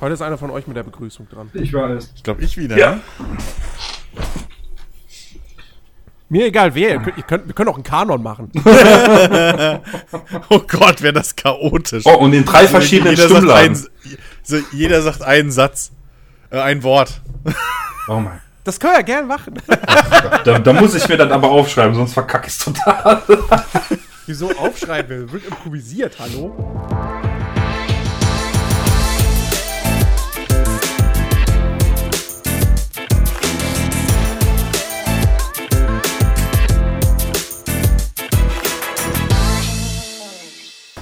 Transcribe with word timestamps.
Heute 0.00 0.14
ist 0.14 0.22
einer 0.22 0.38
von 0.38 0.50
euch 0.50 0.66
mit 0.66 0.76
der 0.76 0.84
Begrüßung 0.84 1.28
dran. 1.28 1.50
Ich 1.54 1.72
weiß. 1.72 2.12
Ich 2.14 2.22
glaube, 2.22 2.42
ich 2.42 2.56
wieder. 2.56 2.76
Ja. 2.78 2.92
ne? 2.92 3.00
Mir 6.30 6.46
egal 6.46 6.74
wer, 6.74 6.90
ihr 6.90 7.00
könnt, 7.00 7.16
ihr 7.16 7.22
könnt, 7.22 7.46
wir 7.46 7.54
können 7.54 7.68
auch 7.70 7.74
einen 7.74 7.84
Kanon 7.84 8.22
machen. 8.22 8.50
Oh 10.50 10.60
Gott, 10.60 11.02
wäre 11.02 11.12
das 11.14 11.34
chaotisch. 11.34 12.04
Oh, 12.06 12.16
und 12.16 12.32
in 12.32 12.44
drei 12.44 12.66
verschiedenen 12.66 13.14
jeder 13.14 13.28
sagt, 13.28 13.38
Stimmlagen. 13.38 13.66
einen, 13.66 13.86
so, 14.42 14.56
jeder 14.72 15.02
sagt 15.02 15.22
einen 15.22 15.50
Satz. 15.50 15.90
Äh, 16.50 16.60
ein 16.60 16.82
Wort. 16.82 17.20
Oh 18.08 18.20
mein. 18.20 18.40
Das 18.64 18.78
können 18.78 18.96
wir 18.96 19.02
gern 19.02 19.26
machen. 19.26 19.54
Da, 20.44 20.58
da 20.58 20.72
muss 20.72 20.94
ich 20.94 21.08
mir 21.08 21.16
dann 21.16 21.32
aber 21.32 21.50
aufschreiben, 21.50 21.94
sonst 21.94 22.14
verkacke 22.14 22.46
ich 22.48 22.54
es 22.54 22.64
total. 22.64 23.22
Wieso 24.26 24.50
aufschreiben? 24.56 25.30
Wird 25.30 25.44
improvisiert, 25.46 26.16
hallo? 26.18 26.54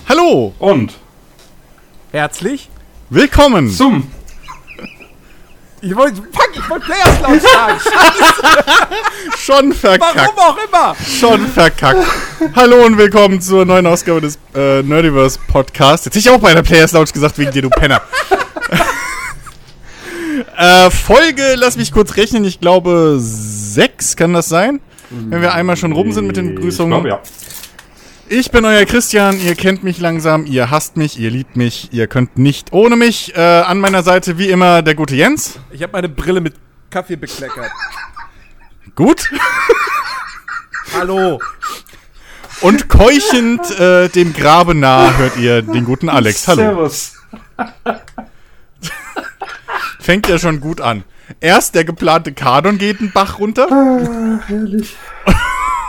Hallo, 0.09 0.55
Und 0.59 0.95
Herzlich. 2.13 2.69
willkommen. 3.11 3.69
zum. 3.71 4.09
Ich 5.83 5.95
wollte, 5.95 6.17
fuck, 6.17 6.51
ich 6.55 6.71
wollte 6.71 6.87
Players 6.87 7.21
laut 7.21 7.43
sagen. 7.43 7.81
Schon 9.39 9.73
verkackt. 9.73 10.33
Warum 10.37 10.39
auch 10.39 10.59
immer. 10.67 10.97
Schon 11.05 11.47
verkackt. 11.49 12.05
Hallo 12.55 12.85
und 12.87 12.97
willkommen 12.97 13.41
zur 13.41 13.65
neuen 13.65 13.87
Ausgabe 13.87 14.21
des 14.21 14.39
äh, 14.55 14.83
Nerdiverse 14.83 15.39
Podcast. 15.49 16.07
Jetzt 16.07 16.15
hätte 16.17 16.29
ich 16.29 16.31
auch 16.35 16.41
bei 16.41 16.55
der 16.55 16.63
Players 16.63 16.93
Lounge 16.93 17.13
gesagt, 17.13 17.39
wegen 17.39 17.51
dir, 17.51 17.63
du 17.63 17.71
Penner. 17.71 18.01
äh, 20.57 20.91
Folge, 20.91 21.55
lass 21.57 21.77
mich 21.77 21.93
kurz 21.93 22.17
rechnen, 22.17 22.45
ich 22.45 22.61
glaube 22.61 23.17
sechs 23.21 24.17
kann 24.17 24.33
das 24.33 24.49
sein? 24.49 24.81
Wenn 25.11 25.41
wir 25.43 25.53
einmal 25.55 25.77
schon 25.77 25.93
rum 25.93 26.13
sind 26.13 26.27
mit 26.27 26.37
den 26.37 26.55
Begrüßungen. 26.55 26.93
Ich 26.99 27.05
glaube, 27.05 27.09
ja. 27.09 27.21
Ich 28.29 28.51
bin 28.51 28.65
euer 28.65 28.85
Christian, 28.87 29.39
ihr 29.41 29.55
kennt 29.55 29.85
mich 29.85 30.01
langsam, 30.01 30.47
ihr 30.47 30.69
hasst 30.69 30.97
mich, 30.97 31.17
ihr 31.17 31.31
liebt 31.31 31.57
mich, 31.57 31.93
ihr 31.93 32.09
könnt 32.09 32.37
nicht 32.37 32.73
ohne 32.73 32.97
mich. 32.97 33.37
Äh, 33.37 33.41
an 33.41 33.79
meiner 33.79 34.03
Seite 34.03 34.37
wie 34.37 34.51
immer 34.51 34.83
der 34.83 34.97
gute 34.97 35.15
Jens. 35.15 35.61
Ich 35.71 35.81
habe 35.83 35.93
meine 35.93 36.09
Brille 36.09 36.41
mit 36.41 36.55
Kaffee 36.91 37.15
bekleckert. 37.15 37.71
Gut. 38.97 39.31
Hallo. 40.93 41.39
Und 42.63 42.89
keuchend 42.89 43.71
äh, 43.79 44.09
dem 44.09 44.33
Grabe 44.33 44.75
nah 44.75 45.17
hört 45.17 45.37
ihr 45.37 45.63
den 45.63 45.85
guten 45.85 46.09
Alex. 46.09 46.49
Hallo. 46.49 46.63
Servus. 46.63 47.13
Fängt 50.01 50.29
ja 50.29 50.41
schon 50.41 50.61
gut 50.61 50.81
an. 50.81 51.05
Erst 51.41 51.77
der 51.77 51.85
geplante 51.85 52.33
Kanon 52.33 52.79
geht 52.79 52.99
den 52.99 53.13
Bach 53.13 53.39
runter. 53.39 53.69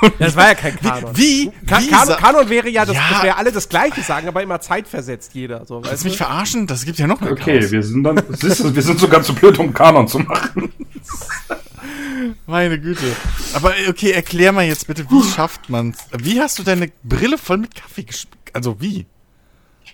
Das 0.20 0.36
war 0.36 0.48
ja 0.50 0.56
kein 0.56 0.76
Kanon. 0.80 1.18
Wie? 1.18 1.52
Ka 1.66 1.80
wie 1.80 1.88
Kanon, 1.88 2.16
Kanon 2.18 2.50
wäre 2.50 2.70
ja, 2.70 2.86
das, 2.86 2.96
Ja. 2.96 3.02
das 3.12 3.24
wäre 3.24 3.36
alle 3.38 3.52
das 3.52 3.70
Gleiche 3.70 4.02
sagen, 4.02 4.28
aber 4.28 4.44
immer 4.44 4.60
zeitversetzt 4.62 5.34
jeder. 5.34 5.66
So, 5.66 5.84
Willst 5.84 6.04
du 6.04 6.08
mich 6.10 6.18
verarschen? 6.18 6.68
Das 6.68 6.86
gibt 6.86 7.00
ja 7.00 7.08
noch 7.08 7.20
mehr 7.22 7.32
Okay, 7.32 7.60
Chaos. 7.60 7.72
wir 7.72 7.84
sind 7.84 8.04
dann. 8.04 8.16
Du, 8.18 8.76
wir 8.76 8.82
sind 8.84 9.00
sogar 9.00 9.22
zu 9.24 9.34
blöd, 9.34 9.58
um 9.60 9.74
Kanon 9.74 10.08
zu 10.08 10.20
machen. 10.20 10.72
Meine 12.46 12.80
Güte. 12.80 13.06
Aber 13.54 13.78
äh, 13.78 13.90
okay, 13.90 14.12
erklär 14.12 14.52
mal 14.52 14.66
jetzt 14.66 14.88
bitte, 14.88 15.06
wie 15.10 15.24
schafft 15.24 15.70
man's? 15.70 15.98
Wie 16.18 16.40
hast 16.42 16.60
du 16.60 16.64
deine 16.64 16.92
Brille 17.04 17.38
voll 17.38 17.58
mit 17.58 17.76
Kaffee 17.76 18.04
gespielt? 18.04 18.38
Also 18.54 18.80
wie? 18.82 19.06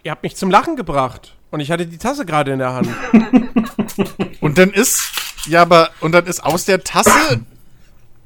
Ihr 0.03 0.11
habt 0.11 0.23
mich 0.23 0.35
zum 0.35 0.49
Lachen 0.49 0.75
gebracht. 0.75 1.35
Und 1.51 1.59
ich 1.59 1.69
hatte 1.71 1.85
die 1.85 1.97
Tasse 1.97 2.25
gerade 2.25 2.51
in 2.51 2.59
der 2.59 2.73
Hand. 2.73 2.89
Und 4.41 4.57
dann 4.57 4.71
ist, 4.71 5.03
ja, 5.45 5.61
aber, 5.61 5.91
und 5.99 6.11
dann 6.13 6.25
ist 6.25 6.43
aus 6.43 6.65
der 6.65 6.83
Tasse 6.83 7.41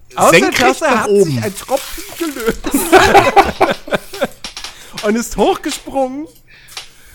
senkrecht 0.09 0.59
der 0.59 0.67
Tasse 0.67 0.85
nach 0.85 1.03
hat 1.03 1.09
oben. 1.09 1.23
sich 1.23 1.43
ein 1.43 1.55
Tropfen 1.55 2.03
gelöst. 2.17 2.59
und 5.03 5.15
ist 5.15 5.37
hochgesprungen. 5.37 6.27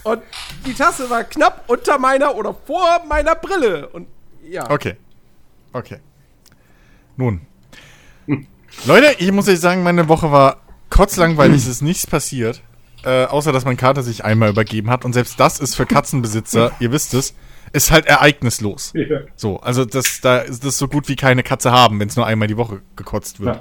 Und 0.05 0.22
die 0.67 0.75
Tasse 0.75 1.09
war 1.11 1.25
knapp 1.25 1.65
unter 1.69 1.99
meiner 1.99 2.34
oder 2.34 2.55
vor 2.67 3.03
meiner 3.09 3.34
Brille. 3.34 3.89
Und 3.89 4.06
ja. 4.44 4.71
Okay. 4.71 4.97
Okay. 5.72 5.99
Nun. 7.17 7.41
Leute, 8.84 9.15
ich 9.19 9.31
muss 9.33 9.49
euch 9.49 9.61
sagen, 9.61 9.83
meine 9.83 10.09
Woche 10.09 10.33
war 10.33 10.56
kotzlangweilig, 10.91 11.62
es 11.62 11.69
ist 11.69 11.83
nichts 11.83 12.06
passiert. 12.06 12.62
Äh, 13.05 13.25
außer, 13.25 13.53
dass 13.53 13.65
mein 13.65 13.77
Kater 13.77 14.03
sich 14.03 14.25
einmal 14.25 14.50
übergeben 14.50 14.91
hat. 14.91 15.05
Und 15.05 15.12
selbst 15.12 15.41
das 15.41 15.59
ist 15.59 15.75
für 15.75 15.87
Katzenbesitzer, 15.87 16.72
ihr 16.78 16.93
wisst 16.93 17.15
es, 17.15 17.34
ist 17.72 17.91
halt 17.91 18.06
ereignislos. 18.06 18.93
So, 19.37 19.60
also 19.60 19.84
das, 19.84 20.21
da 20.21 20.38
ist 20.38 20.65
das 20.65 20.78
so 20.78 20.88
gut 20.88 21.09
wie 21.09 21.16
keine 21.16 21.43
Katze 21.43 21.72
haben, 21.72 22.00
wenn 22.00 22.09
es 22.09 22.16
nur 22.16 22.27
einmal 22.27 22.49
die 22.49 22.56
Woche 22.56 22.81
gekotzt 22.97 23.41
wird. 23.41 23.60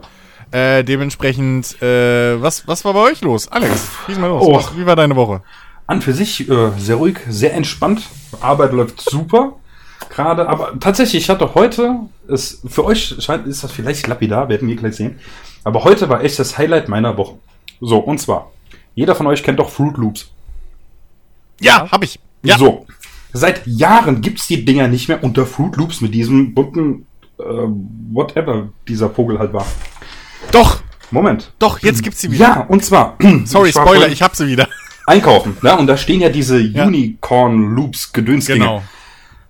Äh, 0.51 0.83
dementsprechend, 0.83 1.81
äh, 1.81 2.41
was, 2.41 2.67
was 2.67 2.83
war 2.83 2.93
bei 2.93 2.99
euch 2.99 3.21
los? 3.21 3.47
Alex, 3.47 3.87
schieß 4.05 4.17
mal 4.17 4.27
los. 4.27 4.43
Oh. 4.45 4.55
Was, 4.55 4.77
wie 4.77 4.85
war 4.85 4.97
deine 4.97 5.15
Woche? 5.15 5.43
An 5.87 6.01
für 6.01 6.13
sich 6.13 6.49
äh, 6.49 6.71
sehr 6.77 6.97
ruhig, 6.97 7.19
sehr 7.29 7.53
entspannt. 7.53 8.03
Arbeit 8.41 8.73
läuft 8.73 8.99
super. 9.01 9.53
Gerade, 10.09 10.49
aber 10.49 10.77
tatsächlich, 10.79 11.23
ich 11.23 11.29
hatte 11.29 11.55
heute, 11.55 12.01
es, 12.27 12.61
für 12.67 12.83
euch 12.83 13.15
scheint, 13.19 13.47
ist 13.47 13.63
das 13.63 13.71
vielleicht 13.71 14.07
lapidar, 14.07 14.49
werden 14.49 14.67
wir 14.67 14.75
gleich 14.75 14.95
sehen. 14.95 15.19
Aber 15.63 15.85
heute 15.85 16.09
war 16.09 16.21
echt 16.21 16.37
das 16.37 16.57
Highlight 16.57 16.89
meiner 16.89 17.15
Woche. 17.17 17.37
So, 17.79 17.99
und 17.99 18.19
zwar, 18.19 18.51
jeder 18.93 19.15
von 19.15 19.27
euch 19.27 19.43
kennt 19.43 19.59
doch 19.59 19.69
Fruit 19.69 19.95
Loops. 19.95 20.31
Ja, 21.61 21.89
hab 21.89 22.03
ich. 22.03 22.19
Ja. 22.43 22.57
So, 22.57 22.85
seit 23.33 23.65
Jahren 23.67 24.21
gibt's 24.21 24.47
die 24.47 24.65
Dinger 24.65 24.87
nicht 24.87 25.07
mehr 25.07 25.23
unter 25.23 25.45
Fruit 25.45 25.75
Loops 25.75 26.01
mit 26.01 26.13
diesem 26.13 26.53
bunten, 26.53 27.05
äh, 27.39 27.43
whatever 28.11 28.69
dieser 28.87 29.09
Vogel 29.09 29.39
halt 29.39 29.53
war. 29.53 29.65
Doch, 30.51 30.81
Moment. 31.11 31.51
doch, 31.59 31.79
jetzt 31.79 32.03
gibt's 32.03 32.21
sie 32.21 32.31
wieder. 32.31 32.45
Ja, 32.45 32.61
und 32.61 32.83
zwar. 32.83 33.17
Sorry, 33.45 33.71
Spoiler, 33.71 34.07
ich 34.07 34.21
hab 34.21 34.35
sie 34.35 34.47
wieder. 34.47 34.67
Einkaufen, 35.07 35.57
ne? 35.61 35.75
Und 35.77 35.87
da 35.87 35.97
stehen 35.97 36.21
ja 36.21 36.29
diese 36.29 36.57
Unicorn 36.57 37.75
Loops 37.75 38.13
Gedönsdinge. 38.13 38.59
Genau. 38.59 38.83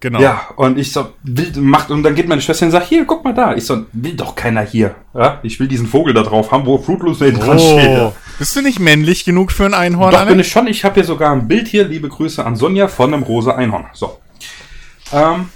Genau. 0.01 0.19
Ja, 0.19 0.47
und 0.55 0.79
ich 0.79 0.91
so, 0.91 1.13
will, 1.21 1.51
macht, 1.61 1.91
und 1.91 2.01
dann 2.01 2.15
geht 2.15 2.27
meine 2.27 2.41
Schwester 2.41 2.65
und 2.65 2.71
sagt, 2.71 2.87
hier, 2.87 3.05
guck 3.05 3.23
mal 3.23 3.35
da. 3.35 3.55
Ich 3.55 3.67
so, 3.67 3.85
will 3.93 4.15
doch 4.15 4.33
keiner 4.33 4.61
hier. 4.61 4.95
Ja? 5.13 5.39
Ich 5.43 5.59
will 5.59 5.67
diesen 5.67 5.85
Vogel 5.85 6.15
da 6.15 6.23
drauf 6.23 6.51
haben, 6.51 6.65
wo 6.65 6.79
Fruit 6.79 7.03
Loops 7.03 7.19
neben 7.19 7.39
dran 7.39 7.59
steht. 7.59 7.99
Oh, 7.99 8.11
bist 8.39 8.55
du 8.55 8.63
nicht 8.63 8.79
männlich 8.79 9.25
genug 9.25 9.51
für 9.51 9.65
ein 9.65 9.75
Einhorn, 9.75 10.11
Doch, 10.11 10.21
bin 10.21 10.29
Alex? 10.29 10.47
ich 10.47 10.51
schon. 10.51 10.65
Ich 10.65 10.83
habe 10.83 10.95
hier 10.95 11.03
sogar 11.03 11.31
ein 11.31 11.47
Bild 11.47 11.67
hier. 11.67 11.87
Liebe 11.87 12.09
Grüße 12.09 12.43
an 12.43 12.55
Sonja 12.55 12.87
von 12.87 13.13
einem 13.13 13.21
rosa 13.21 13.51
Einhorn. 13.51 13.85
So. 13.93 14.17
Ähm, 15.13 15.49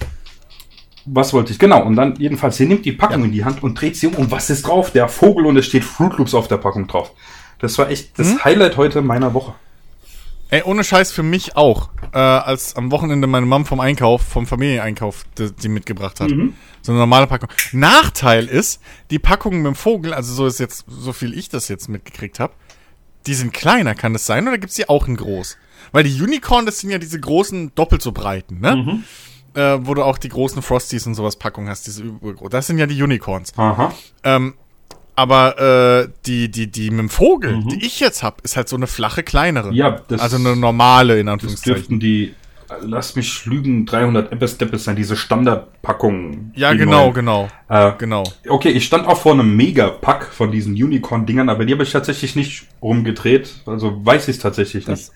was 1.05 1.33
wollte 1.33 1.51
ich? 1.51 1.57
Genau. 1.57 1.83
Und 1.83 1.95
dann 1.95 2.15
jedenfalls, 2.17 2.57
sie 2.57 2.67
nimmt 2.67 2.85
die 2.85 2.91
Packung 2.91 3.23
in 3.23 3.31
die 3.31 3.43
Hand 3.43 3.63
und 3.63 3.81
dreht 3.81 3.95
sie 3.95 4.05
um. 4.05 4.13
Und 4.13 4.29
was 4.29 4.51
ist 4.51 4.67
drauf? 4.67 4.91
Der 4.91 5.07
Vogel 5.07 5.47
und 5.47 5.57
es 5.57 5.65
steht 5.65 5.83
Fruit 5.83 6.15
Loops 6.19 6.35
auf 6.35 6.47
der 6.47 6.57
Packung 6.57 6.85
drauf. 6.85 7.13
Das 7.57 7.79
war 7.79 7.89
echt 7.89 8.19
das 8.19 8.45
Highlight 8.45 8.77
heute 8.77 9.01
meiner 9.01 9.33
Woche. 9.33 9.55
Ey, 10.49 10.63
ohne 10.63 10.83
Scheiß 10.83 11.11
für 11.11 11.23
mich 11.23 11.55
auch. 11.57 11.89
Äh, 12.13 12.19
als 12.19 12.75
am 12.75 12.91
Wochenende 12.91 13.27
meine 13.27 13.45
Mom 13.45 13.65
vom 13.65 13.79
Einkauf, 13.79 14.21
vom 14.21 14.45
Familieneinkauf, 14.45 15.25
die, 15.37 15.51
die 15.51 15.67
mitgebracht 15.67 16.19
hat. 16.21 16.29
So 16.81 16.91
eine 16.91 16.99
normale 16.99 17.27
Packung. 17.27 17.49
Nachteil 17.71 18.45
ist, 18.45 18.81
die 19.09 19.19
Packungen 19.19 19.63
mit 19.63 19.73
dem 19.73 19.75
Vogel, 19.75 20.13
also 20.13 20.33
so 20.33 20.45
ist 20.45 20.59
jetzt, 20.59 20.85
so 20.87 21.13
viel 21.13 21.37
ich 21.37 21.49
das 21.49 21.67
jetzt 21.67 21.89
mitgekriegt 21.89 22.39
habe, 22.39 22.53
die 23.25 23.33
sind 23.33 23.53
kleiner, 23.53 23.95
kann 23.95 24.13
das 24.13 24.25
sein? 24.25 24.47
Oder 24.47 24.57
gibt's 24.59 24.75
die 24.75 24.87
auch 24.87 25.07
in 25.07 25.17
groß? 25.17 25.57
Weil 25.91 26.03
die 26.03 26.21
Unicorn, 26.21 26.65
das 26.65 26.79
sind 26.79 26.91
ja 26.91 26.99
diese 26.99 27.19
großen, 27.19 27.73
doppelt 27.75 28.01
so 28.01 28.11
breiten, 28.11 28.59
ne? 28.59 29.03
Äh, 29.55 29.79
wo 29.87 29.93
du 29.93 30.03
auch 30.03 30.17
die 30.17 30.29
großen 30.29 30.61
Frosties 30.61 31.07
und 31.07 31.15
sowas 31.15 31.37
Packungen 31.37 31.69
hast, 31.69 31.87
diese 31.87 32.03
übergroß. 32.03 32.49
Das 32.49 32.67
sind 32.67 32.77
ja 32.77 32.85
die 32.85 33.01
Unicorns. 33.01 33.51
Aha. 33.57 33.93
Ähm, 34.23 34.53
aber 35.15 36.03
äh, 36.05 36.09
die, 36.25 36.49
die, 36.51 36.67
die 36.71 36.89
mit 36.89 36.99
dem 36.99 37.09
Vogel, 37.09 37.63
die 37.71 37.85
ich 37.85 37.99
jetzt 37.99 38.23
hab, 38.23 38.41
ist 38.41 38.57
halt 38.57 38.67
so 38.69 38.75
eine 38.75 38.87
flache, 38.87 39.23
kleinere. 39.23 39.73
Ja, 39.73 40.01
das- 40.07 40.21
also 40.21 40.35
eine 40.37 40.55
normale, 40.55 41.19
in 41.19 41.25
Das 41.27 41.33
Anführungszeichen. 41.33 41.73
dürften 41.75 41.99
die, 41.99 42.33
lass 42.81 43.15
mich 43.15 43.45
lügen, 43.45 43.85
300 43.85 44.31
Eppes 44.31 44.57
Deppes 44.57 44.83
sein, 44.85 44.95
diese 44.95 45.15
Standardpackungen. 45.15 46.51
Ja, 46.55 46.71
die 46.71 46.79
genau, 46.79 47.03
neuen. 47.05 47.13
genau. 47.13 47.49
Äh, 47.69 47.91
Genau. 47.97 48.23
Okay, 48.47 48.69
ich 48.69 48.85
stand 48.85 49.07
auch 49.07 49.17
vor 49.19 49.33
einem 49.33 49.55
Mega-Pack 49.55 50.25
von 50.25 50.51
diesen 50.51 50.73
Unicorn-Dingern, 50.73 51.49
aber 51.49 51.65
die 51.65 51.73
habe 51.73 51.83
ich 51.83 51.91
tatsächlich 51.91 52.35
nicht 52.35 52.67
rumgedreht. 52.81 53.61
Also 53.65 54.05
weiß 54.05 54.27
ich 54.27 54.37
es 54.37 54.41
tatsächlich 54.41 54.87
nicht. 54.87 55.11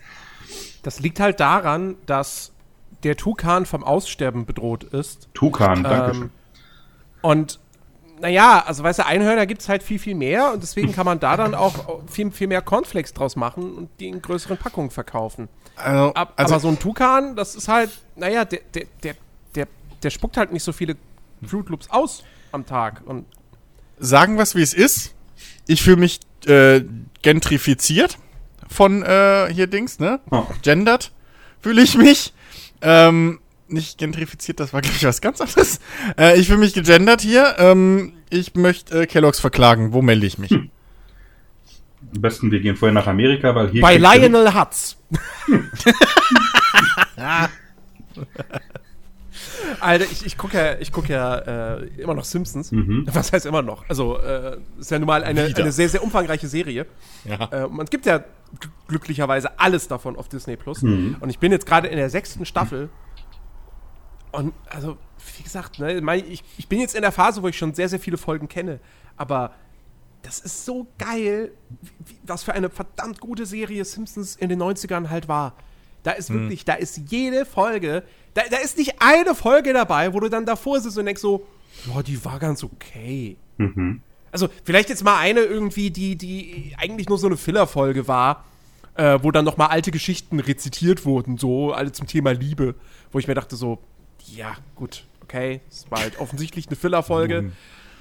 Das 0.82 1.00
liegt 1.00 1.20
halt 1.20 1.40
daran, 1.40 1.96
dass 2.06 2.52
der 3.02 3.16
Tukan 3.16 3.66
vom 3.66 3.82
Aussterben 3.84 4.46
bedroht 4.46 4.84
ist. 4.84 5.28
Tukan, 5.34 5.82
danke 5.82 6.14
schön. 6.14 6.22
Ähm, 6.24 6.30
und 7.22 7.58
naja, 8.20 8.62
also 8.66 8.82
weißt 8.82 9.00
du, 9.00 9.06
Einhörner 9.06 9.46
gibt 9.46 9.62
es 9.62 9.68
halt 9.68 9.82
viel, 9.82 9.98
viel 9.98 10.14
mehr 10.14 10.52
und 10.52 10.62
deswegen 10.62 10.92
kann 10.92 11.06
man 11.06 11.20
da 11.20 11.36
dann 11.36 11.54
auch 11.54 12.00
viel, 12.08 12.30
viel 12.30 12.46
mehr 12.46 12.62
Cornflakes 12.62 13.14
draus 13.14 13.36
machen 13.36 13.74
und 13.74 13.88
die 13.98 14.08
in 14.08 14.22
größeren 14.22 14.56
Packungen 14.56 14.90
verkaufen. 14.90 15.48
Also, 15.76 16.14
Ab, 16.14 16.34
also 16.36 16.54
aber 16.54 16.60
so 16.60 16.68
ein 16.68 16.78
Tukan, 16.78 17.36
das 17.36 17.54
ist 17.54 17.68
halt, 17.68 17.90
naja, 18.16 18.44
der, 18.44 18.60
der, 18.74 18.84
der, 19.02 19.14
der, 19.54 19.66
der 20.02 20.10
spuckt 20.10 20.36
halt 20.36 20.52
nicht 20.52 20.62
so 20.62 20.72
viele 20.72 20.96
Fruit 21.44 21.68
Loops 21.68 21.88
aus 21.90 22.22
am 22.52 22.66
Tag. 22.66 23.02
Und 23.06 23.26
sagen 23.98 24.36
wir 24.36 24.42
es, 24.42 24.54
wie 24.54 24.62
es 24.62 24.74
ist. 24.74 25.14
Ich 25.66 25.82
fühle 25.82 25.96
mich 25.96 26.20
äh, 26.46 26.82
gentrifiziert 27.22 28.18
von 28.68 29.02
äh, 29.02 29.48
hier 29.52 29.66
Dings, 29.66 29.98
ne? 29.98 30.20
Ja. 30.30 30.46
Gendert 30.62 31.12
fühle 31.60 31.82
ich 31.82 31.96
mich. 31.96 32.32
Ähm, 32.82 33.39
nicht 33.72 33.98
gentrifiziert, 33.98 34.60
das 34.60 34.72
war, 34.72 34.80
glaube 34.80 34.96
ich, 34.96 35.04
was 35.04 35.20
ganz 35.20 35.40
anderes. 35.40 35.80
Äh, 36.18 36.38
ich 36.38 36.46
fühle 36.48 36.58
mich 36.58 36.74
gegendert 36.74 37.20
hier. 37.20 37.56
Ähm, 37.58 38.12
ich 38.30 38.54
möchte 38.54 39.02
äh, 39.02 39.06
Kellogg's 39.06 39.40
verklagen. 39.40 39.92
Wo 39.92 40.02
melde 40.02 40.26
ich 40.26 40.38
mich? 40.38 40.52
Am 40.52 40.70
besten, 42.20 42.50
wir 42.50 42.60
gehen 42.60 42.76
vorher 42.76 42.94
nach 42.94 43.06
Amerika, 43.06 43.54
weil 43.54 43.70
hier. 43.70 43.82
Bei 43.82 43.96
Lionel 43.96 44.54
Hutz. 44.54 44.96
Alter, 49.78 50.04
ich, 50.10 50.26
ich 50.26 50.36
gucke 50.36 50.56
ja, 50.56 50.78
ich 50.80 50.92
guck 50.92 51.08
ja 51.08 51.76
äh, 51.76 51.86
immer 51.98 52.14
noch 52.14 52.24
Simpsons. 52.24 52.72
Mhm. 52.72 53.06
Was 53.12 53.32
heißt 53.32 53.46
immer 53.46 53.62
noch? 53.62 53.88
Also, 53.88 54.18
äh, 54.18 54.58
ist 54.78 54.90
ja 54.90 54.98
nun 54.98 55.06
mal 55.06 55.24
eine, 55.24 55.44
eine 55.44 55.72
sehr, 55.72 55.88
sehr 55.88 56.02
umfangreiche 56.02 56.48
Serie. 56.48 56.86
Ja. 57.24 57.48
Äh, 57.50 57.64
und 57.64 57.80
es 57.82 57.90
gibt 57.90 58.06
ja 58.06 58.16
gl- 58.16 58.22
glücklicherweise 58.88 59.58
alles 59.58 59.88
davon 59.88 60.16
auf 60.16 60.28
Disney 60.28 60.56
Plus. 60.56 60.82
Mhm. 60.82 61.16
Und 61.20 61.30
ich 61.30 61.38
bin 61.38 61.52
jetzt 61.52 61.66
gerade 61.66 61.88
in 61.88 61.96
der 61.96 62.10
sechsten 62.10 62.44
Staffel. 62.44 62.88
Und 64.32 64.52
also, 64.68 64.96
wie 65.36 65.42
gesagt, 65.42 65.78
ne, 65.78 66.16
ich, 66.16 66.42
ich 66.56 66.68
bin 66.68 66.80
jetzt 66.80 66.94
in 66.94 67.02
der 67.02 67.12
Phase, 67.12 67.42
wo 67.42 67.48
ich 67.48 67.58
schon 67.58 67.74
sehr, 67.74 67.88
sehr 67.88 68.00
viele 68.00 68.16
Folgen 68.16 68.48
kenne. 68.48 68.80
Aber 69.16 69.52
das 70.22 70.40
ist 70.40 70.64
so 70.64 70.86
geil, 70.98 71.52
wie, 72.06 72.16
was 72.24 72.42
für 72.42 72.52
eine 72.52 72.70
verdammt 72.70 73.20
gute 73.20 73.46
Serie 73.46 73.84
Simpsons 73.84 74.36
in 74.36 74.48
den 74.48 74.62
90ern 74.62 75.08
halt 75.08 75.28
war. 75.28 75.54
Da 76.02 76.12
ist 76.12 76.30
wirklich, 76.30 76.64
da 76.64 76.74
ist 76.74 76.96
jede 77.10 77.44
Folge, 77.44 78.02
da, 78.32 78.42
da 78.50 78.56
ist 78.56 78.78
nicht 78.78 79.02
eine 79.02 79.34
Folge 79.34 79.72
dabei, 79.74 80.14
wo 80.14 80.20
du 80.20 80.30
dann 80.30 80.46
davor 80.46 80.80
sitzt 80.80 80.96
und 80.96 81.04
denkst 81.04 81.20
so, 81.20 81.46
ja, 81.86 82.02
die 82.02 82.24
war 82.24 82.38
ganz 82.38 82.64
okay. 82.64 83.36
Mhm. 83.58 84.00
Also 84.32 84.48
vielleicht 84.64 84.88
jetzt 84.88 85.04
mal 85.04 85.18
eine 85.18 85.40
irgendwie, 85.40 85.90
die, 85.90 86.16
die 86.16 86.74
eigentlich 86.78 87.08
nur 87.08 87.18
so 87.18 87.26
eine 87.26 87.36
Filler-Folge 87.36 88.08
war, 88.08 88.44
äh, 88.94 89.18
wo 89.22 89.30
dann 89.30 89.44
noch 89.44 89.56
mal 89.56 89.66
alte 89.66 89.90
Geschichten 89.90 90.40
rezitiert 90.40 91.04
wurden, 91.04 91.36
so 91.36 91.72
alle 91.72 91.92
zum 91.92 92.06
Thema 92.06 92.32
Liebe, 92.32 92.74
wo 93.12 93.18
ich 93.18 93.28
mir 93.28 93.34
dachte 93.34 93.56
so, 93.56 93.78
ja 94.26 94.56
gut, 94.74 95.04
okay, 95.22 95.60
es 95.70 95.90
war 95.90 96.00
halt 96.00 96.18
offensichtlich 96.18 96.66
eine 96.66 96.76
Filler-Folge. 96.76 97.52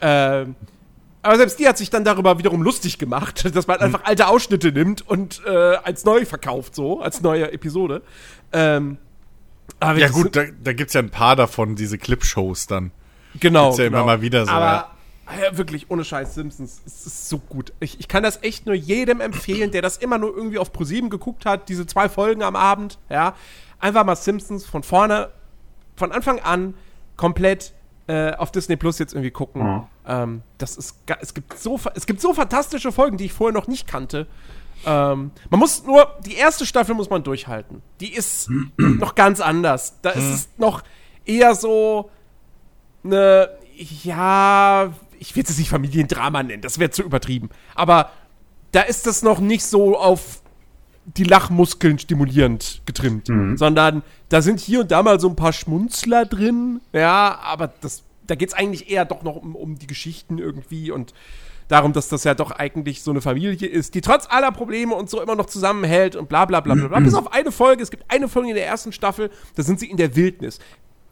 Ähm, 0.01 0.55
aber 1.21 1.37
selbst 1.37 1.59
die 1.59 1.67
hat 1.67 1.77
sich 1.77 1.89
dann 1.89 2.03
darüber 2.03 2.37
wiederum 2.39 2.61
lustig 2.61 2.97
gemacht, 2.97 3.43
dass 3.55 3.67
man 3.67 3.79
einfach 3.79 4.03
alte 4.05 4.27
Ausschnitte 4.27 4.71
nimmt 4.71 5.07
und 5.07 5.41
äh, 5.45 5.49
als 5.49 6.05
neu 6.05 6.25
verkauft, 6.25 6.75
so, 6.75 7.01
als 7.01 7.21
neue 7.21 7.51
Episode. 7.51 8.01
Ähm, 8.53 8.97
Ja 9.81 10.09
gut, 10.09 10.35
da, 10.35 10.45
da 10.63 10.73
gibt's 10.73 10.93
ja 10.93 11.01
ein 11.01 11.09
paar 11.09 11.35
davon, 11.35 11.75
diese 11.75 11.97
Clipshows 11.97 12.67
dann. 12.67 12.91
Genau. 13.39 13.65
Gibt's 13.65 13.79
ja 13.79 13.85
immer 13.85 13.97
genau. 13.97 14.05
mal 14.07 14.21
wieder 14.21 14.45
so, 14.45 14.51
Aber 14.51 14.89
ja. 15.39 15.57
wirklich, 15.57 15.91
ohne 15.91 16.03
Scheiß, 16.03 16.35
Simpsons, 16.35 16.81
es 16.85 17.05
ist 17.05 17.29
so 17.29 17.37
gut. 17.37 17.73
Ich, 17.79 17.99
ich 17.99 18.07
kann 18.07 18.23
das 18.23 18.41
echt 18.41 18.65
nur 18.65 18.75
jedem 18.75 19.21
empfehlen, 19.21 19.71
der 19.71 19.81
das 19.81 19.97
immer 19.97 20.17
nur 20.17 20.35
irgendwie 20.35 20.57
auf 20.57 20.71
ProSieben 20.71 21.09
geguckt 21.09 21.45
hat, 21.45 21.69
diese 21.69 21.85
zwei 21.85 22.09
Folgen 22.09 22.43
am 22.43 22.55
Abend, 22.55 22.97
ja. 23.09 23.35
Einfach 23.81 24.03
mal 24.03 24.15
Simpsons 24.15 24.65
von 24.65 24.83
vorne, 24.83 25.29
von 25.99 26.11
Anfang 26.11 26.39
an 26.39 26.73
komplett 27.17 27.73
äh, 28.07 28.33
auf 28.33 28.51
Disney 28.51 28.75
Plus 28.75 28.97
jetzt 28.97 29.13
irgendwie 29.13 29.31
gucken. 29.31 29.61
Mhm. 29.61 29.87
Ähm, 30.07 30.41
das 30.57 30.77
ist, 30.77 30.95
es 31.21 31.33
gibt 31.33 31.59
so, 31.59 31.79
es 31.93 32.07
gibt 32.07 32.21
so 32.21 32.33
fantastische 32.33 32.91
Folgen, 32.91 33.17
die 33.17 33.25
ich 33.25 33.33
vorher 33.33 33.53
noch 33.53 33.67
nicht 33.67 33.87
kannte. 33.87 34.25
Ähm, 34.85 35.31
man 35.49 35.59
muss 35.59 35.83
nur, 35.83 36.17
die 36.25 36.35
erste 36.35 36.65
Staffel 36.65 36.95
muss 36.95 37.09
man 37.09 37.23
durchhalten. 37.23 37.81
Die 37.99 38.13
ist 38.13 38.49
noch 38.77 39.13
ganz 39.13 39.41
anders. 39.41 39.99
Da 40.01 40.11
ist 40.11 40.33
es 40.33 40.49
noch 40.57 40.83
eher 41.25 41.53
so 41.53 42.09
eine, 43.03 43.49
ja, 43.77 44.91
ich 45.19 45.35
will 45.35 45.43
es 45.47 45.57
nicht 45.57 45.69
Familiendrama 45.69 46.41
nennen, 46.43 46.61
das 46.61 46.79
wäre 46.79 46.89
zu 46.89 47.03
übertrieben. 47.03 47.49
Aber 47.75 48.09
da 48.71 48.81
ist 48.81 49.05
das 49.05 49.21
noch 49.21 49.39
nicht 49.39 49.65
so 49.65 49.97
auf 49.97 50.41
die 51.17 51.23
Lachmuskeln 51.23 51.97
stimulierend 51.99 52.81
getrimmt, 52.85 53.29
sondern 53.57 54.03
da 54.29 54.41
sind 54.41 54.59
hier 54.59 54.81
und 54.81 54.91
da 54.91 55.01
mal 55.01 55.19
so 55.19 55.27
ein 55.29 55.35
paar 55.35 55.53
Schmunzler 55.53 56.25
drin, 56.25 56.81
ja, 56.93 57.39
aber 57.43 57.73
das, 57.81 58.03
da 58.27 58.35
geht 58.35 58.49
es 58.49 58.53
eigentlich 58.53 58.91
eher 58.91 59.05
doch 59.05 59.23
noch 59.23 59.35
um, 59.35 59.55
um 59.55 59.77
die 59.79 59.87
Geschichten 59.87 60.37
irgendwie 60.37 60.91
und 60.91 61.13
darum, 61.67 61.93
dass 61.93 62.09
das 62.09 62.23
ja 62.23 62.33
doch 62.33 62.51
eigentlich 62.51 63.01
so 63.01 63.11
eine 63.11 63.21
Familie 63.21 63.67
ist, 63.67 63.95
die 63.95 64.01
trotz 64.01 64.27
aller 64.29 64.51
Probleme 64.51 64.95
und 64.95 65.09
so 65.09 65.21
immer 65.21 65.35
noch 65.35 65.45
zusammenhält 65.45 66.15
und 66.15 66.27
bla 66.27 66.45
bla 66.45 66.59
bla 66.59 66.73
bla. 66.73 66.87
bla. 66.87 66.99
Bis 66.99 67.13
auf 67.13 67.31
eine 67.31 67.51
Folge, 67.51 67.83
es 67.83 67.91
gibt 67.91 68.03
eine 68.07 68.27
Folge 68.27 68.49
in 68.49 68.55
der 68.55 68.65
ersten 68.65 68.91
Staffel, 68.91 69.29
da 69.55 69.63
sind 69.63 69.79
sie 69.79 69.89
in 69.89 69.97
der 69.97 70.15
Wildnis. 70.15 70.59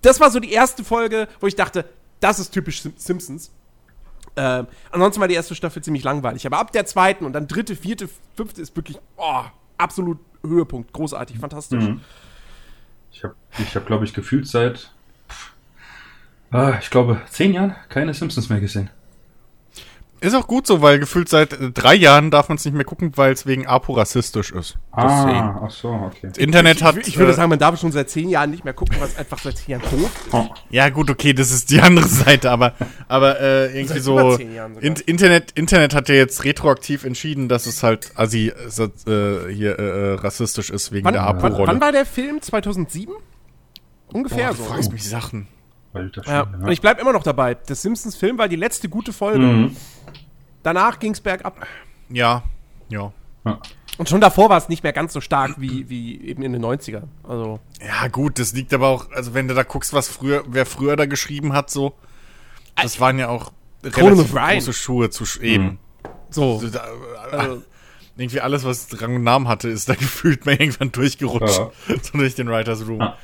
Das 0.01 0.19
war 0.19 0.31
so 0.31 0.39
die 0.39 0.51
erste 0.51 0.83
Folge, 0.83 1.27
wo 1.39 1.47
ich 1.47 1.55
dachte, 1.55 1.85
das 2.19 2.39
ist 2.39 2.51
typisch 2.51 2.81
Sim 2.81 2.93
Simpsons. 2.97 3.51
Ähm, 4.35 4.67
ansonsten 4.91 5.21
war 5.21 5.27
die 5.27 5.35
erste 5.35 5.55
Staffel 5.55 5.83
ziemlich 5.83 6.03
langweilig. 6.03 6.45
Aber 6.45 6.59
ab 6.59 6.71
der 6.71 6.85
zweiten 6.85 7.25
und 7.25 7.33
dann 7.33 7.47
dritte, 7.47 7.75
vierte, 7.75 8.09
fünfte 8.35 8.61
ist 8.61 8.75
wirklich 8.75 8.99
oh, 9.15 9.43
absolut 9.77 10.19
Höhepunkt. 10.45 10.93
Großartig, 10.93 11.37
fantastisch. 11.39 11.83
Ich 13.11 13.23
habe, 13.23 13.35
ich 13.57 13.75
hab, 13.75 13.85
glaube 13.85 14.05
ich, 14.05 14.13
gefühlt 14.13 14.47
seit, 14.47 14.91
ah, 16.51 16.77
ich 16.79 16.89
glaube, 16.89 17.21
zehn 17.29 17.53
Jahren 17.53 17.75
keine 17.89 18.13
Simpsons 18.13 18.49
mehr 18.49 18.59
gesehen. 18.59 18.89
Ist 20.19 20.33
auch 20.33 20.47
gut 20.47 20.65
so, 20.65 20.81
weil 20.81 20.97
gefühlt 20.99 21.29
seit 21.29 21.53
äh, 21.53 21.71
drei 21.71 21.93
Jahren 21.93 22.31
darf 22.31 22.49
man 22.49 22.57
es 22.57 22.65
nicht 22.65 22.73
mehr 22.73 22.85
gucken, 22.85 23.11
weil 23.15 23.33
es 23.33 23.45
wegen 23.45 23.67
Apo 23.67 23.93
rassistisch 23.93 24.51
ist. 24.51 24.77
Ah, 24.91 25.61
ach 25.65 25.69
so, 25.69 25.89
okay. 25.89 26.29
Das 26.29 26.37
Internet 26.37 26.81
hat. 26.81 26.97
Ich, 26.97 27.09
ich 27.09 27.17
würde 27.17 27.33
äh, 27.33 27.35
sagen, 27.35 27.49
man 27.49 27.59
darf 27.59 27.79
schon 27.79 27.91
seit 27.91 28.09
zehn 28.09 28.29
Jahren 28.29 28.49
nicht 28.49 28.63
mehr 28.65 28.73
gucken, 28.73 28.95
was 28.99 29.15
einfach 29.15 29.37
seit 29.37 29.57
zehn 29.57 29.73
Jahren 29.73 29.83
tot 29.83 29.99
ist. 29.99 30.33
Oh, 30.33 30.47
Ja, 30.71 30.89
gut, 30.89 31.11
okay, 31.11 31.33
das 31.33 31.51
ist 31.51 31.69
die 31.69 31.81
andere 31.81 32.07
Seite, 32.07 32.49
aber, 32.49 32.73
aber 33.07 33.39
äh, 33.39 33.65
irgendwie 33.77 33.99
Seit 33.99 34.03
so. 34.03 34.35
In, 34.35 34.95
Internet, 34.95 35.51
Internet 35.51 35.93
hat 35.93 36.09
ja 36.09 36.15
jetzt 36.15 36.43
retroaktiv 36.43 37.03
entschieden, 37.03 37.47
dass 37.47 37.67
es 37.67 37.83
halt 37.83 38.11
assi 38.15 38.47
äh, 38.47 39.53
hier 39.53 39.77
äh, 39.77 40.13
rassistisch 40.15 40.71
ist 40.71 40.91
wegen 40.91 41.05
Wann, 41.05 41.13
der 41.13 41.23
wann, 41.25 41.41
wann 41.41 41.51
Apo-Rolle. 41.53 41.81
war 41.81 41.91
der 41.91 42.05
Film? 42.05 42.41
2007? 42.41 43.13
Ungefähr 44.13 44.47
Boah, 44.47 44.53
du 44.55 44.63
so. 44.63 44.63
fragst 44.63 44.91
mich 44.91 45.07
Sachen. 45.07 45.47
Ja, 46.25 46.41
und 46.41 46.69
ich 46.71 46.81
bleibe 46.81 47.01
immer 47.01 47.13
noch 47.13 47.23
dabei. 47.23 47.55
Der 47.55 47.75
Simpsons-Film 47.75 48.37
war 48.37 48.47
die 48.47 48.55
letzte 48.55 48.89
gute 48.89 49.13
Folge. 49.13 49.39
Mhm. 49.39 49.75
Danach 50.67 50.99
ging 50.99 51.13
es 51.13 51.21
bergab. 51.21 51.65
Ja, 52.09 52.43
ja. 52.89 53.13
Ja. 53.45 53.59
Und 53.97 54.09
schon 54.09 54.19
davor 54.19 54.49
war 54.49 54.57
es 54.57 54.67
nicht 54.67 54.83
mehr 54.83 54.91
ganz 54.91 55.13
so 55.13 55.21
stark 55.21 55.55
wie, 55.61 55.89
wie 55.89 56.19
eben 56.27 56.43
in 56.43 56.51
den 56.51 56.61
90ern. 56.61 57.03
Also, 57.23 57.61
Ja, 57.81 58.09
gut, 58.09 58.37
das 58.37 58.51
liegt 58.51 58.73
aber 58.73 58.89
auch, 58.89 59.09
also 59.11 59.33
wenn 59.33 59.47
du 59.47 59.53
da 59.55 59.63
guckst, 59.63 59.93
was 59.93 60.09
früher, 60.09 60.43
wer 60.47 60.65
früher 60.65 60.97
da 60.97 61.05
geschrieben 61.05 61.53
hat, 61.53 61.69
so, 61.69 61.93
das 62.75 62.99
waren 62.99 63.17
ja 63.17 63.29
auch 63.29 63.53
relativ 63.83 64.33
große 64.33 64.73
Schuhe 64.73 65.09
zu 65.09 65.25
sch 65.25 65.37
eben. 65.39 65.79
so. 66.29 66.55
Also, 66.55 66.69
da, 66.69 66.83
Also- 67.31 67.63
irgendwie 68.17 68.41
alles, 68.41 68.65
was 68.65 68.87
Rang 69.01 69.15
und 69.15 69.23
Namen 69.23 69.47
hatte, 69.47 69.69
ist 69.69 69.87
da 69.87 69.93
gefühlt 69.95 70.45
mal 70.45 70.53
irgendwann 70.55 70.91
durchgerutscht. 70.91 71.57
Ja. 71.59 71.71
So 72.01 72.17
durch 72.17 72.35
den 72.35 72.49
Writers 72.49 72.85
Room. 72.85 72.99
Ja. 72.99 73.15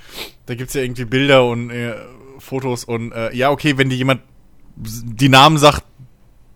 Da 0.45 0.55
gibt's 0.55 0.75
ja 0.75 0.81
irgendwie 0.81 1.03
Bilder 1.05 1.45
und 1.45 1.71
äh, 1.71 1.95
Fotos 2.39 2.85
und 2.85 3.11
äh, 3.11 3.35
ja, 3.35 3.49
okay, 3.51 3.77
wenn 3.77 3.89
dir 3.89 3.97
jemand 3.97 4.21
die 4.75 5.29
Namen 5.29 5.57
sagt, 5.57 5.83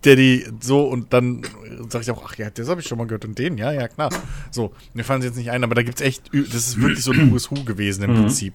der 0.04 0.14
die 0.16 0.46
so 0.60 0.82
und 0.84 1.12
dann 1.12 1.42
sag 1.88 2.02
ich 2.02 2.10
auch, 2.10 2.22
ach 2.24 2.36
ja, 2.36 2.50
das 2.50 2.68
habe 2.68 2.80
ich 2.80 2.86
schon 2.86 2.98
mal 2.98 3.06
gehört 3.06 3.24
und 3.24 3.38
den, 3.38 3.58
ja, 3.58 3.72
ja, 3.72 3.88
klar. 3.88 4.10
So, 4.50 4.72
mir 4.94 5.04
fallen 5.04 5.22
sie 5.22 5.28
jetzt 5.28 5.36
nicht 5.36 5.50
ein, 5.50 5.64
aber 5.64 5.74
da 5.74 5.82
gibt's 5.82 6.00
echt, 6.00 6.30
das 6.32 6.54
ist 6.54 6.80
wirklich 6.80 7.02
so 7.02 7.12
ein 7.12 7.30
Who 7.30 7.36
is 7.36 7.50
Who 7.50 7.64
gewesen 7.64 8.04
im 8.04 8.14
Prinzip. 8.14 8.54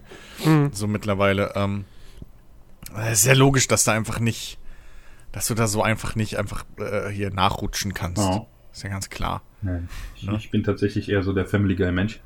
So 0.71 0.87
mittlerweile. 0.87 1.51
Ähm, 1.55 1.85
es 3.09 3.19
ist 3.21 3.25
ja 3.25 3.33
logisch, 3.33 3.67
dass 3.67 3.83
da 3.83 3.91
einfach 3.93 4.19
nicht, 4.19 4.57
dass 5.31 5.47
du 5.47 5.53
da 5.53 5.67
so 5.67 5.81
einfach 5.83 6.15
nicht 6.15 6.37
einfach 6.37 6.63
äh, 6.77 7.09
hier 7.09 7.29
nachrutschen 7.31 7.93
kannst. 7.93 8.21
Ja. 8.21 8.45
Ist 8.71 8.83
ja 8.83 8.89
ganz 8.89 9.09
klar. 9.09 9.41
Nein, 9.61 9.89
ich, 10.15 10.27
ich 10.29 10.49
bin 10.51 10.63
tatsächlich 10.63 11.09
eher 11.09 11.23
so 11.23 11.33
der 11.33 11.45
Family 11.45 11.75
Guy 11.75 11.91
Mensch. 11.91 12.19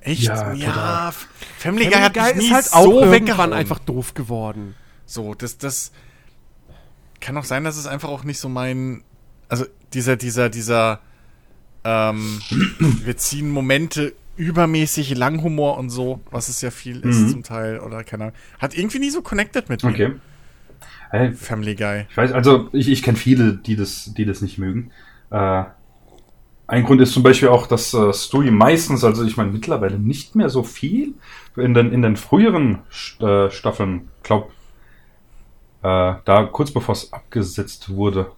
Echt? 0.00 0.22
Ja, 0.22 0.52
Ja, 0.52 0.66
total. 0.72 1.08
F- 1.08 1.28
Family 1.58 1.86
Guy 1.86 1.94
hat 2.00 2.14
mich 2.16 2.34
nie 2.36 2.46
ist 2.46 2.52
halt 2.54 2.64
so 2.66 2.76
auch 2.76 2.84
irgendwann 2.86 3.10
weggehauen. 3.12 3.52
einfach 3.52 3.78
doof 3.80 4.14
geworden. 4.14 4.74
So, 5.06 5.34
das, 5.34 5.58
das 5.58 5.90
kann 7.20 7.36
auch 7.36 7.44
sein, 7.44 7.64
dass 7.64 7.76
es 7.76 7.86
einfach 7.86 8.08
auch 8.08 8.24
nicht 8.24 8.38
so 8.38 8.48
mein, 8.48 9.02
also 9.48 9.64
dieser, 9.94 10.16
dieser, 10.16 10.48
dieser, 10.48 11.00
ähm, 11.84 12.40
wir 13.04 13.16
ziehen 13.16 13.50
Momente 13.50 14.12
übermäßig 14.36 15.16
Langhumor 15.16 15.78
und 15.78 15.90
so, 15.90 16.20
was 16.30 16.48
es 16.48 16.60
ja 16.60 16.70
viel 16.70 17.00
ist 17.00 17.18
Mhm. 17.22 17.28
zum 17.30 17.42
Teil, 17.42 17.80
oder 17.80 18.04
keine 18.04 18.24
Ahnung, 18.24 18.36
hat 18.60 18.76
irgendwie 18.76 19.00
nie 19.00 19.10
so 19.10 19.20
connected 19.22 19.68
mit 19.68 19.82
mir. 19.82 19.90
Okay. 19.90 20.12
Hey, 21.10 21.32
Family 21.32 21.74
Guy. 21.74 22.06
ich 22.10 22.16
weiß, 22.16 22.32
also 22.32 22.68
ich, 22.72 22.88
ich 22.88 23.02
kenne 23.02 23.16
viele, 23.16 23.54
die 23.54 23.76
das, 23.76 24.12
die 24.16 24.26
das 24.26 24.42
nicht 24.42 24.58
mögen. 24.58 24.90
Äh, 25.30 25.64
ein 26.66 26.84
Grund 26.84 27.00
ist 27.00 27.12
zum 27.12 27.22
Beispiel 27.22 27.48
auch, 27.48 27.66
dass 27.66 27.94
äh, 27.94 28.12
Stewie 28.12 28.50
meistens, 28.50 29.02
also 29.02 29.24
ich 29.24 29.38
meine 29.38 29.50
mittlerweile 29.50 29.98
nicht 29.98 30.36
mehr 30.36 30.50
so 30.50 30.62
viel, 30.62 31.14
in 31.56 31.72
den, 31.72 31.92
in 31.92 32.02
den 32.02 32.16
früheren 32.16 32.80
äh, 33.20 33.50
Staffeln, 33.50 34.08
glaub, 34.22 34.52
äh, 35.82 36.14
da 36.24 36.48
kurz 36.50 36.70
bevor 36.70 36.94
es 36.94 37.12
abgesetzt 37.12 37.90
wurde, 37.94 38.32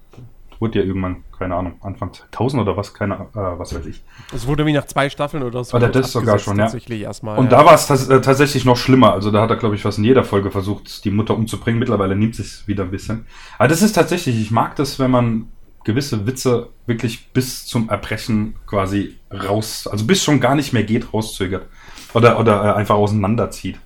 wurde 0.61 0.81
ja 0.81 0.85
irgendwann, 0.85 1.25
keine 1.37 1.57
Ahnung, 1.57 1.75
Anfang 1.81 2.13
2000 2.13 2.63
oder 2.63 2.77
was, 2.77 2.93
keine, 2.93 3.15
äh, 3.15 3.19
was 3.35 3.75
weiß 3.75 3.87
ich. 3.87 4.03
Es 4.33 4.47
wurde 4.47 4.67
wie 4.67 4.73
nach 4.73 4.85
zwei 4.87 5.09
Staffeln 5.09 5.43
oder 5.43 5.65
so. 5.65 5.77
Oder 5.77 5.89
das 5.89 6.13
sogar 6.13 6.39
schon, 6.39 6.59
ja. 6.59 6.71
Erstmal. 6.71 7.39
Und 7.39 7.51
ja. 7.51 7.59
da 7.59 7.65
war 7.65 7.75
es 7.75 8.09
äh, 8.09 8.21
tatsächlich 8.21 8.65
noch 8.65 8.77
schlimmer. 8.77 9.13
Also 9.15 9.31
da 9.31 9.41
hat 9.43 9.51
er, 9.51 9.57
glaube 9.57 9.75
ich, 9.75 9.83
fast 9.83 9.99
in 9.99 10.05
jeder 10.05 10.23
Folge 10.23 10.51
versucht, 10.51 11.05
die 11.05 11.11
Mutter 11.11 11.35
umzubringen. 11.35 11.79
Mittlerweile 11.79 12.15
nimmt 12.15 12.39
es 12.39 12.69
wieder 12.69 12.85
ein 12.85 12.91
bisschen. 12.91 13.27
Aber 13.59 13.69
das 13.69 13.81
ist 13.81 13.95
tatsächlich, 13.95 14.39
ich 14.39 14.51
mag 14.51 14.77
das, 14.77 14.99
wenn 14.99 15.11
man 15.11 15.49
gewisse 15.85 16.27
Witze 16.27 16.69
wirklich 16.87 17.33
bis 17.33 17.65
zum 17.65 17.89
Erbrechen 17.89 18.55
quasi 18.67 19.17
raus, 19.33 19.87
also 19.87 20.05
bis 20.05 20.23
schon 20.23 20.41
gar 20.41 20.55
nicht 20.55 20.75
mehr 20.75 20.85
geht, 20.85 21.15
rauszögert. 21.15 21.67
Oder, 22.13 22.39
oder 22.39 22.65
äh, 22.65 22.73
einfach 22.75 22.97
auseinanderzieht. 22.97 23.79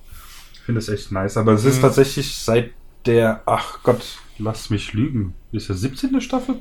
finde 0.65 0.79
es 0.79 0.89
echt 0.89 1.11
nice. 1.13 1.37
Aber 1.37 1.53
es 1.53 1.63
ist 1.63 1.79
tatsächlich 1.79 2.35
seit 2.35 2.71
der, 3.05 3.41
ach 3.45 3.83
Gott, 3.83 4.19
lass 4.37 4.69
mich 4.69 4.93
lügen. 4.93 5.33
Ist 5.51 5.69
der 5.69 5.75
17. 5.75 6.19
Staffel? 6.21 6.55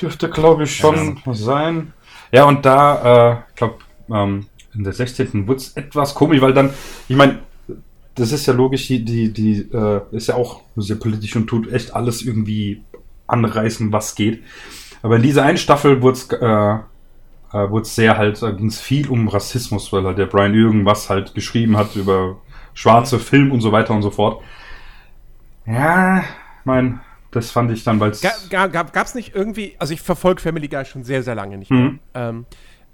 Dürfte, 0.00 0.30
glaube 0.30 0.64
ich, 0.64 0.76
schon 0.76 1.20
sein. 1.32 1.92
Ja, 2.32 2.44
und 2.44 2.64
da, 2.64 3.32
äh, 3.32 3.36
ich 3.50 3.56
glaube, 3.56 3.76
ähm, 4.10 4.46
in 4.74 4.84
der 4.84 4.92
16. 4.92 5.46
wurde 5.46 5.58
es 5.58 5.76
etwas 5.76 6.14
komisch, 6.14 6.40
weil 6.40 6.54
dann, 6.54 6.70
ich 7.08 7.16
meine, 7.16 7.40
das 8.14 8.32
ist 8.32 8.46
ja 8.46 8.52
logisch, 8.52 8.86
die, 8.86 9.04
die, 9.04 9.32
die 9.32 9.68
äh, 9.72 10.00
ist 10.12 10.28
ja 10.28 10.34
auch 10.34 10.62
sehr 10.76 10.96
politisch 10.96 11.36
und 11.36 11.46
tut 11.46 11.72
echt 11.72 11.94
alles 11.94 12.22
irgendwie 12.22 12.82
anreißen, 13.26 13.92
was 13.92 14.14
geht. 14.14 14.42
Aber 15.02 15.16
in 15.16 15.22
dieser 15.22 15.44
einen 15.44 15.58
Staffel 15.58 16.02
wurde 16.02 16.18
es 16.18 16.28
äh, 16.32 16.78
äh, 17.52 17.84
sehr 17.84 18.16
halt, 18.16 18.42
da 18.42 18.50
ging 18.50 18.66
es 18.66 18.80
viel 18.80 19.08
um 19.08 19.28
Rassismus, 19.28 19.92
weil 19.92 20.04
halt 20.04 20.18
der 20.18 20.26
Brian 20.26 20.54
irgendwas 20.54 21.08
halt 21.08 21.34
geschrieben 21.34 21.76
hat 21.76 21.96
über 21.96 22.36
schwarze 22.74 23.18
Film 23.18 23.52
und 23.52 23.60
so 23.60 23.72
weiter 23.72 23.94
und 23.94 24.02
so 24.02 24.10
fort. 24.10 24.42
Ja, 25.66 26.24
mein, 26.64 27.00
das 27.30 27.50
fand 27.50 27.70
ich 27.70 27.84
dann, 27.84 28.00
weil 28.00 28.10
es. 28.10 28.20
Ga, 28.50 28.66
gab 28.66 28.96
es 29.06 29.14
nicht 29.14 29.34
irgendwie, 29.34 29.76
also 29.78 29.92
ich 29.92 30.00
verfolge 30.00 30.40
Family 30.40 30.68
Guy 30.68 30.84
schon 30.84 31.04
sehr, 31.04 31.22
sehr 31.22 31.34
lange 31.34 31.58
nicht 31.58 31.70
mehr. 31.70 31.80
Mhm. 31.80 31.98
Ähm, 32.14 32.46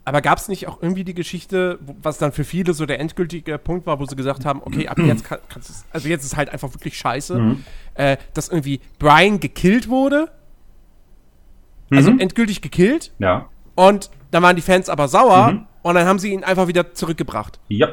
aber 0.04 0.20
gab 0.20 0.38
es 0.38 0.46
nicht 0.48 0.68
auch 0.68 0.80
irgendwie 0.82 1.02
die 1.02 1.14
Geschichte, 1.14 1.80
was 2.00 2.18
dann 2.18 2.30
für 2.30 2.44
viele 2.44 2.74
so 2.74 2.86
der 2.86 3.00
endgültige 3.00 3.58
Punkt 3.58 3.86
war, 3.86 3.98
wo 3.98 4.06
sie 4.06 4.14
gesagt 4.14 4.44
haben, 4.44 4.60
okay, 4.64 4.86
ab 4.88 4.98
jetzt 5.00 5.24
kann, 5.24 5.38
kannst 5.48 5.84
also 5.92 6.08
jetzt 6.08 6.24
ist 6.24 6.36
halt 6.36 6.48
einfach 6.50 6.72
wirklich 6.74 6.96
scheiße, 6.96 7.36
Mhm. 7.38 7.64
äh, 7.94 8.16
dass 8.34 8.48
irgendwie 8.48 8.80
Brian 9.00 9.40
gekillt 9.40 9.88
wurde, 9.88 10.30
also 11.90 12.12
Mhm. 12.12 12.20
endgültig 12.20 12.62
gekillt, 12.62 13.12
Ja. 13.18 13.48
und 13.74 14.10
dann 14.30 14.42
waren 14.44 14.54
die 14.56 14.62
Fans 14.62 14.88
aber 14.88 15.08
sauer 15.08 15.52
Mhm. 15.52 15.66
und 15.82 15.94
dann 15.96 16.06
haben 16.06 16.18
sie 16.20 16.32
ihn 16.32 16.44
einfach 16.44 16.68
wieder 16.68 16.94
zurückgebracht. 16.94 17.58
Ja. 17.68 17.88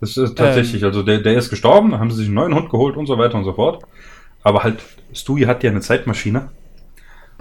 Das 0.00 0.16
ist 0.16 0.36
tatsächlich, 0.36 0.82
also 0.84 1.02
der, 1.02 1.18
der 1.18 1.36
ist 1.36 1.50
gestorben, 1.50 1.90
dann 1.90 2.00
haben 2.00 2.10
sie 2.10 2.18
sich 2.18 2.26
einen 2.26 2.34
neuen 2.34 2.54
Hund 2.54 2.70
geholt 2.70 2.96
und 2.96 3.06
so 3.06 3.18
weiter 3.18 3.36
und 3.36 3.44
so 3.44 3.52
fort. 3.52 3.84
Aber 4.42 4.64
halt, 4.64 4.80
Stewie 5.12 5.46
hat 5.46 5.62
ja 5.62 5.70
eine 5.70 5.80
Zeitmaschine. 5.80 6.50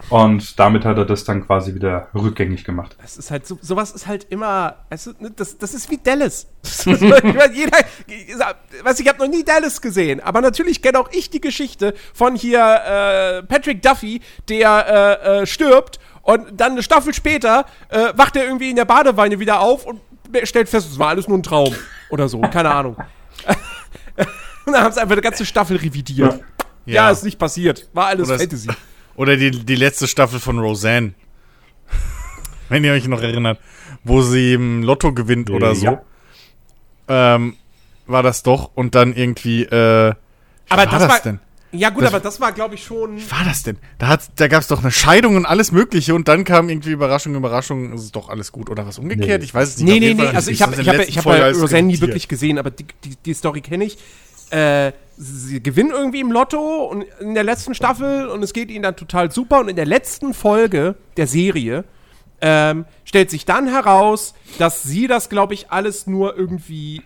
Und 0.10 0.58
damit 0.60 0.86
hat 0.86 0.98
er 0.98 1.06
das 1.06 1.25
dann 1.25 1.46
quasi 1.46 1.75
wieder 1.75 2.08
rückgängig 2.16 2.63
gemacht. 2.63 2.96
Das 3.01 3.18
ist 3.18 3.32
halt 3.32 3.46
so, 3.46 3.58
sowas 3.62 3.92
ist 3.92 4.08
halt 4.08 4.28
immer, 4.30 4.78
also, 4.89 5.12
das, 5.36 5.58
das 5.58 5.74
ist 5.74 5.92
wie 5.92 5.98
Dallas. 5.98 6.48
ich 6.86 7.01
meine, 7.01 7.54
jeder, 7.54 7.78
weiß 8.84 9.00
ich 9.01 9.08
habe 9.10 9.20
noch 9.20 9.28
nie 9.28 9.44
Dallas 9.44 9.82
gesehen, 9.82 10.22
aber 10.22 10.39
natürlich 10.39 10.82
kenne 10.82 11.00
auch 11.00 11.10
ich 11.12 11.30
die 11.30 11.42
Geschichte 11.42 11.94
von 12.13 12.36
hier 12.36 12.60
äh, 12.60 13.44
Patrick 13.44 13.82
Duffy, 13.82 14.22
der 14.48 15.20
äh, 15.25 15.42
äh, 15.42 15.46
stirbt 15.46 16.00
und 16.22 16.60
dann 16.60 16.74
eine 16.74 16.84
Staffel 16.84 17.13
später 17.13 17.66
äh, 17.89 18.13
wacht 18.16 18.38
er 18.38 18.46
irgendwie 18.46 18.70
in 18.70 18.78
der 18.78 18.86
Badewanne 18.86 19.39
wieder 19.39 19.60
auf 19.60 19.86
und 19.86 20.00
stellt 20.44 20.70
fest, 20.70 20.89
es 20.92 20.98
war 20.98 21.10
alles 21.10 21.28
nur 21.28 21.38
ein 21.38 21.44
Traum 21.44 21.75
oder 22.10 22.28
so, 22.30 22.42
keine 22.42 22.72
Ahnung. 22.72 22.96
und 24.66 24.74
dann 24.74 24.84
haben 24.84 24.92
sie 24.94 25.01
einfach 25.01 25.13
eine 25.13 25.22
ganze 25.22 25.46
Staffel 25.46 25.78
revidiert. 25.78 26.42
Ja, 26.86 26.94
Ja. 26.94 27.10
ist 27.12 27.24
nicht 27.24 27.38
passiert, 27.39 27.88
war 27.94 28.08
alles 28.08 28.28
Oder 28.28 28.36
es- 28.36 28.42
Fantasy. 28.42 28.70
Oder 29.16 29.36
die, 29.38 29.51
die 29.51 29.75
letzte 29.75 30.08
Staffel 30.08 30.39
von 30.39 30.60
Roseanne. 30.60 31.13
Wenn 32.70 32.84
ihr 32.86 32.94
euch 32.94 33.08
noch 33.08 33.22
erinnert, 33.22 33.60
wo 34.04 34.22
sie 34.22 34.54
im 34.54 34.84
Lotto 34.84 35.12
gewinnt 35.13 35.50
oder 35.50 35.75
so. 35.75 35.86
Ja. 35.86 36.01
Ähm, 37.08 37.58
war 38.06 38.24
das 38.24 38.44
doch. 38.44 38.72
Und 38.75 38.96
dann 38.96 39.13
irgendwie, 39.13 39.63
äh, 39.63 39.70
Aber 39.70 40.16
war 40.70 40.86
das 40.86 41.00
das 41.01 41.10
war, 41.10 41.20
denn? 41.20 41.39
Ja 41.72 41.90
gut, 41.90 42.04
Das- 42.04 42.14
aber 42.14 42.20
das 42.20 42.40
war 42.42 42.52
glaube 42.52 42.76
ich 42.76 42.84
schon 42.84 43.18
Wie 43.18 43.32
war 43.32 43.44
das 43.46 43.64
denn? 43.64 43.78
Da, 43.98 44.08
hat, 44.08 44.22
da 44.36 44.48
gab 44.48 44.62
es 44.62 44.68
doch 44.68 44.82
eine 44.82 44.92
Scheidung 44.92 45.36
und 45.36 45.46
alles 45.46 45.72
Mögliche 45.72 46.16
und 46.16 46.28
dann 46.28 46.44
kam 46.44 46.70
irgendwie 46.70 46.92
Überraschung, 46.92 47.36
Überraschung, 47.36 47.94
ist 47.94 48.04
es 48.04 48.12
doch 48.12 48.30
alles 48.30 48.52
gut 48.52 48.70
oder 48.70 48.86
was 48.88 49.00
umgekehrt? 49.00 49.40
Nee. 49.40 49.46
Ich 49.46 49.54
weiß 49.54 49.70
es 49.70 49.78
nicht. 49.78 49.86
Nee, 49.86 50.00
nee, 50.00 50.14
nee, 50.14 50.26
Fall 50.26 50.36
also 50.36 50.50
ist 50.52 50.56
ich 50.58 50.62
habe 50.62 50.82
ich 50.82 50.88
hab, 50.90 51.00
ich 51.00 51.18
hab 51.18 51.26
Roseanne 51.26 51.88
nie 51.88 52.02
wirklich 52.02 52.28
gesehen, 52.28 52.58
aber 52.58 52.72
die, 52.72 52.86
die, 53.04 53.16
die 53.26 53.34
Story 53.34 53.62
kenne 53.62 53.86
ich. 53.86 53.98
Äh, 54.52 54.94
sie 55.16 55.62
gewinnen 55.62 55.92
irgendwie 55.92 56.22
im 56.22 56.32
Lotto 56.32 56.86
und 56.86 57.06
in 57.20 57.36
der 57.36 57.44
letzten 57.44 57.76
Staffel 57.76 58.28
und 58.30 58.42
es 58.42 58.54
geht 58.54 58.72
ihnen 58.72 58.84
dann 58.84 58.96
total 58.96 59.32
super 59.32 59.60
und 59.60 59.68
in 59.68 59.76
der 59.76 59.86
letzten 59.86 60.34
Folge 60.34 60.96
der 61.18 61.28
Serie 61.28 61.84
ähm, 62.42 62.86
stellt 63.04 63.30
sich 63.30 63.46
dann 63.46 63.68
heraus, 63.68 64.34
dass 64.58 64.82
sie 64.84 65.08
das, 65.08 65.30
glaube 65.30 65.54
ich, 65.54 65.72
alles 65.72 66.08
nur 66.08 66.38
irgendwie 66.38 67.04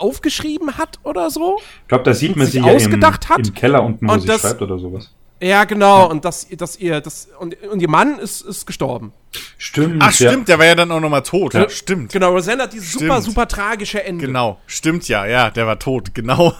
aufgeschrieben 0.00 0.76
hat 0.78 0.98
oder 1.04 1.30
so. 1.30 1.58
Ich 1.82 1.88
glaube, 1.88 2.04
da 2.04 2.14
sieht 2.14 2.36
man 2.36 2.46
sich 2.46 2.54
sie 2.54 2.60
ja 2.66 2.70
im, 2.72 2.76
ausgedacht 2.76 3.28
hat. 3.28 3.46
im 3.46 3.54
Keller 3.54 3.82
unten, 3.82 4.08
wo 4.08 4.12
Und 4.12 4.20
sie 4.20 4.26
das- 4.26 4.40
schreibt 4.42 4.62
oder 4.62 4.78
sowas. 4.78 5.10
Ja, 5.42 5.64
genau, 5.64 6.10
und 6.10 6.26
dass, 6.26 6.46
dass 6.50 6.76
ihr, 6.76 7.00
das, 7.00 7.28
und, 7.38 7.56
und 7.62 7.80
ihr 7.80 7.88
Mann 7.88 8.18
ist, 8.18 8.42
ist 8.42 8.66
gestorben. 8.66 9.14
Stimmt. 9.56 10.02
Ach, 10.02 10.12
stimmt, 10.12 10.48
der 10.48 10.58
war 10.58 10.66
ja 10.66 10.74
dann 10.74 10.92
auch 10.92 11.00
nochmal 11.00 11.22
tot. 11.22 11.54
Ja, 11.54 11.66
stimmt. 11.70 12.12
Genau, 12.12 12.32
Roseanne 12.32 12.64
hat 12.64 12.74
dieses 12.74 12.92
super, 12.92 13.06
Stimmt. 13.14 13.22
super 13.24 13.48
tragische 13.48 14.04
Ende. 14.04 14.26
Genau, 14.26 14.58
stimmt 14.66 15.08
ja, 15.08 15.24
ja, 15.24 15.48
der 15.50 15.66
war 15.66 15.78
tot, 15.78 16.14
genau. 16.14 16.52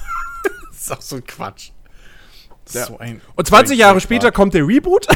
das 0.70 0.80
ist 0.80 0.92
auch 0.92 1.02
so 1.02 1.16
ein 1.16 1.26
Quatsch. 1.26 1.73
Ist 2.64 2.87
So 2.87 2.97
ein, 2.99 3.20
Und 3.37 3.47
20 3.47 3.76
ein 3.76 3.80
Jahre 3.80 3.94
Quatsch. 3.97 4.02
später 4.04 4.32
kommt 4.32 4.54
der 4.54 4.66
Reboot 4.66 5.06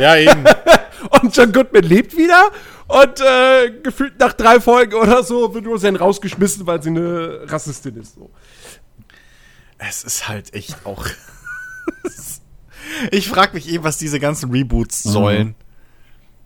Ja, 0.00 0.16
eben. 0.16 0.44
und 1.22 1.36
John 1.36 1.52
Goodman 1.52 1.82
lebt 1.82 2.16
wieder 2.16 2.44
und 2.92 3.20
äh, 3.20 3.70
gefühlt 3.82 4.18
nach 4.18 4.32
drei 4.34 4.60
Folgen 4.60 4.94
oder 4.94 5.22
so 5.22 5.54
wird 5.54 5.66
Roseanne 5.66 5.98
rausgeschmissen, 5.98 6.66
weil 6.66 6.82
sie 6.82 6.90
eine 6.90 7.40
Rassistin 7.44 7.96
ist. 7.96 8.14
So. 8.16 8.30
es 9.78 10.04
ist 10.04 10.28
halt 10.28 10.52
echt 10.54 10.76
auch. 10.84 11.06
ich 13.10 13.28
frage 13.28 13.54
mich 13.54 13.68
eben, 13.68 13.84
was 13.84 13.98
diese 13.98 14.20
ganzen 14.20 14.50
Reboots 14.50 15.02
sollen. 15.02 15.54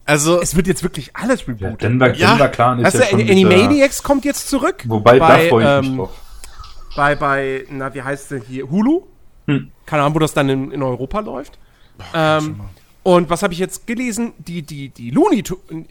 Also, 0.05 0.41
Es 0.41 0.55
wird 0.55 0.69
jetzt 0.69 0.85
wirklich 0.85 1.17
alles 1.17 1.41
Ja, 1.41 1.47
rebootet. 1.49 1.83
Denver, 1.83 2.15
Ja. 2.15 2.31
Denver 2.31 2.49
Clan 2.49 2.79
ist 2.79 2.85
Weißt 2.95 2.99
ja 2.99 3.07
schon 3.11 3.21
Animaniacs 3.23 4.03
kommt 4.05 4.25
jetzt 4.25 4.49
zurück. 4.49 4.85
Wobei, 4.87 5.19
bei, 5.19 5.43
da 5.45 5.49
freue 5.49 5.65
ich 5.65 5.81
mich 5.83 5.91
ähm, 5.91 5.97
drauf. 5.99 6.11
Bei, 6.95 7.15
bei, 7.17 7.65
na, 7.71 7.93
wie 7.93 8.03
heißt 8.03 8.31
denn 8.31 8.43
hier? 8.43 8.71
Hulu? 8.71 9.03
Hm. 9.49 9.73
Keine 9.85 10.03
Ahnung, 10.03 10.15
wo 10.15 10.19
das 10.21 10.33
dann 10.33 10.49
in, 10.49 10.71
in 10.71 10.83
Europa 10.83 11.21
läuft. 11.21 11.59
ähm, 12.15 12.61
und 13.03 13.31
was 13.31 13.43
habe 13.43 13.53
ich 13.53 13.59
jetzt 13.59 13.87
gelesen? 13.87 14.33
Die, 14.38 14.62
die, 14.62 14.91
die 14.91 15.11
Looney 15.11 15.43
Tunes, 15.43 15.87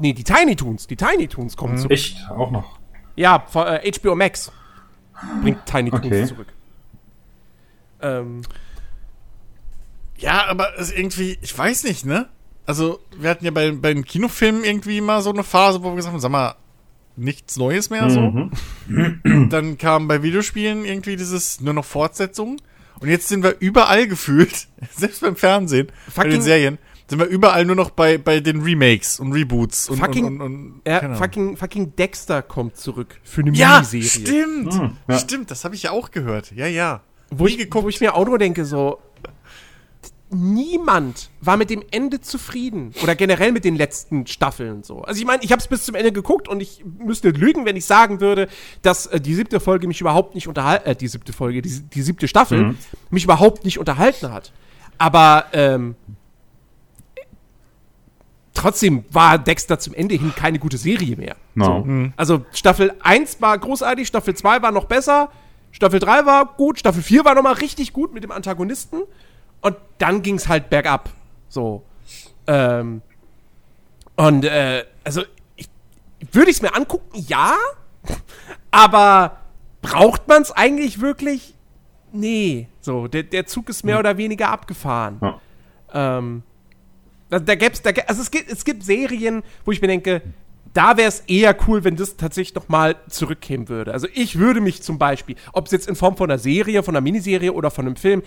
nee, 0.00 0.12
die 0.12 0.24
Tiny 0.24 0.56
Toons, 0.56 0.86
die 0.86 0.96
Tiny 0.96 1.28
Toons 1.28 1.56
kommen 1.56 1.76
zurück. 1.76 1.92
Echt? 1.92 2.16
Auch 2.30 2.50
noch. 2.50 2.78
Ja, 3.16 3.44
von, 3.48 3.66
äh, 3.66 3.90
HBO 3.92 4.14
Max 4.16 4.50
bringt 5.42 5.64
Tiny 5.66 5.90
Toons 5.90 6.04
Okay. 6.06 6.26
zurück. 6.26 6.46
Ähm, 8.00 8.42
ja, 10.18 10.46
aber 10.46 10.78
es 10.78 10.90
irgendwie, 10.92 11.38
ich 11.40 11.56
weiß 11.56 11.84
nicht, 11.84 12.04
ne? 12.04 12.28
Also, 12.66 13.00
wir 13.18 13.30
hatten 13.30 13.44
ja 13.44 13.50
bei, 13.50 13.70
bei 13.72 13.92
den 13.94 14.04
Kinofilmen 14.04 14.64
irgendwie 14.64 15.00
mal 15.00 15.22
so 15.22 15.30
eine 15.30 15.42
Phase, 15.42 15.82
wo 15.82 15.88
wir 15.90 15.96
gesagt 15.96 16.12
haben, 16.12 16.20
sag 16.20 16.30
mal, 16.30 16.54
nichts 17.16 17.56
Neues 17.56 17.90
mehr 17.90 18.08
so. 18.10 18.20
Mhm. 18.86 19.48
Dann 19.50 19.76
kam 19.76 20.08
bei 20.08 20.22
Videospielen 20.22 20.84
irgendwie 20.84 21.16
dieses 21.16 21.60
nur 21.60 21.74
noch 21.74 21.84
Fortsetzungen. 21.84 22.60
Und 23.00 23.08
jetzt 23.08 23.28
sind 23.28 23.42
wir 23.42 23.56
überall 23.60 24.06
gefühlt, 24.08 24.68
selbst 24.94 25.22
beim 25.22 25.36
Fernsehen, 25.36 25.86
bei 26.14 26.22
den 26.24 26.32
Fucking- 26.32 26.42
Serien, 26.42 26.78
sind 27.10 27.18
wir 27.18 27.26
überall 27.26 27.64
nur 27.64 27.76
noch 27.76 27.90
bei, 27.90 28.16
bei 28.18 28.40
den 28.40 28.62
Remakes 28.62 29.20
und 29.20 29.32
Reboots 29.32 29.88
und, 29.88 29.98
Fucking- 29.98 30.24
und, 30.24 30.40
und, 30.40 30.72
und 30.74 30.82
ja, 30.86 31.14
fucking, 31.14 31.56
fucking 31.56 31.96
Dexter 31.96 32.40
kommt 32.40 32.76
zurück 32.76 33.20
für 33.24 33.40
eine 33.42 33.50
Ja, 33.52 33.80
Miniserie. 33.80 34.04
stimmt. 34.04 34.72
Hm, 34.74 34.96
ja. 35.08 35.18
Stimmt, 35.18 35.50
das 35.50 35.64
habe 35.64 35.74
ich 35.74 35.82
ja 35.82 35.90
auch 35.90 36.10
gehört. 36.12 36.52
Ja, 36.52 36.66
ja. 36.66 37.02
Wo 37.30 37.46
ich, 37.46 37.68
wo 37.74 37.88
ich 37.88 38.00
mir 38.00 38.14
auch 38.14 38.24
nur 38.26 38.38
denke, 38.38 38.64
so, 38.64 38.98
niemand 40.30 41.30
war 41.40 41.56
mit 41.56 41.70
dem 41.70 41.82
Ende 41.90 42.20
zufrieden. 42.20 42.92
Oder 43.02 43.14
generell 43.16 43.52
mit 43.52 43.64
den 43.64 43.76
letzten 43.76 44.26
Staffeln 44.26 44.82
so. 44.82 45.02
Also 45.02 45.20
ich 45.20 45.26
meine, 45.26 45.42
ich 45.42 45.50
habe 45.50 45.60
es 45.60 45.66
bis 45.68 45.84
zum 45.84 45.94
Ende 45.96 46.12
geguckt 46.12 46.48
und 46.48 46.60
ich 46.60 46.84
müsste 46.98 47.30
lügen, 47.30 47.64
wenn 47.66 47.76
ich 47.76 47.84
sagen 47.84 48.20
würde, 48.20 48.48
dass 48.82 49.06
äh, 49.06 49.20
die 49.20 49.34
siebte 49.34 49.58
Folge 49.60 49.88
mich 49.88 50.00
überhaupt 50.00 50.34
nicht 50.34 50.46
unterhalten, 50.46 50.88
äh, 50.88 50.94
die 50.96 51.08
siebte 51.08 51.32
Folge, 51.32 51.62
die, 51.62 51.80
die 51.80 52.02
siebte 52.02 52.28
Staffel 52.28 52.76
mich 53.10 53.24
überhaupt 53.24 53.64
nicht 53.64 53.78
unterhalten 53.78 54.32
hat. 54.32 54.52
Aber 54.98 55.46
ähm, 55.52 55.96
trotzdem 58.60 59.04
war 59.10 59.38
Dexter 59.38 59.78
zum 59.78 59.94
Ende 59.94 60.14
hin 60.14 60.32
keine 60.36 60.58
gute 60.58 60.76
Serie 60.76 61.16
mehr. 61.16 61.36
No. 61.54 62.10
Also 62.16 62.44
Staffel 62.52 62.92
1 63.02 63.40
war 63.40 63.56
großartig, 63.58 64.06
Staffel 64.06 64.34
2 64.34 64.62
war 64.62 64.70
noch 64.70 64.84
besser, 64.84 65.30
Staffel 65.72 65.98
3 65.98 66.26
war 66.26 66.44
gut, 66.56 66.78
Staffel 66.78 67.02
4 67.02 67.24
war 67.24 67.34
nochmal 67.34 67.54
richtig 67.54 67.92
gut 67.92 68.12
mit 68.12 68.22
dem 68.22 68.30
Antagonisten 68.30 69.02
und 69.62 69.76
dann 69.98 70.22
ging 70.22 70.34
es 70.34 70.48
halt 70.48 70.68
bergab. 70.68 71.10
So. 71.48 71.82
Ähm, 72.46 73.00
und 74.16 74.44
äh, 74.44 74.84
also 75.04 75.22
ich, 75.56 75.68
würde 76.32 76.50
ich 76.50 76.56
es 76.56 76.62
mir 76.62 76.74
angucken, 76.74 77.24
ja, 77.28 77.54
aber 78.70 79.38
braucht 79.80 80.28
man 80.28 80.42
es 80.42 80.52
eigentlich 80.52 81.00
wirklich? 81.00 81.54
Nee. 82.12 82.68
So, 82.80 83.08
der, 83.08 83.22
der 83.22 83.46
Zug 83.46 83.70
ist 83.70 83.84
mehr 83.84 83.98
oder 83.98 84.18
weniger 84.18 84.50
abgefahren. 84.50 85.18
Ja. 85.22 85.40
Ähm, 86.18 86.42
da, 87.30 87.38
da 87.38 87.54
gäb's, 87.54 87.82
da, 87.82 87.90
also 88.06 88.20
es 88.22 88.30
gibt, 88.30 88.50
es 88.50 88.64
gibt 88.64 88.82
Serien, 88.82 89.42
wo 89.64 89.72
ich 89.72 89.80
mir 89.80 89.88
denke, 89.88 90.22
da 90.74 90.96
wäre 90.96 91.08
es 91.08 91.20
eher 91.26 91.56
cool, 91.66 91.82
wenn 91.82 91.96
das 91.96 92.16
tatsächlich 92.16 92.54
noch 92.54 92.68
mal 92.68 92.94
zurückkämen 93.08 93.68
würde. 93.68 93.92
Also 93.92 94.06
ich 94.14 94.38
würde 94.38 94.60
mich 94.60 94.82
zum 94.82 94.98
Beispiel, 94.98 95.36
ob 95.52 95.66
es 95.66 95.72
jetzt 95.72 95.88
in 95.88 95.96
Form 95.96 96.16
von 96.16 96.30
einer 96.30 96.38
Serie, 96.38 96.82
von 96.82 96.94
einer 96.94 97.00
Miniserie 97.00 97.52
oder 97.52 97.70
von 97.70 97.86
einem 97.86 97.96
Film, 97.96 98.22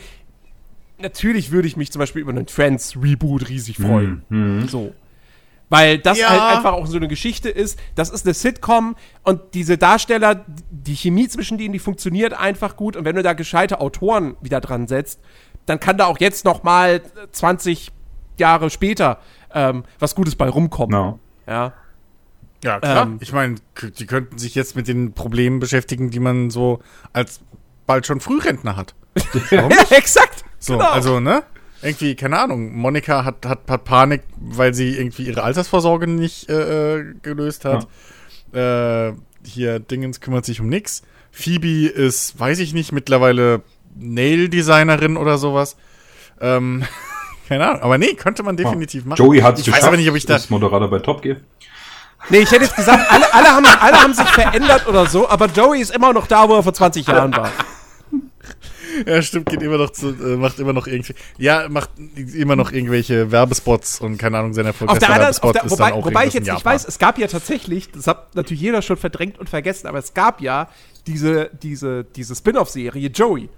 natürlich 0.99 1.51
würde 1.51 1.67
ich 1.67 1.77
mich 1.77 1.91
zum 1.91 1.99
Beispiel 1.99 2.21
über 2.21 2.31
einen 2.31 2.45
Trends-Reboot 2.45 3.49
riesig 3.49 3.77
freuen. 3.77 4.23
So. 4.67 4.93
Weil 5.69 5.97
das 5.97 6.19
Ja. 6.19 6.29
halt 6.29 6.57
einfach 6.57 6.73
auch 6.73 6.85
so 6.85 6.97
eine 6.97 7.07
Geschichte 7.07 7.49
ist. 7.49 7.79
Das 7.95 8.09
ist 8.09 8.25
eine 8.25 8.33
Sitcom 8.33 8.95
und 9.23 9.39
diese 9.53 9.77
Darsteller, 9.77 10.45
die 10.69 10.95
Chemie 10.95 11.27
zwischen 11.29 11.57
denen, 11.57 11.73
die 11.73 11.79
funktioniert 11.79 12.33
einfach 12.33 12.75
gut. 12.75 12.95
Und 12.95 13.05
wenn 13.05 13.15
du 13.15 13.23
da 13.23 13.33
gescheite 13.33 13.79
Autoren 13.79 14.35
wieder 14.41 14.61
dran 14.61 14.87
setzt, 14.87 15.19
dann 15.65 15.79
kann 15.79 15.97
da 15.97 16.05
auch 16.05 16.19
jetzt 16.19 16.45
noch 16.45 16.63
mal 16.63 17.01
20 17.31 17.91
Jahre 18.37 18.69
später 18.69 19.19
ähm, 19.53 19.83
was 19.99 20.15
Gutes 20.15 20.35
bei 20.35 20.49
rumkommen. 20.49 20.91
No. 20.91 21.19
Ja. 21.47 21.73
Ja, 22.63 22.79
klar. 22.79 23.03
Ähm. 23.03 23.17
ich 23.19 23.33
meine, 23.33 23.55
die 23.97 24.05
könnten 24.05 24.37
sich 24.37 24.55
jetzt 24.55 24.75
mit 24.75 24.87
den 24.87 25.13
Problemen 25.13 25.59
beschäftigen, 25.59 26.09
die 26.11 26.19
man 26.19 26.49
so 26.49 26.79
als 27.11 27.41
bald 27.85 28.07
schon 28.07 28.21
Frührentner 28.21 28.77
hat. 28.77 28.95
ja, 29.51 29.67
exakt. 29.89 30.45
So, 30.59 30.77
Genau. 30.77 30.89
also, 30.89 31.19
ne? 31.19 31.43
Irgendwie, 31.81 32.15
keine 32.15 32.39
Ahnung, 32.39 32.73
Monika 32.73 33.25
hat, 33.25 33.45
hat, 33.45 33.69
hat 33.69 33.83
Panik, 33.83 34.21
weil 34.37 34.73
sie 34.73 34.97
irgendwie 34.97 35.23
ihre 35.23 35.43
Altersvorsorge 35.43 36.07
nicht 36.07 36.49
äh, 36.49 36.99
äh, 36.99 37.13
gelöst 37.21 37.65
hat. 37.65 37.87
Äh, 38.53 39.11
hier, 39.45 39.79
Dingens 39.79 40.21
kümmert 40.21 40.45
sich 40.45 40.61
um 40.61 40.69
nix. 40.69 41.01
Phoebe 41.31 41.87
ist, 41.87 42.39
weiß 42.39 42.59
ich 42.59 42.73
nicht, 42.73 42.93
mittlerweile 42.93 43.63
Nail-Designerin 43.95 45.17
oder 45.17 45.37
sowas. 45.37 45.75
Ähm, 46.39 46.85
keine 47.53 47.67
Ahnung, 47.69 47.81
aber 47.83 47.97
nee, 47.97 48.13
könnte 48.15 48.41
man 48.41 48.57
definitiv 48.57 49.05
machen. 49.05 49.17
Joey 49.23 49.39
hat 49.41 49.59
Ich 49.59 49.71
weiß 49.71 49.83
aber 49.83 49.97
nicht, 49.97 50.09
ob 50.09 50.15
ich 50.15 50.25
da. 50.25 50.35
ist 50.35 50.49
Moderator 50.49 50.89
bei 50.89 50.99
Top 50.99 51.21
Gear. 51.21 51.37
Nee, 52.29 52.39
ich 52.39 52.51
hätte 52.51 52.63
jetzt 52.63 52.75
gesagt, 52.75 53.11
alle, 53.11 53.31
alle, 53.33 53.47
haben, 53.49 53.65
alle 53.65 54.01
haben 54.01 54.13
sich 54.13 54.27
verändert 54.29 54.87
oder 54.87 55.05
so, 55.07 55.29
aber 55.29 55.47
Joey 55.47 55.81
ist 55.81 55.93
immer 55.93 56.13
noch 56.13 56.25
da, 56.25 56.47
wo 56.49 56.55
er 56.55 56.63
vor 56.63 56.73
20 56.73 57.05
Jahren 57.05 57.35
war. 57.35 57.51
Ja, 59.07 59.21
stimmt, 59.21 59.47
geht 59.47 59.61
immer 59.61 59.77
noch 59.77 59.89
zu, 59.89 60.09
äh, 60.09 60.37
macht 60.37 60.59
immer 60.59 60.71
noch 60.73 60.87
irgendwie, 60.87 61.15
ja, 61.37 61.67
macht 61.67 61.89
immer 62.15 62.55
noch 62.55 62.71
irgendwelche 62.71 63.31
Werbespots 63.31 63.99
und 63.99 64.17
keine 64.19 64.37
Ahnung, 64.37 64.53
sein 64.53 64.65
Auf 64.67 64.73
erfolgreichster 64.73 65.07
der 65.07 65.15
anderen, 65.15 65.35
auf 65.35 65.43
Werbespot 65.43 65.65
ist 65.65 65.71
wobei, 65.71 65.89
dann 65.89 65.99
auch 65.99 66.05
wobei 66.05 66.27
ich 66.27 66.33
jetzt 66.33 66.51
nicht 66.51 66.65
weiß, 66.65 66.85
es 66.87 66.99
gab 66.99 67.17
ja 67.17 67.27
tatsächlich, 67.27 67.91
das 67.91 68.07
hat 68.07 68.35
natürlich 68.35 68.61
jeder 68.61 68.81
schon 68.83 68.97
verdrängt 68.97 69.39
und 69.39 69.49
vergessen, 69.49 69.87
aber 69.87 69.97
es 69.97 70.13
gab 70.13 70.41
ja 70.41 70.69
diese, 71.07 71.49
diese, 71.61 72.03
diese 72.03 72.35
Spin-off-Serie 72.35 73.09
Joey. 73.09 73.49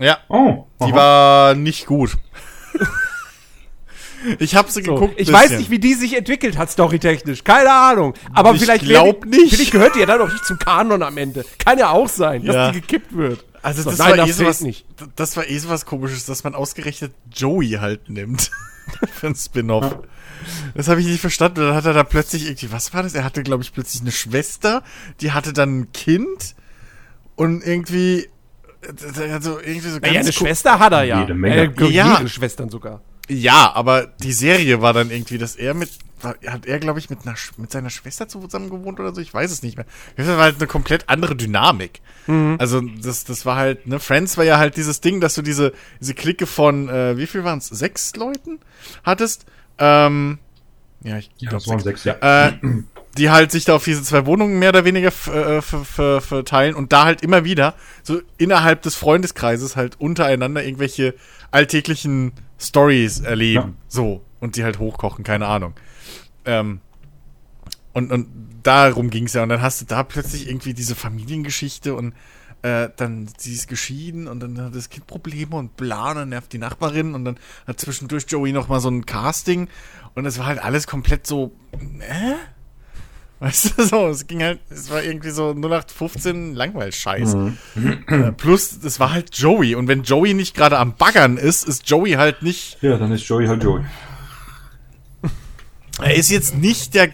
Ja, 0.00 0.18
Oh, 0.28 0.66
die 0.80 0.92
aha. 0.92 0.94
war 0.96 1.54
nicht 1.54 1.86
gut. 1.86 2.16
ich 4.38 4.54
habe 4.54 4.70
sie 4.70 4.82
So, 4.82 4.94
geguckt. 4.94 5.14
ich 5.20 5.26
bisschen. 5.28 5.34
weiß 5.34 5.50
nicht, 5.58 5.70
wie 5.70 5.78
die 5.78 5.94
sich 5.94 6.16
entwickelt 6.16 6.56
hat, 6.58 6.70
storytechnisch. 6.70 7.44
Keine 7.44 7.72
Ahnung. 7.72 8.14
Aber 8.32 8.54
Ich 8.54 8.60
vielleicht 8.62 8.84
glaub 8.84 9.24
werden- 9.24 9.30
nicht. 9.30 9.54
Vielleicht 9.54 9.72
gehört 9.72 9.94
die 9.94 10.00
ja 10.00 10.06
dann 10.06 10.18
noch 10.18 10.32
nicht 10.32 10.44
zum 10.44 10.58
Kanon 10.58 11.02
am 11.02 11.16
Ende. 11.18 11.44
Kann 11.58 11.78
ja 11.78 11.90
auch 11.90 12.08
sein, 12.08 12.44
dass 12.44 12.54
Ja. 12.54 12.70
die 12.72 12.80
gekippt 12.80 13.16
wird. 13.16 13.44
Also 13.62 13.82
So, 13.82 13.90
das, 13.90 13.98
nein, 14.00 14.10
war 14.10 14.16
das 14.18 14.28
eh 14.30 14.32
sowas, 14.32 14.60
nicht. 14.60 14.84
das 15.16 15.36
war 15.36 15.48
eh 15.48 15.58
so 15.58 15.68
was 15.68 15.86
komisches, 15.86 16.26
dass 16.26 16.42
man 16.44 16.54
ausgerechnet 16.54 17.12
Joey 17.32 17.72
halt 17.80 18.10
nimmt. 18.10 18.50
Für 19.12 19.28
ein 19.28 19.34
Spin-off. 19.36 19.98
Das 20.74 20.88
habe 20.88 21.00
ich 21.00 21.06
nicht 21.06 21.20
verstanden. 21.20 21.60
Und 21.60 21.66
dann 21.68 21.76
hat 21.76 21.84
er 21.86 21.92
da 21.92 22.02
plötzlich 22.02 22.46
irgendwie, 22.46 22.72
was 22.72 22.92
war 22.92 23.04
das? 23.04 23.14
Er 23.14 23.22
hatte, 23.22 23.44
glaube 23.44 23.62
ich, 23.62 23.72
plötzlich 23.72 24.02
eine 24.02 24.10
Schwester, 24.10 24.82
die 25.20 25.30
hatte 25.30 25.52
dann 25.52 25.78
ein 25.82 25.92
Kind 25.92 26.56
und 27.36 27.64
irgendwie, 27.64 28.28
also 29.30 29.60
irgendwie 29.60 29.88
so 29.88 29.98
Naja, 30.00 30.20
eine 30.20 30.32
ko- 30.32 30.44
Schwester 30.44 30.80
hat 30.80 30.92
er 30.92 31.04
ja. 31.04 31.20
Jede 31.20 31.34
Menge. 31.34 31.72
Äh, 31.78 31.84
Ja. 31.90 32.06
mehrere 32.06 32.28
Schwestern 32.28 32.68
sogar. 32.70 33.00
Ja, 33.28 33.72
aber 33.74 34.06
die 34.06 34.32
Serie 34.32 34.82
war 34.82 34.92
dann 34.92 35.10
irgendwie, 35.10 35.38
dass 35.38 35.56
er 35.56 35.74
mit, 35.74 35.90
war, 36.20 36.34
hat 36.46 36.66
er, 36.66 36.78
glaube 36.80 36.98
ich, 36.98 37.08
mit, 37.08 37.20
einer, 37.24 37.36
mit 37.56 37.70
seiner 37.70 37.90
Schwester 37.90 38.28
zusammen 38.28 38.68
gewohnt 38.68 38.98
oder 39.00 39.14
so, 39.14 39.20
ich 39.20 39.32
weiß 39.32 39.50
es 39.50 39.62
nicht 39.62 39.76
mehr. 39.76 39.86
Das 40.16 40.26
war 40.26 40.38
halt 40.38 40.56
eine 40.56 40.66
komplett 40.66 41.08
andere 41.08 41.36
Dynamik. 41.36 42.00
Also 42.58 42.80
das, 42.80 43.24
das 43.24 43.44
war 43.46 43.56
halt, 43.56 43.86
ne, 43.86 43.98
Friends 43.98 44.36
war 44.36 44.44
ja 44.44 44.58
halt 44.58 44.76
dieses 44.76 45.00
Ding, 45.00 45.20
dass 45.20 45.34
du 45.34 45.42
diese, 45.42 45.72
diese 46.00 46.14
Clique 46.14 46.46
von, 46.46 46.88
äh, 46.88 47.16
wie 47.16 47.26
viel 47.26 47.42
waren 47.44 47.58
es, 47.58 47.66
sechs 47.66 48.14
Leuten 48.16 48.60
hattest. 49.02 49.44
Ähm, 49.78 50.38
ja, 51.02 51.18
ich 51.18 51.30
Ja, 51.38 51.50
glaube 51.50 51.64
das 51.64 51.68
waren 51.68 51.80
sechs, 51.80 52.04
ja. 52.04 52.14
äh, 52.46 52.52
die 53.18 53.30
halt 53.30 53.50
sich 53.50 53.64
da 53.64 53.74
auf 53.74 53.84
diese 53.84 54.02
zwei 54.04 54.24
Wohnungen 54.26 54.58
mehr 54.58 54.68
oder 54.70 54.84
weniger 54.84 55.08
äh, 55.32 55.60
verteilen 55.62 56.74
und 56.74 56.92
da 56.92 57.04
halt 57.04 57.22
immer 57.22 57.44
wieder 57.44 57.74
so 58.04 58.20
innerhalb 58.38 58.82
des 58.82 58.94
Freundeskreises 58.94 59.74
halt 59.76 60.00
untereinander 60.00 60.64
irgendwelche 60.64 61.14
alltäglichen 61.50 62.32
Stories 62.62 63.20
erleben. 63.20 63.76
Ja. 63.78 63.86
So. 63.88 64.24
Und 64.40 64.56
die 64.56 64.64
halt 64.64 64.78
hochkochen, 64.78 65.24
keine 65.24 65.46
Ahnung. 65.46 65.74
Ähm, 66.44 66.80
und, 67.92 68.10
und 68.10 68.28
darum 68.62 69.10
ging 69.10 69.26
es 69.26 69.34
ja. 69.34 69.42
Und 69.42 69.50
dann 69.50 69.62
hast 69.62 69.80
du 69.80 69.84
da 69.84 70.02
plötzlich 70.02 70.48
irgendwie 70.48 70.74
diese 70.74 70.94
Familiengeschichte 70.94 71.94
und 71.94 72.14
äh, 72.62 72.90
dann 72.96 73.28
sie 73.38 73.54
ist 73.54 73.68
geschieden 73.68 74.28
und 74.28 74.40
dann 74.40 74.60
hat 74.60 74.74
das 74.74 74.88
Kind 74.88 75.06
Probleme 75.06 75.56
und 75.56 75.76
bla, 75.76 76.10
und 76.10 76.16
dann 76.16 76.28
nervt 76.30 76.52
die 76.52 76.58
Nachbarin 76.58 77.14
und 77.14 77.24
dann 77.24 77.36
hat 77.66 77.80
zwischendurch 77.80 78.24
Joey 78.28 78.52
noch 78.52 78.68
mal 78.68 78.80
so 78.80 78.88
ein 78.88 79.04
Casting 79.04 79.68
und 80.14 80.26
es 80.26 80.38
war 80.38 80.46
halt 80.46 80.62
alles 80.62 80.86
komplett 80.86 81.26
so, 81.26 81.52
äh? 82.00 82.34
Weißt 83.42 83.76
du, 83.76 83.82
so, 83.86 84.06
es 84.06 84.28
ging 84.28 84.40
halt, 84.40 84.60
es 84.70 84.88
war 84.88 85.02
irgendwie 85.02 85.30
so 85.30 85.50
0815 85.50 86.54
Langweil-Scheiß. 86.54 87.34
Äh, 88.06 88.32
plus, 88.36 88.78
es 88.84 89.00
war 89.00 89.12
halt 89.12 89.36
Joey 89.36 89.74
und 89.74 89.88
wenn 89.88 90.04
Joey 90.04 90.32
nicht 90.32 90.54
gerade 90.54 90.78
am 90.78 90.94
Baggern 90.94 91.38
ist, 91.38 91.66
ist 91.66 91.90
Joey 91.90 92.12
halt 92.12 92.42
nicht 92.44 92.78
Ja, 92.82 92.96
dann 92.96 93.10
ist 93.10 93.26
Joey 93.26 93.48
halt 93.48 93.62
Joey. 93.64 93.82
Er 96.00 96.14
ist 96.14 96.30
jetzt 96.30 96.56
nicht 96.56 96.94
der 96.94 97.10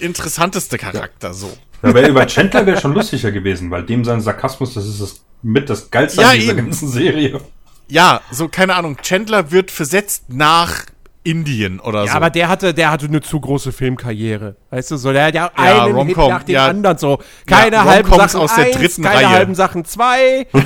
interessanteste 0.00 0.78
Charakter 0.78 1.32
so. 1.32 1.56
Ja, 1.82 1.94
wär, 1.94 2.08
über 2.08 2.26
Chandler 2.26 2.66
wäre 2.66 2.80
schon 2.80 2.92
lustiger 2.92 3.30
gewesen, 3.30 3.70
weil 3.70 3.84
dem 3.84 4.04
sein 4.04 4.20
Sarkasmus, 4.20 4.74
das 4.74 4.86
ist 4.86 5.00
das 5.00 5.20
mit 5.42 5.70
das 5.70 5.90
Geilste 5.92 6.22
Ja, 6.22 6.30
an 6.30 6.36
dieser 6.36 6.52
eben. 6.52 6.64
ganzen 6.66 6.88
Serie. 6.88 7.40
Ja, 7.88 8.20
so 8.32 8.48
keine 8.48 8.74
Ahnung. 8.74 8.96
Chandler 9.00 9.50
wird 9.52 9.70
versetzt 9.70 10.24
nach 10.28 10.86
Indien 11.24 11.78
oder 11.80 12.04
Ja, 12.04 12.12
so. 12.12 12.16
aber 12.16 12.30
der 12.30 12.48
hatte, 12.48 12.74
der 12.74 12.90
hatte 12.90 13.06
eine 13.06 13.20
zu 13.20 13.38
große 13.40 13.70
Filmkarriere. 13.72 14.56
Weißt 14.70 14.90
du, 14.90 14.96
so, 14.96 15.12
der 15.12 15.26
hat 15.26 15.34
ja 15.34 15.50
Ja, 15.56 15.84
einen 15.84 16.06
Hit 16.06 16.16
nach 16.16 16.42
dem 16.42 16.54
ja. 16.54 16.66
anderen, 16.66 16.98
so. 16.98 17.18
Keine 17.46 17.76
Ja, 17.76 17.84
halben 17.84 18.10
Sachen 18.12 18.40
aus 18.40 18.54
der 18.56 18.64
eins, 18.66 18.76
dritten 18.76 19.02
keine 19.02 19.16
Reihe. 19.16 19.28
halben 19.28 19.54
Sachen 19.54 19.84
zwei. 19.84 20.46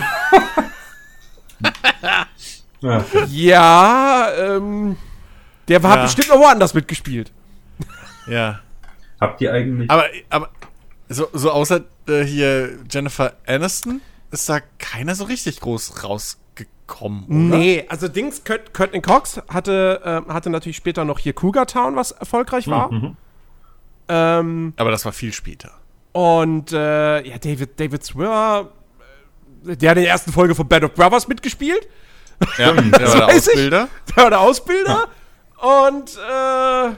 Ja. 2.83 3.05
ja, 3.29 4.29
ähm, 4.39 4.97
der 5.69 5.83
hat 5.83 5.97
Ja. 5.97 6.03
bestimmt 6.03 6.29
noch 6.29 6.39
woanders 6.39 6.75
mitgespielt. 6.75 7.33
ja. 8.29 8.61
Habt 9.19 9.41
ihr 9.41 9.51
eigentlich. 9.53 9.91
Aber, 9.91 10.05
aber 10.29 10.51
so, 11.09 11.27
so 11.33 11.51
außer 11.51 11.81
äh, 12.07 12.23
hier 12.23 12.79
Jennifer 12.91 13.33
Aniston 13.47 14.03
ist 14.31 14.47
da 14.49 14.61
keiner 14.79 15.15
so 15.15 15.25
richtig 15.25 15.59
groß 15.61 16.03
rausgekommen, 16.87 17.25
oder? 17.25 17.59
Nee, 17.59 17.85
also 17.89 18.09
Dings, 18.09 18.45
Kurt, 18.45 18.73
Courtney 18.75 19.01
Cox 19.01 19.41
hatte, 19.49 20.01
ähm, 20.05 20.27
hatte 20.33 20.51
natürlich 20.51 20.77
später 20.77 21.05
noch 21.05 21.19
hier 21.19 21.33
Cougar 21.33 21.67
Town, 21.67 21.97
was 21.97 22.13
erfolgreich 22.13 22.69
war. 22.69 22.93
Mhm. 22.93 23.17
Ähm, 24.09 24.73
Aber 24.77 24.91
das 24.91 25.05
war 25.05 25.13
viel 25.13 25.33
später. 25.33 25.73
und 26.13 26.73
äh, 26.73 27.27
ja, 27.27 27.39
David, 27.39 27.79
David 27.81 28.05
Swimmer, 28.05 28.69
äh, 29.67 29.77
der 29.77 29.91
hat 29.91 29.97
in 29.97 30.05
der 30.05 30.13
ersten 30.13 30.33
Folge 30.33 30.55
von 30.55 30.69
Band 30.69 30.85
of 30.85 30.95
Brothers 30.95 31.29
mitgespielt. 31.29 31.89
Ja, 32.59 32.73
der 32.73 32.77
war 32.93 32.99
der 32.99 33.27
weiß 33.29 33.47
ich. 33.49 33.53
Ausbilder. 33.55 33.89
Der 34.09 34.17
war 34.23 34.31
der 34.31 34.41
Ausbilder. 34.41 35.09
Und 35.59 36.17
äh, 36.17 36.97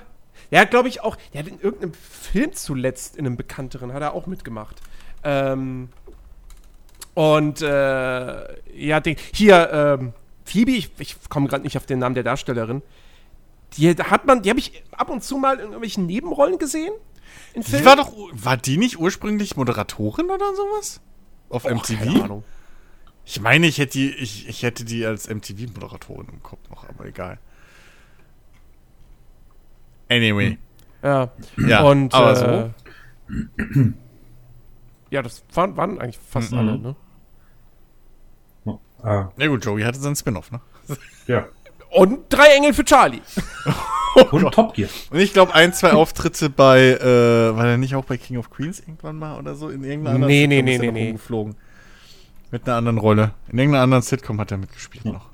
der 0.51 0.61
hat, 0.61 0.71
glaube 0.71 0.89
ich, 0.89 1.03
auch, 1.03 1.17
der 1.33 1.41
hat 1.41 1.49
in 1.49 1.61
irgendeinem 1.61 1.93
Film 1.95 2.53
zuletzt, 2.53 3.17
in 3.17 3.27
einem 3.27 3.37
bekannteren, 3.37 3.93
hat 3.93 4.03
er 4.03 4.15
auch 4.15 4.27
mitgemacht. 4.27 4.81
Ähm, 5.25 5.89
und 7.19 7.63
äh, 7.63 8.77
ja, 8.77 9.01
den, 9.01 9.17
hier, 9.35 9.71
ähm, 9.73 10.13
Phoebe, 10.45 10.71
ich, 10.71 10.91
ich 11.01 11.17
komme 11.29 11.49
gerade 11.49 11.65
nicht 11.65 11.77
auf 11.77 11.85
den 11.85 11.99
Namen 11.99 12.15
der 12.15 12.23
Darstellerin. 12.23 12.81
Die 13.77 13.91
hat 13.91 14.25
man, 14.25 14.43
die 14.43 14.51
habe 14.51 14.61
ich 14.61 14.85
ab 14.93 15.11
und 15.11 15.25
zu 15.25 15.37
mal 15.37 15.55
in 15.57 15.61
irgendwelchen 15.63 16.07
Nebenrollen 16.07 16.59
gesehen. 16.59 16.93
In 17.55 17.63
Die 17.63 17.71
Filmen. 17.71 17.87
war 17.87 17.97
doch, 17.97 18.13
war 18.33 18.57
die 18.57 18.77
nicht 18.77 19.01
ursprünglich 19.01 19.57
Moderatorin 19.57 20.31
oder 20.31 20.55
sowas? 20.55 21.01
Auf 21.49 21.65
Oh, 21.65 21.71
MTV? 21.75 21.99
keine 21.99 22.23
Ahnung. 22.23 22.45
Ich 23.25 23.41
meine, 23.41 23.67
ich 23.67 23.79
hätte 23.79 23.95
die, 23.99 24.11
ich, 24.11 24.49
ich 24.49 24.63
hätte 24.63 24.85
die 24.85 25.05
als 25.05 25.29
MTV-Moderatorin 25.29 26.29
im 26.33 26.43
Kopf 26.45 26.71
noch, 26.71 26.89
aber 26.89 27.05
egal. 27.05 27.39
Anyway. 30.09 30.57
Ja. 31.03 31.31
Ja, 31.57 31.83
und 31.83 32.15
aber 32.15 32.31
äh, 32.33 32.71
so. 33.29 33.93
Ja, 35.11 35.23
das 35.23 35.43
waren, 35.55 35.77
waren 35.77 35.99
eigentlich 36.01 36.19
fast 36.19 36.53
Mhm. 36.53 36.59
alle, 36.59 36.79
ne? 36.79 36.97
Äh, 39.05 39.25
Na 39.37 39.47
gut, 39.47 39.65
Joey 39.65 39.83
hatte 39.83 39.99
seinen 39.99 40.17
Spin-off, 40.17 40.51
ne? 40.51 40.61
ja. 41.27 41.47
Und 41.91 42.25
drei 42.29 42.49
Engel 42.57 42.75
für 42.75 42.85
Charlie. 42.85 43.23
Und 44.31 44.53
Top 44.53 44.75
Gear. 44.75 44.91
Und 45.11 45.19
ich 45.21 45.33
glaube, 45.33 45.55
ein, 45.55 45.73
zwei 45.73 45.93
Auftritte 45.93 46.51
bei, 46.51 46.81
äh, 46.91 47.57
war 47.57 47.65
der 47.65 47.79
nicht 47.79 47.95
auch 47.95 48.05
bei 48.05 48.19
King 48.19 48.37
of 48.37 48.51
Queens 48.51 48.81
irgendwann 48.81 49.17
mal 49.17 49.39
oder 49.39 49.55
so? 49.55 49.69
In 49.71 49.85
irgendeiner 49.85 50.17
anderen 50.17 50.29
Nee, 50.29 50.47
nee, 50.47 50.57
Sitcom 50.57 50.65
nee, 50.65 50.79
nee, 50.79 50.91
nee. 50.93 51.07
rumgeflogen. 51.07 51.55
Mit 52.51 52.67
einer 52.67 52.77
anderen 52.77 52.99
Rolle. 52.99 53.33
In 53.49 53.59
irgendeiner 53.59 53.85
anderen 53.85 54.03
Sitcom 54.03 54.39
hat 54.41 54.51
er 54.51 54.59
mitgespielt 54.59 55.05
noch. 55.07 55.29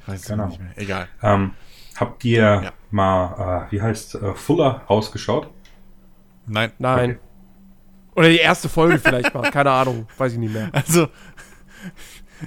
Ich 0.00 0.08
weiß 0.08 0.20
es 0.20 0.26
Genau. 0.28 0.46
nicht 0.46 0.60
mehr. 0.60 0.72
Egal. 0.76 1.08
Ähm, 1.22 1.52
habt 1.96 2.24
ihr 2.24 2.40
Ja. 2.42 2.72
mal, 2.90 3.66
äh, 3.68 3.72
wie 3.72 3.80
heißt 3.82 4.16
äh, 4.16 4.34
Fuller 4.34 4.82
rausgeschaut? 4.90 5.48
Nein. 6.46 6.72
Nein. 6.78 7.18
Oder 8.14 8.28
die 8.28 8.38
erste 8.38 8.68
Folge 8.68 8.98
vielleicht 8.98 9.32
mal. 9.34 9.50
Keine 9.50 9.70
Ahnung. 9.70 10.06
Weiß 10.18 10.32
ich 10.34 10.38
nicht 10.38 10.52
mehr. 10.52 10.68
Also, 10.72 11.08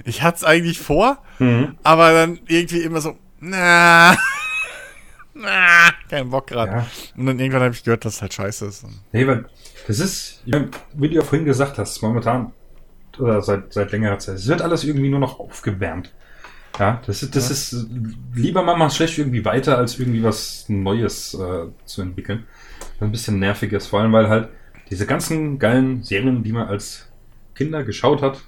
ich 0.04 0.22
hatte 0.22 0.36
es 0.38 0.44
eigentlich 0.44 0.78
vor, 0.78 1.18
Mhm. 1.38 1.76
aber 1.82 2.12
dann 2.12 2.38
irgendwie 2.48 2.80
immer 2.82 3.00
so, 3.00 3.16
na. 3.40 4.12
ah, 5.44 5.90
kein 6.08 6.30
Bock 6.30 6.46
gerade. 6.48 6.72
Ja. 6.72 6.86
Und 7.16 7.26
dann 7.26 7.38
irgendwann 7.38 7.62
habe 7.62 7.74
ich 7.74 7.84
gehört, 7.84 8.04
dass 8.04 8.16
es 8.16 8.22
halt 8.22 8.34
scheiße 8.34 8.66
ist. 8.66 8.84
Nee, 9.12 9.26
weil 9.26 9.46
das 9.86 9.98
ist, 10.00 10.42
wie 10.94 11.08
du 11.08 11.14
ja 11.14 11.22
vorhin 11.22 11.44
gesagt 11.44 11.78
hast, 11.78 12.00
momentan 12.02 12.52
oder 13.18 13.40
seit, 13.42 13.72
seit 13.72 13.92
längerer 13.92 14.18
Zeit, 14.18 14.36
es 14.36 14.46
wird 14.46 14.62
alles 14.62 14.84
irgendwie 14.84 15.08
nur 15.08 15.20
noch 15.20 15.38
aufgewärmt. 15.40 16.12
Ja, 16.78 17.00
das 17.06 17.22
ist, 17.22 17.34
das 17.34 17.50
ist 17.50 17.86
lieber 18.34 18.62
man 18.62 18.78
macht 18.78 18.94
schlecht 18.96 19.16
irgendwie 19.16 19.44
weiter, 19.46 19.78
als 19.78 19.98
irgendwie 19.98 20.22
was 20.22 20.66
Neues 20.68 21.32
äh, 21.32 21.68
zu 21.86 22.02
entwickeln. 22.02 22.44
Ein 23.00 23.10
bisschen 23.10 23.38
nerviges, 23.38 23.86
vor 23.86 24.00
allem 24.00 24.12
weil 24.12 24.28
halt 24.28 24.50
diese 24.90 25.06
ganzen 25.06 25.58
geilen 25.58 26.02
Serien, 26.02 26.42
die 26.42 26.52
man 26.52 26.68
als 26.68 27.06
Kinder 27.54 27.82
geschaut 27.82 28.20
hat, 28.20 28.42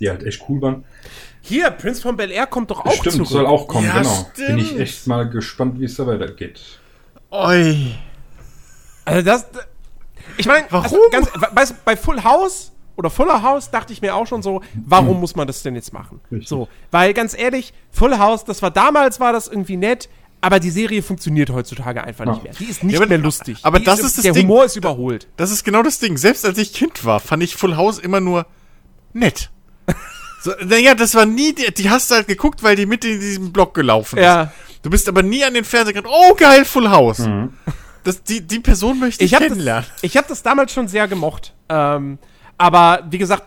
die 0.00 0.08
halt 0.08 0.22
echt 0.24 0.42
cool 0.48 0.60
waren, 0.62 0.84
Hier, 1.40 1.70
Prince 1.70 2.02
von 2.02 2.16
Bel 2.16 2.30
Air 2.30 2.46
kommt 2.46 2.70
doch 2.70 2.84
auch 2.84 2.92
stimmt, 2.92 3.14
zurück. 3.16 3.28
soll 3.28 3.46
auch 3.46 3.68
kommen, 3.68 3.86
Ja, 3.86 3.98
genau. 4.02 4.26
Bin 4.36 4.58
ich 4.58 4.66
stimmt. 4.66 4.80
echt 4.80 5.06
mal 5.06 5.28
gespannt, 5.28 5.78
wie 5.80 5.84
es 5.84 5.94
da 5.96 6.06
weitergeht. 6.06 6.60
Oi. 7.30 7.94
Also 9.04 9.22
das. 9.22 9.46
Ich 10.38 10.46
meine, 10.46 10.66
Warum? 10.70 10.84
Also 10.84 10.98
ganz, 11.12 11.28
weißt, 11.52 11.72
du, 11.72 11.76
bei 11.84 11.96
Full 11.96 12.24
House 12.24 12.72
oder 12.96 13.10
Fuller 13.10 13.42
House 13.42 13.70
dachte 13.70 13.92
ich 13.92 14.00
mir 14.02 14.14
auch 14.16 14.26
schon 14.26 14.42
so, 14.42 14.62
warum 14.74 15.20
muss 15.20 15.36
man 15.36 15.46
das 15.46 15.62
denn 15.62 15.74
jetzt 15.76 15.92
machen? 15.92 16.20
Richtig. 16.32 16.48
So, 16.48 16.68
weil 16.90 17.12
ganz 17.14 17.36
ehrlich, 17.38 17.72
Full 17.90 18.18
House, 18.18 18.44
das 18.44 18.62
war 18.62 18.70
damals 18.70 19.20
war 19.20 19.32
das 19.32 19.46
irgendwie 19.48 19.76
nett, 19.76 20.08
aber 20.40 20.58
die 20.60 20.70
Serie 20.70 21.02
funktioniert 21.02 21.50
heutzutage 21.50 22.02
einfach 22.02 22.24
nicht 22.24 22.42
mehr. 22.42 22.52
Die 22.58 22.64
ist 22.64 22.82
nicht 22.82 22.94
Ja, 22.94 23.00
aber- 23.00 23.08
mehr 23.08 23.18
lustig. 23.18 23.58
aber 23.62 23.78
die 23.78 23.84
das 23.84 24.00
ist 24.00 24.16
das 24.16 24.22
der 24.24 24.32
Ding. 24.32 24.44
Humor 24.48 24.64
ist 24.64 24.76
überholt. 24.76 25.28
Das 25.36 25.50
ist 25.50 25.62
genau 25.64 25.82
das 25.82 25.98
Ding. 26.00 26.16
Selbst 26.16 26.44
als 26.44 26.58
ich 26.58 26.72
Kind 26.72 27.04
war, 27.04 27.20
fand 27.20 27.42
ich 27.42 27.54
Full 27.54 27.76
House 27.76 27.98
immer 27.98 28.20
nur 28.20 28.46
nett. 29.12 29.50
So, 30.46 30.52
naja, 30.64 30.94
das 30.94 31.14
war 31.16 31.26
nie, 31.26 31.52
die, 31.52 31.74
die 31.74 31.90
hast 31.90 32.08
du 32.10 32.14
halt 32.14 32.28
geguckt, 32.28 32.62
weil 32.62 32.76
die 32.76 32.86
mit 32.86 33.04
in 33.04 33.18
diesem 33.18 33.52
Block 33.52 33.74
gelaufen 33.74 34.18
Ja. 34.20 34.42
ist. 34.44 34.50
Du 34.84 34.90
bist 34.90 35.08
aber 35.08 35.24
nie 35.24 35.42
an 35.44 35.54
den 35.54 35.64
Fernseher 35.64 35.92
gegangen, 35.94 36.14
oh 36.16 36.34
geil, 36.34 36.64
Full 36.64 36.88
House. 36.88 37.28
Das, 38.04 38.22
die, 38.22 38.40
die 38.40 38.60
Person 38.60 39.00
möchte 39.00 39.24
ich, 39.24 39.32
Ich 39.32 39.34
habe 39.34 39.46
kennenlernen. 39.48 39.84
das, 39.94 40.04
ich 40.04 40.16
hab 40.16 40.28
das 40.28 40.44
damals 40.44 40.72
schon 40.72 40.86
sehr 40.86 41.08
gemocht. 41.08 41.52
Ähm, 41.68 42.18
aber 42.56 43.04
wie 43.10 43.18
gesagt, 43.18 43.42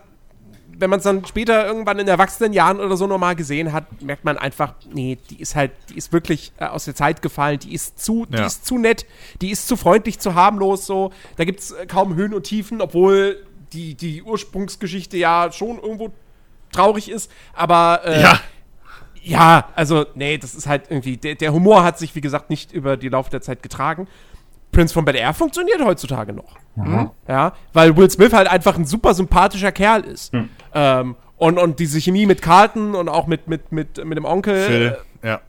wenn 0.77 0.89
man 0.89 0.97
es 0.99 1.03
dann 1.03 1.25
später 1.25 1.65
irgendwann 1.65 1.99
in 1.99 2.07
erwachsenen 2.09 2.51
Jahren 2.51 2.81
oder 2.81 2.97
so 2.97 3.07
nochmal 3.07 3.35
gesehen 3.37 3.71
hat, 3.71 4.01
merkt 4.01 4.25
man 4.25 4.37
einfach, 4.37 4.73
nee, 4.93 5.17
die 5.29 5.39
ist 5.41 5.55
halt, 5.55 5.71
die 5.89 5.95
ist 5.97 6.11
wirklich 6.11 6.51
äh, 6.57 6.65
aus 6.65 6.83
der 6.85 6.95
Zeit 6.95 7.21
gefallen, 7.21 7.59
die 7.59 7.73
ist 7.73 8.03
zu, 8.03 8.25
die 8.25 8.35
Ja. 8.37 8.45
ist 8.45 8.65
zu 8.65 8.77
nett, 8.77 9.05
die 9.41 9.51
ist 9.51 9.67
zu 9.69 9.77
freundlich, 9.77 10.19
zu 10.19 10.35
harmlos 10.35 10.85
so. 10.85 11.13
Da 11.37 11.45
gibt's 11.45 11.71
äh, 11.71 11.85
kaum 11.85 12.15
Höhen 12.15 12.33
und 12.33 12.43
Tiefen, 12.43 12.81
obwohl 12.81 13.45
die, 13.71 13.95
die 13.95 14.21
Ursprungsgeschichte 14.23 15.15
ja 15.15 15.49
schon 15.53 15.79
irgendwo 15.79 16.11
traurig 16.71 17.09
ist, 17.09 17.31
aber 17.53 18.01
äh, 18.05 18.21
Ja. 18.21 18.39
ja, 19.21 19.69
also, 19.75 20.05
nee, 20.15 20.37
das 20.37 20.55
ist 20.55 20.67
halt 20.67 20.83
irgendwie, 20.89 21.17
der, 21.17 21.35
der 21.35 21.53
Humor 21.53 21.83
hat 21.83 21.97
sich, 21.99 22.15
wie 22.15 22.21
gesagt, 22.21 22.49
nicht 22.49 22.71
über 22.71 22.97
die 22.97 23.09
Laufe 23.09 23.29
der 23.29 23.41
Zeit 23.41 23.63
getragen. 23.63 24.07
Prince 24.71 24.93
von 24.93 25.03
Bel 25.03 25.15
Air 25.15 25.33
funktioniert 25.33 25.83
heutzutage 25.83 26.31
noch. 26.33 26.55
Ja. 26.77 27.11
Ja, 27.27 27.53
weil 27.73 27.97
Will 27.97 28.09
Smith 28.09 28.33
halt 28.33 28.47
einfach 28.47 28.77
ein 28.77 28.85
super 28.85 29.13
sympathischer 29.13 29.71
Kerl 29.71 30.01
ist. 30.01 30.31
Hm. 30.31 30.49
Ähm, 30.73 31.15
und, 31.37 31.57
und 31.57 31.79
diese 31.79 31.99
Chemie 31.99 32.25
mit 32.25 32.41
Carlton 32.41 32.95
und 32.95 33.09
auch 33.09 33.25
mit, 33.25 33.47
mit, 33.47 33.71
mit, 33.71 34.03
mit 34.03 34.17
dem 34.17 34.25
Onkel, 34.25 34.61
Phil, 34.61 34.97
äh, 35.21 35.27
ja. 35.27 35.41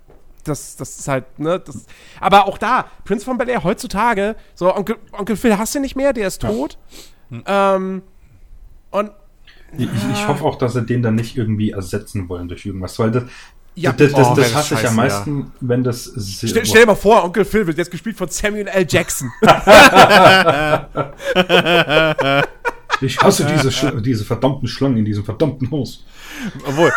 das, 0.45 0.77
das 0.77 0.99
ist 1.01 1.09
halt, 1.09 1.39
ne, 1.39 1.59
das, 1.59 1.85
aber 2.21 2.47
auch 2.47 2.59
da, 2.59 2.87
Prince 3.05 3.25
von 3.25 3.37
Bel 3.37 3.49
Air 3.49 3.65
heutzutage, 3.65 4.37
so, 4.55 4.75
Onkel, 4.75 4.97
Onkel 5.13 5.37
Phil 5.37 5.59
hast 5.59 5.75
du 5.75 5.81
nicht 5.81 5.97
mehr, 5.97 6.13
der 6.13 6.29
ist 6.29 6.41
tot. 6.43 6.79
Hm. 7.29 7.45
Ähm, 7.47 8.03
und 8.91 9.11
Ich, 9.79 9.89
ich 10.13 10.29
hoffe 10.29 10.45
auch, 10.45 10.59
dass 10.59 10.75
sie 10.75 10.83
den 10.85 11.03
dann 11.03 11.15
nicht 11.15 11.37
irgendwie 11.37 11.71
ersetzen 11.71 12.29
wollen 12.29 12.49
durch 12.49 12.67
irgendwas, 12.67 12.99
weil 12.99 13.11
das, 13.11 13.25
Ja. 13.75 13.93
das, 13.93 14.13
das, 14.13 14.27
Oh, 14.29 14.35
das 14.35 14.55
hasse 14.55 14.75
ich 14.75 14.87
am 14.87 14.97
meisten, 14.97 15.53
wenn 15.61 15.85
das. 15.85 16.13
stell, 16.45 16.65
stell 16.67 16.81
dir 16.83 16.87
mal 16.89 16.95
vor, 16.97 17.25
Onkel 17.25 17.45
Phil 17.45 17.67
wird 17.67 17.79
jetzt 17.79 17.91
gespielt 17.91 18.17
von 18.17 18.29
Samuel 18.29 18.67
L. 18.67 18.87
Jackson. 18.89 19.31
ich 23.01 23.19
hasse 23.21 23.47
diese, 23.47 23.71
Schla 23.73 23.93
diese 23.93 24.25
verdammten 24.25 24.69
Schlangen 24.69 24.99
in 24.99 25.05
diesem 25.05 25.25
verdammten 25.25 25.71
Haus. 25.71 26.05
Obwohl, 26.67 26.93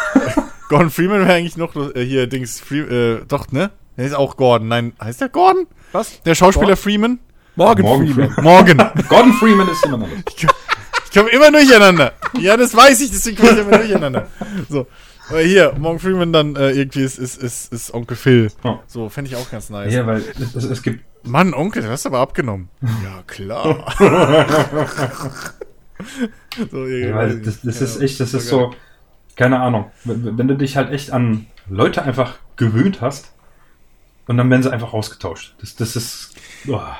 Gordon 0.69 0.89
Freeman 0.89 1.21
wäre 1.21 1.33
eigentlich 1.33 1.57
noch 1.57 1.75
äh, 1.75 2.05
hier, 2.05 2.27
Dings, 2.27 2.59
Free, 2.59 2.79
äh, 2.79 3.25
doch, 3.27 3.51
ne? 3.51 3.71
Der 3.97 4.05
ist 4.05 4.15
auch 4.15 4.37
Gordon. 4.37 4.67
Nein, 4.69 4.93
heißt 5.01 5.21
der 5.21 5.29
Gordon? 5.29 5.67
Was? 5.91 6.21
Der 6.23 6.35
Schauspieler 6.35 6.69
Gordon? 6.69 6.83
Freeman? 6.83 7.19
Morgan, 7.55 7.85
Morgan 7.85 8.07
Freeman. 8.07 8.31
Freeman. 8.31 8.43
Morgan. 8.43 8.91
Gordon 9.09 9.33
Freeman 9.33 9.69
ist 9.69 9.85
jemand 9.85 10.03
anderes. 10.05 10.23
Ich 11.05 11.11
komme 11.11 11.29
immer 11.29 11.51
durcheinander. 11.51 12.13
Ja, 12.39 12.57
das 12.57 12.75
weiß 12.75 13.01
ich, 13.01 13.11
deswegen 13.11 13.37
komme 13.37 13.51
ich 13.51 13.59
immer 13.59 13.77
durcheinander. 13.77 14.27
So. 14.69 14.87
Aber 15.29 15.39
hier, 15.41 15.73
Morgan 15.77 15.99
Freeman 15.99 16.33
dann 16.33 16.55
äh, 16.55 16.71
irgendwie 16.71 17.03
ist, 17.03 17.17
ist, 17.17 17.41
ist, 17.41 17.71
ist 17.71 17.93
Onkel 17.93 18.17
Phil. 18.17 18.51
Ja. 18.63 18.81
So, 18.87 19.07
fände 19.09 19.29
ich 19.29 19.37
auch 19.37 19.49
ganz 19.49 19.69
nice. 19.69 19.93
Ja, 19.93 20.05
weil 20.05 20.17
es, 20.17 20.55
es, 20.55 20.63
es 20.65 20.83
gibt. 20.83 21.03
Mann, 21.23 21.53
Onkel, 21.53 21.81
du 21.83 21.89
hast 21.89 22.05
aber 22.05 22.19
abgenommen. 22.19 22.69
Ja, 22.81 23.23
klar. 23.25 23.85
so, 26.71 26.85
Ja, 26.85 27.15
weil 27.15 27.39
das, 27.39 27.61
das 27.61 27.81
ist 27.81 28.01
echt, 28.01 28.19
das 28.19 28.33
ist 28.33 28.47
so. 28.47 28.73
Keine 29.35 29.61
Ahnung. 29.61 29.91
Wenn 30.03 30.37
wenn 30.37 30.47
du 30.47 30.55
dich 30.55 30.77
halt 30.77 30.91
echt 30.91 31.11
an 31.11 31.47
Leute 31.69 32.03
einfach 32.03 32.35
gewöhnt 32.55 33.01
hast 33.01 33.33
und 34.27 34.37
dann 34.37 34.49
werden 34.49 34.61
sie 34.61 34.71
einfach 34.71 34.93
ausgetauscht. 34.93 35.55
Das, 35.59 35.75
das 35.75 35.95
ist. 35.95 36.35
boah. 36.65 36.97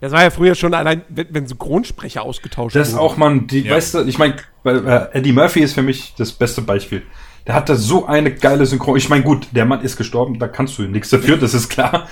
Das 0.00 0.12
war 0.12 0.22
ja 0.22 0.30
früher 0.30 0.54
schon 0.54 0.74
allein, 0.74 1.02
wenn, 1.08 1.26
wenn 1.30 1.46
Synchronsprecher 1.46 2.22
ausgetauscht 2.22 2.76
Das 2.76 2.88
ist 2.88 2.94
auch 2.94 3.16
man, 3.16 3.46
die, 3.46 3.60
Ja. 3.60 3.74
weißt 3.76 3.94
du, 3.94 4.04
ich 4.04 4.18
meine, 4.18 4.36
äh, 4.64 5.18
Eddie 5.18 5.32
Murphy 5.32 5.60
ist 5.60 5.74
für 5.74 5.82
mich 5.82 6.14
das 6.16 6.32
beste 6.32 6.62
Beispiel. 6.62 7.02
Der 7.46 7.54
hatte 7.54 7.76
so 7.76 8.06
eine 8.06 8.34
geile 8.34 8.64
Synchron. 8.64 8.96
Ich 8.96 9.08
meine, 9.10 9.22
gut, 9.22 9.48
der 9.52 9.66
Mann 9.66 9.82
ist 9.82 9.96
gestorben, 9.96 10.38
da 10.38 10.48
kannst 10.48 10.78
du 10.78 10.82
nichts 10.82 11.10
dafür, 11.10 11.36
das 11.36 11.52
ist 11.52 11.68
klar. 11.68 12.08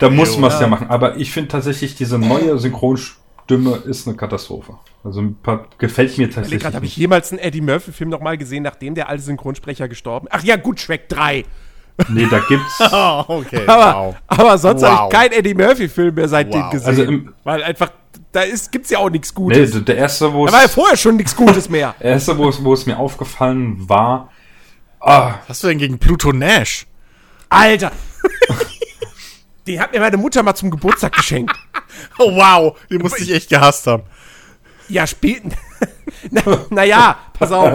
Da 0.00 0.10
muss 0.10 0.36
man 0.38 0.50
es 0.50 0.60
ja 0.60 0.66
machen. 0.66 0.88
Aber 0.88 1.16
ich 1.16 1.30
finde 1.30 1.48
tatsächlich, 1.48 1.94
diese 1.94 2.18
neue 2.18 2.58
Synchronstimme 2.58 3.76
ist 3.86 4.06
eine 4.08 4.16
Katastrophe. 4.16 4.74
Also 5.04 5.20
ein 5.20 5.36
paar, 5.36 5.68
gefällt 5.78 6.18
mir 6.18 6.28
tatsächlich. 6.28 6.62
Gerade 6.62 6.76
habe 6.76 6.86
ich 6.86 6.96
jemals 6.96 7.30
einen 7.30 7.38
Eddie 7.38 7.60
Murphy-Film 7.60 8.10
nochmal 8.10 8.36
gesehen, 8.36 8.64
nachdem 8.64 8.94
der 8.96 9.08
alte 9.08 9.22
Synchronsprecher 9.22 9.88
gestorben 9.88 10.26
Ach 10.30 10.42
ja, 10.42 10.56
gut, 10.56 10.80
Shrek 10.80 11.08
3. 11.08 11.44
Nee, 12.08 12.26
da 12.30 12.40
gibt's. 12.40 12.78
Oh, 12.92 13.24
okay. 13.28 13.66
Aber, 13.66 13.94
wow. 14.08 14.14
aber 14.26 14.58
sonst 14.58 14.82
Wow. 14.82 14.88
habe 14.90 15.08
ich 15.12 15.18
keinen 15.18 15.32
Eddie 15.32 15.54
Murphy-Film 15.54 16.14
mehr 16.14 16.28
seitdem 16.28 16.62
Wow. 16.62 16.70
gesehen. 16.70 16.88
Also 16.88 17.02
im- 17.04 17.34
weil 17.44 17.62
einfach, 17.62 17.90
da 18.32 18.42
ist, 18.42 18.70
gibt's 18.70 18.90
ja 18.90 18.98
auch 18.98 19.08
nichts 19.10 19.30
Nee, 19.34 19.42
Gutes. 19.44 19.84
der 19.84 19.96
erste, 19.96 20.32
wo 20.32 20.46
da 20.46 20.52
war 20.52 20.60
ja 20.60 20.66
es, 20.66 20.74
vorher 20.74 20.96
schon 20.96 21.16
nichts 21.16 21.34
Gutes 21.34 21.68
mehr. 21.70 21.94
der 22.00 22.10
erste, 22.12 22.36
wo 22.36 22.48
es, 22.48 22.62
wo 22.62 22.74
es 22.74 22.84
mir 22.86 22.98
aufgefallen 22.98 23.88
war, 23.88 24.30
ah, 25.00 25.34
Was 25.42 25.48
hast 25.48 25.64
du 25.64 25.68
denn 25.68 25.78
gegen 25.78 25.98
Pluto 25.98 26.32
Nash? 26.32 26.86
Alter! 27.48 27.92
Den 29.66 29.80
hat 29.80 29.92
mir 29.92 30.00
meine 30.00 30.16
Mutter 30.16 30.42
mal 30.42 30.54
zum 30.54 30.70
Geburtstag 30.70 31.12
geschenkt. 31.12 31.52
Oh, 32.18 32.34
wow. 32.36 32.76
Den 32.90 33.02
musste 33.02 33.22
ich 33.22 33.32
echt 33.32 33.48
gehasst 33.48 33.86
haben. 33.86 34.04
Ja, 34.88 35.06
spielten. 35.06 35.52
Naja, 36.30 36.66
na 36.70 36.84
ja, 36.84 37.18
pass 37.38 37.52
auf. 37.52 37.70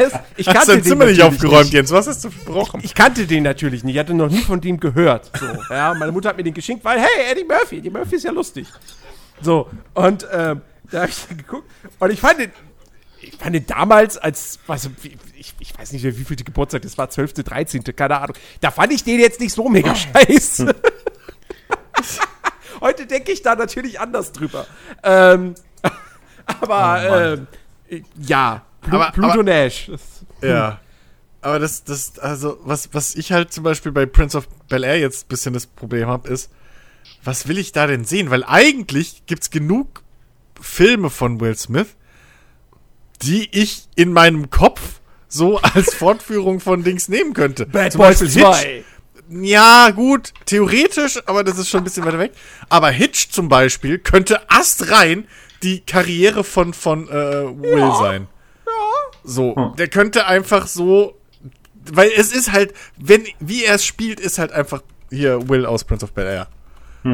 Ist, 0.00 0.16
ich 0.36 0.46
Hast 0.48 0.54
kannte 0.54 0.72
dein 0.72 0.78
den 0.80 0.84
Zimmer 0.84 1.04
nicht 1.06 1.22
aufgeräumt, 1.22 1.72
Jens? 1.72 1.90
Was 1.92 2.06
hast 2.06 2.24
du 2.24 2.30
verbrochen? 2.30 2.80
Ich 2.82 2.94
kannte 2.94 3.26
den 3.26 3.42
natürlich 3.44 3.84
nicht, 3.84 3.94
ich 3.94 4.00
hatte 4.00 4.14
noch 4.14 4.28
nie 4.30 4.40
von 4.40 4.60
dem 4.60 4.80
gehört. 4.80 5.30
So, 5.38 5.46
ja, 5.72 5.94
meine 5.94 6.10
Mutter 6.10 6.30
hat 6.30 6.36
mir 6.36 6.42
den 6.42 6.54
geschenkt, 6.54 6.84
weil, 6.84 6.98
hey, 7.00 7.30
Eddie 7.30 7.44
Murphy, 7.44 7.78
Eddie 7.78 7.90
Murphy 7.90 8.16
ist 8.16 8.24
ja 8.24 8.32
lustig. 8.32 8.66
So, 9.42 9.68
und 9.94 10.26
ähm, 10.32 10.62
da 10.90 11.02
habe 11.02 11.10
ich 11.10 11.28
geguckt 11.36 11.70
und 11.98 12.10
ich 12.10 12.20
fand 12.20 12.40
den, 12.40 12.50
ich 13.20 13.36
fand 13.36 13.54
den 13.54 13.66
damals 13.66 14.16
als, 14.16 14.58
wie- 15.02 15.16
ich, 15.38 15.54
ich 15.60 15.78
weiß 15.78 15.92
nicht, 15.92 16.02
wie 16.04 16.24
viel 16.24 16.36
die 16.36 16.44
Geburtstag, 16.44 16.82
das 16.82 16.96
war 16.98 17.10
12., 17.10 17.34
13., 17.34 17.84
keine 17.94 18.18
Ahnung. 18.20 18.36
Da 18.60 18.70
fand 18.70 18.92
ich 18.92 19.04
den 19.04 19.20
jetzt 19.20 19.40
nicht 19.40 19.52
so 19.52 19.68
mega 19.68 19.94
scheiße. 19.94 20.74
Heute 22.80 23.06
denke 23.06 23.32
ich 23.32 23.42
da 23.42 23.54
natürlich 23.54 24.00
anders 24.00 24.32
drüber. 24.32 24.66
Ähm, 25.02 25.54
aber, 26.46 27.36
ähm, 27.90 27.96
ja, 28.20 28.62
Plu 28.82 28.96
Aber- 28.98 29.10
Pluto 29.12 29.28
aber- 29.30 29.42
Nash. 29.42 29.90
Ja. 30.42 30.80
Aber 31.42 31.58
das, 31.58 31.84
das, 31.84 32.18
also, 32.18 32.58
was, 32.64 32.88
was 32.92 33.14
ich 33.14 33.30
halt 33.32 33.52
zum 33.52 33.62
Beispiel 33.64 33.92
bei 33.92 34.06
Prince 34.06 34.36
of 34.36 34.48
Bel 34.68 34.82
Air 34.84 34.98
jetzt 34.98 35.26
ein 35.26 35.28
bisschen 35.28 35.54
das 35.54 35.66
Problem 35.66 36.08
habe, 36.08 36.28
ist, 36.28 36.50
was 37.22 37.46
will 37.46 37.58
ich 37.58 37.72
da 37.72 37.86
denn 37.86 38.04
sehen? 38.04 38.30
Weil 38.30 38.42
eigentlich 38.44 39.22
gibt's 39.26 39.50
genug 39.50 40.02
Filme 40.60 41.10
von 41.10 41.40
Will 41.40 41.56
Smith, 41.56 41.88
die 43.22 43.48
ich 43.56 43.88
in 43.94 44.12
meinem 44.12 44.50
Kopf 44.50 45.00
so 45.28 45.58
als 45.62 45.94
Fortführung 45.94 46.60
von 46.60 46.82
Dings 46.82 47.08
nehmen 47.08 47.32
könnte. 47.32 47.66
Bad 47.66 47.92
Zum 47.92 48.00
Boys 48.00 48.20
Beispiel 48.20 48.42
2. 48.42 48.84
Ja, 49.28 49.90
gut, 49.90 50.32
theoretisch, 50.46 51.20
aber 51.26 51.42
das 51.42 51.58
ist 51.58 51.68
schon 51.68 51.80
ein 51.80 51.84
bisschen 51.84 52.04
weiter 52.04 52.18
weg. 52.20 52.32
Aber 52.68 52.90
Hitch 52.90 53.30
zum 53.30 53.48
Beispiel 53.48 53.98
könnte 53.98 54.48
astrein 54.50 55.26
die 55.66 55.80
Karriere 55.80 56.44
von, 56.44 56.72
von 56.72 57.08
äh, 57.08 57.12
Will 57.12 57.78
Ja. 57.80 57.94
sein. 57.98 58.28
So, 59.24 59.56
Hm. 59.56 59.74
der 59.76 59.88
könnte 59.88 60.26
einfach 60.26 60.68
so, 60.68 61.16
weil 61.92 62.10
es 62.16 62.32
ist 62.32 62.52
halt, 62.52 62.72
wenn, 62.96 63.24
wie 63.40 63.64
er 63.64 63.74
es 63.74 63.84
spielt, 63.84 64.20
ist 64.20 64.38
halt 64.38 64.52
einfach 64.52 64.82
hier 65.10 65.48
Will 65.48 65.66
aus 65.66 65.82
Prince 65.84 66.04
of 66.04 66.12
Bel 66.12 66.26
Air. 66.26 66.48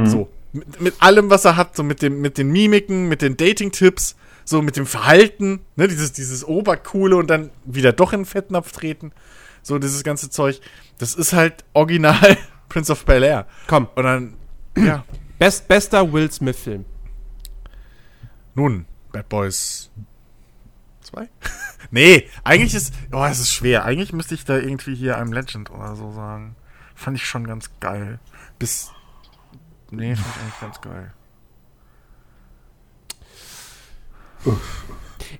So, 0.04 0.28
mit, 0.52 0.80
mit 0.80 0.94
allem, 1.00 1.28
was 1.30 1.44
er 1.44 1.56
hat, 1.56 1.76
so 1.76 1.82
mit 1.82 2.00
dem, 2.02 2.20
mit 2.20 2.36
den 2.38 2.50
Mimiken, 2.50 3.08
mit 3.08 3.20
den 3.22 3.36
Dating-Tipps, 3.36 4.16
so 4.44 4.60
mit 4.62 4.76
dem 4.76 4.86
Verhalten, 4.86 5.60
ne, 5.76 5.86
dieses, 5.88 6.12
dieses 6.12 6.44
Obercoole 6.46 7.16
und 7.16 7.28
dann 7.28 7.50
wieder 7.64 7.92
doch 7.92 8.12
in 8.14 8.20
den 8.20 8.26
Fettnapf 8.26 8.72
treten. 8.72 9.12
So, 9.62 9.78
dieses 9.78 10.02
ganze 10.02 10.28
Zeug. 10.30 10.60
Das 10.98 11.14
ist 11.14 11.32
halt 11.32 11.64
original 11.74 12.36
Prince 12.68 12.90
of 12.92 13.04
Bel 13.04 13.22
Air. 13.22 13.46
Komm, 13.68 13.88
Und 13.94 14.02
dann, 14.04 14.34
ja, 14.76 15.04
best, 15.38 15.68
bester 15.68 16.10
Will 16.12 16.30
Smith-Film. 16.30 16.84
Nun, 18.54 18.86
Bad 19.12 19.28
Boys 19.28 19.90
2? 21.02 21.28
nee, 21.90 22.28
eigentlich 22.44 22.74
ist, 22.74 22.94
oh, 23.12 23.24
es 23.24 23.40
ist 23.40 23.52
schwer. 23.52 23.84
Eigentlich 23.84 24.12
müsste 24.12 24.34
ich 24.34 24.44
da 24.44 24.56
irgendwie 24.56 24.94
hier 24.94 25.18
I'm 25.18 25.32
Legend 25.32 25.70
oder 25.70 25.96
so 25.96 26.12
sagen. 26.12 26.56
Fand 26.94 27.16
ich 27.16 27.26
schon 27.26 27.46
ganz 27.46 27.70
geil. 27.80 28.18
Bis, 28.58 28.90
nee, 29.90 30.14
fand 30.14 30.28
ich 30.36 30.42
eigentlich 30.42 30.60
ganz 30.60 30.80
geil. 30.80 31.12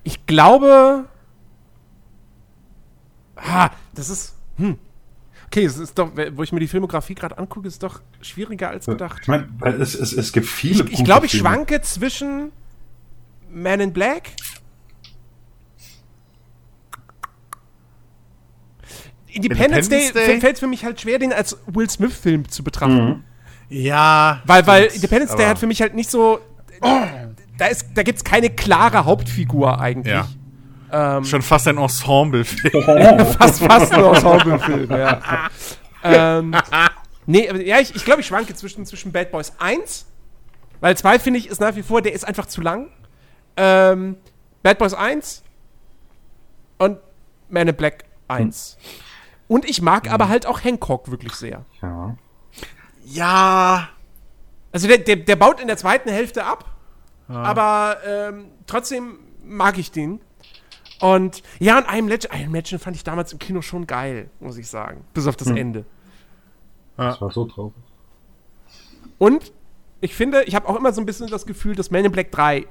Ich 0.03 0.25
glaube. 0.25 1.05
Ah, 3.35 3.69
das 3.93 4.09
ist. 4.09 4.35
Hm. 4.57 4.77
Okay, 5.47 5.65
es 5.65 5.77
ist 5.77 5.99
doch, 5.99 6.11
wo 6.31 6.41
ich 6.41 6.51
mir 6.51 6.59
die 6.59 6.67
Filmografie 6.67 7.13
gerade 7.13 7.37
angucke, 7.37 7.67
ist 7.67 7.73
es 7.73 7.79
doch 7.79 8.01
schwieriger 8.21 8.69
als 8.69 8.85
gedacht. 8.85 9.19
Ich 9.21 9.27
meine, 9.27 9.47
es, 9.61 9.93
es, 9.93 10.13
es 10.13 10.33
gibt 10.33 10.47
viele 10.47 10.83
Ich, 10.85 10.99
ich 10.99 11.03
glaube, 11.03 11.27
ich 11.27 11.37
schwanke 11.37 11.81
zwischen 11.81 12.51
Man 13.53 13.79
in 13.79 13.93
Black. 13.93 14.31
Independence, 19.27 19.87
Independence 19.87 20.13
Day, 20.13 20.25
Day? 20.27 20.41
fällt 20.41 20.53
es 20.55 20.59
für 20.59 20.67
mich 20.67 20.85
halt 20.85 21.01
schwer, 21.01 21.17
den 21.17 21.33
als 21.33 21.57
Will 21.65 21.89
Smith-Film 21.89 22.49
zu 22.49 22.63
betrachten. 22.63 23.23
Ja. 23.69 24.41
Weil, 24.45 24.67
weil 24.67 24.85
Independence 24.85 25.35
Day 25.35 25.45
hat 25.45 25.57
für 25.57 25.67
mich 25.67 25.81
halt 25.81 25.95
nicht 25.95 26.09
so. 26.09 26.39
Da, 27.57 27.67
ist, 27.67 27.87
da 27.95 28.03
gibt 28.03 28.17
es 28.17 28.23
keine 28.23 28.49
klare 28.49 29.05
Hauptfigur 29.05 29.79
eigentlich. 29.79 30.13
Ja. 30.13 30.27
Ähm, 31.17 31.25
Schon 31.25 31.41
fast 31.41 31.67
ein 31.67 31.77
Ensemble-Film. 31.77 32.83
fast, 33.39 33.63
fast 33.63 33.93
ein 33.93 34.03
Ensemble-Film, 34.03 34.91
ja. 34.91 35.49
ähm, 36.03 36.55
nee, 37.25 37.49
aber 37.49 37.61
ja, 37.61 37.79
ich, 37.79 37.95
ich 37.95 38.05
glaube, 38.05 38.21
ich 38.21 38.27
schwanke 38.27 38.53
zwischen, 38.53 38.85
zwischen 38.85 39.11
Bad 39.11 39.31
Boys 39.31 39.53
1, 39.57 40.05
weil 40.81 40.95
2 40.95 41.17
finde 41.17 41.39
ich 41.39 41.47
ist 41.47 41.61
nach 41.61 41.75
wie 41.75 41.81
vor, 41.81 42.03
der 42.03 42.13
ist 42.13 42.27
einfach 42.27 42.45
zu 42.45 42.61
lang. 42.61 42.89
Ähm, 43.57 44.17
Bad 44.63 44.77
Boys 44.79 44.93
1 44.93 45.43
und 46.77 46.97
Man 47.49 47.67
in 47.67 47.75
Black 47.75 48.05
1. 48.27 48.77
Und 49.47 49.69
ich 49.69 49.81
mag 49.81 50.11
aber 50.11 50.29
halt 50.29 50.45
auch 50.45 50.63
Hancock 50.63 51.11
wirklich 51.11 51.33
sehr. 51.33 51.65
Ja. 51.81 52.15
Ja. 53.05 53.89
Also 54.71 54.87
der, 54.87 54.99
der, 54.99 55.17
der 55.17 55.35
baut 55.35 55.59
in 55.59 55.67
der 55.67 55.77
zweiten 55.77 56.09
Hälfte 56.09 56.45
ab, 56.45 56.65
aber 57.27 57.97
ähm, 58.05 58.45
trotzdem 58.65 59.19
mag 59.43 59.77
ich 59.77 59.91
den. 59.91 60.19
Und 60.99 61.43
ja, 61.59 61.77
und 61.77 61.87
I'm 61.87 62.07
Legend, 62.07 62.33
I'm 62.33 62.51
Legend 62.53 62.81
fand 62.81 62.95
ich 62.95 63.03
damals 63.03 63.33
im 63.33 63.39
Kino 63.39 63.61
schon 63.61 63.85
geil, 63.85 64.29
muss 64.39 64.57
ich 64.57 64.67
sagen. 64.67 65.05
Bis 65.13 65.27
auf 65.27 65.35
das 65.35 65.49
Ende. 65.49 65.85
Das 66.97 67.19
war 67.21 67.31
so 67.31 67.45
traurig. 67.45 67.73
Und 69.17 69.51
ich 70.01 70.15
finde, 70.15 70.43
ich 70.43 70.55
habe 70.55 70.67
auch 70.67 70.75
immer 70.75 70.93
so 70.93 71.01
ein 71.01 71.05
bisschen 71.05 71.27
das 71.27 71.45
Gefühl, 71.45 71.75
dass 71.75 71.91
Man 71.91 72.05
in 72.05 72.11
Black 72.11 72.31
3 72.31 72.67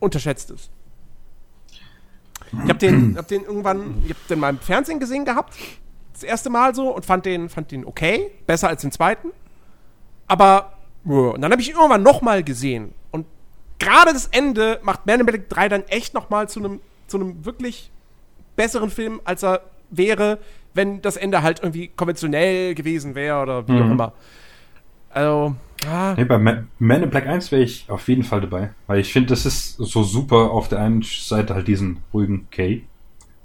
unterschätzt 0.00 0.50
ist. 0.50 0.70
Ich 2.52 2.68
habe 2.68 2.78
den, 2.78 3.16
hab 3.16 3.26
den 3.26 3.42
irgendwann, 3.42 4.02
ich 4.04 4.10
habe 4.10 4.20
den 4.28 4.38
mal 4.38 4.50
im 4.50 4.58
Fernsehen 4.58 5.00
gesehen 5.00 5.24
gehabt, 5.24 5.54
das 6.12 6.22
erste 6.22 6.50
Mal 6.50 6.74
so, 6.74 6.94
und 6.94 7.04
fand 7.04 7.26
den, 7.26 7.48
fand 7.48 7.72
den 7.72 7.84
okay, 7.84 8.30
besser 8.46 8.68
als 8.68 8.82
den 8.82 8.92
zweiten. 8.92 9.30
Aber, 10.28 10.74
und 11.04 11.40
dann 11.40 11.50
habe 11.50 11.60
ich 11.60 11.70
ihn 11.70 11.76
irgendwann 11.76 12.02
nochmal 12.02 12.44
gesehen. 12.44 12.94
Und 13.10 13.26
gerade 13.78 14.12
das 14.12 14.28
Ende 14.28 14.78
macht 14.82 15.06
Man 15.06 15.20
in 15.20 15.26
Black 15.26 15.48
3 15.48 15.68
dann 15.68 15.82
echt 15.84 16.14
nochmal 16.14 16.48
zu 16.48 16.60
einem 16.60 16.80
zu 17.06 17.18
einem 17.18 17.44
wirklich 17.44 17.90
besseren 18.56 18.90
Film, 18.90 19.20
als 19.24 19.42
er 19.42 19.62
wäre, 19.90 20.38
wenn 20.74 21.02
das 21.02 21.16
Ende 21.16 21.42
halt 21.42 21.60
irgendwie 21.60 21.88
konventionell 21.88 22.74
gewesen 22.74 23.14
wäre 23.14 23.42
oder 23.42 23.68
wie 23.68 23.72
auch 23.72 23.90
immer. 23.90 24.12
Also, 25.10 25.54
ja. 25.82 26.14
Nee, 26.14 26.24
bei 26.24 26.38
Ma- 26.38 26.64
Man 26.78 27.02
in 27.02 27.10
Black 27.10 27.26
1 27.26 27.50
wäre 27.52 27.62
ich 27.62 27.86
auf 27.88 28.08
jeden 28.08 28.22
Fall 28.22 28.40
dabei. 28.42 28.70
Weil 28.86 29.00
ich 29.00 29.12
finde, 29.12 29.30
das 29.30 29.44
ist 29.46 29.76
so 29.76 30.02
super 30.02 30.50
auf 30.50 30.68
der 30.68 30.80
einen 30.80 31.02
Seite 31.02 31.54
halt 31.54 31.68
diesen 31.68 31.98
ruhigen 32.12 32.48
Kay. 32.50 32.84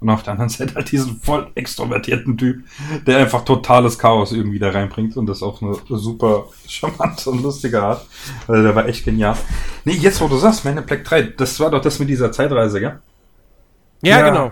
Und 0.01 0.09
auf 0.09 0.23
der 0.23 0.31
anderen 0.33 0.49
Seite 0.49 0.75
halt 0.75 0.91
diesen 0.91 1.19
voll 1.19 1.47
extrovertierten 1.55 2.37
Typ, 2.37 2.63
der 3.05 3.17
einfach 3.17 3.43
totales 3.43 3.97
Chaos 3.99 4.31
irgendwie 4.31 4.59
da 4.59 4.69
reinbringt 4.69 5.17
und 5.17 5.25
das 5.25 5.43
auf 5.43 5.61
eine 5.61 5.75
super 5.89 6.45
charmante 6.67 7.29
und 7.29 7.43
lustige 7.43 7.81
Art. 7.81 8.05
Also 8.47 8.63
der 8.63 8.75
war 8.75 8.87
echt 8.87 9.03
genial. 9.03 9.35
Nee, 9.83 9.93
jetzt 9.93 10.21
wo 10.21 10.27
du 10.29 10.37
sagst, 10.37 10.63
Man 10.63 10.77
in 10.77 10.85
Black 10.85 11.03
3, 11.03 11.21
das 11.23 11.59
war 11.59 11.69
doch 11.71 11.81
das 11.81 11.99
mit 11.99 12.07
dieser 12.09 12.31
Zeitreise, 12.31 12.79
gell? 12.79 12.99
Ja, 14.01 14.19
Ja. 14.19 14.29
genau. 14.29 14.51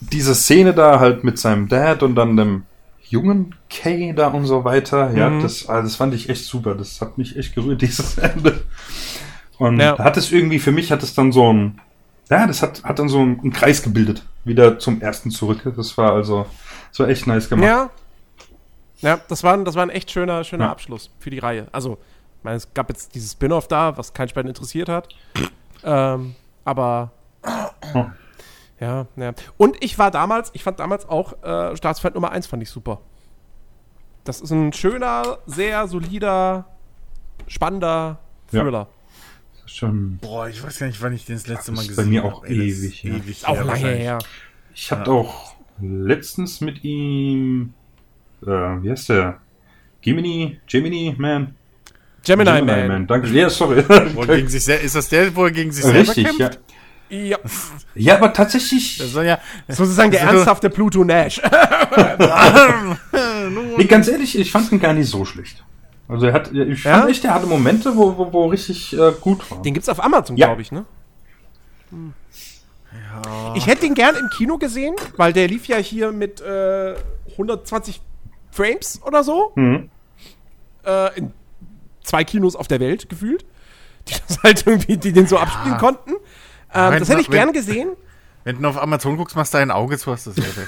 diese 0.00 0.34
Szene 0.34 0.74
da 0.74 1.00
halt 1.00 1.24
mit 1.24 1.38
seinem 1.38 1.68
Dad 1.68 2.02
und 2.02 2.14
dann 2.16 2.36
dem 2.36 2.64
jungen 3.12 3.54
Kay 3.70 4.12
da 4.14 4.28
und 4.28 4.46
so 4.46 4.64
weiter, 4.64 5.12
ja, 5.14 5.28
Mhm. 5.30 5.42
das, 5.42 5.68
also 5.68 5.82
das 5.88 5.96
fand 5.96 6.14
ich 6.14 6.28
echt 6.28 6.44
super. 6.44 6.74
Das 6.74 7.00
hat 7.00 7.18
mich 7.18 7.36
echt 7.36 7.54
gerührt, 7.54 7.80
dieses 7.82 8.18
Ende. 8.18 8.62
Und 9.58 9.78
Ja. 9.78 9.98
hat 9.98 10.16
es 10.16 10.32
irgendwie, 10.32 10.58
für 10.58 10.72
mich 10.72 10.90
hat 10.90 11.02
es 11.02 11.14
dann 11.14 11.30
so 11.30 11.52
ein, 11.52 11.80
ja, 12.30 12.46
das 12.46 12.62
hat, 12.62 12.82
hat 12.84 12.98
dann 12.98 13.08
so 13.08 13.18
einen, 13.20 13.52
Kreis 13.52 13.82
gebildet. 13.82 14.24
Wieder 14.44 14.78
zum 14.78 15.00
ersten 15.00 15.30
zurück. 15.30 15.60
Das 15.76 15.96
war 15.98 16.12
also, 16.14 16.46
das 16.90 16.98
war 17.00 17.08
echt 17.08 17.26
nice 17.26 17.48
gemacht. 17.48 17.66
Ja. 17.68 17.90
Ja, 19.00 19.20
das 19.28 19.42
war, 19.44 19.52
ein- 19.54 19.64
das 19.64 19.74
war 19.74 19.82
ein 19.84 19.90
echt 19.90 20.10
schöner, 20.10 20.42
schöner 20.44 20.64
Ja. 20.66 20.70
Abschluss 20.72 21.10
für 21.18 21.30
die 21.30 21.38
Reihe. 21.38 21.66
Also, 21.72 21.98
ich 22.38 22.44
meine, 22.44 22.56
es 22.56 22.72
gab 22.74 22.88
jetzt 22.88 23.14
dieses 23.14 23.32
Spin-off 23.32 23.68
da, 23.68 23.96
was 23.96 24.12
kein 24.14 24.28
Schwein 24.28 24.46
interessiert 24.48 24.88
hat. 24.88 25.08
ähm, 25.84 26.34
aber. 26.64 27.10
Ja. 28.82 29.06
Ja, 29.16 29.24
ja. 29.24 29.32
Und 29.56 29.76
ich 29.82 29.98
war 29.98 30.10
damals, 30.10 30.50
ich 30.54 30.62
fand 30.64 30.80
damals 30.80 31.08
auch 31.08 31.42
äh, 31.42 31.76
Staatsfeind 31.76 32.14
Nummer 32.14 32.32
1 32.32 32.46
fand 32.48 32.62
ich 32.62 32.70
super. 32.70 33.00
Das 34.24 34.40
ist 34.40 34.50
ein 34.50 34.72
schöner, 34.72 35.38
sehr 35.46 35.86
solider, 35.88 36.66
spannender 37.46 38.18
Ja. 38.50 38.62
Thriller. 38.62 38.88
Schon, 39.66 40.18
Boah, 40.18 40.48
ich 40.48 40.62
weiß 40.62 40.78
gar 40.80 40.86
nicht, 40.88 41.00
wann 41.00 41.12
ich 41.14 41.24
den 41.24 41.36
das 41.36 41.46
letzte 41.46 41.70
Das 41.70 41.76
Mal 41.76 41.82
ist 41.82 41.88
gesehen 41.88 42.04
bei 42.04 42.10
mir 42.10 42.22
hab. 42.24 42.32
auch 42.34 42.44
Ey, 42.44 42.58
das 42.58 42.78
ist 42.78 42.84
ewig, 42.84 43.02
ja. 43.04 43.14
ewig 43.14 43.46
Auch 43.46 43.64
lange 43.64 43.88
her. 43.88 44.18
ich 44.74 44.92
hab 44.92 45.08
auch 45.08 45.54
letztens 45.80 46.60
mit 46.60 46.84
ihm, 46.84 47.72
äh, 48.42 48.46
wie 48.46 48.90
heißt 48.90 49.08
der? 49.08 49.40
Gemini, 50.02 50.60
Gemini 50.66 51.14
Man? 51.16 51.54
Gemini, 52.24 52.62
Man. 52.62 53.06
Danke. 53.06 53.28
Ja, 53.28 53.48
sorry. 53.48 53.84
Wo 54.14 54.22
er 54.22 54.36
gegen 54.36 54.48
sich 54.48 54.66
ist 54.68 54.94
das 54.94 55.08
der, 55.08 55.34
wo 55.34 55.44
er 55.44 55.52
gegen 55.52 55.72
sich 55.72 55.84
selber 55.84 56.00
Richtig, 56.00 56.38
ja. 56.38 56.48
kämpft? 56.48 56.60
Ja, 56.68 56.72
Ja, 57.94 58.16
aber 58.16 58.32
tatsächlich, 58.32 58.96
Das 58.98 59.12
ja. 59.14 59.38
sozusagen 59.68 60.10
der 60.10 60.22
Also- 60.22 60.36
ernsthafte 60.36 60.70
Pluto 60.70 61.04
Nash. 61.04 61.40
nee, 63.76 63.84
ganz 63.84 64.08
ehrlich, 64.08 64.38
ich 64.38 64.50
fand 64.50 64.72
ihn 64.72 64.80
gar 64.80 64.94
nicht 64.94 65.08
so 65.10 65.24
schlecht. 65.24 65.62
Also 66.08 66.26
er 66.26 66.32
hat, 66.32 66.52
ich 66.52 66.82
fand 66.82 67.04
Ja? 67.04 67.08
echt, 67.08 67.24
er 67.24 67.34
hatte 67.34 67.46
Momente, 67.46 67.96
wo, 67.96 68.16
wo, 68.16 68.32
wo 68.32 68.46
richtig 68.46 68.92
äh, 68.98 69.12
gut 69.20 69.48
war. 69.50 69.62
Den 69.62 69.74
gibt's 69.74 69.88
auf 69.88 70.02
Amazon, 70.02 70.36
Ja. 70.36 70.46
glaube 70.46 70.62
ich, 70.62 70.72
ne? 70.72 70.84
Ich 73.54 73.66
hätte 73.66 73.82
den 73.82 73.94
gern 73.94 74.16
im 74.16 74.28
Kino 74.30 74.58
gesehen, 74.58 74.94
weil 75.16 75.32
der 75.32 75.48
lief 75.48 75.66
ja 75.66 75.76
hier 75.76 76.12
mit 76.12 76.40
äh, 76.40 76.94
120 77.32 78.00
Frames 78.50 79.00
oder 79.04 79.22
so. 79.22 79.52
Mhm. 79.54 79.90
Äh, 80.84 81.18
in 81.18 81.32
zwei 82.02 82.24
Kinos 82.24 82.56
auf 82.56 82.68
der 82.68 82.80
Welt 82.80 83.08
gefühlt. 83.08 83.44
Die 84.08 84.14
das 84.26 84.42
halt 84.42 84.66
irgendwie, 84.66 84.96
die 84.96 85.12
den 85.12 85.26
so 85.26 85.38
abspielen 85.38 85.78
konnten. 85.78 86.12
Ähm, 86.74 86.92
Wenn- 86.92 86.98
das 87.00 87.08
hätte 87.08 87.20
ich 87.20 87.28
wenn- 87.28 87.34
gern 87.34 87.52
gesehen. 87.52 87.90
Wenn 88.44 88.60
du 88.60 88.68
auf 88.68 88.76
Amazon 88.82 89.16
guckst, 89.16 89.36
machst 89.36 89.54
du 89.54 89.58
ein 89.58 89.70
Auge 89.70 89.96
zu, 89.98 90.10
hast 90.10 90.26
du 90.26 90.32
das 90.32 90.44
sehr 90.44 90.66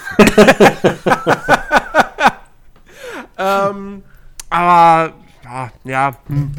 Ähm, 3.36 4.02
aber 4.48 5.12
ja, 5.42 5.72
ja 5.82 6.16
hm. 6.28 6.52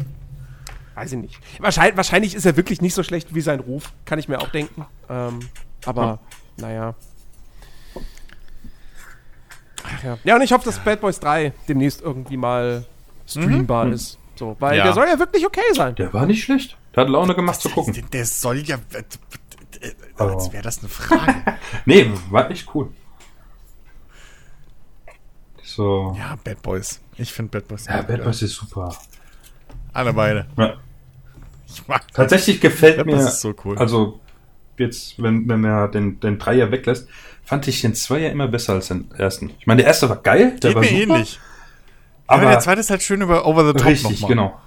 weiß 0.94 1.12
ich 1.12 1.18
nicht. 1.18 1.40
Wahrscheinlich, 1.58 1.96
wahrscheinlich 1.96 2.34
ist 2.34 2.44
er 2.44 2.56
wirklich 2.58 2.82
nicht 2.82 2.92
so 2.92 3.02
schlecht 3.02 3.34
wie 3.34 3.40
sein 3.40 3.60
Ruf, 3.60 3.92
kann 4.04 4.18
ich 4.18 4.28
mir 4.28 4.40
auch 4.40 4.50
denken. 4.50 4.84
Ähm, 5.08 5.40
aber 5.86 6.18
naja. 6.58 6.94
Ach 9.84 10.02
ja. 10.04 10.18
ja, 10.24 10.34
und 10.36 10.42
ich 10.42 10.52
hoffe, 10.52 10.64
dass 10.66 10.78
Bad 10.80 11.00
Boys 11.00 11.18
3 11.20 11.52
demnächst 11.68 12.02
irgendwie 12.02 12.36
mal 12.36 12.84
streambar 13.26 13.88
ist. 13.88 14.18
So, 14.34 14.54
weil 14.58 14.76
Ja. 14.76 14.84
der 14.84 14.92
soll 14.92 15.06
ja 15.06 15.18
wirklich 15.18 15.46
okay 15.46 15.62
sein. 15.74 15.94
Der 15.94 16.12
war 16.12 16.26
nicht 16.26 16.44
schlecht. 16.44 16.76
Der 16.96 17.04
hat 17.04 17.10
Laune 17.10 17.34
gemacht 17.34 17.60
zu 17.60 17.68
gucken. 17.68 17.92
Der, 17.92 18.02
der 18.04 18.24
soll 18.24 18.58
ja. 18.58 18.76
äh, 18.92 18.98
äh, 18.98 19.92
Oh. 20.18 20.24
Als 20.24 20.50
wäre 20.50 20.62
das 20.62 20.78
eine 20.78 20.88
Frage. 20.88 21.34
Nee, 21.84 22.10
war 22.30 22.50
echt 22.50 22.74
cool. 22.74 22.88
So. 25.62 26.16
ja, 26.18 26.36
Bad 26.42 26.62
Boys. 26.62 27.00
Ich 27.18 27.32
finde 27.32 27.50
Bad 27.50 27.68
Boys. 27.68 27.84
Ja, 27.86 28.00
Bad 28.00 28.24
Boys 28.24 28.40
ist 28.40 28.54
super. 28.54 28.96
Alle 29.92 30.12
beide. 30.14 30.46
Ja. 30.56 30.74
Ich 31.66 31.86
mag 31.86 32.10
Tatsächlich 32.14 32.60
gefällt 32.62 32.96
Bad 32.96 33.06
mir. 33.06 33.16
Boys 33.16 33.26
ist 33.26 33.40
so 33.42 33.54
cool. 33.64 33.76
Also, 33.76 34.20
jetzt, 34.78 35.22
wenn, 35.22 35.46
wenn 35.48 35.64
er 35.64 35.88
den, 35.88 36.18
den 36.20 36.38
Dreier 36.38 36.70
weglässt, 36.70 37.08
fand 37.44 37.68
ich 37.68 37.82
den 37.82 37.94
Zweier 37.94 38.30
immer 38.30 38.48
besser 38.48 38.72
als 38.72 38.88
den 38.88 39.10
ersten. 39.12 39.50
Ich 39.58 39.66
meine, 39.66 39.82
der 39.82 39.88
erste 39.88 40.08
war 40.08 40.16
geil, 40.16 40.58
der 40.60 40.70
Geht 40.70 40.74
war 40.76 40.80
mir 40.82 40.88
super, 40.88 41.00
ähnlich. 41.02 41.40
Aber 42.26 42.42
Aber 42.42 42.50
der 42.52 42.60
zweite 42.60 42.80
ist 42.80 42.88
halt 42.90 43.02
schön 43.02 43.20
über 43.20 43.46
Over 43.46 43.66
the 43.66 43.72
Top 43.74 43.86
richtig, 43.86 44.22
nochmal. 44.22 44.28
genau. 44.28 44.60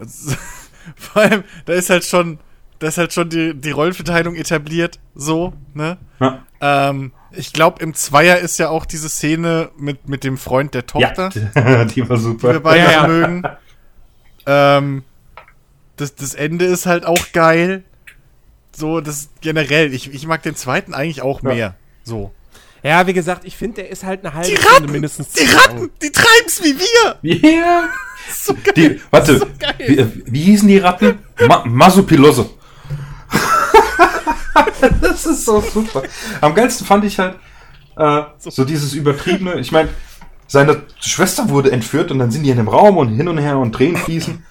Vor 0.96 1.22
allem, 1.22 1.44
da 1.66 1.72
ist 1.74 1.90
halt 1.90 2.04
schon, 2.04 2.38
da 2.78 2.88
ist 2.88 2.98
halt 2.98 3.12
schon 3.12 3.28
die, 3.28 3.54
die 3.54 3.70
Rollenverteilung 3.70 4.34
etabliert, 4.34 4.98
so, 5.14 5.52
ne? 5.74 5.98
Ja. 6.20 6.42
Ähm, 6.60 7.12
Ich 7.32 7.52
glaube, 7.52 7.82
im 7.82 7.94
Zweier 7.94 8.38
ist 8.38 8.58
ja 8.58 8.68
auch 8.68 8.84
diese 8.84 9.08
Szene 9.08 9.70
mit, 9.78 10.08
mit 10.08 10.22
dem 10.24 10.36
Freund 10.36 10.74
der 10.74 10.86
Tochter, 10.86 11.30
Ja, 11.34 11.40
die 11.54 11.62
war 11.64 11.84
die 11.86 12.08
wir 12.08 12.16
super. 12.18 12.60
beide 12.60 12.84
Ja, 12.84 12.90
ja. 12.90 13.06
mögen. 13.06 13.42
Ähm, 14.46 15.04
das, 15.96 16.14
das 16.14 16.34
Ende 16.34 16.64
ist 16.64 16.86
halt 16.86 17.06
auch 17.06 17.32
geil. 17.32 17.84
So, 18.74 19.00
das 19.00 19.28
generell. 19.40 19.92
Ich, 19.94 20.12
ich 20.12 20.26
mag 20.26 20.42
den 20.42 20.56
zweiten 20.56 20.94
eigentlich 20.94 21.22
auch 21.22 21.42
Ja. 21.42 21.48
mehr. 21.48 21.74
So. 22.04 22.32
Ja, 22.82 23.06
wie 23.06 23.12
gesagt, 23.12 23.44
ich 23.44 23.56
finde, 23.56 23.82
der 23.82 23.90
ist 23.90 24.02
halt 24.02 24.24
eine 24.24 24.34
halbe 24.34 24.48
Die 24.50 24.56
Stunde 24.56 24.74
Ratten! 24.74 24.92
mindestens 24.92 25.28
Die. 25.30 25.44
Ratten! 25.44 25.90
Die 26.02 26.10
treiben's 26.10 26.62
wie 26.64 26.76
wir! 26.76 27.50
Ja. 27.50 27.88
So 28.30 28.54
geil. 28.54 28.72
Die, 28.76 29.00
warte, 29.10 29.38
So 29.38 29.46
geil. 29.58 29.74
wie, 29.78 30.32
wie 30.32 30.42
hießen 30.42 30.68
die 30.68 30.78
Ratten? 30.78 31.18
Ma 31.46 31.64
Masupilose. 31.66 32.48
das 35.00 35.26
ist 35.26 35.44
so 35.44 35.60
super. 35.60 36.02
Am 36.40 36.54
geilsten 36.54 36.86
fand 36.86 37.04
ich 37.04 37.18
halt 37.18 37.36
äh, 37.96 38.22
so 38.38 38.64
dieses 38.64 38.94
übertriebene. 38.94 39.58
Ich 39.60 39.72
meine, 39.72 39.88
seine 40.46 40.82
Schwester 41.00 41.48
wurde 41.48 41.72
entführt 41.72 42.10
und 42.10 42.18
dann 42.18 42.30
sind 42.30 42.42
die 42.42 42.50
in 42.50 42.56
dem 42.56 42.68
Raum 42.68 42.96
und 42.98 43.08
hin 43.08 43.28
und 43.28 43.38
her 43.38 43.58
und 43.58 43.72
Tränen 43.72 43.96
fließen. 43.96 44.44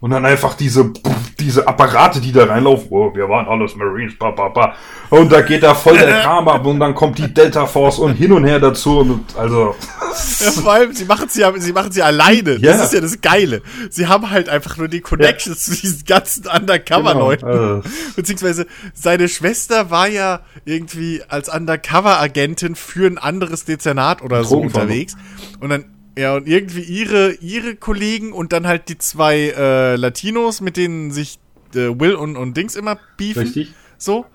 Und 0.00 0.10
dann 0.10 0.24
einfach 0.26 0.54
diese, 0.54 0.92
diese 1.38 1.66
Apparate, 1.66 2.20
die 2.20 2.32
da 2.32 2.44
reinlaufen. 2.44 2.88
Oh, 2.90 3.14
wir 3.14 3.28
waren 3.28 3.46
alles 3.46 3.76
Marines, 3.76 4.16
ba, 4.18 4.30
ba, 4.30 4.48
ba. 4.48 4.74
Und 5.10 5.30
da 5.30 5.42
geht 5.42 5.62
da 5.62 5.74
voll 5.74 5.96
der 5.96 6.20
Kram 6.22 6.48
ab 6.48 6.64
und 6.64 6.80
dann 6.80 6.94
kommt 6.94 7.18
die 7.18 7.32
Delta 7.32 7.66
Force 7.66 7.98
und 7.98 8.14
hin 8.14 8.32
und 8.32 8.44
her 8.44 8.58
dazu. 8.58 8.98
Und 8.98 9.36
also, 9.36 9.74
Ja, 10.40 10.50
vor 10.50 10.72
allem, 10.72 10.92
sie 10.94 11.04
machen 11.04 11.28
sie 11.28 11.40
ja, 11.40 11.52
sie 11.58 11.72
machen 11.72 11.92
sie 11.92 12.02
alleine. 12.02 12.56
Ja. 12.56 12.72
Das 12.72 12.86
ist 12.86 12.94
ja 12.94 13.00
das 13.00 13.20
Geile. 13.20 13.62
Sie 13.90 14.06
haben 14.06 14.30
halt 14.30 14.48
einfach 14.48 14.76
nur 14.76 14.88
die 14.88 15.00
Connections 15.00 15.64
zu 15.64 15.74
diesen 15.74 16.04
ganzen 16.04 16.46
Undercover-Leuten. 16.46 17.46
Genau, 17.46 17.78
äh. 17.78 17.82
Beziehungsweise 18.14 18.66
seine 18.94 19.28
Schwester 19.28 19.90
war 19.90 20.08
ja 20.08 20.40
irgendwie 20.64 21.22
als 21.28 21.48
Undercover-Agentin 21.48 22.76
für 22.76 23.06
ein 23.06 23.18
anderes 23.18 23.64
Dezernat 23.64 24.22
oder 24.22 24.44
so 24.44 24.58
unterwegs. 24.60 25.16
Und 25.60 25.70
dann, 25.70 25.84
ja, 26.18 26.34
und 26.34 26.46
irgendwie 26.48 26.80
ihre, 26.82 27.32
ihre 27.34 27.76
Kollegen 27.76 28.32
und 28.32 28.52
dann 28.52 28.66
halt 28.66 28.88
die 28.88 28.98
zwei 28.98 29.52
äh, 29.56 29.96
Latinos, 29.96 30.60
mit 30.60 30.76
denen 30.76 31.10
sich 31.10 31.38
äh, 31.74 31.98
Will 32.00 32.14
und, 32.14 32.36
und 32.36 32.56
Dings 32.56 32.74
immer 32.76 32.98
beefen. 33.16 33.42
richtig. 33.42 33.72
So. 33.98 34.26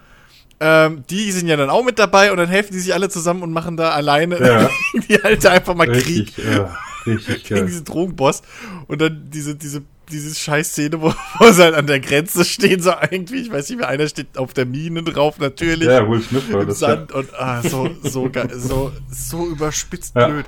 Ähm, 0.60 1.04
die 1.10 1.32
sind 1.32 1.48
ja 1.48 1.56
dann 1.58 1.72
auch 1.72 1.84
mit 1.84 1.98
dabei 1.98 2.32
und 2.32 2.38
dann 2.38 2.48
helfen 2.50 2.74
die 2.74 2.80
sich 2.80 2.94
alle 2.94 3.10
zusammen 3.10 3.42
und 3.42 3.52
machen 3.52 3.78
da 3.78 3.90
alleine 3.92 4.40
Ja. 4.40 4.70
die 5.10 5.16
halt 5.16 5.44
einfach 5.48 5.74
mal 5.74 5.88
Krieg 5.88 6.28
Richtig, 6.38 6.46
ja, 6.46 6.78
richtig. 7.08 7.44
gegen 7.46 7.60
Ja. 7.62 7.66
diesen 7.66 7.84
Drogenboss. 7.86 8.44
Und 8.88 9.02
dann 9.02 9.28
diese, 9.32 9.56
diese, 9.56 9.82
diese 10.12 10.36
Scheißszene, 10.36 11.02
wo, 11.02 11.12
wo 11.40 11.52
sie 11.52 11.64
halt 11.64 11.74
an 11.74 11.88
der 11.88 12.00
Grenze 12.00 12.46
stehen, 12.46 12.80
so 12.80 12.94
irgendwie, 13.10 13.38
ich 13.38 13.52
weiß 13.52 13.70
nicht 13.70 13.80
mehr, 13.80 13.88
einer 13.88 14.08
steht 14.08 14.38
auf 14.38 14.54
der 14.54 14.68
Mine 14.68 15.02
drauf, 15.02 15.40
natürlich. 15.40 15.88
Ja, 15.88 16.08
Will 16.08 16.22
Smith 16.22 16.44
war 16.54 16.64
das. 16.64 16.80
Ja. 16.82 16.90
Sand 16.90 17.12
und 17.12 17.34
ah, 17.34 17.64
so, 17.64 17.90
so, 18.04 18.30
so, 18.56 18.92
so 19.10 19.48
überspitzt 19.48 20.16
Ja. 20.16 20.28
blöd. 20.28 20.46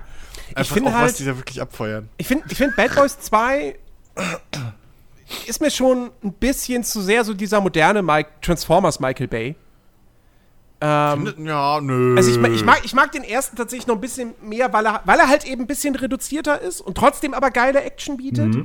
Einfach 0.55 0.73
finde 0.75 0.89
auch, 0.89 0.93
was 0.95 1.01
halt- 1.01 1.19
die 1.19 1.25
da 1.25 1.37
wirklich 1.37 1.61
abfeuern. 1.61 2.09
Ich 2.17 2.27
finde, 2.27 2.45
ich 2.49 2.57
find 2.57 2.75
Bad 2.75 2.95
Boys 2.95 3.19
2 3.19 3.75
ist 5.47 5.61
mir 5.61 5.71
schon 5.71 6.11
ein 6.23 6.33
bisschen 6.33 6.83
zu 6.83 7.01
sehr 7.01 7.23
so 7.23 7.33
dieser 7.33 7.61
moderne 7.61 8.01
Mike, 8.03 8.29
Transformers 8.41 8.99
Michael 8.99 9.27
Bay. 9.27 9.55
Ähm, 10.81 11.33
Ja, 11.45 11.79
nö. 11.79 12.15
also 12.17 12.29
ich, 12.29 12.35
ich, 12.53 12.65
mag, 12.65 12.81
ich 12.83 12.93
mag 12.93 13.11
den 13.13 13.23
ersten 13.23 13.55
tatsächlich 13.55 13.87
noch 13.87 13.95
ein 13.95 14.01
bisschen 14.01 14.33
mehr, 14.41 14.71
weil 14.73 14.85
er, 14.85 15.01
weil 15.05 15.17
er 15.17 15.29
halt 15.29 15.45
eben 15.45 15.61
ein 15.61 15.67
bisschen 15.67 15.95
reduzierter 15.95 16.59
ist 16.61 16.81
und 16.81 16.97
trotzdem 16.97 17.33
aber 17.33 17.51
geile 17.51 17.81
Action 17.81 18.17
bietet. 18.17 18.55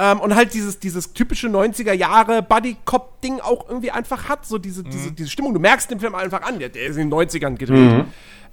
Ähm, 0.00 0.20
und 0.20 0.34
halt 0.34 0.54
dieses, 0.54 0.78
dieses 0.78 1.12
typische 1.12 1.48
90er 1.48 1.92
Jahre 1.92 2.40
Buddy-Cop-Ding 2.42 3.40
auch 3.40 3.68
irgendwie 3.68 3.90
einfach 3.90 4.28
hat. 4.28 4.46
So 4.46 4.56
diese, 4.56 4.84
diese, 4.84 5.10
diese 5.12 5.28
Stimmung. 5.28 5.52
Du 5.52 5.60
merkst 5.60 5.90
den 5.90 5.98
Film 6.00 6.14
einfach 6.14 6.42
an. 6.42 6.58
Der, 6.60 6.68
der 6.68 6.86
ist 6.86 6.96
in 6.96 7.10
den 7.10 7.12
90ern 7.18 7.56
gedreht. 7.56 8.04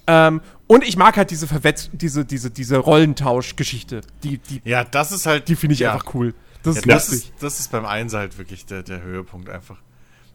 Ähm, 0.07 0.41
und 0.67 0.83
ich 0.83 0.97
mag 0.97 1.17
halt 1.17 1.31
diese 1.31 1.47
Verwetz 1.47 1.89
diese, 1.93 2.25
diese, 2.25 2.49
diese 2.51 2.77
Rollentausch-Geschichte. 2.77 4.01
Die, 4.23 4.37
die, 4.37 4.61
Ja, 4.63 4.83
das 4.83 5.11
ist 5.11 5.25
halt. 5.25 5.47
die 5.47 5.55
finde 5.55 5.73
ich 5.73 5.79
ja. 5.79 5.93
einfach 5.93 6.13
cool. 6.13 6.33
Das 6.63 6.75
Ja, 6.77 6.81
ist 6.81 6.87
das, 6.87 7.09
ist, 7.09 7.33
das 7.39 7.59
ist 7.59 7.71
beim 7.71 7.85
Einser 7.85 8.19
halt 8.19 8.37
wirklich 8.37 8.65
der, 8.65 8.83
der 8.83 9.01
Höhepunkt 9.01 9.49
einfach. 9.49 9.77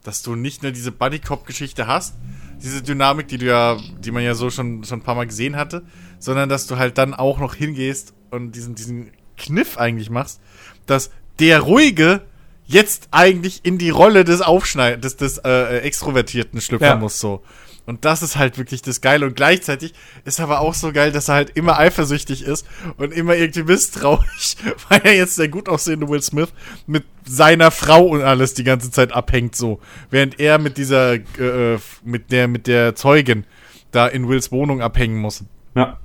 Dass 0.04 0.22
du 0.22 0.34
nicht 0.34 0.62
nur 0.62 0.72
diese 0.72 0.92
Buddy-Cop-Geschichte 0.92 1.86
hast, 1.86 2.14
diese 2.62 2.82
Dynamik, 2.82 3.28
die 3.28 3.38
du 3.38 3.46
ja, 3.46 3.76
die 4.00 4.10
man 4.12 4.22
ja 4.22 4.34
so 4.34 4.48
schon, 4.50 4.84
schon 4.84 5.00
ein 5.00 5.02
paar 5.02 5.14
Mal 5.14 5.26
gesehen 5.26 5.56
hatte, 5.56 5.82
sondern 6.18 6.48
dass 6.48 6.66
du 6.66 6.76
halt 6.78 6.96
dann 6.98 7.12
auch 7.14 7.38
noch 7.38 7.54
hingehst 7.54 8.14
und 8.30 8.52
diesen, 8.52 8.74
diesen 8.74 9.10
Kniff 9.36 9.76
eigentlich 9.78 10.08
machst, 10.10 10.40
dass 10.86 11.10
der 11.38 11.60
Ruhige 11.60 12.22
jetzt 12.66 13.08
eigentlich 13.10 13.60
in 13.64 13.78
die 13.78 13.90
Rolle 13.90 14.24
des 14.24 14.40
Aufschneid 14.42 15.02
des, 15.02 15.16
des 15.16 15.38
äh, 15.38 15.78
Extrovertierten 15.80 16.60
schlüpfen 16.60 16.86
Ja. 16.86 16.96
muss, 16.96 17.18
so. 17.18 17.42
Und 17.90 18.04
das 18.04 18.22
ist 18.22 18.36
halt 18.36 18.56
wirklich 18.56 18.82
das 18.82 19.00
Geile. 19.00 19.26
Und 19.26 19.34
gleichzeitig 19.34 19.94
ist 20.24 20.38
aber 20.38 20.60
auch 20.60 20.74
so 20.74 20.92
geil, 20.92 21.10
dass 21.10 21.26
er 21.26 21.34
halt 21.34 21.56
immer 21.56 21.76
eifersüchtig 21.76 22.44
ist 22.44 22.64
und 22.98 23.12
immer 23.12 23.34
irgendwie 23.34 23.64
misstrauisch, 23.64 24.54
weil 24.88 25.00
er 25.02 25.16
jetzt 25.16 25.40
der 25.40 25.48
gut 25.48 25.68
aussehende 25.68 26.08
Will 26.08 26.22
Smith 26.22 26.52
mit 26.86 27.02
seiner 27.24 27.72
Frau 27.72 28.06
und 28.06 28.22
alles 28.22 28.54
die 28.54 28.62
ganze 28.62 28.92
Zeit 28.92 29.10
abhängt, 29.12 29.56
so. 29.56 29.80
Während 30.08 30.38
er 30.38 30.58
mit 30.58 30.76
dieser, 30.76 31.14
äh, 31.14 31.78
mit 32.04 32.30
der, 32.30 32.46
mit 32.46 32.68
der 32.68 32.94
Zeugin 32.94 33.44
da 33.90 34.06
in 34.06 34.28
Wills 34.28 34.52
Wohnung 34.52 34.82
abhängen 34.82 35.18
muss. 35.18 35.42
Ja. 35.74 35.98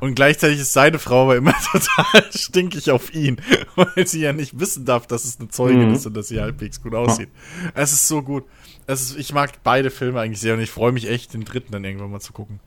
Und 0.00 0.14
gleichzeitig 0.14 0.58
ist 0.60 0.72
seine 0.72 0.98
Frau 0.98 1.24
aber 1.24 1.36
immer 1.36 1.54
total 1.72 2.24
stinkig 2.34 2.90
auf 2.90 3.12
ihn, 3.14 3.40
weil 3.76 4.06
sie 4.06 4.20
ja 4.20 4.32
nicht 4.32 4.58
wissen 4.58 4.84
darf, 4.84 5.06
dass 5.06 5.24
es 5.24 5.38
eine 5.38 5.48
Zeugin 5.48 5.88
Mhm. 5.88 5.94
ist 5.94 6.06
und 6.06 6.14
dass 6.16 6.28
sie 6.28 6.40
halbwegs 6.40 6.82
gut 6.82 6.94
aussieht. 6.94 7.28
Es 7.74 7.92
ist 7.92 8.08
so 8.08 8.22
gut. 8.22 8.44
Es 8.86 9.02
ist, 9.02 9.18
ich 9.18 9.32
mag 9.32 9.62
beide 9.62 9.90
Filme 9.90 10.20
eigentlich 10.20 10.40
sehr 10.40 10.54
und 10.54 10.60
ich 10.60 10.70
freue 10.70 10.92
mich 10.92 11.08
echt, 11.08 11.34
den 11.34 11.44
dritten 11.44 11.72
dann 11.72 11.84
irgendwann 11.84 12.10
mal 12.10 12.20
zu 12.20 12.32
gucken. 12.32 12.60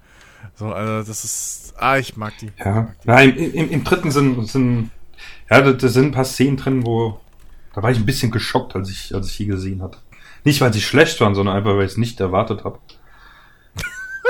So, 0.55 0.67
also 0.71 1.07
das 1.07 1.23
ist, 1.23 1.73
ah, 1.77 1.97
ich 1.97 2.15
mag 2.17 2.33
die. 2.39 2.51
Ja, 2.63 2.93
ja 3.05 3.19
im, 3.21 3.53
im, 3.53 3.69
im 3.71 3.83
dritten 3.83 4.11
sind, 4.11 4.47
sind, 4.47 4.91
ja, 5.49 5.61
da, 5.61 5.73
da 5.73 5.87
sind 5.87 6.05
ein 6.07 6.11
paar 6.11 6.25
Szenen 6.25 6.57
drin, 6.57 6.85
wo, 6.85 7.19
da 7.73 7.81
war 7.81 7.91
ich 7.91 7.97
ein 7.97 8.05
bisschen 8.05 8.29
geschockt, 8.31 8.75
als 8.75 8.89
ich, 8.89 9.15
als 9.15 9.29
ich 9.31 9.37
die 9.37 9.45
gesehen 9.47 9.81
hatte. 9.81 9.97
Nicht, 10.43 10.61
weil 10.61 10.73
sie 10.73 10.81
schlecht 10.81 11.19
waren, 11.21 11.33
sondern 11.35 11.55
einfach, 11.55 11.71
weil 11.75 11.85
ich 11.85 11.93
es 11.93 11.97
nicht 11.97 12.19
erwartet 12.19 12.63
habe. 12.65 12.77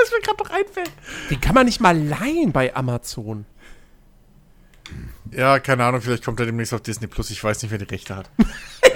Was 0.04 0.10
mir 0.10 0.20
gerade 0.20 0.44
noch 0.44 0.50
einfällt. 0.50 0.90
Den 1.30 1.40
kann 1.40 1.54
man 1.54 1.66
nicht 1.66 1.80
mal 1.80 1.96
leihen 1.96 2.52
bei 2.52 2.74
Amazon. 2.74 3.46
Ja, 5.30 5.58
keine 5.58 5.84
Ahnung, 5.84 6.02
vielleicht 6.02 6.24
kommt 6.24 6.40
er 6.40 6.46
demnächst 6.46 6.74
auf 6.74 6.82
Disney 6.82 7.06
Plus. 7.06 7.30
Ich 7.30 7.42
weiß 7.42 7.62
nicht, 7.62 7.70
wer 7.70 7.78
die 7.78 7.84
Rechte 7.84 8.16
hat. 8.16 8.30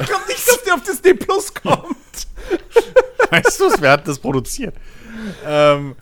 Ich 0.00 0.06
glaube 0.06 0.26
nicht, 0.28 0.46
dass 0.46 0.62
der 0.62 0.74
auf 0.74 0.82
Disney 0.84 1.14
Plus 1.14 1.52
kommt. 1.54 2.28
Weißt 3.30 3.58
du 3.58 3.66
es? 3.66 3.80
Wer 3.80 3.92
hat 3.92 4.06
das 4.06 4.20
produziert? 4.20 4.76
Ähm, 5.44 5.96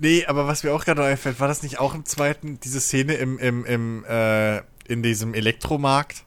nee, 0.00 0.26
aber 0.26 0.48
was 0.48 0.64
mir 0.64 0.72
auch 0.72 0.84
gerade 0.84 1.00
noch 1.00 1.06
einfällt, 1.06 1.38
war 1.38 1.46
das 1.46 1.62
nicht 1.62 1.78
auch 1.78 1.94
im 1.94 2.04
zweiten, 2.04 2.58
diese 2.58 2.80
Szene 2.80 3.14
im, 3.14 3.38
im, 3.38 3.64
im, 3.64 4.04
äh, 4.04 4.62
in 4.88 5.04
diesem 5.04 5.32
Elektromarkt? 5.32 6.24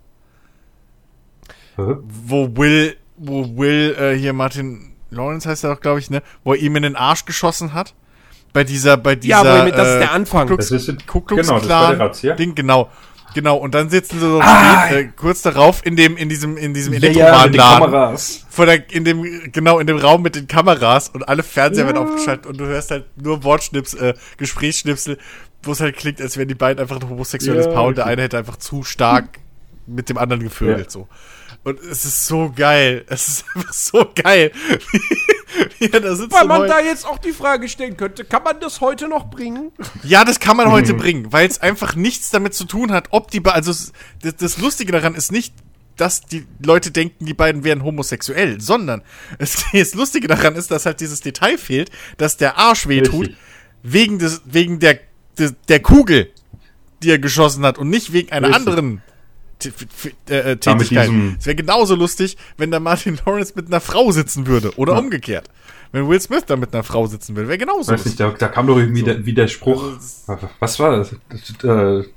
Hä? 1.75 1.95
wo 2.03 2.55
Will, 2.55 2.95
wo 3.17 3.57
Will, 3.57 3.95
äh, 3.99 4.17
hier 4.17 4.31
Martin 4.31 4.95
Lawrence 5.09 5.49
heißt 5.49 5.63
er 5.63 5.75
doch, 5.75 5.81
glaube 5.81 5.99
ich, 5.99 6.09
ne, 6.09 6.21
wo 6.43 6.53
er 6.53 6.59
ihm 6.59 6.75
in 6.75 6.83
den 6.83 6.95
Arsch 6.95 7.25
geschossen 7.25 7.73
hat. 7.73 7.93
Bei 8.53 8.63
dieser, 8.63 8.97
bei 8.97 9.15
dieser, 9.15 9.43
Ja, 9.43 9.65
ihm- 9.67 9.71
das 9.75 9.87
ist 9.89 9.93
äh, 9.95 9.99
der 9.99 10.11
Anfang. 10.11 10.47
Ku 10.47 10.55
Klux, 10.55 10.69
Das 10.69 10.87
ist- 10.87 11.07
Ku 11.07 11.21
Klux 11.21 11.41
genau, 11.47 11.59
das 11.59 11.67
Klan 11.67 11.97
der 11.97 12.05
Razzia. 12.07 12.35
Ding, 12.35 12.55
genau. 12.55 12.89
Genau, 13.35 13.57
und 13.57 13.75
dann 13.75 13.91
sitzen 13.91 14.19
sie 14.19 14.25
so 14.25 14.39
Ah, 14.41 14.87
spät, 14.87 14.97
äh, 14.97 15.09
kurz 15.15 15.43
darauf 15.43 15.85
in 15.85 15.95
dem, 15.95 16.17
in 16.17 16.29
diesem, 16.29 16.57
in 16.57 16.73
diesem 16.73 16.93
Ja, 16.93 16.99
ja, 16.99 17.05
Elektrowarenladen. 17.09 17.79
Kameras. 17.91 18.45
vor 18.49 18.65
der, 18.65 18.91
in 18.91 19.05
dem, 19.05 19.51
genau, 19.51 19.77
in 19.77 19.85
dem 19.85 19.97
Raum 19.97 20.23
mit 20.23 20.35
den 20.35 20.47
Kameras 20.47 21.09
und 21.09 21.29
alle 21.29 21.43
Fernseher 21.43 21.85
Ja. 21.85 21.93
werden 21.93 22.07
aufgeschaltet 22.07 22.47
und 22.47 22.57
du 22.59 22.65
hörst 22.65 22.89
halt 22.89 23.05
nur 23.21 23.43
Wortschnipsel, 23.43 24.01
äh, 24.01 24.13
Gesprächsschnipsel, 24.37 25.19
wo 25.61 25.73
es 25.73 25.79
halt 25.79 25.95
klingt, 25.95 26.19
als 26.21 26.37
wären 26.37 26.47
die 26.47 26.55
beiden 26.55 26.81
einfach 26.81 26.99
ein 26.99 27.07
homosexuelles 27.07 27.67
Ja, 27.67 27.71
Paar 27.71 27.83
und 27.83 27.97
der 27.99 28.07
eine 28.07 28.23
hätte 28.23 28.39
einfach 28.39 28.55
zu 28.57 28.81
stark 28.81 29.37
mit 29.85 30.09
dem 30.09 30.17
anderen 30.17 30.41
Ja. 30.59 30.77
so. 30.87 31.07
Und 31.63 31.79
es 31.81 32.05
ist 32.05 32.25
so 32.25 32.51
geil. 32.55 33.03
Es 33.09 33.27
ist 33.27 33.45
einfach 33.53 33.73
so 33.73 34.09
geil. 34.15 34.51
Wie 35.79 35.91
er 35.91 35.99
da 35.99 36.15
sitzt 36.15 36.31
Weil 36.33 36.45
man 36.47 36.67
da 36.67 36.79
jetzt 36.79 37.05
auch 37.05 37.17
die 37.17 37.31
Frage 37.33 37.67
stellen 37.67 37.97
könnte, 37.97 38.23
kann 38.23 38.43
man 38.43 38.59
das 38.59 38.81
heute 38.81 39.07
noch 39.07 39.29
bringen? 39.29 39.71
Ja, 40.03 40.23
das 40.23 40.39
kann 40.39 40.55
man 40.57 40.71
heute 40.71 40.93
Mhm. 40.93 40.97
bringen, 40.97 41.33
weil 41.33 41.47
es 41.47 41.59
einfach 41.59 41.95
nichts 41.95 42.29
damit 42.29 42.53
zu 42.53 42.65
tun 42.65 42.91
hat, 42.91 43.07
ob 43.11 43.29
die, 43.31 43.39
be- 43.39 43.53
also 43.53 43.71
das, 44.21 44.35
das 44.37 44.57
Lustige 44.57 44.91
daran 44.91 45.15
ist 45.15 45.31
nicht, 45.31 45.53
dass 45.97 46.21
die 46.21 46.45
Leute 46.63 46.91
denken, 46.91 47.25
die 47.25 47.33
beiden 47.33 47.63
wären 47.65 47.83
homosexuell, 47.83 48.61
sondern 48.61 49.01
es, 49.37 49.65
das 49.73 49.93
Lustige 49.95 50.27
daran 50.27 50.55
ist, 50.55 50.71
dass 50.71 50.85
halt 50.85 51.01
dieses 51.01 51.19
Detail 51.19 51.57
fehlt, 51.57 51.89
dass 52.17 52.37
der 52.37 52.57
Arsch 52.57 52.87
wehtut, 52.87 53.21
Richtig. 53.27 53.37
wegen 53.83 54.19
des, 54.19 54.41
wegen 54.45 54.79
der, 54.79 54.99
des, 55.37 55.55
der 55.67 55.81
Kugel, 55.81 56.31
die 57.03 57.09
er 57.11 57.19
geschossen 57.19 57.65
hat 57.65 57.77
und 57.77 57.89
nicht 57.89 58.13
wegen 58.13 58.31
einer 58.31 58.47
Richtig. 58.47 58.67
anderen 58.67 59.01
äh, 60.29 60.33
äh, 60.33 60.49
Ja, 60.49 60.55
Tätigkeit. 60.55 61.09
Es 61.39 61.45
wäre 61.45 61.55
genauso 61.55 61.95
lustig, 61.95 62.37
wenn 62.57 62.71
da 62.71 62.79
Martin 62.79 63.19
Lawrence 63.25 63.53
mit 63.55 63.67
einer 63.67 63.81
Frau 63.81 64.11
sitzen 64.11 64.47
würde 64.47 64.71
oder 64.77 64.93
Ja. 64.93 64.99
umgekehrt. 64.99 65.49
Wenn 65.91 66.07
Will 66.07 66.21
Smith 66.21 66.43
da 66.45 66.55
mit 66.55 66.71
einer 66.73 66.83
Frau 66.83 67.07
sitzen 67.07 67.35
würde, 67.35 67.47
wäre 67.49 67.57
genauso 67.57 67.91
Weiß 67.91 68.03
lustig. 68.05 68.11
nicht, 68.11 68.19
da, 68.19 68.29
da 68.37 68.47
kam 68.47 68.67
doch 68.67 68.77
irgendwie 68.77 69.01
der, 69.03 69.25
wie 69.25 69.33
der 69.33 69.47
Spruch. 69.47 69.83
Also 70.27 70.47
Was 70.59 70.79
war 70.79 70.97
das? 70.97 71.15
das 71.29 71.49
äh, 71.63 72.07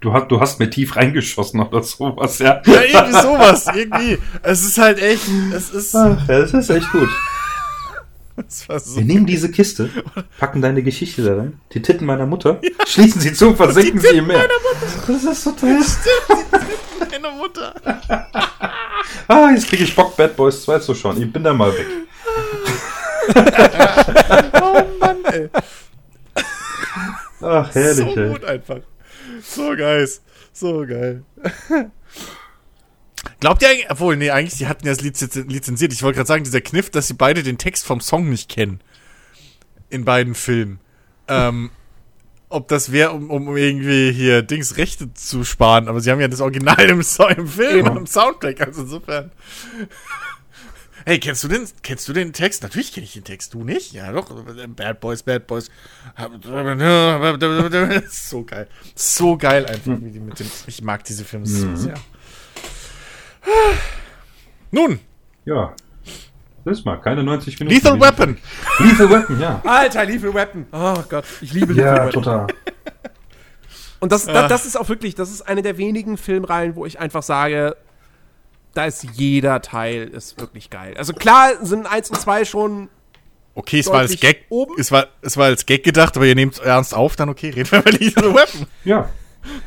du, 0.00 0.12
hast, 0.12 0.28
du 0.28 0.40
hast 0.40 0.60
mir 0.60 0.70
tief 0.70 0.94
reingeschossen 0.94 1.60
oder 1.60 1.82
sowas, 1.82 2.38
ja. 2.38 2.62
Ja, 2.64 2.80
irgendwie 2.82 3.20
sowas, 3.20 3.66
irgendwie. 3.74 4.18
Es 4.42 4.64
ist 4.64 4.78
halt 4.78 5.02
echt, 5.02 5.24
es 5.52 5.70
ist, 5.70 5.94
Ach, 5.96 6.24
das 6.28 6.52
ist 6.54 6.70
echt 6.70 6.90
gut. 6.92 7.08
So. 8.48 8.96
Wir 8.96 9.04
nehmen 9.04 9.26
diese 9.26 9.50
Kiste, 9.50 9.90
packen 10.38 10.62
deine 10.62 10.82
Geschichte 10.82 11.22
da 11.22 11.36
rein, 11.36 11.60
die 11.72 11.82
Titten 11.82 12.06
meiner 12.06 12.26
Mutter, 12.26 12.60
schließen 12.86 13.20
sie 13.20 13.32
zu 13.32 13.48
und 13.48 13.56
versenken 13.56 14.00
sie 14.00 14.16
im 14.16 14.26
Meer. 14.26 14.48
Das 15.06 15.24
ist 15.24 15.44
so 15.44 15.52
toll. 15.52 15.78
Meine 17.00 17.30
Mutter. 17.36 17.74
Ah, 19.28 19.50
jetzt 19.50 19.66
kriege 19.68 19.84
ich 19.84 19.94
Bock, 19.94 20.16
Bad 20.16 20.36
Boys 20.36 20.62
2 20.62 20.78
zu 20.80 20.94
schauen. 20.94 21.20
Ich 21.22 21.32
bin 21.32 21.42
da 21.42 21.52
mal 21.54 21.72
weg. 21.72 21.86
Oh 24.60 24.82
Mann, 24.98 25.24
ey. 25.26 25.48
Ach, 27.40 27.74
herrlich, 27.74 28.14
so 28.14 28.20
ey. 28.20 28.28
gut 28.28 28.44
einfach. 28.44 28.80
So 29.42 29.76
geil. 29.76 30.08
So 30.52 30.84
geil. 30.86 31.22
Glaubt 33.40 33.62
ihr 33.62 33.68
eigentlich, 33.70 33.90
obwohl, 33.90 34.16
nee, 34.16 34.30
eigentlich, 34.30 34.58
die 34.58 34.66
hatten 34.66 34.86
ja 34.86 34.92
liz- 34.92 35.34
lizenziert. 35.34 35.92
Ich 35.92 36.02
wollte 36.02 36.16
gerade 36.16 36.28
sagen, 36.28 36.44
dieser 36.44 36.60
Kniff, 36.60 36.90
dass 36.90 37.06
sie 37.08 37.14
beide 37.14 37.42
den 37.42 37.58
Text 37.58 37.84
vom 37.86 38.00
Song 38.00 38.28
nicht 38.28 38.48
kennen. 38.48 38.80
In 39.88 40.04
beiden 40.04 40.34
Filmen. 40.34 40.78
Ähm, 41.28 41.70
ob 42.48 42.68
das 42.68 42.92
wäre, 42.92 43.12
um, 43.12 43.30
um 43.30 43.56
irgendwie 43.56 44.12
hier 44.12 44.42
Dings 44.42 44.76
Rechte 44.76 45.12
zu 45.14 45.44
sparen. 45.44 45.88
Aber 45.88 46.00
sie 46.00 46.10
haben 46.10 46.20
ja 46.20 46.28
das 46.28 46.40
Original 46.40 46.80
im, 46.88 47.02
so 47.02 47.26
im 47.28 47.46
Film, 47.46 47.86
Eben. 47.86 47.96
im 47.96 48.06
Soundtrack, 48.06 48.60
also 48.60 48.82
insofern. 48.82 49.30
Hey, 51.06 51.18
kennst 51.18 51.42
du 51.44 51.48
den, 51.48 51.66
kennst 51.82 52.08
du 52.08 52.12
den 52.12 52.32
Text? 52.32 52.62
Natürlich 52.62 52.92
kenne 52.92 53.04
ich 53.04 53.14
den 53.14 53.24
Text. 53.24 53.54
Du 53.54 53.64
nicht? 53.64 53.92
Ja, 53.92 54.12
doch. 54.12 54.30
Bad 54.76 55.00
Boys, 55.00 55.22
Bad 55.22 55.46
Boys. 55.46 55.70
So 58.10 58.44
geil. 58.44 58.68
So 58.94 59.36
geil 59.36 59.66
einfach, 59.66 59.96
wie 60.00 60.10
die 60.10 60.20
mit 60.20 60.38
dem. 60.38 60.46
Ich 60.66 60.82
mag 60.82 61.02
diese 61.04 61.24
Filme 61.24 61.46
so 61.46 61.74
sehr. 61.74 61.94
Nun, 64.70 65.00
Ja. 65.44 65.74
Das 66.62 66.78
ist 66.78 66.84
mal 66.84 66.96
keine 67.00 67.22
90 67.24 67.58
Minuten. 67.58 67.74
Lethal 67.74 67.98
Weapon. 67.98 68.36
Lethal 68.80 69.08
Weapon, 69.10 69.40
ja. 69.40 69.62
Alter, 69.64 70.04
Lethal 70.04 70.34
Weapon. 70.34 70.66
Oh 70.72 71.02
Gott, 71.08 71.24
ich 71.40 71.54
liebe 71.54 71.72
Lethal 71.72 71.96
Ja, 71.96 72.06
Weapon. 72.06 72.22
total. 72.22 72.46
Und 73.98 74.12
das, 74.12 74.26
da, 74.26 74.46
das 74.46 74.66
ist 74.66 74.76
auch 74.76 74.88
wirklich, 74.90 75.14
das 75.14 75.30
ist 75.30 75.40
eine 75.42 75.62
der 75.62 75.78
wenigen 75.78 76.18
Filmreihen, 76.18 76.76
wo 76.76 76.84
ich 76.84 77.00
einfach 77.00 77.22
sage, 77.22 77.76
da 78.74 78.84
ist 78.84 79.04
jeder 79.14 79.62
Teil 79.62 80.08
ist 80.08 80.38
wirklich 80.38 80.68
geil. 80.68 80.94
Also 80.98 81.14
klar 81.14 81.52
sind 81.62 81.86
1 81.90 82.10
und 82.10 82.20
2 82.20 82.44
schon 82.44 82.88
Okay, 83.54 83.80
es 83.80 83.88
war 83.88 83.98
als 84.00 84.18
Gag. 84.20 84.44
oben. 84.50 84.74
Es 84.78 84.92
war, 84.92 85.08
es 85.22 85.36
war 85.38 85.46
als 85.46 85.64
Gag 85.66 85.82
gedacht, 85.82 86.16
aber 86.16 86.26
ihr 86.26 86.34
nehmt 86.34 86.54
es 86.54 86.58
ernst 86.60 86.94
auf, 86.94 87.16
dann 87.16 87.30
okay, 87.30 87.50
reden 87.50 87.70
wir 87.72 87.78
über 87.80 87.90
Lethal 87.90 88.34
Weapon. 88.34 88.66
Ja. 88.84 89.08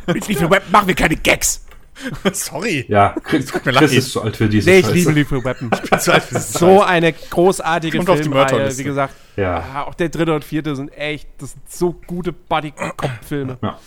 mit 0.07 0.27
Lethal 0.27 0.49
Weapon 0.51 0.71
machen 0.71 0.87
wir 0.87 0.95
keine 0.95 1.15
Gags. 1.15 1.62
Sorry. 2.33 2.85
Ja, 2.87 3.15
Chris, 3.23 3.53
mir 3.53 3.73
Chris 3.73 3.91
ist 3.93 4.11
zu 4.11 4.21
alt 4.21 4.35
für 4.37 4.49
diese 4.49 4.69
Nee, 4.69 4.79
ich 4.79 4.85
Scheiße. 4.85 4.95
liebe 5.11 5.11
Lethal 5.11 5.43
Weapon. 5.43 5.71
Zu 5.99 6.11
alt 6.13 6.23
für 6.23 6.35
dieses 6.35 6.53
so 6.53 6.81
eine 6.81 7.13
großartige 7.13 7.97
Kommt 7.97 8.09
auf 8.09 8.17
die 8.17 8.23
Filmreihe. 8.23 8.45
Mörderliste. 8.51 8.79
Wie 8.79 8.83
gesagt, 8.83 9.13
Ja. 9.35 9.83
auch 9.85 9.93
der 9.93 10.09
dritte 10.09 10.33
und 10.33 10.43
vierte 10.43 10.75
sind 10.75 10.89
echt, 10.97 11.27
das 11.37 11.51
sind 11.51 11.71
so 11.71 11.93
gute 12.07 12.33
Buddy-Cop-Filme. 12.33 13.57
ja. 13.61 13.77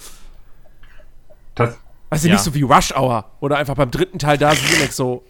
Das, 1.54 1.76
Weißt 2.10 2.24
du, 2.24 2.28
Ja. 2.28 2.34
nicht 2.34 2.44
so 2.44 2.54
wie 2.54 2.62
Rush 2.62 2.92
Hour 2.94 3.24
oder 3.40 3.56
einfach 3.58 3.74
beim 3.74 3.90
dritten 3.90 4.18
Teil 4.18 4.38
da 4.38 4.54
sind 4.54 4.78
wir 4.80 4.86
so, 4.88 5.24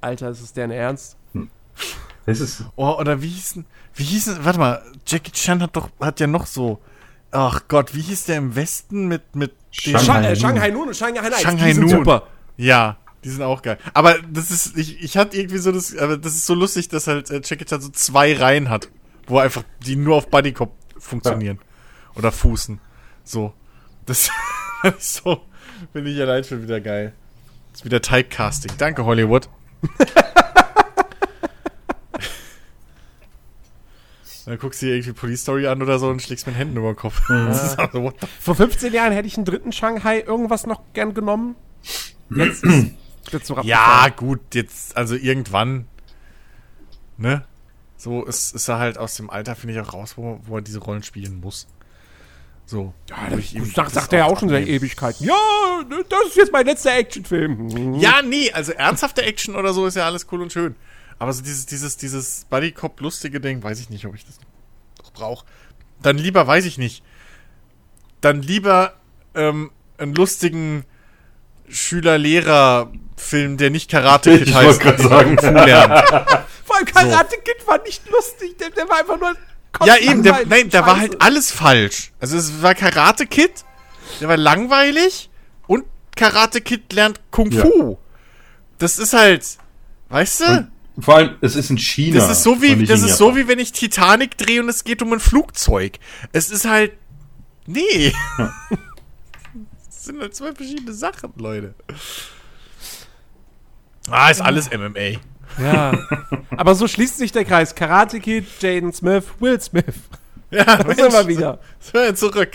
Alter, 0.00 0.28
ist 0.30 0.40
es 0.42 0.52
deren 0.52 0.70
Ernst? 0.70 1.16
das 2.26 2.40
ist, 2.40 2.64
Oh, 2.76 2.90
oder 2.98 3.22
wie 3.22 3.28
hieß 3.28 3.54
denn, 3.54 3.64
wie 3.94 4.04
hieß 4.04 4.26
denn, 4.26 4.44
warte 4.44 4.58
mal, 4.58 4.82
Jackie 5.06 5.30
Chan 5.32 5.62
hat 5.62 5.74
doch, 5.74 5.88
hat 6.00 6.20
ja 6.20 6.26
noch 6.26 6.44
so, 6.46 6.78
ach 7.30 7.62
Gott, 7.68 7.94
wie 7.94 8.00
hieß 8.00 8.24
der 8.26 8.36
im 8.38 8.54
Westen 8.56 9.06
mit, 9.08 9.34
mit 9.36 9.52
den- 9.86 9.98
Shanghai 9.98 10.04
Shanghai, 10.04 10.20
äh, 10.20 10.28
Noon. 10.28 10.36
Shanghai 10.40 10.70
Noon 10.70 10.88
und 10.88 10.96
Shanghai 10.96 11.28
Nights. 11.28 11.42
Shanghai 11.42 11.66
die 11.66 11.72
sind 11.74 11.86
Noon. 11.86 11.98
super. 11.98 12.26
Ja, 12.56 12.96
die 13.24 13.30
sind 13.30 13.42
auch 13.42 13.62
geil. 13.62 13.78
Aber 13.94 14.16
das 14.30 14.50
ist, 14.50 14.76
ich, 14.76 15.02
ich 15.02 15.16
hatte 15.16 15.36
irgendwie 15.36 15.58
so 15.58 15.72
das, 15.72 15.96
aber 15.96 16.16
das 16.16 16.32
ist 16.34 16.46
so 16.46 16.54
lustig, 16.54 16.88
dass 16.88 17.06
halt 17.06 17.30
äh, 17.30 17.40
Jackie 17.44 17.64
Chan 17.64 17.80
so 17.80 17.88
zwei 17.90 18.34
Reihen 18.34 18.68
hat, 18.70 18.88
wo 19.26 19.38
einfach, 19.38 19.62
die 19.84 19.96
nur 19.96 20.16
auf 20.16 20.28
Bodycop 20.28 20.72
funktionieren. 20.98 21.58
Oder 22.14 22.32
fußen. 22.32 22.80
So. 23.24 23.52
Das 24.06 24.30
ist 24.98 25.14
so, 25.22 25.42
finde 25.92 26.10
ich 26.10 26.20
allein 26.20 26.42
schon 26.44 26.62
wieder 26.62 26.80
geil. 26.80 27.12
Das 27.72 27.80
ist 27.80 27.84
wieder 27.84 28.00
Typecasting. 28.00 28.72
Danke, 28.78 29.04
Hollywood. 29.04 29.48
Dann 34.48 34.58
guckst 34.58 34.80
du 34.80 34.86
dir 34.86 34.94
irgendwie 34.94 35.12
Police 35.12 35.42
Story 35.42 35.66
an 35.66 35.82
oder 35.82 35.98
so 35.98 36.08
und 36.08 36.22
schlägst 36.22 36.46
mit 36.46 36.54
den 36.54 36.58
Händen 36.58 36.78
über 36.78 36.90
den 36.90 36.96
Kopf. 36.96 37.20
Ist 37.50 37.78
also, 37.78 38.14
Vor 38.40 38.54
15 38.54 38.94
Jahren 38.94 39.12
hätte 39.12 39.28
ich 39.28 39.36
einen 39.36 39.44
dritten 39.44 39.72
Shanghai 39.72 40.20
irgendwas 40.20 40.66
noch 40.66 40.80
gern 40.94 41.12
genommen. 41.12 41.54
Jetzt 42.34 42.64
ist 42.64 42.92
jetzt 43.30 43.52
Ja, 43.64 44.08
gut, 44.08 44.40
jetzt, 44.54 44.96
also 44.96 45.16
irgendwann, 45.16 45.86
ne? 47.18 47.44
So 47.98 48.24
ist, 48.24 48.54
ist 48.54 48.68
er 48.68 48.78
halt 48.78 48.96
aus 48.96 49.16
dem 49.16 49.28
Alter, 49.28 49.54
finde 49.54 49.74
ich, 49.74 49.80
auch 49.80 49.92
raus, 49.92 50.14
wo, 50.16 50.40
wo 50.44 50.56
er 50.56 50.62
diese 50.62 50.78
Rollen 50.78 51.02
spielen 51.02 51.40
muss. 51.40 51.66
So. 52.64 52.94
Ja, 53.10 53.16
das, 53.28 53.40
ich 53.40 53.54
ihm 53.54 53.66
sagt, 53.66 54.12
er 54.14 54.18
ja 54.20 54.24
auch 54.24 54.40
schon 54.40 54.48
seit. 54.48 54.66
Ewigkeiten. 54.66 55.26
Ja, 55.26 55.34
das 56.08 56.28
ist 56.28 56.36
jetzt 56.36 56.52
mein 56.52 56.64
letzter 56.64 56.96
Actionfilm. 56.96 57.96
Ja, 57.96 58.22
nee, 58.22 58.50
also 58.52 58.72
ernsthafte 58.72 59.22
Action 59.22 59.56
oder 59.56 59.74
so 59.74 59.84
ist 59.84 59.96
ja 59.96 60.06
alles 60.06 60.26
cool 60.32 60.40
und 60.40 60.52
schön. 60.54 60.74
Aber 61.18 61.32
so 61.32 61.42
dieses, 61.42 61.66
dieses, 61.66 61.96
dieses 61.96 62.44
Buddy-Cop-lustige 62.50 63.40
Ding, 63.40 63.62
weiß 63.62 63.80
ich 63.80 63.90
nicht, 63.90 64.06
ob 64.06 64.14
ich 64.14 64.24
das 64.24 64.38
noch 65.02 65.12
brauche. 65.12 65.44
Dann 66.00 66.16
lieber, 66.16 66.46
weiß 66.46 66.64
ich 66.64 66.78
nicht. 66.78 67.02
Dann 68.20 68.42
lieber 68.42 68.94
ähm, 69.34 69.70
einen 69.98 70.14
lustigen 70.14 70.84
Schüler-Lehrer-Film, 71.68 73.56
der 73.56 73.70
nicht 73.70 73.90
Karate 73.90 74.38
Kid 74.38 74.48
Ich 74.48 74.54
heißt. 74.54 74.66
wollte 74.66 74.78
gerade 74.84 75.02
und 75.02 75.08
sagen. 75.08 75.36
Kung 75.36 75.46
Fu 75.48 75.54
lernen. 75.66 76.02
Vor 76.64 76.76
allem 76.76 76.84
Karate 76.86 77.36
Kid 77.44 77.66
war 77.66 77.82
nicht 77.82 78.08
lustig. 78.08 78.56
Der, 78.58 78.70
der 78.70 78.88
war 78.88 78.98
einfach 79.00 79.18
nur. 79.18 79.34
Ja, 79.84 79.96
eben, 79.96 80.22
der, 80.22 80.46
nein, 80.46 80.70
da 80.70 80.86
war 80.86 80.98
halt 80.98 81.20
alles 81.20 81.50
falsch. 81.52 82.12
Also 82.20 82.36
es 82.36 82.62
war 82.62 82.74
Karate 82.74 83.26
Kid, 83.26 83.52
der 84.20 84.28
war 84.28 84.36
langweilig 84.36 85.30
und 85.66 85.84
Karate 86.16 86.60
Kid 86.60 86.92
lernt 86.92 87.20
Kung 87.30 87.50
Ja. 87.50 87.62
Fu. 87.62 87.98
Das 88.78 88.98
ist 88.98 89.12
halt, 89.12 89.44
weißt 90.08 90.40
du? 90.40 90.68
Vor 91.00 91.16
allem, 91.16 91.36
es 91.40 91.54
ist 91.54 91.70
in 91.70 91.78
China. 91.78 92.18
das 92.18 92.30
ist 92.30 92.42
so 92.42 92.60
wie, 92.60 92.84
das 92.84 93.02
ist 93.02 93.16
so 93.16 93.36
wie 93.36 93.46
wenn 93.46 93.58
ich 93.58 93.72
Titanic 93.72 94.36
drehe 94.36 94.60
und 94.62 94.68
es 94.68 94.84
geht 94.84 95.02
um 95.02 95.12
ein 95.12 95.20
Flugzeug. 95.20 95.98
Es 96.32 96.50
ist 96.50 96.64
halt, 96.64 96.92
nee. 97.66 98.12
das 99.86 100.04
sind 100.04 100.20
halt 100.20 100.34
zwei 100.34 100.52
verschiedene 100.52 100.92
Sachen, 100.92 101.32
Leute. 101.36 101.74
Ah, 104.10 104.30
ist 104.30 104.40
alles 104.40 104.70
MMA. 104.70 105.20
Ja. 105.62 105.98
Aber 106.56 106.74
so 106.74 106.88
schließt 106.88 107.18
sich 107.18 107.32
der 107.32 107.44
Kreis. 107.44 107.74
Karate 107.74 108.20
Kid, 108.20 108.46
Jaden 108.60 108.92
Smith, 108.92 109.24
Will 109.38 109.60
Smith. 109.60 109.84
Ja, 110.50 110.64
Da 110.64 110.94
sind 110.94 111.12
wir 111.12 111.28
wieder. 111.28 111.60
So, 111.78 111.98
ja, 111.98 112.14
zurück. 112.14 112.52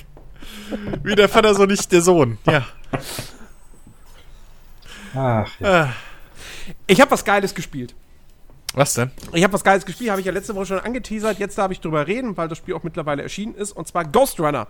Wie 1.03 1.13
der 1.13 1.29
Vater, 1.29 1.53
so 1.53 1.65
nicht 1.65 1.91
der 1.91 2.01
Sohn. 2.01 2.39
Ja. 2.47 2.65
Ach, 5.13 5.47
ja. 5.59 5.83
Ah. 5.83 5.93
Ich 6.87 6.99
habe 6.99 7.11
was 7.11 7.23
Geiles 7.23 7.53
gespielt. 7.53 7.93
Was 8.73 8.93
denn? 8.95 9.11
Ich 9.33 9.43
habe 9.43 9.53
was 9.53 9.63
Geiles 9.63 9.85
gespielt, 9.85 10.09
habe 10.09 10.19
ich 10.21 10.25
ja 10.25 10.33
letzte 10.33 10.55
Woche 10.55 10.65
schon 10.65 10.79
angeteasert. 10.79 11.37
Jetzt 11.39 11.57
darf 11.57 11.71
ich 11.71 11.79
drüber 11.79 12.07
reden, 12.07 12.35
weil 12.37 12.47
das 12.47 12.57
Spiel 12.57 12.73
auch 12.73 12.83
mittlerweile 12.83 13.21
erschienen 13.21 13.53
ist. 13.55 13.71
Und 13.71 13.87
zwar 13.87 14.05
Ghost 14.05 14.39
Runner. 14.39 14.67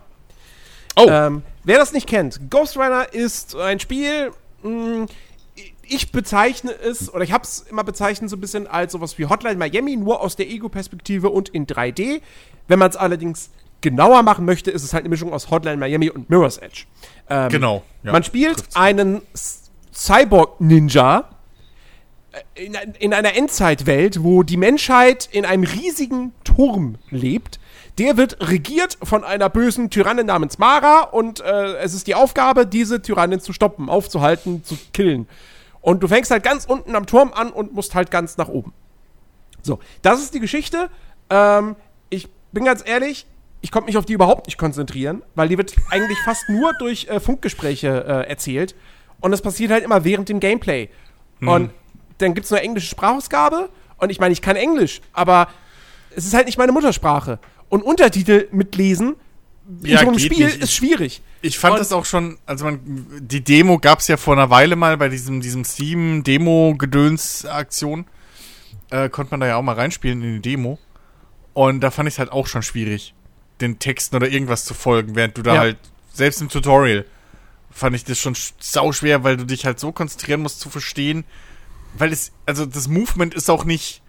Oh, 0.96 1.06
Ähm, 1.08 1.42
wer 1.64 1.78
das 1.78 1.92
nicht 1.92 2.06
kennt, 2.06 2.50
Ghost 2.50 2.76
Runner 2.76 3.12
ist 3.12 3.56
ein 3.56 3.80
Spiel, 3.80 4.30
mh, 4.62 5.06
ich 5.88 6.12
bezeichne 6.12 6.72
es, 6.72 7.12
oder 7.12 7.24
ich 7.24 7.32
habe 7.32 7.44
es 7.44 7.60
immer 7.60 7.82
bezeichnet 7.84 8.30
so 8.30 8.36
ein 8.36 8.40
bisschen 8.40 8.66
als 8.66 8.92
sowas 8.92 9.18
wie 9.18 9.26
Hotline 9.26 9.56
Miami, 9.56 9.96
nur 9.96 10.20
aus 10.20 10.36
der 10.36 10.48
Ego-Perspektive 10.48 11.30
und 11.30 11.48
in 11.48 11.66
3D. 11.66 12.20
Wenn 12.68 12.78
man 12.78 12.90
es 12.90 12.96
allerdings 12.96 13.50
genauer 13.80 14.22
machen 14.22 14.44
möchte, 14.44 14.70
ist 14.70 14.82
es 14.82 14.92
halt 14.94 15.02
eine 15.02 15.10
Mischung 15.10 15.32
aus 15.32 15.50
Hotline 15.50 15.76
Miami 15.76 16.10
und 16.10 16.30
Mirror's 16.30 16.58
Edge. 16.58 16.84
Ähm, 17.28 17.48
genau. 17.50 17.82
Ja, 18.02 18.12
man 18.12 18.22
spielt 18.22 18.56
trifft's. 18.58 18.76
einen 18.76 19.20
Cyborg-Ninja 19.92 21.28
in, 22.54 22.74
in 22.98 23.14
einer 23.14 23.36
Endzeitwelt, 23.36 24.22
wo 24.22 24.42
die 24.42 24.56
Menschheit 24.56 25.28
in 25.30 25.44
einem 25.44 25.64
riesigen 25.64 26.32
Turm 26.44 26.96
lebt. 27.10 27.58
Der 27.98 28.16
wird 28.16 28.48
regiert 28.48 28.98
von 29.02 29.22
einer 29.22 29.48
bösen 29.48 29.90
Tyrannin 29.90 30.26
namens 30.26 30.58
Mara 30.58 31.02
und 31.02 31.40
äh, 31.40 31.76
es 31.76 31.94
ist 31.94 32.06
die 32.06 32.14
Aufgabe, 32.14 32.66
diese 32.66 33.02
Tyrannin 33.02 33.40
zu 33.40 33.52
stoppen, 33.52 33.88
aufzuhalten, 33.88 34.64
zu 34.64 34.76
killen. 34.92 35.28
Und 35.80 36.02
du 36.02 36.08
fängst 36.08 36.30
halt 36.30 36.42
ganz 36.42 36.64
unten 36.64 36.96
am 36.96 37.06
Turm 37.06 37.32
an 37.32 37.50
und 37.50 37.72
musst 37.72 37.94
halt 37.94 38.10
ganz 38.10 38.36
nach 38.36 38.48
oben. 38.48 38.72
So, 39.62 39.78
das 40.02 40.20
ist 40.20 40.34
die 40.34 40.40
Geschichte. 40.40 40.90
Ähm, 41.30 41.76
ich 42.10 42.28
bin 42.52 42.64
ganz 42.64 42.82
ehrlich, 42.84 43.26
ich 43.60 43.70
konnte 43.70 43.86
mich 43.86 43.96
auf 43.96 44.04
die 44.04 44.12
überhaupt 44.12 44.46
nicht 44.46 44.58
konzentrieren, 44.58 45.22
weil 45.34 45.48
die 45.48 45.56
wird 45.56 45.74
eigentlich 45.90 46.18
fast 46.24 46.48
nur 46.48 46.72
durch 46.78 47.06
äh, 47.08 47.20
Funkgespräche 47.20 48.04
äh, 48.06 48.28
erzählt. 48.28 48.74
Und 49.20 49.30
das 49.30 49.40
passiert 49.40 49.70
halt 49.70 49.84
immer 49.84 50.04
während 50.04 50.28
dem 50.28 50.40
Gameplay. 50.40 50.90
Und 51.40 51.70
dann 52.24 52.34
gibt 52.34 52.46
es 52.46 52.52
eine 52.52 52.62
englische 52.62 52.88
Sprachausgabe. 52.88 53.68
Und 53.98 54.10
ich 54.10 54.18
meine, 54.18 54.32
ich 54.32 54.42
kann 54.42 54.56
Englisch, 54.56 55.00
aber 55.12 55.48
es 56.16 56.26
ist 56.26 56.34
halt 56.34 56.46
nicht 56.46 56.58
meine 56.58 56.72
Muttersprache. 56.72 57.38
Und 57.68 57.82
Untertitel 57.82 58.48
mitlesen 58.52 59.14
in 59.82 59.86
Ja, 59.90 60.00
so 60.00 60.08
einem 60.08 60.18
Spiel 60.18 60.46
nicht. 60.46 60.58
ist 60.62 60.74
schwierig. 60.74 61.22
Ich 61.40 61.58
fand 61.58 61.74
Und- 61.74 61.78
das 61.80 61.92
auch 61.92 62.04
schon, 62.04 62.38
also 62.46 62.64
man, 62.66 62.80
die 63.20 63.42
Demo 63.42 63.78
gab 63.78 64.00
es 64.00 64.08
ja 64.08 64.16
vor 64.16 64.34
einer 64.34 64.50
Weile 64.50 64.76
mal 64.76 64.96
bei 64.96 65.08
diesem, 65.08 65.40
diesem 65.40 65.64
Steam-Demo-Gedöns-Aktion. 66.74 68.06
Äh, 68.90 69.08
konnte 69.08 69.30
man 69.32 69.40
da 69.40 69.46
ja 69.46 69.56
auch 69.56 69.62
mal 69.62 69.74
reinspielen 69.74 70.22
in 70.22 70.34
die 70.42 70.50
Demo. 70.50 70.78
Und 71.52 71.80
da 71.80 71.90
fand 71.90 72.08
ich 72.08 72.14
es 72.14 72.18
halt 72.18 72.32
auch 72.32 72.46
schon 72.46 72.62
schwierig, 72.62 73.14
den 73.60 73.78
Texten 73.78 74.16
oder 74.16 74.28
irgendwas 74.28 74.64
zu 74.64 74.74
folgen, 74.74 75.14
während 75.14 75.38
du 75.38 75.42
da 75.42 75.54
Ja. 75.54 75.60
halt, 75.60 75.78
selbst 76.12 76.40
im 76.42 76.48
Tutorial, 76.48 77.04
fand 77.70 77.96
ich 77.96 78.04
das 78.04 78.18
schon 78.18 78.34
sau 78.60 78.92
schwer, 78.92 79.24
weil 79.24 79.36
du 79.36 79.44
dich 79.44 79.64
halt 79.66 79.80
so 79.80 79.92
konzentrieren 79.92 80.42
musst 80.42 80.60
zu 80.60 80.68
verstehen, 80.70 81.24
weil 81.96 82.12
es, 82.12 82.32
also 82.46 82.66
das 82.66 82.88
Movement 82.88 83.34
ist 83.34 83.48
auch 83.50 83.64
nicht, 83.64 84.02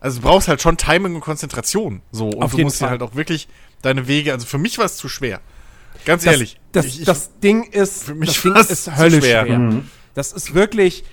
also 0.00 0.20
du 0.20 0.26
brauchst 0.26 0.48
halt 0.48 0.60
schon 0.62 0.76
Timing 0.76 1.14
und 1.14 1.20
Konzentration, 1.20 2.02
so, 2.12 2.28
und 2.30 2.42
Auf 2.42 2.50
du 2.52 2.58
jeden 2.58 2.66
musst 2.66 2.76
dir 2.80 2.86
Fall. 2.86 2.90
halt 2.90 3.02
auch 3.02 3.14
wirklich 3.14 3.48
deine 3.82 4.06
Wege, 4.08 4.32
also 4.32 4.46
für 4.46 4.58
mich 4.58 4.78
war 4.78 4.84
es 4.86 4.96
zu 4.96 5.08
schwer. 5.08 5.40
Ganz 6.04 6.24
Das, 6.24 6.32
ehrlich. 6.32 6.60
das, 6.72 6.86
ich, 6.86 7.00
ich, 7.00 7.06
das 7.06 7.38
Ding 7.40 7.64
ist, 7.64 8.04
für 8.04 8.14
mich 8.14 8.28
das 8.34 8.42
Ding 8.42 8.54
ist 8.56 8.84
zu 8.84 8.96
höllisch 8.96 9.24
schwer. 9.24 9.44
schwer. 9.46 9.58
Mhm. 9.58 9.90
Das 10.14 10.32
ist 10.32 10.54
wirklich, 10.54 11.04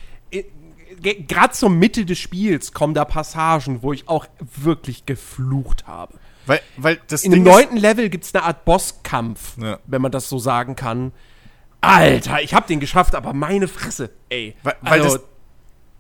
gerade 1.28 1.53
zur 1.53 1.69
Mitte 1.69 2.05
des 2.05 2.19
Spiels 2.19 2.74
kommen 2.74 2.93
da 2.93 3.05
Passagen, 3.05 3.82
wo 3.82 3.93
ich 3.93 4.07
auch 4.07 4.26
wirklich 4.61 5.05
geflucht 5.05 5.88
habe. 5.88 6.15
weil, 6.45 6.61
weil 6.78 6.99
das 7.07 7.24
In 7.24 7.32
dem 7.32 7.43
Ding 7.43 7.53
neunten 7.53 7.78
Level 7.78 8.09
gibt 8.09 8.24
es 8.26 8.34
eine 8.36 8.43
Art 8.43 8.65
Bosskampf, 8.65 9.57
Ja. 9.61 9.80
wenn 9.88 10.01
man 10.01 10.11
das 10.11 10.30
so 10.30 10.39
sagen 10.39 10.76
kann. 10.76 11.11
Alter, 11.82 12.41
ich 12.41 12.53
hab 12.53 12.67
den 12.67 12.80
geschafft, 12.80 13.13
aber 13.15 13.34
meine 13.34 13.67
Fresse, 13.67 14.11
ey. 14.30 14.55
Weil, 14.63 14.76
weil 14.82 15.01
Also, 15.01 15.17
das, 15.17 15.26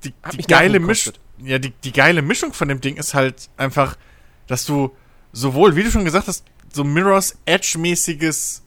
die, 0.03 0.13
die 0.33 0.43
geile 0.43 0.79
Mischung, 0.79 1.13
ja, 1.39 1.59
die, 1.59 1.71
die 1.83 1.91
geile 1.91 2.21
Mischung 2.21 2.53
von 2.53 2.67
dem 2.67 2.81
Ding 2.81 2.95
ist 2.97 3.13
halt 3.13 3.49
einfach, 3.57 3.97
dass 4.47 4.65
du 4.65 4.95
sowohl, 5.31 5.75
wie 5.75 5.83
du 5.83 5.91
schon 5.91 6.05
gesagt 6.05 6.27
hast, 6.27 6.45
so 6.71 6.83
Mirror's 6.83 7.37
Edge-mäßiges 7.45 8.61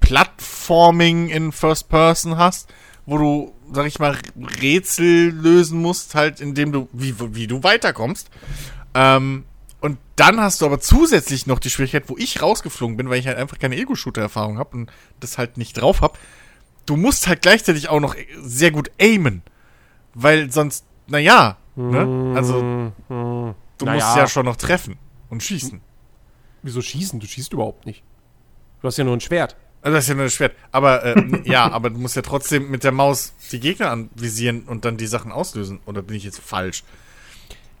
Plattforming 0.00 1.28
in 1.30 1.52
First 1.52 1.88
Person 1.88 2.36
hast, 2.36 2.72
wo 3.06 3.18
du, 3.18 3.54
sag 3.72 3.86
ich 3.86 3.98
mal, 3.98 4.18
Rätsel 4.60 5.30
lösen 5.30 5.80
musst, 5.80 6.14
halt, 6.14 6.40
indem 6.40 6.72
du, 6.72 6.88
wie, 6.92 7.14
wie 7.34 7.46
du 7.46 7.62
weiterkommst. 7.62 8.28
Ähm, 8.94 9.44
und 9.80 9.98
dann 10.16 10.40
hast 10.40 10.60
du 10.60 10.66
aber 10.66 10.80
zusätzlich 10.80 11.46
noch 11.46 11.58
die 11.58 11.70
Schwierigkeit, 11.70 12.04
wo 12.06 12.16
ich 12.16 12.40
rausgeflogen 12.40 12.96
bin, 12.96 13.10
weil 13.10 13.18
ich 13.18 13.26
halt 13.26 13.36
einfach 13.36 13.58
keine 13.58 13.76
Ego-Shooter-Erfahrung 13.76 14.58
habe 14.58 14.76
und 14.76 14.92
das 15.20 15.36
halt 15.38 15.58
nicht 15.58 15.74
drauf 15.74 16.00
habe. 16.00 16.18
Du 16.86 16.96
musst 16.96 17.26
halt 17.26 17.42
gleichzeitig 17.42 17.88
auch 17.88 18.00
noch 18.00 18.14
sehr 18.42 18.70
gut 18.70 18.90
aimen. 19.00 19.42
Weil 20.14 20.50
sonst, 20.50 20.84
naja, 21.06 21.56
ne? 21.76 22.32
Also, 22.36 22.60
du 23.08 23.54
Naja. 23.84 24.04
musst 24.06 24.16
ja 24.16 24.26
schon 24.28 24.46
noch 24.46 24.56
treffen 24.56 24.96
und 25.28 25.42
schießen. 25.42 25.80
Wieso 26.62 26.80
schießen? 26.80 27.20
Du 27.20 27.26
schießt 27.26 27.52
überhaupt 27.52 27.84
nicht. 27.86 28.02
Du 28.80 28.88
hast 28.88 28.96
ja 28.96 29.04
nur 29.04 29.14
ein 29.16 29.20
Schwert. 29.20 29.56
Also 29.82 29.96
das 29.96 30.04
ist 30.04 30.08
ja 30.08 30.14
nur 30.14 30.24
das 30.24 30.32
Schwert. 30.32 30.54
Aber 30.72 31.04
äh, 31.04 31.42
ja, 31.44 31.70
aber 31.70 31.90
du 31.90 31.98
musst 31.98 32.16
ja 32.16 32.22
trotzdem 32.22 32.70
mit 32.70 32.84
der 32.84 32.92
Maus 32.92 33.34
die 33.52 33.60
Gegner 33.60 33.90
anvisieren 33.90 34.62
und 34.62 34.84
dann 34.84 34.96
die 34.96 35.06
Sachen 35.06 35.30
auslösen. 35.32 35.80
Oder 35.84 36.00
bin 36.02 36.16
ich 36.16 36.24
jetzt 36.24 36.40
falsch? 36.40 36.84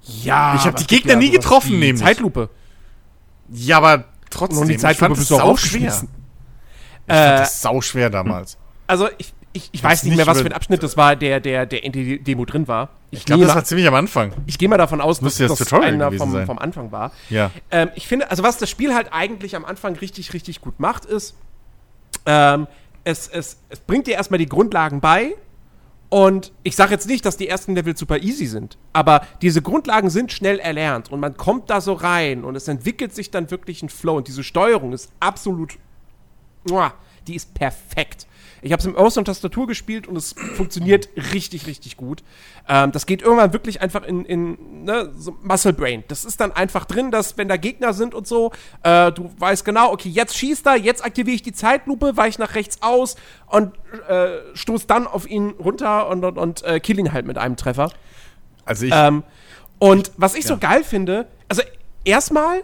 Ja, 0.02 0.54
Ich 0.54 0.62
hab 0.62 0.74
aber 0.74 0.78
die 0.78 0.86
Gegner 0.86 1.16
nie 1.16 1.28
sowas 1.28 1.36
getroffen, 1.38 1.78
nämlich. 1.78 2.02
Zeitlupe. 2.04 2.50
Ja, 3.50 3.78
aber 3.78 4.04
trotzdem. 4.28 4.58
Und 4.60 4.68
die 4.68 4.74
ich 4.74 4.80
Zeitlupe 4.80 5.14
fand 5.14 5.16
bist 5.16 5.32
auch 5.32 5.38
sau 5.38 5.56
schwer. 5.56 5.88
Ich 5.88 5.94
fand 5.94 6.10
Äh, 7.06 7.38
das 7.38 7.62
sau 7.62 7.80
schwer 7.80 8.10
damals. 8.10 8.58
Also, 8.86 9.08
ich, 9.16 9.32
ich, 9.54 9.70
ich 9.70 9.82
weiß 9.82 10.02
nicht 10.02 10.16
mehr, 10.16 10.26
was 10.26 10.40
für 10.40 10.46
ein 10.46 10.52
Abschnitt 10.52 10.82
das 10.82 10.96
war, 10.96 11.14
der, 11.14 11.38
der, 11.38 11.64
der 11.64 11.84
in 11.84 11.92
der 11.92 12.18
Demo 12.18 12.44
drin 12.44 12.66
war. 12.66 12.90
Ich 13.12 13.24
glaube, 13.24 13.38
gehe 13.38 13.46
das 13.46 13.54
war 13.54 13.64
ziemlich 13.64 13.86
am 13.86 13.94
Anfang. 13.94 14.32
ich 14.46 14.58
gehe 14.58 14.68
mal 14.68 14.76
davon 14.76 15.00
aus, 15.00 15.20
dass 15.20 15.38
das 15.38 15.56
das 15.56 15.72
einer 15.72 16.10
vom, 16.10 16.32
sein. 16.32 16.44
vom 16.44 16.58
Anfang 16.58 16.90
war. 16.90 17.12
Ja. 17.30 17.52
Ähm, 17.70 17.90
ich 17.94 18.08
finde, 18.08 18.30
also 18.30 18.42
was 18.42 18.58
das 18.58 18.68
Spiel 18.68 18.94
halt 18.94 19.12
eigentlich 19.12 19.54
am 19.54 19.64
Anfang 19.64 19.94
richtig, 19.96 20.32
richtig 20.32 20.60
gut 20.60 20.80
macht, 20.80 21.04
ist, 21.04 21.36
ähm, 22.26 22.66
es, 23.04 23.28
es, 23.28 23.58
es 23.68 23.78
bringt 23.78 24.08
dir 24.08 24.14
erstmal 24.14 24.38
die 24.38 24.48
Grundlagen 24.48 25.00
bei. 25.00 25.34
Und 26.08 26.52
ich 26.64 26.74
sage 26.74 26.90
jetzt 26.90 27.06
nicht, 27.06 27.24
dass 27.24 27.36
die 27.36 27.48
ersten 27.48 27.74
Level 27.74 27.96
super 27.96 28.18
easy 28.18 28.46
sind, 28.46 28.76
aber 28.92 29.26
diese 29.40 29.62
Grundlagen 29.62 30.10
sind 30.10 30.32
schnell 30.32 30.58
erlernt 30.60 31.10
und 31.10 31.18
man 31.18 31.36
kommt 31.36 31.70
da 31.70 31.80
so 31.80 31.92
rein 31.92 32.44
und 32.44 32.54
es 32.54 32.68
entwickelt 32.68 33.14
sich 33.14 33.32
dann 33.32 33.50
wirklich 33.50 33.82
ein 33.82 33.88
Flow 33.88 34.18
und 34.18 34.28
diese 34.28 34.44
Steuerung 34.44 34.92
ist 34.92 35.10
absolut, 35.18 35.76
die 37.26 37.34
ist 37.34 37.54
perfekt. 37.54 38.28
Ich 38.64 38.72
habe 38.72 38.80
es 38.80 38.86
im 38.86 38.94
Maus 38.94 39.18
und 39.18 39.26
Tastatur 39.26 39.66
gespielt 39.66 40.06
und 40.06 40.16
es 40.16 40.34
funktioniert 40.56 41.10
richtig, 41.34 41.66
richtig 41.66 41.98
gut. 41.98 42.22
Ähm, 42.66 42.92
das 42.92 43.04
geht 43.04 43.20
irgendwann 43.20 43.52
wirklich 43.52 43.82
einfach 43.82 44.04
in, 44.04 44.24
in 44.24 44.84
ne, 44.84 45.12
so 45.14 45.36
Muscle 45.42 45.74
Brain. 45.74 46.02
Das 46.08 46.24
ist 46.24 46.40
dann 46.40 46.50
einfach 46.50 46.86
drin, 46.86 47.10
dass 47.10 47.36
wenn 47.36 47.46
da 47.46 47.58
Gegner 47.58 47.92
sind 47.92 48.14
und 48.14 48.26
so, 48.26 48.52
äh, 48.82 49.12
du 49.12 49.30
weißt 49.38 49.66
genau, 49.66 49.92
okay, 49.92 50.08
jetzt 50.08 50.34
schießt 50.38 50.66
er, 50.66 50.76
jetzt 50.76 51.04
aktiviere 51.04 51.34
ich 51.34 51.42
die 51.42 51.52
Zeitlupe, 51.52 52.16
weiche 52.16 52.40
nach 52.40 52.54
rechts 52.54 52.78
aus 52.80 53.16
und 53.48 53.74
äh, 54.08 54.38
stoß 54.54 54.86
dann 54.86 55.06
auf 55.06 55.28
ihn 55.28 55.50
runter 55.50 56.08
und, 56.08 56.24
und, 56.24 56.38
und 56.38 56.62
äh, 56.62 56.80
kill 56.80 56.98
ihn 56.98 57.12
halt 57.12 57.26
mit 57.26 57.36
einem 57.36 57.56
Treffer. 57.56 57.90
Also 58.64 58.86
ich, 58.86 58.92
Ähm, 58.94 59.24
und 59.78 60.10
was 60.16 60.34
ich 60.34 60.46
so 60.46 60.56
geil 60.56 60.84
finde, 60.84 61.26
also 61.50 61.60
erstmal, 62.04 62.62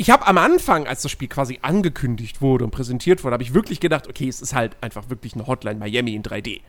ich 0.00 0.08
habe 0.08 0.26
am 0.26 0.38
Anfang, 0.38 0.86
als 0.86 1.02
das 1.02 1.10
Spiel 1.10 1.28
quasi 1.28 1.58
angekündigt 1.60 2.40
wurde 2.40 2.64
und 2.64 2.70
präsentiert 2.70 3.22
wurde, 3.22 3.34
habe 3.34 3.42
ich 3.42 3.52
wirklich 3.52 3.80
gedacht, 3.80 4.08
okay, 4.08 4.28
es 4.28 4.40
ist 4.40 4.54
halt 4.54 4.74
einfach 4.80 5.10
wirklich 5.10 5.34
eine 5.34 5.46
Hotline 5.46 5.78
Miami 5.78 6.14
in 6.14 6.22
3D. 6.22 6.62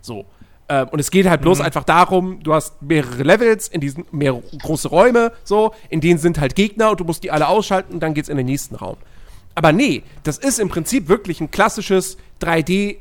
So. 0.00 0.24
Ähm, 0.68 0.88
und 0.90 1.00
es 1.00 1.10
geht 1.10 1.28
halt 1.28 1.40
bloß 1.42 1.60
einfach 1.60 1.82
darum, 1.82 2.42
du 2.44 2.54
hast 2.54 2.80
mehrere 2.82 3.24
Levels, 3.24 3.66
in 3.66 3.80
diesen 3.80 4.04
mehrere 4.12 4.40
große 4.62 4.86
Räume, 4.88 5.32
so, 5.42 5.74
in 5.88 6.00
denen 6.00 6.20
sind 6.20 6.38
halt 6.38 6.54
Gegner 6.54 6.90
und 6.92 7.00
du 7.00 7.04
musst 7.04 7.24
die 7.24 7.32
alle 7.32 7.48
ausschalten 7.48 7.94
und 7.94 8.00
dann 8.00 8.14
geht's 8.14 8.28
in 8.28 8.36
den 8.36 8.46
nächsten 8.46 8.76
Raum. 8.76 8.96
Aber 9.56 9.72
nee, 9.72 10.04
das 10.22 10.38
ist 10.38 10.60
im 10.60 10.68
Prinzip 10.68 11.08
wirklich 11.08 11.40
ein 11.40 11.50
klassisches 11.50 12.16
3D 12.40 12.98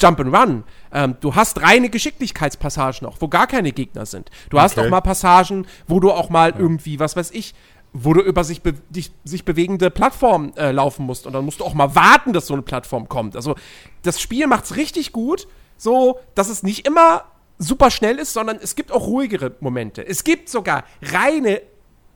Jump'n'Run. 0.00 0.62
Ähm, 0.92 1.16
du 1.20 1.34
hast 1.34 1.60
reine 1.62 1.90
Geschicklichkeitspassagen 1.90 3.08
auch, 3.08 3.16
wo 3.20 3.26
gar 3.26 3.48
keine 3.48 3.72
Gegner 3.72 4.06
sind. 4.06 4.30
Du 4.50 4.60
hast 4.60 4.78
Okay. 4.78 4.86
auch 4.86 4.90
mal 4.90 5.00
Passagen, 5.00 5.66
wo 5.88 5.98
du 5.98 6.12
auch 6.12 6.30
mal 6.30 6.54
irgendwie, 6.56 7.00
was 7.00 7.16
weiß 7.16 7.32
ich, 7.32 7.54
wo 7.92 8.12
du 8.12 8.20
über 8.20 8.44
sich, 8.44 8.62
be 8.62 8.74
dich, 8.88 9.10
sich 9.24 9.44
bewegende 9.44 9.90
Plattformen 9.90 10.56
äh, 10.56 10.70
laufen 10.70 11.06
musst. 11.06 11.26
Und 11.26 11.32
dann 11.32 11.44
musst 11.44 11.60
du 11.60 11.64
auch 11.64 11.74
mal 11.74 11.94
warten, 11.94 12.32
dass 12.32 12.46
so 12.46 12.54
eine 12.54 12.62
Plattform 12.62 13.08
kommt. 13.08 13.36
Also 13.36 13.56
das 14.02 14.20
Spiel 14.20 14.46
macht's 14.46 14.76
richtig 14.76 15.12
gut, 15.12 15.48
so 15.76 16.20
dass 16.34 16.48
es 16.48 16.62
nicht 16.62 16.86
immer 16.86 17.24
super 17.58 17.90
schnell 17.90 18.18
ist, 18.18 18.32
sondern 18.32 18.58
es 18.60 18.74
gibt 18.74 18.92
auch 18.92 19.06
ruhigere 19.06 19.52
Momente. 19.60 20.06
Es 20.06 20.24
gibt 20.24 20.48
sogar 20.48 20.84
reine 21.02 21.60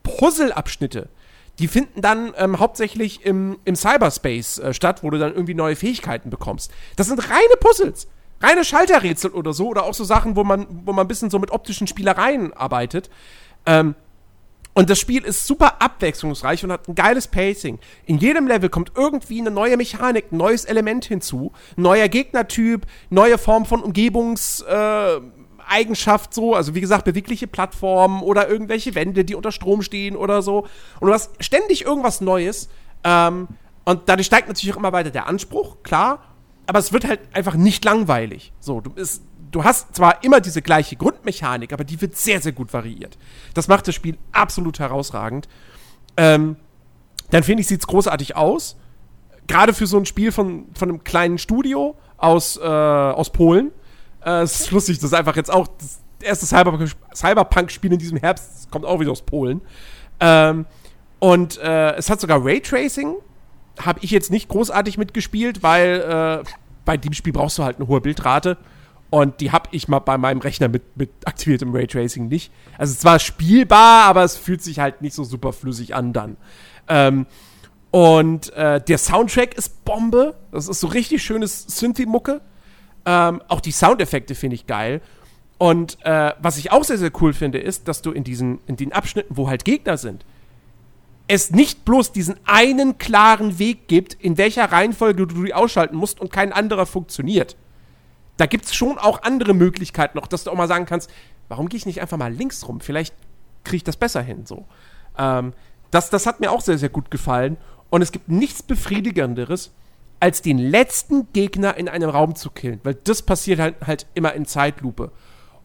Puzzle-Abschnitte. 0.03 1.09
Die 1.59 1.67
finden 1.67 2.01
dann 2.01 2.33
ähm, 2.37 2.59
hauptsächlich 2.59 3.25
im, 3.25 3.59
im 3.63 3.75
Cyberspace 3.75 4.59
äh, 4.59 4.73
statt, 4.73 5.03
wo 5.03 5.09
du 5.09 5.17
dann 5.17 5.33
irgendwie 5.33 5.53
neue 5.53 5.75
Fähigkeiten 5.75 6.29
bekommst. 6.29 6.71
Das 6.95 7.07
sind 7.07 7.29
reine 7.29 7.55
Puzzles. 7.59 8.07
Reine 8.41 8.65
Schalterrätsel 8.65 9.31
oder 9.31 9.53
so. 9.53 9.69
Oder 9.69 9.83
auch 9.83 9.93
so 9.93 10.03
Sachen, 10.03 10.35
wo 10.35 10.43
man, 10.43 10.67
wo 10.85 10.91
man 10.91 11.05
ein 11.05 11.07
bisschen 11.07 11.29
so 11.29 11.39
mit 11.39 11.51
optischen 11.51 11.87
Spielereien 11.87 12.51
arbeitet. 12.53 13.09
Ähm, 13.65 13.95
und 14.75 14.89
das 14.89 14.99
Spiel 14.99 15.23
ist 15.23 15.47
super 15.47 15.81
abwechslungsreich 15.81 16.65
und 16.65 16.71
hat 16.71 16.89
ein 16.89 16.95
geiles 16.95 17.29
Pacing. 17.29 17.79
In 18.05 18.17
jedem 18.17 18.45
Level 18.45 18.67
kommt 18.67 18.91
irgendwie 18.95 19.39
eine 19.39 19.49
neue 19.49 19.77
Mechanik, 19.77 20.33
ein 20.33 20.37
neues 20.37 20.65
Element 20.65 21.05
hinzu, 21.05 21.53
neuer 21.77 22.09
Gegnertyp, 22.09 22.85
neue 23.09 23.37
Form 23.37 23.65
von 23.65 23.81
Umgebungseigenschaft, 23.81 26.31
äh, 26.31 26.35
so, 26.35 26.55
also 26.55 26.75
wie 26.75 26.81
gesagt, 26.81 27.05
bewegliche 27.05 27.47
Plattformen 27.47 28.21
oder 28.21 28.49
irgendwelche 28.49 28.95
Wände, 28.95 29.23
die 29.23 29.35
unter 29.35 29.53
Strom 29.53 29.81
stehen 29.81 30.17
oder 30.17 30.41
so. 30.41 30.67
Und 30.99 31.07
du 31.07 31.13
hast 31.13 31.41
ständig 31.41 31.85
irgendwas 31.85 32.19
Neues. 32.19 32.67
Ähm, 33.05 33.47
und 33.85 34.09
dadurch 34.09 34.27
steigt 34.27 34.49
natürlich 34.49 34.73
auch 34.73 34.79
immer 34.79 34.91
weiter 34.91 35.11
der 35.11 35.27
Anspruch, 35.27 35.77
klar. 35.83 36.19
Aber 36.67 36.79
es 36.79 36.91
wird 36.91 37.07
halt 37.07 37.21
einfach 37.31 37.55
nicht 37.55 37.85
langweilig. 37.85 38.51
So, 38.59 38.81
du 38.81 38.89
bist, 38.89 39.21
du 39.55 39.63
hast 39.63 39.95
zwar 39.95 40.21
immer 40.23 40.41
diese 40.41 40.61
gleiche 40.61 40.97
Grundmechanik, 40.97 41.71
aber 41.71 41.85
die 41.85 41.99
wird 42.01 42.17
sehr, 42.17 42.41
sehr 42.41 42.51
gut 42.51 42.73
variiert. 42.73 43.17
Das 43.53 43.69
macht 43.69 43.87
das 43.87 43.95
Spiel 43.95 44.17
absolut 44.33 44.79
herausragend. 44.79 45.47
Ähm, 46.17 46.57
dann 47.31 47.43
finde 47.43 47.61
ich, 47.61 47.67
sieht 47.67 47.79
es 47.79 47.87
großartig 47.87 48.35
aus. 48.35 48.75
Gerade 49.47 49.73
für 49.73 49.87
so 49.87 49.97
ein 49.97 50.05
Spiel 50.05 50.33
von, 50.33 50.65
von 50.73 50.89
einem 50.89 51.03
kleinen 51.05 51.37
Studio 51.37 51.95
aus, 52.17 52.57
äh, 52.57 52.61
aus 52.61 53.31
Polen. 53.31 53.71
Äh, 54.25 54.41
es 54.41 54.59
ist 54.59 54.71
lustig, 54.71 54.97
das 54.97 55.05
ist 55.05 55.13
einfach 55.13 55.37
jetzt 55.37 55.51
auch 55.51 55.67
das 55.67 55.99
erste 56.19 56.45
Cyberpunk- 56.45 56.95
Cyberpunk-Spiel 57.15 57.93
in 57.93 57.99
diesem 57.99 58.17
Herbst, 58.17 58.49
das 58.55 58.69
kommt 58.69 58.83
auch 58.85 58.99
wieder 58.99 59.11
aus 59.11 59.21
Polen. 59.21 59.61
Ähm, 60.19 60.65
und 61.19 61.57
äh, 61.59 61.93
es 61.95 62.09
hat 62.09 62.19
sogar 62.19 62.43
Raytracing. 62.43 63.15
Habe 63.79 63.99
ich 64.01 64.11
jetzt 64.11 64.31
nicht 64.31 64.49
großartig 64.49 64.97
mitgespielt, 64.97 65.63
weil 65.63 66.43
äh, 66.43 66.49
bei 66.83 66.97
dem 66.97 67.13
Spiel 67.13 67.31
brauchst 67.31 67.57
du 67.57 67.63
halt 67.63 67.77
eine 67.77 67.87
hohe 67.87 68.01
Bildrate. 68.01 68.57
Und 69.09 69.39
die 69.39 69.51
habe 69.51 69.69
ich 69.71 69.87
mal 69.87 69.99
bei 69.99 70.17
meinem 70.17 70.41
Rechner 70.41 70.67
mit, 70.67 70.97
mit 70.97 71.09
aktiviertem 71.25 71.73
Raytracing 71.73 72.27
nicht. 72.27 72.51
Also 72.77 72.93
es 72.93 73.05
war 73.05 73.19
spielbar, 73.19 74.05
aber 74.05 74.23
es 74.23 74.35
fühlt 74.35 74.61
sich 74.61 74.79
halt 74.79 75.01
nicht 75.01 75.13
so 75.13 75.23
super 75.23 75.53
flüssig 75.53 75.95
an 75.95 76.11
dann. 76.11 76.37
Ähm, 76.87 77.25
und 77.91 78.51
äh, 78.53 78.81
der 78.81 78.97
Soundtrack 78.97 79.53
ist 79.53 79.85
Bombe. 79.85 80.35
Das 80.51 80.67
ist 80.67 80.81
so 80.81 80.87
richtig 80.87 81.23
schönes 81.23 81.65
Synthie-Mucke. 81.67 82.41
Ähm, 83.05 83.41
auch 83.47 83.61
die 83.61 83.71
Soundeffekte 83.71 84.35
finde 84.35 84.55
ich 84.55 84.67
geil. 84.67 85.01
Und 85.57 85.97
äh, 86.03 86.33
was 86.41 86.57
ich 86.57 86.71
auch 86.71 86.83
sehr, 86.83 86.97
sehr 86.97 87.11
cool 87.21 87.31
finde, 87.33 87.59
ist, 87.59 87.87
dass 87.87 88.01
du 88.01 88.11
in 88.11 88.23
diesen, 88.23 88.59
in 88.67 88.75
den 88.75 88.91
Abschnitten, 88.91 89.37
wo 89.37 89.47
halt 89.47 89.63
Gegner 89.63 89.97
sind, 89.97 90.25
es 91.27 91.51
nicht 91.51 91.85
bloß 91.85 92.11
diesen 92.11 92.35
einen 92.45 92.97
klaren 92.97 93.57
Weg 93.57 93.87
gibt, 93.87 94.13
in 94.13 94.37
welcher 94.37 94.71
Reihenfolge 94.71 95.25
du 95.25 95.43
die 95.43 95.53
ausschalten 95.53 95.95
musst 95.95 96.19
und 96.19 96.31
kein 96.31 96.51
anderer 96.51 96.85
funktioniert. 96.85 97.55
Da 98.37 98.45
gibt 98.45 98.65
es 98.65 98.75
schon 98.75 98.97
auch 98.97 99.23
andere 99.23 99.53
Möglichkeiten 99.53 100.17
noch, 100.17 100.27
dass 100.27 100.43
du 100.43 100.51
auch 100.51 100.55
mal 100.55 100.67
sagen 100.67 100.85
kannst, 100.85 101.09
warum 101.47 101.69
gehe 101.69 101.77
ich 101.77 101.85
nicht 101.85 102.01
einfach 102.01 102.17
mal 102.17 102.33
links 102.33 102.67
rum? 102.67 102.81
Vielleicht 102.81 103.15
kriege 103.63 103.77
ich 103.77 103.83
das 103.83 103.97
besser 103.97 104.21
hin, 104.21 104.45
so. 104.45 104.65
Ähm, 105.17 105.53
das, 105.91 106.09
das 106.09 106.25
hat 106.25 106.39
mir 106.39 106.51
auch 106.51 106.61
sehr, 106.61 106.77
sehr 106.77 106.89
gut 106.89 107.11
gefallen. 107.11 107.57
Und 107.89 108.01
es 108.01 108.11
gibt 108.11 108.27
nichts 108.27 108.63
Befriedigenderes, 108.63 109.71
als 110.19 110.41
den 110.41 110.57
letzten 110.57 111.31
Gegner 111.33 111.77
in 111.77 111.87
einem 111.87 112.09
Raum 112.09 112.35
zu 112.35 112.49
killen. 112.49 112.79
Weil 112.83 112.95
das 112.95 113.21
passiert 113.21 113.59
halt, 113.59 113.75
halt 113.85 114.07
immer 114.13 114.33
in 114.33 114.45
Zeitlupe. 114.45 115.11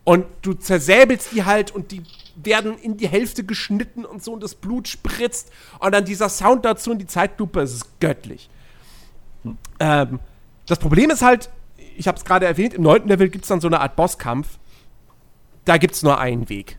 Und 0.05 0.27
du 0.43 0.55
zersäbelst 0.55 1.33
die 1.33 1.45
halt 1.45 1.73
und 1.73 1.93
die 1.93 2.03
werden 2.37 2.79
in 2.79 2.97
die 2.97 3.09
Hälfte 3.09 3.45
geschnitten 3.45 4.05
und 4.05 4.23
so 4.23 4.33
und 4.33 4.43
das 4.43 4.55
Blut 4.55 4.89
spritzt. 4.89 5.51
Und 5.79 5.93
dann 5.93 6.05
dieser 6.05 6.29
Sound 6.29 6.65
dazu 6.65 6.91
und 6.91 6.99
die 6.99 7.07
Zeitlupe, 7.07 7.61
es 7.61 7.75
ist 7.75 8.01
göttlich. 8.01 8.49
Ähm, 9.79 10.21
das 10.67 10.79
Problem 10.79 11.11
ist 11.11 11.23
halt, 11.23 11.51
ich 12.01 12.09
habe 12.09 12.17
es 12.17 12.25
gerade 12.25 12.47
erwähnt, 12.47 12.73
im 12.73 12.83
neunten 12.83 13.09
Level 13.11 13.29
gibt 13.29 13.45
es 13.45 13.51
dann 13.51 13.61
so 13.61 13.69
eine 13.69 13.81
Art 13.81 13.95
Bosskampf. 13.95 14.59
Da 15.67 15.77
gibt 15.77 15.95
es 15.95 16.03
nur 16.03 16.19
einen 16.19 16.49
Weg. 16.49 16.79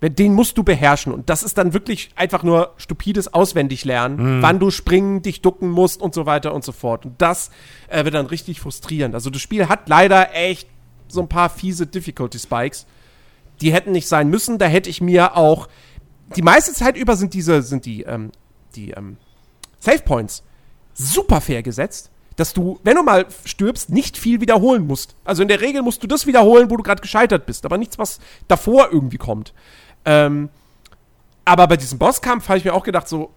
Den 0.00 0.32
musst 0.32 0.56
du 0.56 0.62
beherrschen. 0.62 1.12
Und 1.12 1.28
das 1.28 1.42
ist 1.42 1.58
dann 1.58 1.74
wirklich 1.74 2.10
einfach 2.16 2.42
nur 2.42 2.72
stupides 2.78 3.34
Auswendiglernen, 3.34 4.42
wann 4.42 4.58
du 4.58 4.70
springen, 4.70 5.20
dich 5.20 5.42
ducken 5.42 5.68
musst 5.68 6.00
und 6.00 6.14
so 6.14 6.24
weiter 6.24 6.54
und 6.54 6.64
so 6.64 6.72
fort. 6.72 7.04
Und 7.04 7.20
das 7.20 7.50
äh, 7.88 8.04
wird 8.04 8.14
dann 8.14 8.24
richtig 8.24 8.60
frustrierend. 8.60 9.14
Also 9.14 9.28
das 9.28 9.42
Spiel 9.42 9.68
hat 9.68 9.86
leider 9.90 10.34
echt 10.34 10.66
so 11.08 11.20
ein 11.20 11.28
paar 11.28 11.50
fiese 11.50 11.86
Difficulty 11.86 12.38
Spikes. 12.38 12.86
Die 13.60 13.74
hätten 13.74 13.92
nicht 13.92 14.08
sein 14.08 14.30
müssen. 14.30 14.56
Da 14.56 14.64
hätte 14.64 14.88
ich 14.88 15.02
mir 15.02 15.36
auch. 15.36 15.68
Die 16.36 16.42
meiste 16.42 16.72
Zeit 16.72 16.96
über 16.96 17.16
sind 17.16 17.34
diese, 17.34 17.60
sind 17.60 17.84
die, 17.84 18.02
ähm, 18.04 18.32
die 18.76 18.92
ähm, 18.92 19.18
Save 19.78 20.00
Points 20.00 20.42
super 20.94 21.42
fair 21.42 21.62
gesetzt, 21.62 22.10
dass 22.38 22.52
du, 22.52 22.78
wenn 22.84 22.94
du 22.94 23.02
mal 23.02 23.26
stirbst, 23.44 23.90
nicht 23.90 24.16
viel 24.16 24.40
wiederholen 24.40 24.86
musst. 24.86 25.16
Also 25.24 25.42
in 25.42 25.48
der 25.48 25.60
Regel 25.60 25.82
musst 25.82 26.04
du 26.04 26.06
das 26.06 26.24
wiederholen, 26.24 26.70
wo 26.70 26.76
du 26.76 26.84
gerade 26.84 27.02
gescheitert 27.02 27.46
bist, 27.46 27.66
aber 27.66 27.78
nichts, 27.78 27.98
was 27.98 28.20
davor 28.46 28.90
irgendwie 28.92 29.18
kommt. 29.18 29.52
Ähm, 30.04 30.48
aber 31.44 31.66
bei 31.66 31.76
diesem 31.76 31.98
Bosskampf 31.98 32.48
habe 32.48 32.58
ich 32.58 32.64
mir 32.64 32.74
auch 32.74 32.84
gedacht, 32.84 33.08
so 33.08 33.32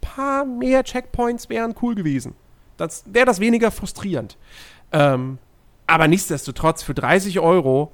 paar 0.00 0.44
mehr 0.44 0.84
Checkpoints 0.84 1.48
wären 1.48 1.74
cool 1.82 1.96
gewesen. 1.96 2.36
Das 2.76 3.02
wäre 3.06 3.26
das 3.26 3.40
weniger 3.40 3.72
frustrierend. 3.72 4.38
Ähm, 4.92 5.38
aber 5.88 6.06
nichtsdestotrotz 6.06 6.84
für 6.84 6.94
30 6.94 7.40
Euro, 7.40 7.90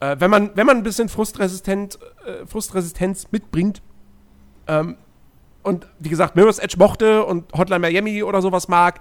äh, 0.00 0.16
wenn, 0.18 0.32
man, 0.32 0.50
wenn 0.56 0.66
man 0.66 0.78
ein 0.78 0.82
bisschen 0.82 1.08
Frustresistent, 1.08 2.00
äh, 2.26 2.44
Frustresistenz 2.44 3.28
mitbringt, 3.30 3.82
ähm, 4.66 4.96
und 5.62 5.86
wie 6.00 6.08
gesagt, 6.08 6.34
Mirror's 6.34 6.58
Edge 6.58 6.74
mochte 6.76 7.24
und 7.24 7.52
Hotline 7.52 7.78
Miami 7.78 8.24
oder 8.24 8.42
sowas 8.42 8.66
mag, 8.66 8.98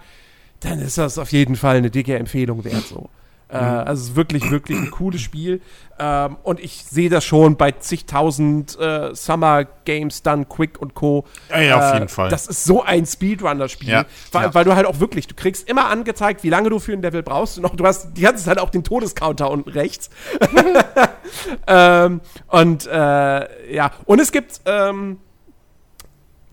dann 0.62 0.80
ist 0.80 0.98
das 0.98 1.18
auf 1.18 1.32
jeden 1.32 1.56
Fall 1.56 1.78
eine 1.78 1.92
dicke 1.92 2.18
Empfehlung 2.18 2.64
wert 2.64 2.84
so. 2.88 3.10
Äh, 3.50 3.58
also 3.58 4.04
es 4.04 4.10
ist 4.12 4.16
wirklich, 4.16 4.50
wirklich 4.50 4.78
ein 4.78 4.92
cooles 4.92 5.20
Spiel. 5.20 5.60
Ähm, 6.00 6.38
und 6.44 6.62
ich 6.62 6.86
sehe 6.86 7.10
das 7.10 7.26
schon 7.26 7.58
bei 7.58 7.72
zigtausend 7.74 8.80
äh, 8.80 9.14
Summer 9.14 9.66
Games, 9.84 10.24
dann 10.24 10.48
Quick 10.48 10.82
und 10.82 10.94
Co. 10.94 11.26
Ja, 11.50 11.60
ja, 11.62 11.78
auf 11.78 11.92
Äh, 11.92 11.94
jeden 11.96 12.08
Fall. 12.08 12.30
Das 12.30 12.48
ist 12.48 12.64
so 12.64 12.82
ein 12.82 13.06
Speedrunner-Spiel. 13.06 13.90
Ja, 13.90 14.06
Weil, 14.32 14.44
ja. 14.46 14.54
weil 14.54 14.64
du 14.64 14.74
halt 14.74 14.86
auch 14.86 15.02
wirklich, 15.02 15.28
du 15.28 15.36
kriegst 15.36 15.68
immer 15.70 15.90
angezeigt, 15.90 16.44
wie 16.44 16.50
lange 16.50 16.70
du 16.70 16.80
für 16.80 16.94
ein 16.94 17.02
Level 17.02 17.24
brauchst. 17.24 17.58
Und 17.58 17.66
auch, 17.66 17.76
du 17.76 17.86
hast 17.86 18.14
die 18.16 18.22
ganze 18.22 18.46
Zeit 18.46 18.58
auch 18.58 18.70
den 18.70 18.86
Todescounter 18.86 19.52
unten 19.52 19.70
rechts. 19.70 20.10
ähm, 21.68 22.22
und 22.48 22.88
äh, 22.88 23.74
ja, 23.76 23.92
und 24.06 24.20
es 24.22 24.32
gibt 24.32 24.62
ähm, 24.66 25.18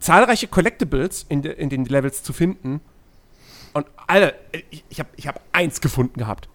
zahlreiche 0.00 0.48
Collectibles 0.48 1.26
in, 1.28 1.42
de, 1.42 1.52
in 1.52 1.68
den 1.68 1.84
Levels 1.84 2.22
zu 2.22 2.32
finden. 2.32 2.80
Und 3.72 3.86
alle, 4.06 4.34
ich, 4.70 4.84
ich 4.88 4.98
habe 4.98 5.08
ich 5.16 5.26
hab 5.26 5.40
eins 5.52 5.80
gefunden 5.80 6.18
gehabt. 6.18 6.48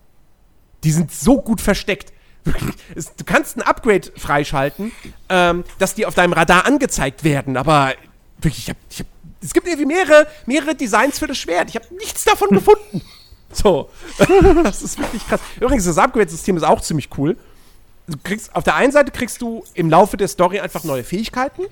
Die 0.83 0.91
sind 0.91 1.11
so 1.11 1.41
gut 1.41 1.61
versteckt. 1.61 2.11
Du 2.43 3.23
kannst 3.25 3.57
ein 3.57 3.61
Upgrade 3.61 4.11
freischalten, 4.17 4.91
ähm, 5.29 5.63
dass 5.79 5.95
die 5.95 6.05
auf 6.05 6.13
deinem 6.13 6.33
Radar 6.33 6.65
angezeigt 6.65 7.23
werden, 7.23 7.55
aber 7.55 7.93
wirklich, 8.37 8.59
ich 8.59 8.69
hab, 8.69 8.77
ich 8.89 8.99
hab, 8.99 9.07
es 9.41 9.53
gibt 9.53 9.67
irgendwie 9.67 9.85
mehrere, 9.85 10.27
mehrere 10.45 10.75
Designs 10.75 11.19
für 11.19 11.27
das 11.27 11.37
Schwert. 11.37 11.69
Ich 11.69 11.75
habe 11.75 11.93
nichts 11.95 12.25
davon 12.25 12.49
gefunden. 12.51 13.01
So. 13.51 13.89
das 14.63 14.81
ist 14.81 14.99
wirklich 14.99 15.25
krass. 15.27 15.39
Übrigens, 15.59 15.85
das 15.85 15.97
Upgrade-System 15.97 16.57
ist 16.57 16.63
auch 16.63 16.81
ziemlich 16.81 17.09
cool. 17.17 17.37
Du 18.07 18.17
kriegst, 18.21 18.53
auf 18.53 18.63
der 18.63 18.75
einen 18.75 18.91
Seite 18.91 19.11
kriegst 19.11 19.41
du 19.41 19.63
im 19.73 19.89
Laufe 19.89 20.17
der 20.17 20.27
Story 20.27 20.59
einfach 20.59 20.83
neue 20.83 21.03
Fähigkeiten. 21.03 21.63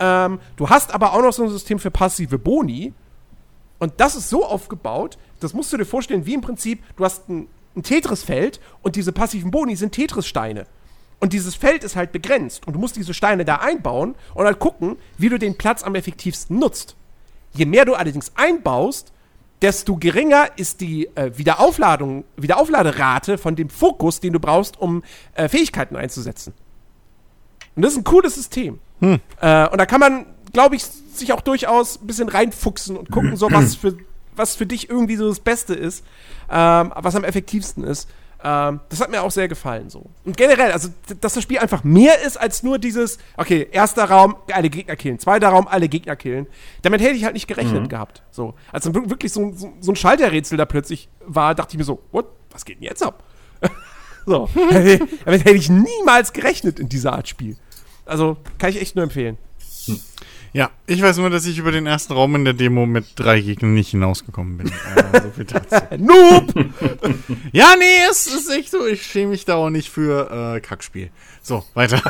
Ähm, 0.00 0.40
du 0.56 0.68
hast 0.68 0.92
aber 0.92 1.12
auch 1.12 1.22
noch 1.22 1.32
so 1.32 1.44
ein 1.44 1.50
System 1.50 1.78
für 1.78 1.90
passive 1.90 2.38
Boni. 2.38 2.92
Und 3.78 3.94
das 3.98 4.16
ist 4.16 4.28
so 4.28 4.44
aufgebaut, 4.44 5.18
das 5.40 5.54
musst 5.54 5.72
du 5.72 5.76
dir 5.76 5.84
vorstellen, 5.84 6.26
wie 6.26 6.34
im 6.34 6.40
Prinzip, 6.40 6.82
du 6.96 7.04
hast 7.04 7.28
ein, 7.28 7.48
ein 7.76 7.82
Tetris-Feld 7.82 8.60
und 8.82 8.96
diese 8.96 9.12
passiven 9.12 9.50
Boni 9.50 9.76
sind 9.76 9.92
Tetris-Steine. 9.92 10.66
Und 11.20 11.32
dieses 11.32 11.54
Feld 11.54 11.84
ist 11.84 11.96
halt 11.96 12.12
begrenzt 12.12 12.66
und 12.66 12.74
du 12.74 12.78
musst 12.78 12.96
diese 12.96 13.14
Steine 13.14 13.44
da 13.44 13.56
einbauen 13.56 14.14
und 14.34 14.46
halt 14.46 14.58
gucken, 14.58 14.96
wie 15.16 15.28
du 15.28 15.38
den 15.38 15.58
Platz 15.58 15.82
am 15.82 15.94
effektivsten 15.94 16.58
nutzt. 16.58 16.96
Je 17.54 17.66
mehr 17.66 17.84
du 17.84 17.94
allerdings 17.94 18.32
einbaust, 18.36 19.12
desto 19.60 19.96
geringer 19.96 20.48
ist 20.56 20.80
die 20.80 21.08
äh, 21.16 21.36
Wiederaufladung, 21.36 22.24
Wiederaufladerate 22.36 23.38
von 23.38 23.56
dem 23.56 23.68
Fokus, 23.68 24.20
den 24.20 24.32
du 24.32 24.40
brauchst, 24.40 24.80
um 24.80 25.02
äh, 25.34 25.48
Fähigkeiten 25.48 25.96
einzusetzen. 25.96 26.52
Und 27.74 27.82
das 27.82 27.92
ist 27.92 27.98
ein 27.98 28.04
cooles 28.04 28.34
System. 28.34 28.78
Äh, 29.40 29.68
und 29.68 29.78
da 29.78 29.86
kann 29.86 30.00
man, 30.00 30.26
glaube 30.52 30.76
ich, 30.76 30.84
sich 31.18 31.32
auch 31.32 31.40
durchaus 31.40 32.00
ein 32.00 32.06
bisschen 32.06 32.28
reinfuchsen 32.28 32.96
und 32.96 33.10
gucken, 33.10 33.36
so 33.36 33.50
was 33.50 33.74
für, 33.76 33.96
was 34.36 34.54
für 34.56 34.66
dich 34.66 34.88
irgendwie 34.90 35.16
so 35.16 35.28
das 35.28 35.40
Beste 35.40 35.74
ist, 35.74 36.04
ähm, 36.50 36.92
was 36.96 37.14
am 37.16 37.24
effektivsten 37.24 37.84
ist. 37.84 38.08
Ähm, 38.42 38.78
das 38.88 39.00
hat 39.00 39.10
mir 39.10 39.22
auch 39.22 39.32
sehr 39.32 39.48
gefallen 39.48 39.90
so. 39.90 40.06
Und 40.24 40.36
generell, 40.36 40.70
also, 40.70 40.90
dass 41.20 41.34
das 41.34 41.42
Spiel 41.42 41.58
einfach 41.58 41.82
mehr 41.82 42.22
ist 42.22 42.36
als 42.36 42.62
nur 42.62 42.78
dieses, 42.78 43.18
okay, 43.36 43.66
erster 43.72 44.04
Raum, 44.04 44.36
alle 44.52 44.70
Gegner 44.70 44.94
killen, 44.94 45.18
zweiter 45.18 45.48
Raum, 45.48 45.66
alle 45.66 45.88
Gegner 45.88 46.14
killen. 46.14 46.46
Damit 46.82 47.00
hätte 47.00 47.14
ich 47.14 47.24
halt 47.24 47.34
nicht 47.34 47.48
gerechnet 47.48 47.90
gehabt. 47.90 48.22
So. 48.30 48.54
Als 48.70 48.84
dann 48.84 48.94
wir- 48.94 49.10
wirklich 49.10 49.32
so, 49.32 49.52
so, 49.56 49.72
so 49.80 49.90
ein 49.90 49.96
Schalterrätsel 49.96 50.56
da 50.56 50.66
plötzlich 50.66 51.08
war, 51.26 51.56
dachte 51.56 51.72
ich 51.74 51.78
mir 51.78 51.84
so, 51.84 52.00
what, 52.12 52.26
was 52.52 52.64
geht 52.64 52.76
denn 52.76 52.84
jetzt 52.84 53.02
ab? 53.02 53.24
so. 54.24 54.48
Damit 55.24 55.44
hätte 55.44 55.54
ich 55.56 55.68
niemals 55.68 56.32
gerechnet 56.32 56.78
in 56.78 56.88
dieser 56.88 57.14
Art 57.14 57.26
Spiel. 57.26 57.56
Also, 58.06 58.36
kann 58.58 58.70
ich 58.70 58.80
echt 58.80 58.94
nur 58.94 59.02
empfehlen. 59.02 59.36
Ja, 60.52 60.70
ich 60.86 61.02
weiß 61.02 61.18
nur, 61.18 61.30
dass 61.30 61.46
ich 61.46 61.58
über 61.58 61.72
den 61.72 61.86
ersten 61.86 62.12
Raum 62.12 62.34
in 62.34 62.44
der 62.44 62.54
Demo 62.54 62.86
mit 62.86 63.06
drei 63.16 63.40
Gegnern 63.40 63.74
nicht 63.74 63.90
hinausgekommen 63.90 64.58
bin. 64.58 64.68
äh, 64.68 65.22
so 65.22 65.30
viel 65.30 65.44
dazu. 65.44 65.76
Noob! 65.98 66.54
Ja, 67.52 67.74
nee, 67.78 67.84
es 68.10 68.26
ist 68.26 68.50
echt 68.50 68.70
so. 68.70 68.86
Ich 68.86 69.02
schäme 69.02 69.30
mich 69.30 69.44
da 69.44 69.56
auch 69.56 69.70
nicht 69.70 69.88
für 69.90 70.56
äh, 70.56 70.60
Kackspiel. 70.60 71.10
So, 71.42 71.64
weiter. 71.74 72.00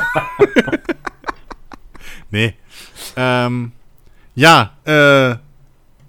nee. 2.31 2.53
Ähm, 3.15 3.71
ja, 4.35 4.77
äh, 4.85 5.35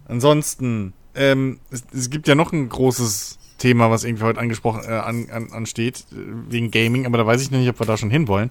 ansonsten, 0.08 0.92
ähm, 1.14 1.60
es, 1.70 1.84
es 1.92 2.10
gibt 2.10 2.28
ja 2.28 2.34
noch 2.34 2.52
ein 2.52 2.68
großes 2.68 3.38
Thema, 3.58 3.90
was 3.90 4.04
irgendwie 4.04 4.24
heute 4.24 4.40
angesprochen 4.40 4.82
äh, 4.84 4.92
an, 4.92 5.28
an, 5.30 5.52
ansteht, 5.52 6.06
äh, 6.12 6.16
wegen 6.48 6.70
Gaming, 6.70 7.06
aber 7.06 7.18
da 7.18 7.26
weiß 7.26 7.42
ich 7.42 7.50
noch 7.50 7.58
nicht, 7.58 7.68
ob 7.68 7.78
wir 7.78 7.86
da 7.86 7.96
schon 7.96 8.10
hinwollen. 8.10 8.50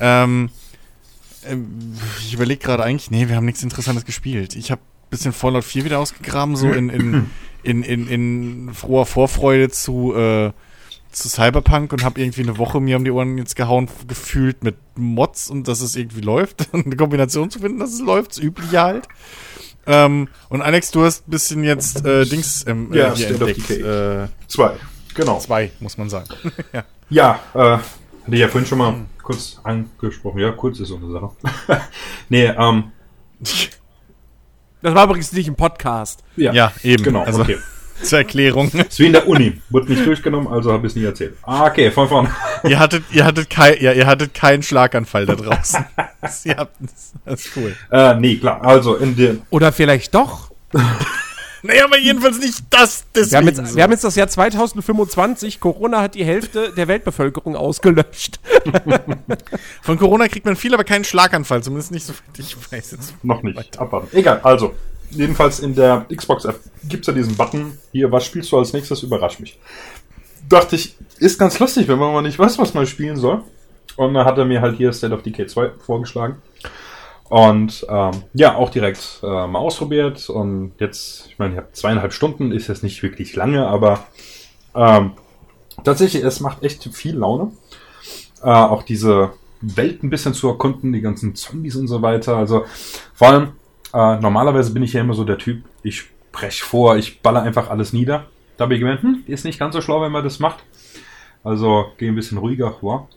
Ähm, 0.00 0.24
ähm, 0.24 0.50
ich 2.20 2.34
überlege 2.34 2.62
gerade 2.62 2.84
eigentlich, 2.84 3.10
nee, 3.10 3.28
wir 3.28 3.36
haben 3.36 3.44
nichts 3.44 3.62
Interessantes 3.62 4.04
gespielt. 4.04 4.56
Ich 4.56 4.70
habe 4.70 4.80
ein 4.80 5.10
bisschen 5.10 5.32
Fallout 5.32 5.64
4 5.64 5.84
wieder 5.84 5.98
ausgegraben, 5.98 6.56
so 6.56 6.70
in, 6.70 6.88
in, 6.88 7.30
in, 7.62 7.82
in, 7.82 8.08
in 8.08 8.74
froher 8.74 9.06
Vorfreude 9.06 9.70
zu, 9.70 10.14
äh, 10.14 10.52
zu 11.10 11.28
Cyberpunk 11.28 11.92
und 11.92 12.04
habe 12.04 12.20
irgendwie 12.20 12.42
eine 12.42 12.58
Woche 12.58 12.80
mir 12.80 12.96
um 12.96 13.04
die 13.04 13.10
Ohren 13.10 13.38
jetzt 13.38 13.56
gehauen, 13.56 13.88
gefühlt 14.08 14.64
mit 14.64 14.76
Mods 14.96 15.50
und 15.50 15.68
dass 15.68 15.80
es 15.80 15.96
irgendwie 15.96 16.20
läuft. 16.20 16.68
eine 16.72 16.96
Kombination 16.96 17.50
zu 17.50 17.60
finden, 17.60 17.78
dass 17.78 17.92
es 17.92 18.00
läuft, 18.00 18.32
das 18.32 18.38
Übliche 18.38 18.80
halt. 18.80 19.08
Ähm, 19.86 20.28
und 20.48 20.62
Alex, 20.62 20.90
du 20.90 21.04
hast 21.04 21.28
ein 21.28 21.30
bisschen 21.30 21.62
jetzt 21.62 22.04
äh, 22.06 22.24
Dings 22.24 22.64
ähm, 22.66 22.88
Ja, 22.92 23.14
hier 23.14 23.28
entdeckt. 23.28 23.70
Äh, 23.70 24.28
Zwei. 24.48 24.76
Genau. 25.14 25.38
zwei, 25.38 25.70
muss 25.80 25.96
man 25.96 26.10
sagen. 26.10 26.28
ja. 26.72 26.84
Ja, 27.10 27.40
äh, 27.54 27.78
hatte 28.24 28.34
ich 28.34 28.40
ja 28.40 28.48
vorhin 28.48 28.66
schon 28.66 28.78
mal 28.78 28.94
kurz 29.22 29.60
angesprochen. 29.62 30.38
Ja, 30.40 30.50
kurz 30.52 30.80
ist 30.80 30.88
so 30.88 30.96
eine 30.96 31.10
Sache. 31.10 31.30
nee, 32.28 32.46
ähm, 32.46 32.92
Das 34.82 34.94
war 34.94 35.04
übrigens 35.04 35.32
nicht 35.32 35.48
im 35.48 35.54
Podcast. 35.56 36.24
ja, 36.36 36.52
ja, 36.52 36.72
eben. 36.82 37.02
Genau, 37.02 37.22
also, 37.22 37.42
okay. 37.42 37.58
Zur 38.02 38.18
Erklärung. 38.18 38.70
Ist 38.72 38.98
wie 38.98 39.06
in 39.06 39.12
der 39.12 39.28
Uni. 39.28 39.60
Wurde 39.70 39.92
nicht 39.92 40.04
durchgenommen, 40.04 40.48
also 40.48 40.72
habe 40.72 40.84
ich 40.86 40.92
es 40.92 40.96
nie 40.96 41.04
erzählt. 41.04 41.36
Ah, 41.42 41.66
okay, 41.66 41.92
von 41.92 42.08
vorne. 42.08 42.28
ihr 42.64 42.78
hattet, 42.78 43.04
ihr 43.12 43.24
hattet 43.24 43.48
kein, 43.48 43.80
ja, 43.80 43.92
ihr 43.92 44.06
hattet 44.06 44.34
keinen 44.34 44.64
Schlaganfall 44.64 45.26
da 45.26 45.36
draußen. 45.36 45.84
ihr 46.44 46.56
habt, 46.56 46.74
das 47.24 47.40
ist 47.40 47.56
cool. 47.56 47.76
äh, 47.92 48.14
nee, 48.16 48.36
klar. 48.36 48.64
Also 48.64 48.96
in 48.96 49.14
der 49.14 49.36
Oder 49.50 49.70
vielleicht 49.70 50.12
doch. 50.12 50.50
Naja, 51.64 51.86
aber 51.86 51.98
jedenfalls 51.98 52.38
nicht 52.40 52.62
das. 52.68 53.06
Wir 53.14 53.38
haben, 53.38 53.46
Deswegen 53.46 53.64
jetzt, 53.64 53.76
wir 53.76 53.82
haben 53.82 53.90
jetzt 53.90 54.04
das 54.04 54.16
Jahr 54.16 54.28
2025. 54.28 55.60
Corona 55.60 56.02
hat 56.02 56.14
die 56.14 56.22
Hälfte 56.22 56.74
der 56.76 56.88
Weltbevölkerung 56.88 57.56
ausgelöscht. 57.56 58.38
Von 59.82 59.98
Corona 59.98 60.28
kriegt 60.28 60.44
man 60.44 60.56
viel, 60.56 60.74
aber 60.74 60.84
keinen 60.84 61.04
Schlaganfall. 61.04 61.62
Zumindest 61.62 61.90
nicht 61.90 62.04
so 62.04 62.12
viel. 62.12 62.44
Ich 62.44 62.54
weiß 62.70 62.90
jetzt. 62.90 63.14
noch 63.24 63.42
nicht. 63.42 63.78
Abwarten. 63.78 64.14
Egal, 64.14 64.40
also. 64.42 64.74
Jedenfalls 65.08 65.60
in 65.60 65.74
der 65.74 66.04
Xbox-App 66.14 66.60
gibt 66.86 67.04
es 67.04 67.06
ja 67.06 67.14
diesen 67.14 67.34
Button. 67.34 67.78
Hier, 67.92 68.12
was 68.12 68.26
spielst 68.26 68.52
du 68.52 68.58
als 68.58 68.74
nächstes? 68.74 69.02
Überrasch 69.02 69.38
mich. 69.38 69.58
Dachte 70.48 70.76
ich, 70.76 70.96
ist 71.18 71.38
ganz 71.38 71.58
lustig, 71.58 71.88
wenn 71.88 71.98
man 71.98 72.12
mal 72.12 72.20
nicht 72.20 72.38
weiß, 72.38 72.58
was 72.58 72.74
man 72.74 72.86
spielen 72.86 73.16
soll. 73.16 73.42
Und 73.96 74.12
dann 74.12 74.26
hat 74.26 74.36
er 74.36 74.44
mir 74.44 74.60
halt 74.60 74.76
hier 74.76 74.92
State 74.92 75.14
of 75.14 75.22
Decay 75.22 75.46
2 75.46 75.70
vorgeschlagen. 75.86 76.42
Und 77.28 77.86
ähm, 77.88 78.10
ja, 78.34 78.54
auch 78.56 78.70
direkt 78.70 79.20
äh, 79.22 79.26
mal 79.26 79.58
ausprobiert. 79.58 80.28
Und 80.28 80.72
jetzt, 80.78 81.26
ich 81.28 81.38
meine, 81.38 81.52
ich 81.52 81.58
habe 81.58 81.72
zweieinhalb 81.72 82.12
Stunden, 82.12 82.52
ist 82.52 82.68
jetzt 82.68 82.82
nicht 82.82 83.02
wirklich 83.02 83.34
lange, 83.34 83.66
aber 83.66 84.06
ähm, 84.74 85.12
tatsächlich, 85.84 86.22
es 86.22 86.40
macht 86.40 86.62
echt 86.62 86.84
viel 86.94 87.16
Laune. 87.16 87.52
Äh, 88.42 88.50
auch 88.50 88.82
diese 88.82 89.32
Welt 89.60 90.02
ein 90.02 90.10
bisschen 90.10 90.34
zu 90.34 90.48
erkunden, 90.48 90.92
die 90.92 91.00
ganzen 91.00 91.34
Zombies 91.34 91.76
und 91.76 91.88
so 91.88 92.02
weiter. 92.02 92.36
Also 92.36 92.66
vor 93.14 93.28
allem, 93.28 93.52
äh, 93.94 94.20
normalerweise 94.20 94.72
bin 94.72 94.82
ich 94.82 94.92
ja 94.92 95.00
immer 95.00 95.14
so 95.14 95.24
der 95.24 95.38
Typ, 95.38 95.64
ich 95.82 96.04
brech 96.32 96.62
vor, 96.62 96.96
ich 96.96 97.22
baller 97.22 97.42
einfach 97.42 97.70
alles 97.70 97.92
nieder. 97.92 98.26
Da 98.56 98.64
habe 98.64 98.74
ich 98.74 98.80
gemerkt, 98.80 99.02
hm, 99.02 99.24
ist 99.26 99.44
nicht 99.44 99.58
ganz 99.58 99.74
so 99.74 99.80
schlau, 99.80 100.02
wenn 100.02 100.12
man 100.12 100.24
das 100.24 100.38
macht. 100.38 100.64
Also 101.42 101.86
gehe 101.98 102.10
ein 102.10 102.14
bisschen 102.14 102.38
ruhiger 102.38 102.72
vor. 102.72 103.08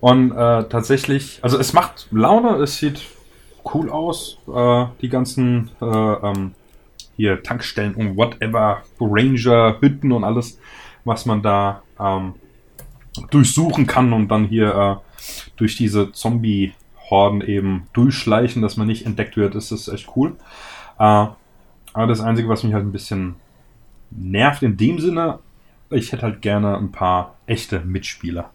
Und 0.00 0.32
äh, 0.32 0.64
tatsächlich, 0.68 1.40
also 1.42 1.58
es 1.58 1.72
macht 1.72 2.08
Laune, 2.10 2.56
es 2.56 2.78
sieht 2.78 3.02
cool 3.74 3.90
aus. 3.90 4.38
Äh, 4.52 4.86
die 5.00 5.08
ganzen 5.08 5.70
äh, 5.80 5.84
ähm, 5.84 6.54
hier 7.16 7.42
Tankstellen 7.42 7.94
und 7.94 8.16
whatever, 8.16 8.82
Ranger, 9.00 9.76
Hütten 9.80 10.12
und 10.12 10.24
alles, 10.24 10.58
was 11.04 11.26
man 11.26 11.42
da 11.42 11.82
ähm, 11.98 12.34
durchsuchen 13.30 13.86
kann 13.86 14.12
und 14.12 14.28
dann 14.28 14.46
hier 14.46 14.74
äh, 14.74 15.50
durch 15.56 15.76
diese 15.76 16.12
Zombie-Horden 16.12 17.42
eben 17.42 17.88
durchschleichen, 17.92 18.62
dass 18.62 18.76
man 18.76 18.86
nicht 18.86 19.06
entdeckt 19.06 19.36
wird, 19.36 19.54
ist 19.54 19.72
das 19.72 19.88
echt 19.88 20.08
cool. 20.16 20.36
Äh, 20.98 21.26
aber 21.92 22.06
das 22.06 22.20
Einzige, 22.20 22.48
was 22.48 22.62
mich 22.62 22.72
halt 22.72 22.84
ein 22.84 22.92
bisschen 22.92 23.36
nervt 24.10 24.62
in 24.62 24.76
dem 24.76 24.98
Sinne, 24.98 25.40
ich 25.90 26.12
hätte 26.12 26.22
halt 26.22 26.40
gerne 26.40 26.76
ein 26.76 26.92
paar 26.92 27.36
echte 27.46 27.80
Mitspieler. 27.80 28.50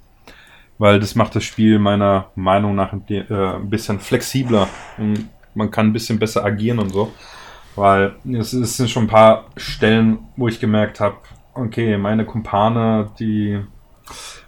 Weil 0.78 1.00
das 1.00 1.16
macht 1.16 1.36
das 1.36 1.44
Spiel 1.44 1.80
meiner 1.80 2.32
Meinung 2.36 2.76
nach 2.76 2.92
ein, 2.92 3.04
äh, 3.10 3.24
ein 3.30 3.70
bisschen 3.70 4.00
flexibler. 4.00 4.68
Und 4.98 5.30
man 5.54 5.72
kann 5.72 5.88
ein 5.88 5.94
bisschen 5.94 6.20
besser 6.20 6.44
agieren 6.44 6.80
und 6.80 6.90
so. 6.90 7.14
Weil 7.76 8.16
es, 8.32 8.54
es 8.54 8.78
sind 8.78 8.90
schon 8.90 9.04
ein 9.04 9.10
paar 9.10 9.46
Stellen, 9.58 10.20
wo 10.36 10.48
ich 10.48 10.60
gemerkt 10.60 11.00
habe, 11.00 11.18
okay, 11.54 11.98
meine 11.98 12.26
Kumpane, 12.26 13.10
die 13.20 13.60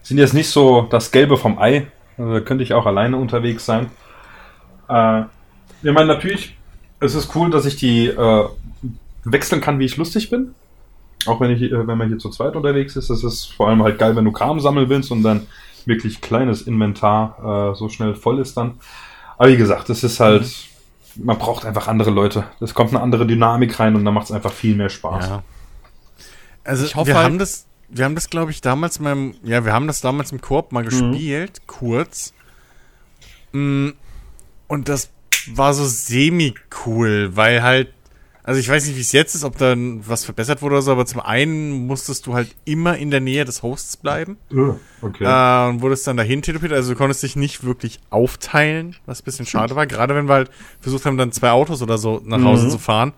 sind 0.01 0.17
jetzt 0.17 0.33
nicht 0.33 0.49
so 0.49 0.87
das 0.89 1.11
Gelbe 1.11 1.37
vom 1.37 1.59
Ei. 1.59 1.87
Also 2.17 2.33
da 2.33 2.39
könnte 2.41 2.63
ich 2.63 2.73
auch 2.73 2.85
alleine 2.85 3.17
unterwegs 3.17 3.65
sein. 3.65 3.87
Äh, 4.89 5.23
ich 5.83 5.91
meine, 5.91 6.05
natürlich, 6.05 6.57
es 6.99 7.15
ist 7.15 7.35
cool, 7.35 7.49
dass 7.49 7.65
ich 7.65 7.75
die 7.75 8.07
äh, 8.07 8.45
wechseln 9.23 9.61
kann, 9.61 9.79
wie 9.79 9.85
ich 9.85 9.97
lustig 9.97 10.29
bin. 10.29 10.55
Auch 11.25 11.39
wenn 11.41 11.51
ich, 11.51 11.61
äh, 11.61 11.87
wenn 11.87 11.97
man 11.97 12.07
hier 12.07 12.17
zu 12.17 12.29
zweit 12.29 12.55
unterwegs 12.55 12.95
ist, 12.95 13.09
das 13.09 13.23
ist 13.23 13.45
vor 13.53 13.69
allem 13.69 13.83
halt 13.83 13.99
geil, 13.99 14.15
wenn 14.15 14.25
du 14.25 14.31
Kram 14.31 14.59
sammeln 14.59 14.89
willst 14.89 15.11
und 15.11 15.23
dann 15.23 15.47
wirklich 15.87 16.21
kleines 16.21 16.61
Inventar 16.61 17.71
äh, 17.71 17.75
so 17.75 17.89
schnell 17.89 18.13
voll 18.15 18.39
ist 18.39 18.57
dann. 18.57 18.79
Aber 19.37 19.49
wie 19.49 19.57
gesagt, 19.57 19.89
es 19.89 20.03
ist 20.03 20.19
halt, 20.19 20.43
mhm. 21.15 21.25
man 21.25 21.37
braucht 21.37 21.65
einfach 21.65 21.87
andere 21.87 22.11
Leute. 22.11 22.45
Es 22.59 22.73
kommt 22.73 22.91
eine 22.91 23.01
andere 23.01 23.25
Dynamik 23.25 23.79
rein 23.79 23.95
und 23.95 24.05
dann 24.05 24.13
macht 24.13 24.25
es 24.25 24.31
einfach 24.31 24.51
viel 24.51 24.75
mehr 24.75 24.89
Spaß. 24.89 25.27
Ja. 25.27 25.43
Also 26.63 26.85
ich 26.85 26.95
hoffe 26.95 27.07
wir 27.07 27.15
halt 27.15 27.25
haben 27.25 27.39
das, 27.39 27.65
wir 27.89 28.05
haben 28.05 28.15
das, 28.15 28.29
glaube 28.29 28.51
ich, 28.51 28.61
damals 28.61 28.99
beim, 28.99 29.35
ja, 29.43 29.63
wir 29.63 29.73
haben 29.73 29.87
das 29.87 30.01
damals 30.01 30.31
im 30.31 30.41
Koop 30.41 30.71
mal 30.71 30.83
mhm. 30.83 30.89
gespielt, 30.89 31.61
mhm. 31.61 31.67
kurz. 31.67 32.33
Mm, 33.53 33.89
und 34.67 34.89
das 34.89 35.09
war 35.53 35.73
so 35.73 35.85
semi-cool, 35.85 37.35
weil 37.35 37.63
halt 37.63 37.93
also 38.47 38.61
ich 38.61 38.69
weiß 38.69 38.87
nicht, 38.87 38.95
wie 38.95 39.01
es 39.01 39.11
jetzt 39.11 39.35
ist, 39.35 39.43
ob 39.43 39.57
da 39.57 39.75
was 39.75 40.23
verbessert 40.23 40.61
wurde 40.61 40.75
oder 40.75 40.81
so, 40.81 40.93
aber 40.93 41.05
zum 41.05 41.19
einen 41.19 41.85
musstest 41.85 42.25
du 42.27 42.33
halt 42.33 42.55
immer 42.63 42.97
in 42.97 43.11
der 43.11 43.19
Nähe 43.19 43.43
des 43.43 43.61
Hosts 43.61 43.97
bleiben. 43.97 44.37
okay. 45.01 45.25
Äh, 45.25 45.69
und 45.69 45.81
wurdest 45.81 46.07
dann 46.07 46.15
dahin 46.15 46.41
teleportiert. 46.41 46.77
Also 46.77 46.93
du 46.93 46.97
konntest 46.97 47.21
dich 47.23 47.35
nicht 47.35 47.65
wirklich 47.65 47.99
aufteilen, 48.09 48.95
was 49.05 49.19
ein 49.19 49.25
bisschen 49.25 49.45
schade 49.45 49.75
war. 49.75 49.85
Gerade 49.85 50.15
wenn 50.15 50.29
wir 50.29 50.35
halt 50.35 50.51
versucht 50.79 51.05
haben, 51.05 51.17
dann 51.17 51.33
zwei 51.33 51.49
Autos 51.49 51.81
oder 51.81 51.97
so 51.97 52.21
nach 52.23 52.41
Hause 52.41 52.67
mhm. 52.67 52.69
zu 52.69 52.79
fahren. 52.79 53.11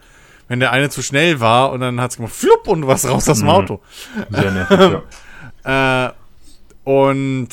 Wenn 0.48 0.62
der 0.62 0.72
eine 0.72 0.90
zu 0.90 1.04
schnell 1.04 1.40
war 1.40 1.74
und 1.74 1.82
dann 1.82 2.02
hat 2.02 2.10
es 2.10 2.18
gemacht, 2.18 2.34
flupp, 2.34 2.68
und 2.68 2.82
du 2.82 2.88
warst 2.88 3.08
raus 3.08 3.30
aus 3.30 3.38
dem 3.38 3.44
mhm. 3.44 3.52
Auto. 3.52 3.82
Sehr 4.32 4.50
nervig, 4.50 5.04
ja. 5.64 6.08
äh, 6.08 6.12
und 6.86 7.50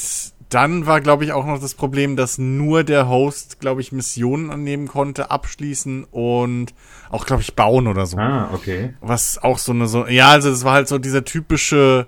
dann 0.48 0.86
war, 0.86 1.00
glaube 1.00 1.24
ich, 1.24 1.32
auch 1.32 1.44
noch 1.44 1.60
das 1.60 1.74
Problem, 1.74 2.16
dass 2.16 2.38
nur 2.38 2.84
der 2.84 3.08
Host, 3.08 3.60
glaube 3.60 3.80
ich, 3.80 3.92
Missionen 3.92 4.50
annehmen 4.50 4.86
konnte, 4.86 5.30
abschließen 5.30 6.04
und 6.04 6.72
auch, 7.10 7.26
glaube 7.26 7.42
ich, 7.42 7.54
bauen 7.54 7.86
oder 7.86 8.06
so. 8.06 8.16
Ah, 8.16 8.50
okay. 8.52 8.94
Was 9.00 9.42
auch 9.42 9.58
so 9.58 9.72
eine 9.72 9.86
so. 9.86 10.06
Ja, 10.06 10.30
also 10.30 10.50
das 10.50 10.64
war 10.64 10.74
halt 10.74 10.88
so 10.88 10.98
dieser 10.98 11.24
typische 11.24 12.06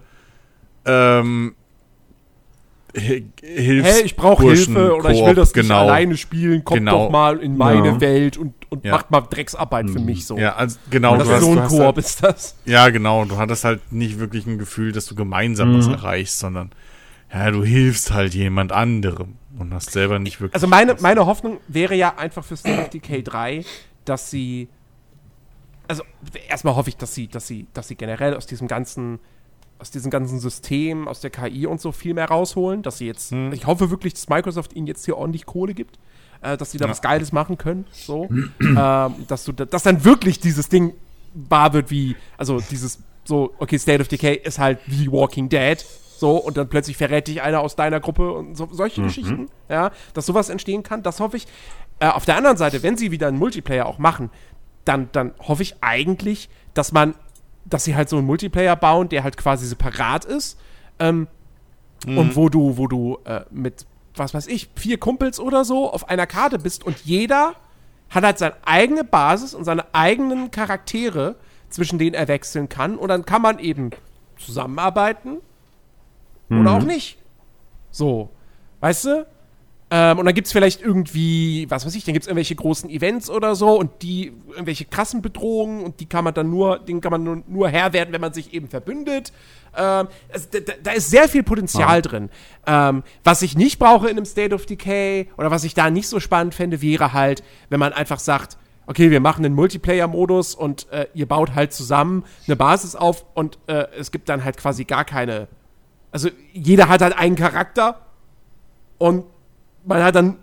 ähm, 0.84 1.54
Hilfs 2.94 3.88
hey, 3.88 4.02
ich 4.02 4.16
brauche 4.16 4.44
Hilfe 4.44 4.94
oder 4.96 5.10
ich 5.10 5.24
will 5.24 5.34
das 5.34 5.52
genau. 5.52 5.82
nicht 5.82 5.90
alleine 5.90 6.16
spielen, 6.16 6.64
kommt 6.64 6.80
genau. 6.80 7.04
doch 7.04 7.10
mal 7.10 7.38
in 7.38 7.56
meine 7.56 7.86
ja. 7.86 8.00
Welt 8.00 8.38
und, 8.38 8.54
und 8.70 8.84
ja. 8.84 8.92
macht 8.92 9.10
mal 9.10 9.20
Drecksarbeit 9.20 9.90
für 9.90 10.00
mich 10.00 10.26
so. 10.26 10.38
Ja, 10.38 10.56
also 10.56 10.78
genau. 10.90 11.12
Und 11.12 11.20
das 11.20 11.28
ist 11.28 11.40
so 11.40 11.52
ein 11.52 11.68
Koop 11.68 11.80
halt, 11.80 11.98
ist 11.98 12.22
das. 12.22 12.56
Ja, 12.64 12.88
genau. 12.88 13.24
Du 13.26 13.36
hattest 13.36 13.64
halt 13.64 13.92
nicht 13.92 14.18
wirklich 14.18 14.46
ein 14.46 14.58
Gefühl, 14.58 14.92
dass 14.92 15.06
du 15.06 15.14
gemeinsam 15.14 15.72
mhm. 15.72 15.78
was 15.78 15.86
erreichst, 15.88 16.38
sondern 16.38 16.70
ja, 17.32 17.50
du 17.50 17.64
hilfst 17.64 18.12
halt 18.12 18.34
jemand 18.34 18.72
anderem 18.72 19.34
und 19.58 19.74
hast 19.74 19.90
selber 19.90 20.18
nicht 20.18 20.40
wirklich. 20.40 20.54
Also 20.54 20.66
meine, 20.66 20.96
meine 21.00 21.26
Hoffnung 21.26 21.60
wäre 21.68 21.94
ja 21.94 22.16
einfach 22.16 22.44
für 22.44 22.56
State 22.56 22.80
of 22.80 22.88
Decay 22.90 23.22
3, 23.22 23.64
dass 24.04 24.30
sie. 24.30 24.68
Also 25.86 26.02
erstmal 26.48 26.76
hoffe 26.76 26.90
ich, 26.90 26.96
dass 26.96 27.14
sie, 27.14 27.28
dass 27.28 27.46
sie, 27.46 27.66
dass 27.72 27.88
sie 27.88 27.94
generell 27.96 28.34
aus 28.34 28.46
diesem 28.46 28.68
ganzen, 28.68 29.20
aus 29.78 29.90
diesem 29.90 30.10
ganzen 30.10 30.38
System, 30.38 31.08
aus 31.08 31.20
der 31.20 31.30
KI 31.30 31.66
und 31.66 31.80
so 31.80 31.92
viel 31.92 32.12
mehr 32.12 32.28
rausholen, 32.28 32.82
dass 32.82 32.98
sie 32.98 33.06
jetzt. 33.06 33.30
Hm. 33.30 33.52
Ich 33.52 33.66
hoffe 33.66 33.90
wirklich, 33.90 34.14
dass 34.14 34.28
Microsoft 34.28 34.74
ihnen 34.74 34.86
jetzt 34.86 35.04
hier 35.04 35.16
ordentlich 35.16 35.46
Kohle 35.46 35.74
gibt. 35.74 35.98
Äh, 36.40 36.56
dass 36.56 36.70
sie 36.70 36.78
da 36.78 36.84
ja. 36.84 36.90
was 36.92 37.02
Geiles 37.02 37.32
machen 37.32 37.58
können, 37.58 37.84
so, 37.90 38.28
ähm, 38.60 39.14
dass 39.26 39.44
du, 39.44 39.52
dass 39.52 39.82
dann 39.82 40.04
wirklich 40.04 40.38
dieses 40.38 40.68
Ding 40.68 40.94
wahr 41.34 41.72
wird 41.72 41.90
wie, 41.90 42.14
also 42.36 42.60
dieses 42.60 43.00
so, 43.24 43.52
okay, 43.58 43.76
State 43.76 44.00
of 44.00 44.06
Decay 44.06 44.36
ist 44.36 44.60
halt 44.60 44.78
wie 44.86 45.10
Walking 45.10 45.48
Dead, 45.48 45.84
so, 46.18 46.36
und 46.36 46.56
dann 46.56 46.68
plötzlich 46.68 46.96
verrät 46.96 47.28
dich 47.28 47.42
einer 47.42 47.60
aus 47.60 47.76
deiner 47.76 48.00
Gruppe 48.00 48.32
und 48.32 48.56
so, 48.56 48.68
solche 48.72 49.00
mhm. 49.00 49.06
Geschichten, 49.06 49.46
ja, 49.68 49.90
dass 50.14 50.26
sowas 50.26 50.48
entstehen 50.48 50.82
kann, 50.82 51.02
das 51.02 51.20
hoffe 51.20 51.36
ich. 51.36 51.46
Äh, 52.00 52.08
auf 52.08 52.24
der 52.24 52.36
anderen 52.36 52.56
Seite, 52.56 52.82
wenn 52.82 52.96
sie 52.96 53.10
wieder 53.10 53.28
einen 53.28 53.38
Multiplayer 53.38 53.86
auch 53.86 53.98
machen, 53.98 54.30
dann, 54.84 55.08
dann 55.12 55.32
hoffe 55.38 55.62
ich 55.62 55.76
eigentlich, 55.80 56.48
dass 56.74 56.92
man, 56.92 57.14
dass 57.64 57.84
sie 57.84 57.94
halt 57.94 58.08
so 58.08 58.16
einen 58.16 58.26
Multiplayer 58.26 58.74
bauen, 58.74 59.08
der 59.08 59.22
halt 59.22 59.36
quasi 59.36 59.66
separat 59.66 60.24
ist, 60.24 60.58
ähm, 60.98 61.28
mhm. 62.06 62.18
und 62.18 62.36
wo 62.36 62.48
du, 62.48 62.76
wo 62.76 62.88
du 62.88 63.18
äh, 63.24 63.42
mit, 63.50 63.86
was 64.14 64.34
weiß 64.34 64.48
ich, 64.48 64.70
vier 64.74 64.98
Kumpels 64.98 65.38
oder 65.38 65.64
so 65.64 65.92
auf 65.92 66.08
einer 66.08 66.26
Karte 66.26 66.58
bist 66.58 66.84
und 66.84 66.98
jeder 67.04 67.54
hat 68.10 68.24
halt 68.24 68.38
seine 68.38 68.54
eigene 68.64 69.04
Basis 69.04 69.54
und 69.54 69.64
seine 69.64 69.94
eigenen 69.94 70.50
Charaktere, 70.50 71.36
zwischen 71.68 71.98
denen 71.98 72.14
er 72.14 72.28
wechseln 72.28 72.68
kann. 72.68 72.96
Und 72.96 73.08
dann 73.08 73.26
kann 73.26 73.42
man 73.42 73.58
eben 73.58 73.90
zusammenarbeiten 74.38 75.38
Mhm. 76.48 76.60
Oder 76.60 76.72
auch 76.72 76.84
nicht. 76.84 77.18
So. 77.90 78.30
Weißt 78.80 79.04
du? 79.06 79.26
Ähm, 79.90 80.18
und 80.18 80.26
dann 80.26 80.34
gibt 80.34 80.46
es 80.46 80.52
vielleicht 80.52 80.82
irgendwie, 80.82 81.66
was 81.70 81.86
weiß 81.86 81.94
ich, 81.94 82.04
dann 82.04 82.12
gibt 82.12 82.24
es 82.24 82.28
irgendwelche 82.28 82.54
großen 82.54 82.90
Events 82.90 83.30
oder 83.30 83.54
so 83.54 83.78
und 83.78 84.02
die, 84.02 84.34
irgendwelche 84.50 84.84
krassen 84.84 85.22
Bedrohungen 85.22 85.82
und 85.82 86.00
die 86.00 86.06
kann 86.06 86.24
man 86.24 86.34
dann 86.34 86.50
nur, 86.50 86.78
denen 86.78 87.00
kann 87.00 87.10
man 87.10 87.24
nur, 87.24 87.42
nur 87.46 87.70
Herr 87.70 87.94
werden, 87.94 88.12
wenn 88.12 88.20
man 88.20 88.34
sich 88.34 88.52
eben 88.52 88.68
verbündet. 88.68 89.32
Ähm, 89.74 90.08
also 90.30 90.48
da, 90.52 90.72
da, 90.82 90.90
ist 90.90 91.08
sehr 91.08 91.26
viel 91.26 91.42
Potenzial 91.42 91.96
ja. 91.96 92.00
drin. 92.02 92.28
Ähm, 92.66 93.02
was 93.24 93.40
ich 93.40 93.56
nicht 93.56 93.78
brauche 93.78 94.08
in 94.08 94.18
einem 94.18 94.26
State 94.26 94.54
of 94.54 94.66
Decay 94.66 95.30
oder 95.38 95.50
was 95.50 95.64
ich 95.64 95.72
da 95.72 95.88
nicht 95.88 96.08
so 96.08 96.20
spannend 96.20 96.54
fände, 96.54 96.82
wäre 96.82 97.14
halt, 97.14 97.42
wenn 97.70 97.80
man 97.80 97.94
einfach 97.94 98.18
sagt, 98.18 98.58
okay, 98.86 99.10
wir 99.10 99.20
machen 99.20 99.42
einen 99.44 99.54
Multiplayer-Modus 99.54 100.54
und 100.54 100.90
äh, 100.92 101.06
ihr 101.14 101.26
baut 101.26 101.54
halt 101.54 101.72
zusammen 101.72 102.24
eine 102.46 102.56
Basis 102.56 102.94
auf 102.94 103.24
und 103.34 103.58
äh, 103.68 103.86
es 103.98 104.10
gibt 104.10 104.28
dann 104.28 104.44
halt 104.44 104.58
quasi 104.58 104.84
gar 104.84 105.04
keine 105.06 105.48
also 106.10 106.30
jeder 106.52 106.88
hat 106.88 107.02
halt 107.02 107.16
einen 107.16 107.36
Charakter 107.36 108.00
und 108.98 109.24
man 109.84 110.02
hat 110.02 110.14
dann, 110.14 110.36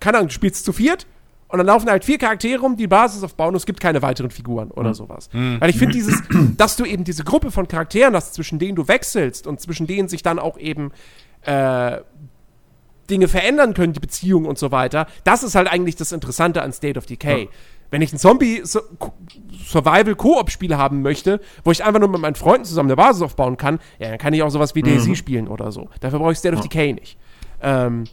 keine 0.00 0.18
Ahnung, 0.18 0.30
spielst 0.30 0.64
zu 0.64 0.72
viert 0.72 1.06
und 1.48 1.58
dann 1.58 1.66
laufen 1.66 1.90
halt 1.90 2.04
vier 2.04 2.18
Charaktere 2.18 2.62
um 2.62 2.76
die 2.76 2.86
Basis 2.86 3.22
aufbauen 3.22 3.50
und 3.50 3.56
es 3.56 3.66
gibt 3.66 3.80
keine 3.80 4.00
weiteren 4.00 4.30
Figuren 4.30 4.70
oder 4.70 4.90
mhm. 4.90 4.94
sowas. 4.94 5.28
Mhm. 5.32 5.60
Weil 5.60 5.70
ich 5.70 5.78
finde 5.78 5.92
dieses, 5.94 6.22
dass 6.56 6.76
du 6.76 6.84
eben 6.84 7.04
diese 7.04 7.24
Gruppe 7.24 7.50
von 7.50 7.68
Charakteren 7.68 8.14
hast, 8.14 8.34
zwischen 8.34 8.58
denen 8.58 8.74
du 8.74 8.88
wechselst 8.88 9.46
und 9.46 9.60
zwischen 9.60 9.86
denen 9.86 10.08
sich 10.08 10.22
dann 10.22 10.38
auch 10.38 10.58
eben 10.58 10.92
äh, 11.42 11.98
Dinge 13.10 13.28
verändern 13.28 13.74
können, 13.74 13.92
die 13.92 14.00
Beziehungen 14.00 14.46
und 14.46 14.58
so 14.58 14.70
weiter, 14.70 15.06
das 15.24 15.42
ist 15.42 15.54
halt 15.54 15.68
eigentlich 15.68 15.96
das 15.96 16.12
Interessante 16.12 16.62
an 16.62 16.72
State 16.72 16.98
of 16.98 17.04
Decay. 17.04 17.44
Ja. 17.44 17.48
Wenn 17.92 18.02
ich 18.02 18.12
ein 18.12 18.18
Zombie-Survival-Koop-Spiel 18.18 20.76
haben 20.78 21.02
möchte, 21.02 21.40
wo 21.62 21.70
ich 21.70 21.84
einfach 21.84 22.00
nur 22.00 22.08
mit 22.08 22.22
meinen 22.22 22.34
Freunden 22.34 22.64
zusammen 22.64 22.88
eine 22.88 22.96
Basis 22.96 23.20
aufbauen 23.20 23.58
kann, 23.58 23.80
ja, 23.98 24.08
dann 24.08 24.16
kann 24.16 24.32
ich 24.32 24.42
auch 24.42 24.48
sowas 24.48 24.74
wie 24.74 24.82
mhm. 24.82 24.86
DayZ 24.86 25.18
spielen 25.18 25.46
oder 25.46 25.70
so. 25.70 25.90
Dafür 26.00 26.18
brauche 26.18 26.32
ich 26.32 26.38
State 26.38 26.56
of 26.56 26.62
Decay 26.62 26.94
nicht. 26.94 27.18
Ähm, 27.60 28.04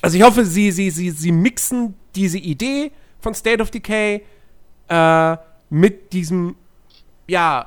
also 0.00 0.16
ich 0.16 0.22
hoffe, 0.22 0.46
sie, 0.46 0.72
sie, 0.72 0.88
sie, 0.88 1.10
sie 1.10 1.32
mixen 1.32 1.92
diese 2.14 2.38
Idee 2.38 2.92
von 3.20 3.34
State 3.34 3.62
of 3.62 3.70
Decay 3.70 4.22
äh, 4.88 5.36
mit 5.68 6.14
diesem, 6.14 6.56
ja, 7.28 7.66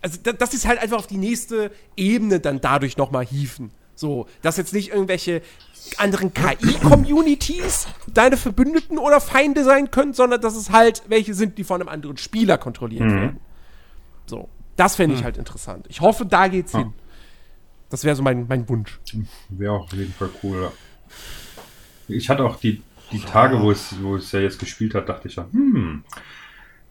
also 0.00 0.18
dass 0.20 0.52
sie 0.52 0.56
es 0.56 0.66
halt 0.66 0.80
einfach 0.80 0.96
auf 0.96 1.06
die 1.06 1.18
nächste 1.18 1.70
Ebene 1.98 2.40
dann 2.40 2.62
dadurch 2.62 2.96
nochmal 2.96 3.26
hieven. 3.26 3.72
So, 3.94 4.26
dass 4.40 4.56
jetzt 4.56 4.72
nicht 4.72 4.88
irgendwelche 4.90 5.42
anderen 5.98 6.32
KI-Communities 6.34 7.86
deine 8.12 8.36
Verbündeten 8.36 8.98
oder 8.98 9.20
Feinde 9.20 9.64
sein 9.64 9.90
können, 9.90 10.12
sondern 10.12 10.40
dass 10.40 10.56
es 10.56 10.70
halt 10.70 11.02
welche 11.08 11.34
sind, 11.34 11.58
die 11.58 11.64
von 11.64 11.80
einem 11.80 11.88
anderen 11.88 12.16
Spieler 12.16 12.58
kontrolliert 12.58 13.10
werden. 13.10 13.40
So, 14.26 14.48
das 14.76 14.96
fände 14.96 15.14
ich 15.16 15.24
halt 15.24 15.36
interessant. 15.36 15.86
Ich 15.88 16.00
hoffe, 16.00 16.26
da 16.26 16.48
geht's 16.48 16.72
hin. 16.72 16.92
Das 17.88 18.04
wäre 18.04 18.16
so 18.16 18.22
mein, 18.22 18.46
mein 18.48 18.68
Wunsch. 18.68 18.98
Wäre 19.48 19.72
auch 19.72 19.84
auf 19.84 19.92
jeden 19.92 20.12
Fall 20.12 20.30
cool. 20.42 20.70
Ich 22.08 22.28
hatte 22.28 22.44
auch 22.44 22.56
die, 22.56 22.82
die 23.12 23.20
Tage, 23.20 23.60
wo 23.60 23.70
es, 23.70 23.94
wo 24.02 24.16
es 24.16 24.32
ja 24.32 24.40
jetzt 24.40 24.58
gespielt 24.58 24.94
hat, 24.94 25.08
dachte 25.08 25.28
ich 25.28 25.36
ja, 25.36 25.46
hm, 25.50 26.02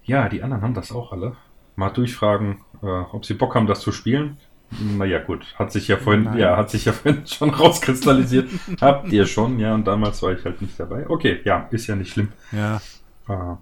ja, 0.04 0.30
die 0.30 0.42
anderen 0.44 0.62
haben 0.62 0.74
das 0.74 0.92
auch 0.92 1.12
alle. 1.12 1.36
Mal 1.76 1.90
durchfragen, 1.90 2.62
äh, 2.82 2.86
ob 2.86 3.26
sie 3.26 3.34
Bock 3.34 3.56
haben, 3.56 3.68
das 3.68 3.82
zu 3.82 3.92
spielen. 3.92 4.38
Naja, 4.72 5.20
gut, 5.20 5.46
hat 5.58 5.72
sich 5.72 5.88
ja 5.88 5.98
vorhin, 5.98 6.24
Nein. 6.24 6.38
ja, 6.38 6.58
hat 6.58 6.70
sich 6.70 6.86
ja 6.86 6.92
vorhin 6.92 7.26
schon 7.28 7.50
rauskristallisiert. 7.50 8.50
Habt 8.82 9.12
ihr 9.12 9.26
schon, 9.26 9.60
ja, 9.60 9.74
und 9.74 9.86
damals 9.86 10.22
war 10.22 10.34
ich 10.34 10.44
halt 10.44 10.62
nicht 10.62 10.80
dabei. 10.80 11.10
Okay, 11.10 11.40
ja, 11.46 11.68
ist 11.72 11.88
ja 11.88 11.96
nicht 11.96 12.12
schlimm. 12.12 12.34
Ja. 12.52 12.82
Äh, 13.30 13.56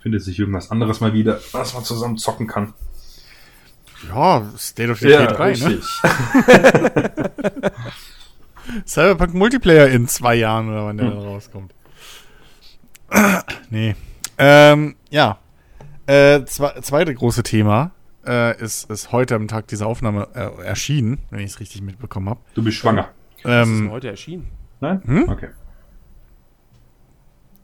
findet 0.00 0.22
sich 0.22 0.38
irgendwas 0.38 0.70
anderes 0.70 1.00
mal 1.00 1.12
wieder, 1.12 1.40
was 1.52 1.74
man 1.74 1.84
zusammen 1.84 2.16
zocken 2.16 2.46
kann. 2.46 2.74
Ja, 4.08 4.50
State 4.56 4.90
of 4.90 4.98
Decay 4.98 5.26
3, 5.26 5.52
ne? 5.52 5.80
Cyberpunk 8.86 9.34
Multiplayer 9.34 9.88
in 9.88 10.08
zwei 10.08 10.34
Jahren 10.34 10.68
oder 10.68 10.86
wann 10.86 10.96
der 10.96 11.10
dann 11.10 11.18
rauskommt. 11.18 11.74
nee. 13.70 13.94
Ähm, 14.38 14.96
ja. 15.10 15.38
Äh, 16.06 16.44
zwe 16.44 16.74
zweite 16.82 17.14
große 17.14 17.42
Thema 17.42 17.92
äh, 18.26 18.60
ist, 18.62 18.90
ist 18.90 19.12
heute 19.12 19.34
am 19.34 19.48
Tag 19.48 19.66
dieser 19.68 19.86
Aufnahme 19.86 20.28
äh, 20.34 20.64
erschienen, 20.64 21.18
wenn 21.30 21.40
ich 21.40 21.52
es 21.52 21.60
richtig 21.60 21.82
mitbekommen 21.82 22.28
habe. 22.28 22.40
Du 22.54 22.62
bist 22.62 22.78
schwanger. 22.78 23.08
Das 23.42 23.68
ist 23.68 23.74
Ähm, 23.74 23.90
heute 23.90 24.08
erschienen. 24.08 24.48
Nein? 24.80 25.02
Hm? 25.04 25.28
Okay. 25.28 25.48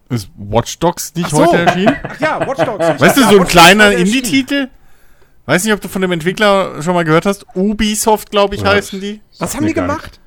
ist 0.09 0.31
Watch 0.37 0.79
Dogs 0.79 1.15
nicht 1.15 1.31
so. 1.31 1.47
heute 1.47 1.59
erschienen? 1.59 1.97
Ach 2.03 2.21
ja, 2.21 2.47
Watch 2.47 2.65
Dogs. 2.65 2.89
Ich 2.95 3.01
Weißt 3.01 3.17
du, 3.17 3.23
so 3.25 3.41
ein 3.41 3.47
kleiner. 3.47 3.93
Indie-Titel? 3.93 4.69
Weiß 5.47 5.65
nicht, 5.65 5.73
ob 5.73 5.81
du 5.81 5.89
von 5.89 6.03
dem 6.03 6.13
Entwickler 6.13 6.83
schon 6.83 6.95
mal 6.95 7.05
gehört 7.05 7.27
hast. 7.27 7.45
Ubisoft, 7.57 8.31
glaube 8.31 8.55
ich, 8.55 8.63
Ja. 8.63 8.71
heißen 8.71 9.01
die. 9.01 9.21
Was 9.39 9.57
haben 9.57 9.67
die 9.67 9.75
gemacht? 9.75 10.21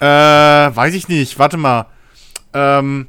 Äh, 0.00 0.04
weiß 0.06 0.94
ich 0.94 1.08
nicht. 1.08 1.38
Warte 1.38 1.56
mal. 1.56 1.86
Ähm, 2.52 3.08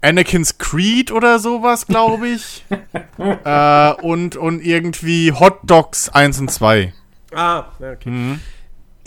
Anakin's 0.00 0.58
Creed 0.58 1.10
oder 1.10 1.38
sowas, 1.38 1.86
glaube 1.86 2.28
ich. 2.28 2.64
äh, 3.18 3.92
und, 4.02 4.36
und 4.36 4.64
irgendwie 4.64 5.32
Hot 5.32 5.58
Dogs 5.64 6.08
1 6.08 6.40
und 6.40 6.50
2. 6.50 6.92
Ah, 7.34 7.64
okay. 7.80 8.38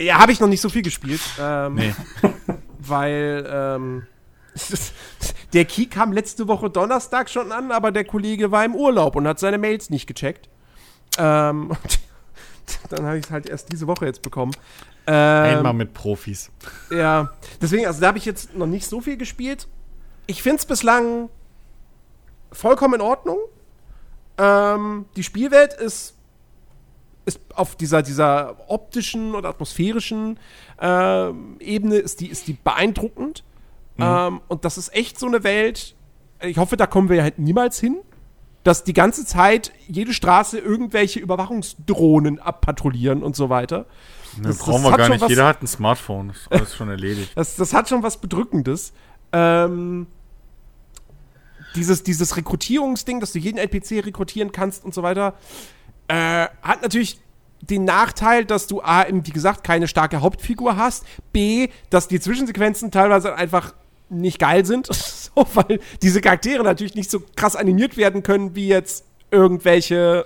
Ja, 0.00 0.18
habe 0.18 0.32
ich 0.32 0.40
noch 0.40 0.48
nicht 0.48 0.60
so 0.60 0.68
viel 0.68 0.82
gespielt. 0.82 1.20
Ähm, 1.40 1.74
Nee. 1.74 1.94
Weil 2.78 3.46
ähm, 3.50 4.06
der 5.52 5.64
Key 5.66 5.86
kam 5.86 6.12
letzte 6.12 6.48
Woche 6.48 6.70
Donnerstag 6.70 7.28
schon 7.28 7.52
an, 7.52 7.72
aber 7.72 7.92
der 7.92 8.04
Kollege 8.04 8.50
war 8.50 8.64
im 8.64 8.74
Urlaub 8.74 9.16
und 9.16 9.28
hat 9.28 9.38
seine 9.38 9.58
Mails 9.58 9.90
nicht 9.90 10.06
gecheckt. 10.06 10.48
Ähm, 11.18 11.72
dann 12.88 13.04
habe 13.04 13.18
ich 13.18 13.26
es 13.26 13.30
halt 13.30 13.48
erst 13.48 13.70
diese 13.70 13.86
Woche 13.86 14.06
jetzt 14.06 14.22
bekommen. 14.22 14.52
Ähm, 15.06 15.58
Einmal 15.58 15.74
mit 15.74 15.92
Profis. 15.92 16.50
Ja, 16.90 17.32
deswegen, 17.60 17.86
also 17.86 18.00
da 18.00 18.08
habe 18.08 18.18
ich 18.18 18.24
jetzt 18.24 18.56
noch 18.56 18.66
nicht 18.66 18.86
so 18.86 19.00
viel 19.00 19.16
gespielt. 19.16 19.66
Ich 20.30 20.42
finde 20.44 20.58
es 20.58 20.64
bislang 20.66 21.28
vollkommen 22.52 22.94
in 22.94 23.00
Ordnung. 23.00 23.38
Ähm, 24.38 25.06
die 25.16 25.24
Spielwelt 25.24 25.72
ist, 25.74 26.14
ist 27.26 27.40
auf 27.54 27.74
dieser, 27.74 28.02
dieser 28.02 28.56
optischen 28.68 29.34
oder 29.34 29.48
atmosphärischen 29.48 30.38
ähm, 30.80 31.56
Ebene 31.58 31.96
ist 31.96 32.20
die, 32.20 32.28
ist 32.28 32.46
die 32.46 32.52
beeindruckend. 32.52 33.42
Ähm, 33.98 34.40
und 34.46 34.64
das 34.64 34.78
ist 34.78 34.94
echt 34.94 35.18
so 35.18 35.26
eine 35.26 35.42
Welt. 35.42 35.94
Ich 36.42 36.58
hoffe, 36.58 36.76
da 36.76 36.86
kommen 36.86 37.08
wir 37.10 37.22
halt 37.24 37.38
niemals 37.40 37.80
hin, 37.80 37.98
dass 38.62 38.84
die 38.84 38.92
ganze 38.94 39.26
Zeit 39.26 39.72
jede 39.88 40.14
Straße 40.14 40.58
irgendwelche 40.58 41.18
Überwachungsdrohnen 41.18 42.38
abpatrouillieren 42.38 43.22
und 43.24 43.34
so 43.34 43.50
weiter. 43.50 43.84
Das, 44.42 44.56
Das- 44.56 44.58
brauchen 44.58 44.84
das 44.84 44.92
wir 44.92 44.96
gar 44.96 45.08
nicht. 45.08 45.20
was- 45.22 45.28
Jeder 45.28 45.46
hat 45.48 45.60
ein 45.60 45.66
Smartphone. 45.66 46.28
Das 46.28 46.36
ist 46.38 46.52
alles 46.52 46.76
schon 46.76 46.88
erledigt. 46.88 47.32
Das, 47.34 47.56
das 47.56 47.74
hat 47.74 47.88
schon 47.88 48.02
was 48.04 48.16
Bedrückendes. 48.16 48.92
Ähm, 49.32 50.06
dieses, 51.74 52.02
dieses 52.02 52.36
Rekrutierungsding, 52.36 53.20
dass 53.20 53.32
du 53.32 53.38
jeden 53.38 53.58
NPC 53.58 54.04
rekrutieren 54.04 54.52
kannst 54.52 54.84
und 54.84 54.94
so 54.94 55.02
weiter, 55.02 55.34
äh, 56.08 56.46
hat 56.62 56.82
natürlich 56.82 57.20
den 57.62 57.84
Nachteil, 57.84 58.44
dass 58.44 58.66
du 58.66 58.80
A, 58.82 59.04
wie 59.10 59.30
gesagt, 59.30 59.64
keine 59.64 59.86
starke 59.86 60.22
Hauptfigur 60.22 60.76
hast, 60.76 61.04
B, 61.32 61.68
dass 61.90 62.08
die 62.08 62.18
Zwischensequenzen 62.18 62.90
teilweise 62.90 63.34
einfach 63.34 63.74
nicht 64.08 64.38
geil 64.38 64.64
sind, 64.64 64.86
so, 64.92 65.46
weil 65.54 65.78
diese 66.02 66.20
Charaktere 66.20 66.64
natürlich 66.64 66.94
nicht 66.94 67.10
so 67.10 67.22
krass 67.36 67.56
animiert 67.56 67.96
werden 67.96 68.22
können, 68.22 68.54
wie 68.56 68.66
jetzt 68.66 69.04
irgendwelche 69.30 70.24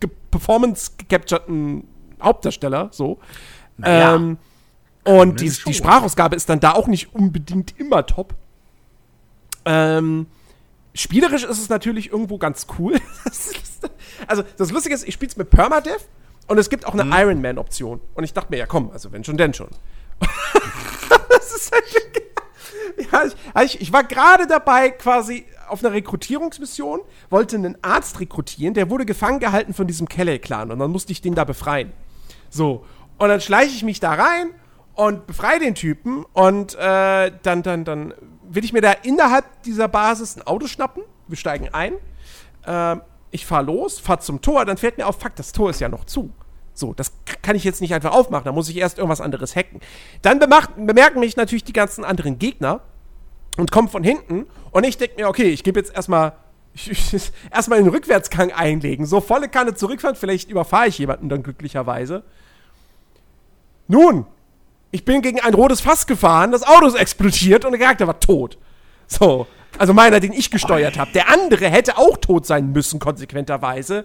ge- 0.00 0.10
performance-gecapturten 0.30 1.84
Hauptdarsteller, 2.20 2.88
so. 2.92 3.18
Naja. 3.76 4.16
Ähm, 4.16 4.38
und 5.04 5.40
die, 5.40 5.50
die 5.50 5.74
Sprachausgabe 5.74 6.34
ist 6.34 6.48
dann 6.48 6.60
da 6.60 6.72
auch 6.72 6.86
nicht 6.88 7.14
unbedingt 7.14 7.78
immer 7.78 8.04
top. 8.04 8.34
Ähm, 9.64 10.26
spielerisch 10.98 11.44
ist 11.44 11.58
es 11.58 11.68
natürlich 11.68 12.10
irgendwo 12.12 12.38
ganz 12.38 12.66
cool. 12.78 12.96
Also, 14.26 14.42
das 14.56 14.72
Lustige 14.72 14.94
ist, 14.94 15.06
ich 15.06 15.14
spiele 15.14 15.30
es 15.30 15.36
mit 15.36 15.48
Permadeath 15.48 16.04
und 16.48 16.58
es 16.58 16.68
gibt 16.68 16.86
auch 16.86 16.92
eine 16.92 17.04
Mhm. 17.04 17.12
Iron 17.12 17.40
Man-Option. 17.40 18.00
Und 18.14 18.24
ich 18.24 18.32
dachte 18.32 18.48
mir, 18.50 18.58
ja 18.58 18.66
komm, 18.66 18.90
also 18.90 19.12
wenn 19.12 19.22
schon, 19.22 19.36
denn 19.36 19.54
schon. 19.54 19.68
das 21.28 21.52
ist 21.52 21.72
halt, 21.72 21.84
ja, 23.12 23.62
ich, 23.62 23.74
ich, 23.74 23.80
ich 23.82 23.92
war 23.92 24.02
gerade 24.02 24.48
dabei, 24.48 24.90
quasi 24.90 25.46
auf 25.68 25.84
einer 25.84 25.94
Rekrutierungsmission, 25.94 27.00
wollte 27.30 27.56
einen 27.56 27.78
Arzt 27.82 28.18
rekrutieren, 28.18 28.74
der 28.74 28.90
wurde 28.90 29.06
gefangen 29.06 29.38
gehalten 29.38 29.72
von 29.72 29.86
diesem 29.86 30.08
Kelly-Clan 30.08 30.72
und 30.72 30.80
dann 30.80 30.90
musste 30.90 31.12
ich 31.12 31.22
den 31.22 31.34
da 31.34 31.44
befreien. 31.44 31.92
So, 32.50 32.84
und 33.18 33.28
dann 33.28 33.40
schleiche 33.40 33.74
ich 33.74 33.84
mich 33.84 34.00
da 34.00 34.14
rein 34.14 34.50
und 34.94 35.26
befreie 35.26 35.60
den 35.60 35.74
Typen 35.74 36.24
und 36.32 36.74
äh, 36.74 37.30
dann, 37.42 37.62
dann, 37.62 37.84
dann 37.84 38.14
will 38.48 38.64
ich 38.64 38.72
mir 38.72 38.80
da 38.80 38.92
innerhalb 38.92 39.44
dieser 39.62 39.88
Basis 39.88 40.36
ein 40.36 40.46
Auto 40.46 40.66
schnappen. 40.66 41.02
Wir 41.26 41.36
steigen 41.36 41.68
ein. 41.72 41.94
Ähm, 42.66 43.02
ich 43.30 43.46
fahre 43.46 43.64
los, 43.64 43.98
fahre 43.98 44.20
zum 44.20 44.40
Tor, 44.40 44.64
dann 44.64 44.76
fällt 44.76 44.98
mir 44.98 45.06
auf, 45.06 45.20
fuck, 45.20 45.34
das 45.36 45.52
Tor 45.52 45.70
ist 45.70 45.80
ja 45.80 45.88
noch 45.88 46.04
zu. 46.04 46.30
So, 46.72 46.94
das 46.94 47.12
kann 47.42 47.56
ich 47.56 47.64
jetzt 47.64 47.80
nicht 47.80 47.92
einfach 47.92 48.12
aufmachen, 48.12 48.44
da 48.44 48.52
muss 48.52 48.68
ich 48.68 48.76
erst 48.76 48.98
irgendwas 48.98 49.20
anderes 49.20 49.56
hacken. 49.56 49.80
Dann 50.22 50.38
bemacht, 50.38 50.70
bemerken 50.76 51.20
mich 51.20 51.36
natürlich 51.36 51.64
die 51.64 51.72
ganzen 51.72 52.04
anderen 52.04 52.38
Gegner 52.38 52.80
und 53.56 53.72
kommen 53.72 53.88
von 53.88 54.04
hinten 54.04 54.46
und 54.70 54.84
ich 54.84 54.96
denke 54.96 55.16
mir, 55.16 55.28
okay, 55.28 55.50
ich 55.50 55.64
gebe 55.64 55.80
jetzt 55.80 55.94
erstmal 55.94 56.34
erstmal 57.50 57.82
den 57.82 57.88
Rückwärtsgang 57.88 58.52
einlegen, 58.52 59.06
so 59.06 59.20
volle 59.20 59.48
Kanne 59.48 59.74
zurückfahren, 59.74 60.16
vielleicht 60.16 60.50
überfahre 60.50 60.88
ich 60.88 60.98
jemanden 60.98 61.28
dann 61.28 61.42
glücklicherweise. 61.42 62.22
Nun, 63.88 64.26
ich 64.90 65.04
bin 65.04 65.22
gegen 65.22 65.40
ein 65.40 65.54
rotes 65.54 65.80
Fass 65.80 66.06
gefahren, 66.06 66.52
das 66.52 66.62
Auto 66.62 66.86
ist 66.86 66.94
explodiert 66.94 67.64
und 67.64 67.72
der 67.72 67.80
Charakter 67.80 68.06
war 68.06 68.18
tot. 68.20 68.58
So, 69.06 69.46
also 69.78 69.92
meiner, 69.92 70.20
den 70.20 70.32
ich 70.32 70.50
gesteuert 70.50 70.98
habe. 70.98 71.12
Der 71.12 71.30
andere 71.32 71.68
hätte 71.68 71.98
auch 71.98 72.16
tot 72.16 72.46
sein 72.46 72.72
müssen, 72.72 72.98
konsequenterweise. 72.98 74.04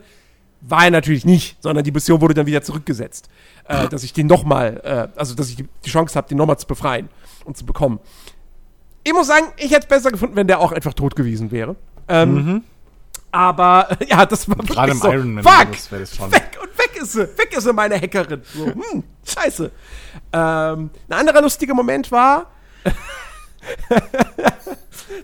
War 0.61 0.85
er 0.85 0.91
natürlich 0.91 1.25
nicht, 1.25 1.57
sondern 1.61 1.83
die 1.83 1.91
Mission 1.91 2.21
wurde 2.21 2.33
dann 2.33 2.45
wieder 2.45 2.61
zurückgesetzt. 2.61 3.29
Äh, 3.67 3.87
dass 3.89 4.03
ich 4.03 4.13
den 4.13 4.27
nochmal, 4.27 4.81
äh, 4.83 5.19
also 5.19 5.35
dass 5.35 5.49
ich 5.49 5.57
die, 5.57 5.89
Chance 5.89 6.15
habe, 6.15 6.27
den 6.27 6.37
nochmal 6.37 6.57
zu 6.57 6.67
befreien 6.67 7.09
und 7.45 7.57
zu 7.57 7.65
bekommen. 7.65 7.99
Ich 9.03 9.13
muss 9.13 9.27
sagen, 9.27 9.47
ich 9.57 9.71
hätte 9.71 9.81
es 9.81 9.87
besser 9.87 10.11
gefunden, 10.11 10.35
wenn 10.35 10.47
der 10.47 10.59
auch 10.59 10.71
einfach 10.71 10.93
tot 10.93 11.15
gewesen 11.15 11.51
wäre. 11.51 11.75
Ähm, 12.07 12.63
Aber 13.31 13.89
ja, 14.07 14.25
das 14.25 14.47
war 14.47 14.57
wirklich 14.57 14.77
Gerade 14.77 14.91
im 14.93 14.97
so. 14.99 15.11
Iron 15.11 15.33
Man 15.33 15.43
Fuck! 15.43 15.71
das 15.71 15.91
wäre 15.91 16.01
das 16.01 16.15
schon. 16.15 16.31
Weg 16.31 16.57
ist 17.03 17.13
sie, 17.13 17.37
weg 17.37 17.55
ist 17.55 17.63
sie, 17.63 17.73
meine 17.73 17.99
Hackerin. 17.99 18.41
So, 18.53 18.65
hm, 18.65 19.03
scheiße. 19.23 19.71
Ähm, 20.31 20.89
ein 21.09 21.13
anderer 21.13 21.41
lustiger 21.41 21.73
Moment 21.73 22.11
war, 22.11 22.51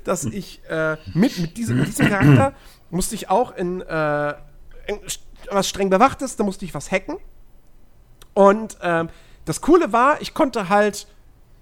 dass 0.03 0.25
ich 0.25 0.61
äh, 0.69 0.97
mit, 1.13 1.37
mit, 1.39 1.57
diesem, 1.57 1.77
mit 1.77 1.87
diesem 1.87 2.09
Charakter 2.09 2.53
musste 2.89 3.15
ich 3.15 3.29
auch 3.29 3.55
in, 3.55 3.81
äh, 3.81 4.29
in 4.87 4.99
was 5.51 5.67
streng 5.67 5.89
bewachtes, 5.89 6.35
da 6.35 6.43
musste 6.43 6.65
ich 6.65 6.73
was 6.73 6.91
hacken. 6.91 7.17
Und 8.33 8.77
ähm, 8.81 9.09
das 9.45 9.61
Coole 9.61 9.91
war, 9.91 10.21
ich 10.21 10.33
konnte 10.33 10.69
halt 10.69 11.07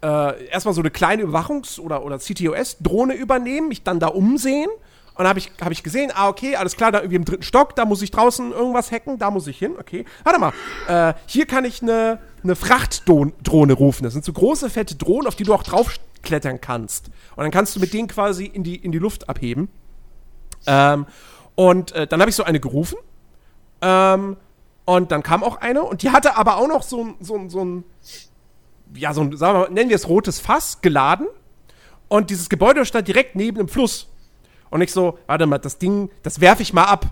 äh, 0.03 0.47
erstmal 0.47 0.73
so 0.73 0.81
eine 0.81 0.91
kleine 0.91 1.23
Überwachungs- 1.23 1.79
oder, 1.79 2.03
oder 2.03 2.19
CTOS-Drohne 2.19 3.13
übernehmen, 3.15 3.69
mich 3.69 3.83
dann 3.83 3.99
da 3.99 4.07
umsehen. 4.07 4.69
Und 5.17 5.23
dann 5.23 5.29
habe 5.29 5.39
ich, 5.39 5.51
hab 5.59 5.71
ich 5.71 5.81
gesehen, 5.83 6.11
ah, 6.13 6.27
okay, 6.27 6.55
alles 6.55 6.75
klar, 6.75 6.91
da 6.91 6.99
irgendwie 6.99 7.15
im 7.15 7.25
dritten 7.25 7.43
Stock, 7.43 7.75
da 7.75 7.85
muss 7.85 8.01
ich 8.01 8.11
draußen 8.11 8.51
irgendwas 8.51 8.91
hacken, 8.91 9.17
da 9.17 9.31
muss 9.31 9.47
ich 9.47 9.57
hin, 9.57 9.73
okay. 9.79 10.05
Warte 10.23 10.39
mal, 10.39 10.53
äh, 10.87 11.13
hier 11.25 11.45
kann 11.47 11.65
ich 11.65 11.81
eine 11.81 12.19
eine 12.43 12.55
Frachtdrohne 12.55 13.73
rufen. 13.73 14.03
Das 14.03 14.13
sind 14.13 14.23
so 14.23 14.31
große, 14.31 14.69
fette 14.69 14.95
Drohnen, 14.95 15.27
auf 15.27 15.35
die 15.35 15.43
du 15.43 15.53
auch 15.53 15.63
draufklettern 15.63 16.61
kannst. 16.61 17.07
Und 17.35 17.43
dann 17.43 17.51
kannst 17.51 17.75
du 17.75 17.79
mit 17.79 17.93
denen 17.93 18.07
quasi 18.07 18.45
in 18.45 18.63
die, 18.63 18.75
in 18.75 18.91
die 18.93 18.99
Luft 18.99 19.27
abheben. 19.27 19.67
Ähm, 20.65 21.07
und 21.55 21.91
äh, 21.93 22.07
dann 22.07 22.21
habe 22.21 22.29
ich 22.29 22.35
so 22.35 22.43
eine 22.43 22.59
gerufen. 22.59 22.97
Ähm, 23.81 24.37
und 24.85 25.11
dann 25.11 25.23
kam 25.23 25.43
auch 25.43 25.57
eine 25.57 25.83
und 25.83 26.03
die 26.03 26.11
hatte 26.11 26.37
aber 26.37 26.57
auch 26.57 26.67
noch 26.67 26.83
so, 26.83 27.03
ein- 27.03 27.15
so, 27.19 27.35
ein- 27.35 27.49
so 27.49 27.65
ein 27.65 27.83
ja, 28.95 29.13
so 29.13 29.21
ein, 29.21 29.35
sagen 29.35 29.55
wir 29.59 29.59
mal, 29.67 29.71
nennen 29.71 29.89
wir 29.89 29.95
es 29.97 30.07
rotes 30.07 30.39
Fass, 30.39 30.79
geladen. 30.81 31.27
Und 32.07 32.29
dieses 32.29 32.47
Gebäude 32.47 32.85
stand 32.85 33.07
direkt 33.09 33.35
neben 33.35 33.57
dem 33.57 33.67
Fluss. 33.67 34.07
Und 34.69 34.81
ich 34.81 34.91
so, 34.91 35.17
warte 35.27 35.45
mal, 35.45 35.57
das 35.57 35.77
Ding, 35.77 36.09
das 36.23 36.41
werfe 36.41 36.61
ich 36.61 36.73
mal 36.73 36.83
ab. 36.83 37.05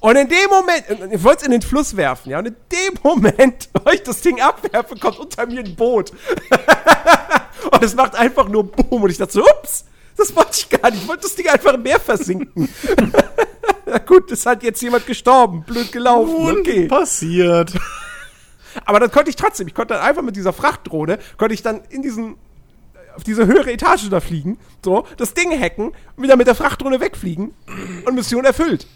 Und 0.00 0.16
in 0.16 0.28
dem 0.28 0.48
Moment, 0.48 1.12
ich 1.12 1.22
wollte 1.22 1.40
es 1.40 1.46
in 1.46 1.50
den 1.50 1.62
Fluss 1.62 1.96
werfen, 1.96 2.30
ja, 2.30 2.38
und 2.38 2.46
in 2.46 2.56
dem 2.72 2.98
Moment, 3.02 3.68
wo 3.84 3.90
ich 3.90 4.02
das 4.02 4.20
Ding 4.22 4.40
abwerfe, 4.40 4.96
kommt 4.96 5.18
unter 5.18 5.46
mir 5.46 5.60
ein 5.60 5.74
Boot. 5.74 6.12
und 7.72 7.82
es 7.82 7.94
macht 7.94 8.14
einfach 8.14 8.48
nur 8.48 8.64
Boom. 8.64 9.02
Und 9.02 9.10
ich 9.10 9.18
dachte 9.18 9.32
so, 9.32 9.42
ups, 9.42 9.84
das 10.16 10.34
wollte 10.34 10.52
ich 10.52 10.68
gar 10.68 10.90
nicht. 10.90 11.02
Ich 11.02 11.08
wollte 11.08 11.22
das 11.22 11.34
Ding 11.34 11.48
einfach 11.48 11.74
im 11.74 11.82
Meer 11.82 12.00
versinken. 12.00 12.68
Na 13.86 13.98
gut, 14.06 14.30
ist 14.30 14.46
halt 14.46 14.62
jetzt 14.62 14.80
jemand 14.82 15.06
gestorben. 15.06 15.62
Blöd 15.62 15.90
gelaufen. 15.92 16.58
Okay. 16.58 16.86
Passiert. 16.86 17.72
Aber 18.84 19.00
das 19.00 19.10
konnte 19.10 19.30
ich 19.30 19.36
trotzdem. 19.36 19.66
Ich 19.66 19.74
konnte 19.74 19.94
dann 19.94 20.02
einfach 20.02 20.22
mit 20.22 20.36
dieser 20.36 20.52
Frachtdrohne, 20.52 21.18
konnte 21.36 21.54
ich 21.54 21.62
dann 21.62 21.82
in 21.90 22.02
diesen, 22.02 22.36
auf 23.16 23.24
diese 23.24 23.46
höhere 23.46 23.72
Etage 23.72 24.08
da 24.10 24.20
fliegen, 24.20 24.58
so, 24.84 25.04
das 25.16 25.34
Ding 25.34 25.50
hacken, 25.58 25.92
wieder 26.16 26.36
mit 26.36 26.46
der 26.46 26.54
Frachtdrohne 26.54 27.00
wegfliegen 27.00 27.52
und 28.06 28.14
Mission 28.14 28.44
erfüllt. 28.44 28.86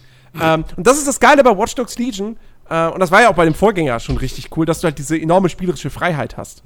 Ähm, 0.40 0.64
und 0.76 0.86
das 0.86 0.98
ist 0.98 1.06
das 1.06 1.20
Geile 1.20 1.42
bei 1.44 1.56
Watch 1.56 1.74
Dogs 1.74 1.98
Legion. 1.98 2.36
Äh, 2.68 2.88
und 2.88 3.00
das 3.00 3.10
war 3.10 3.22
ja 3.22 3.30
auch 3.30 3.34
bei 3.34 3.44
dem 3.44 3.54
Vorgänger 3.54 4.00
schon 4.00 4.16
richtig 4.16 4.56
cool, 4.56 4.66
dass 4.66 4.80
du 4.80 4.84
halt 4.84 4.98
diese 4.98 5.18
enorme 5.18 5.48
spielerische 5.48 5.90
Freiheit 5.90 6.36
hast. 6.36 6.64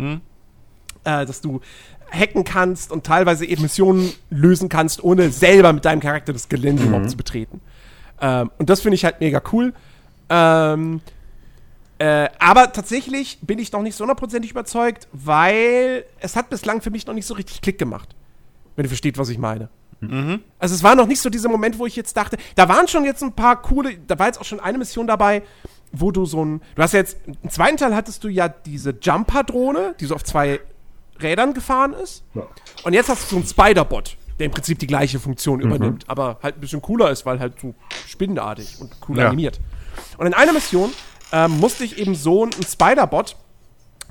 Äh, 1.05 1.27
dass 1.27 1.41
du 1.41 1.61
hacken 2.11 2.45
kannst 2.45 2.91
und 2.91 3.05
teilweise 3.05 3.45
eben 3.45 3.63
Missionen 3.63 4.13
lösen 4.31 4.69
kannst, 4.69 5.05
ohne 5.05 5.31
selber 5.31 5.73
mit 5.73 5.85
deinem 5.85 6.01
Charakter 6.01 6.33
das 6.33 6.49
Gelände 6.49 6.83
überhaupt 6.83 7.11
zu 7.11 7.17
betreten. 7.17 7.61
Ähm, 8.21 8.51
und 8.59 8.71
das 8.71 8.81
finde 8.81 8.95
ich 8.95 9.05
halt 9.05 9.21
mega 9.21 9.43
cool. 9.53 9.75
Ähm, 10.31 11.01
äh, 11.99 12.29
aber 12.39 12.73
tatsächlich 12.73 13.39
bin 13.43 13.59
ich 13.59 13.73
noch 13.73 13.83
nicht 13.83 13.97
so 13.97 14.03
hundertprozentig 14.03 14.51
überzeugt, 14.53 15.09
weil 15.13 16.05
es 16.21 16.37
hat 16.37 16.49
bislang 16.51 16.81
für 16.81 16.91
mich 16.91 17.07
noch 17.07 17.15
nicht 17.15 17.27
so 17.27 17.35
richtig 17.35 17.61
Klick 17.61 17.79
gemacht. 17.79 18.15
Wenn 18.77 18.85
ihr 18.85 18.89
versteht, 18.89 19.19
was 19.19 19.29
ich 19.29 19.39
meine. 19.39 19.69
Also 20.61 20.77
es 20.77 20.85
war 20.85 20.95
noch 20.95 21.09
nicht 21.09 21.21
so 21.21 21.29
dieser 21.29 21.49
Moment, 21.49 21.77
wo 21.81 21.85
ich 21.87 21.97
jetzt 21.97 22.17
dachte, 22.17 22.37
da 22.55 22.69
waren 22.69 22.87
schon 22.87 23.05
jetzt 23.05 23.21
ein 23.25 23.33
paar 23.33 23.61
coole, 23.61 23.99
da 24.07 24.17
war 24.17 24.27
jetzt 24.27 24.41
auch 24.41 24.45
schon 24.45 24.61
eine 24.61 24.79
Mission 24.79 25.09
dabei, 25.09 25.43
wo 25.91 26.13
du 26.13 26.25
so 26.25 26.45
ein, 26.45 26.63
du 26.77 26.83
hast 26.83 26.93
ja 26.93 27.01
jetzt, 27.01 27.17
im 27.27 27.51
zweiten 27.51 27.77
Teil 27.79 27.97
hattest 27.97 28.23
du 28.23 28.29
ja 28.29 28.49
diese 28.49 28.91
Jumper-Drohne, 29.01 29.97
die 29.99 30.07
so 30.07 30.15
auf 30.15 30.23
zwei 30.23 30.61
Rädern 31.21 31.53
gefahren 31.53 31.95
ist. 31.95 32.23
Ja. 32.35 32.47
Und 32.85 32.93
jetzt 32.93 33.09
hast 33.09 33.25
du 33.25 33.27
so 33.31 33.37
einen 33.39 33.47
Spider-Bot, 33.47 34.17
der 34.39 34.47
im 34.47 34.53
Prinzip 34.53 34.79
die 34.79 34.87
gleiche 34.87 35.19
Funktion 35.19 35.59
übernimmt, 35.61 36.05
aber 36.09 36.39
halt 36.45 36.59
ein 36.59 36.61
bisschen 36.61 36.81
cooler 36.81 37.11
ist, 37.11 37.27
weil 37.27 37.41
halt 37.41 37.55
so 37.61 37.75
spinnenartig 38.07 38.77
und 38.81 38.95
cool 39.09 39.19
Ja. 39.19 39.27
animiert. 39.27 39.59
Und 40.17 40.29
in 40.29 40.35
einer 40.35 40.53
Mission 40.53 40.93
ähm, 41.33 41.59
musste 41.61 41.85
ich 41.85 41.99
eben 41.99 42.15
so 42.15 42.43
einen 42.43 42.53
Spider-Bot, 42.53 43.37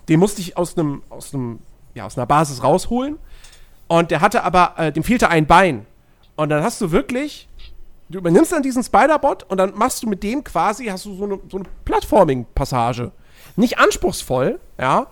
den 0.10 0.20
musste 0.20 0.42
ich 0.42 0.58
aus 0.58 0.78
einem, 0.78 1.04
aus 1.10 1.34
einem, 1.34 1.60
ja, 1.94 2.06
aus 2.06 2.18
einer 2.18 2.26
Basis 2.26 2.64
rausholen. 2.64 3.18
Und 3.88 4.12
der 4.12 4.22
hatte 4.22 4.44
aber, 4.44 4.74
äh, 4.78 4.92
dem 4.92 5.04
fehlte 5.04 5.30
ein 5.30 5.48
Bein. 5.48 5.86
Und 6.36 6.50
dann 6.50 6.64
hast 6.64 6.80
du 6.82 6.92
wirklich, 6.92 7.48
du 8.10 8.20
übernimmst 8.20 8.52
dann 8.52 8.62
diesen 8.62 8.84
Spider-Bot 8.84 9.44
und 9.50 9.58
dann 9.58 9.74
machst 9.76 10.04
du 10.04 10.08
mit 10.08 10.24
dem 10.24 10.44
quasi, 10.44 10.86
hast 10.86 11.06
du 11.06 11.16
so 11.16 11.24
eine, 11.24 11.40
so 11.50 11.58
eine 11.58 11.68
Plattforming-Passage. 11.86 13.12
Nicht 13.56 13.80
anspruchsvoll, 13.80 14.60
ja, 14.80 15.08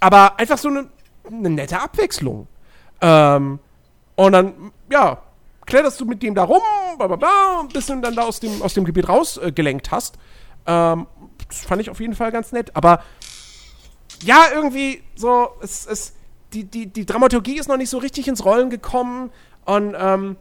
aber 0.00 0.38
einfach 0.38 0.58
so 0.58 0.68
eine, 0.68 0.88
eine 1.30 1.50
nette 1.50 1.80
Abwechslung. 1.80 2.48
Ähm, 3.00 3.58
und 4.16 4.32
dann, 4.32 4.72
ja, 4.90 5.18
kletterst 5.66 6.00
du 6.00 6.06
mit 6.06 6.22
dem 6.22 6.34
da 6.34 6.44
rum, 6.44 6.62
bla 6.96 7.06
bla 7.06 7.16
bla, 7.16 7.66
bis 7.72 7.86
du 7.86 8.00
dann 8.00 8.14
da 8.14 8.22
aus 8.22 8.40
dem, 8.40 8.62
aus 8.62 8.74
dem 8.74 8.84
Gebiet 8.84 9.08
rausgelenkt 9.08 9.88
äh, 9.88 9.90
hast. 9.90 10.18
Ähm, 10.66 11.06
das 11.52 11.66
fand 11.66 11.82
ich 11.82 11.90
auf 11.90 12.00
jeden 12.00 12.14
Fall 12.14 12.32
ganz 12.32 12.52
nett. 12.52 12.74
Aber 12.74 13.02
ja, 14.22 14.46
irgendwie 14.54 15.02
so, 15.14 15.48
es, 15.60 15.86
es, 15.86 16.14
die, 16.52 16.64
die, 16.64 16.86
die 16.86 17.06
Dramaturgie 17.06 17.58
ist 17.58 17.68
noch 17.68 17.76
nicht 17.76 17.90
so 17.90 17.98
richtig 17.98 18.28
ins 18.28 18.44
Rollen 18.44 18.70
gekommen 18.70 19.30
und 19.64 19.94
ähm, 19.98 20.36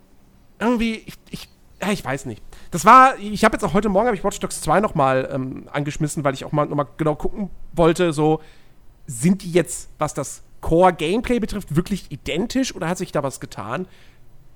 irgendwie, 0.59 1.03
ich, 1.05 1.15
ich, 1.29 1.49
ja, 1.81 1.91
ich 1.91 2.03
weiß 2.03 2.25
nicht. 2.25 2.41
Das 2.69 2.85
war, 2.85 3.17
ich 3.17 3.43
habe 3.43 3.55
jetzt 3.55 3.63
auch 3.63 3.73
heute 3.73 3.89
Morgen, 3.89 4.07
habe 4.07 4.15
ich 4.15 4.23
Watch 4.23 4.39
Dogs 4.39 4.61
2 4.61 4.79
nochmal 4.79 5.29
ähm, 5.33 5.67
angeschmissen, 5.71 6.23
weil 6.23 6.33
ich 6.33 6.45
auch 6.45 6.51
mal 6.51 6.65
nochmal 6.65 6.87
genau 6.97 7.15
gucken 7.15 7.49
wollte, 7.73 8.13
so, 8.13 8.41
sind 9.07 9.41
die 9.41 9.51
jetzt, 9.51 9.89
was 9.97 10.13
das 10.13 10.43
Core-Gameplay 10.61 11.39
betrifft, 11.39 11.75
wirklich 11.75 12.11
identisch 12.11 12.73
oder 12.75 12.87
hat 12.87 12.97
sich 12.97 13.11
da 13.11 13.23
was 13.23 13.39
getan? 13.39 13.87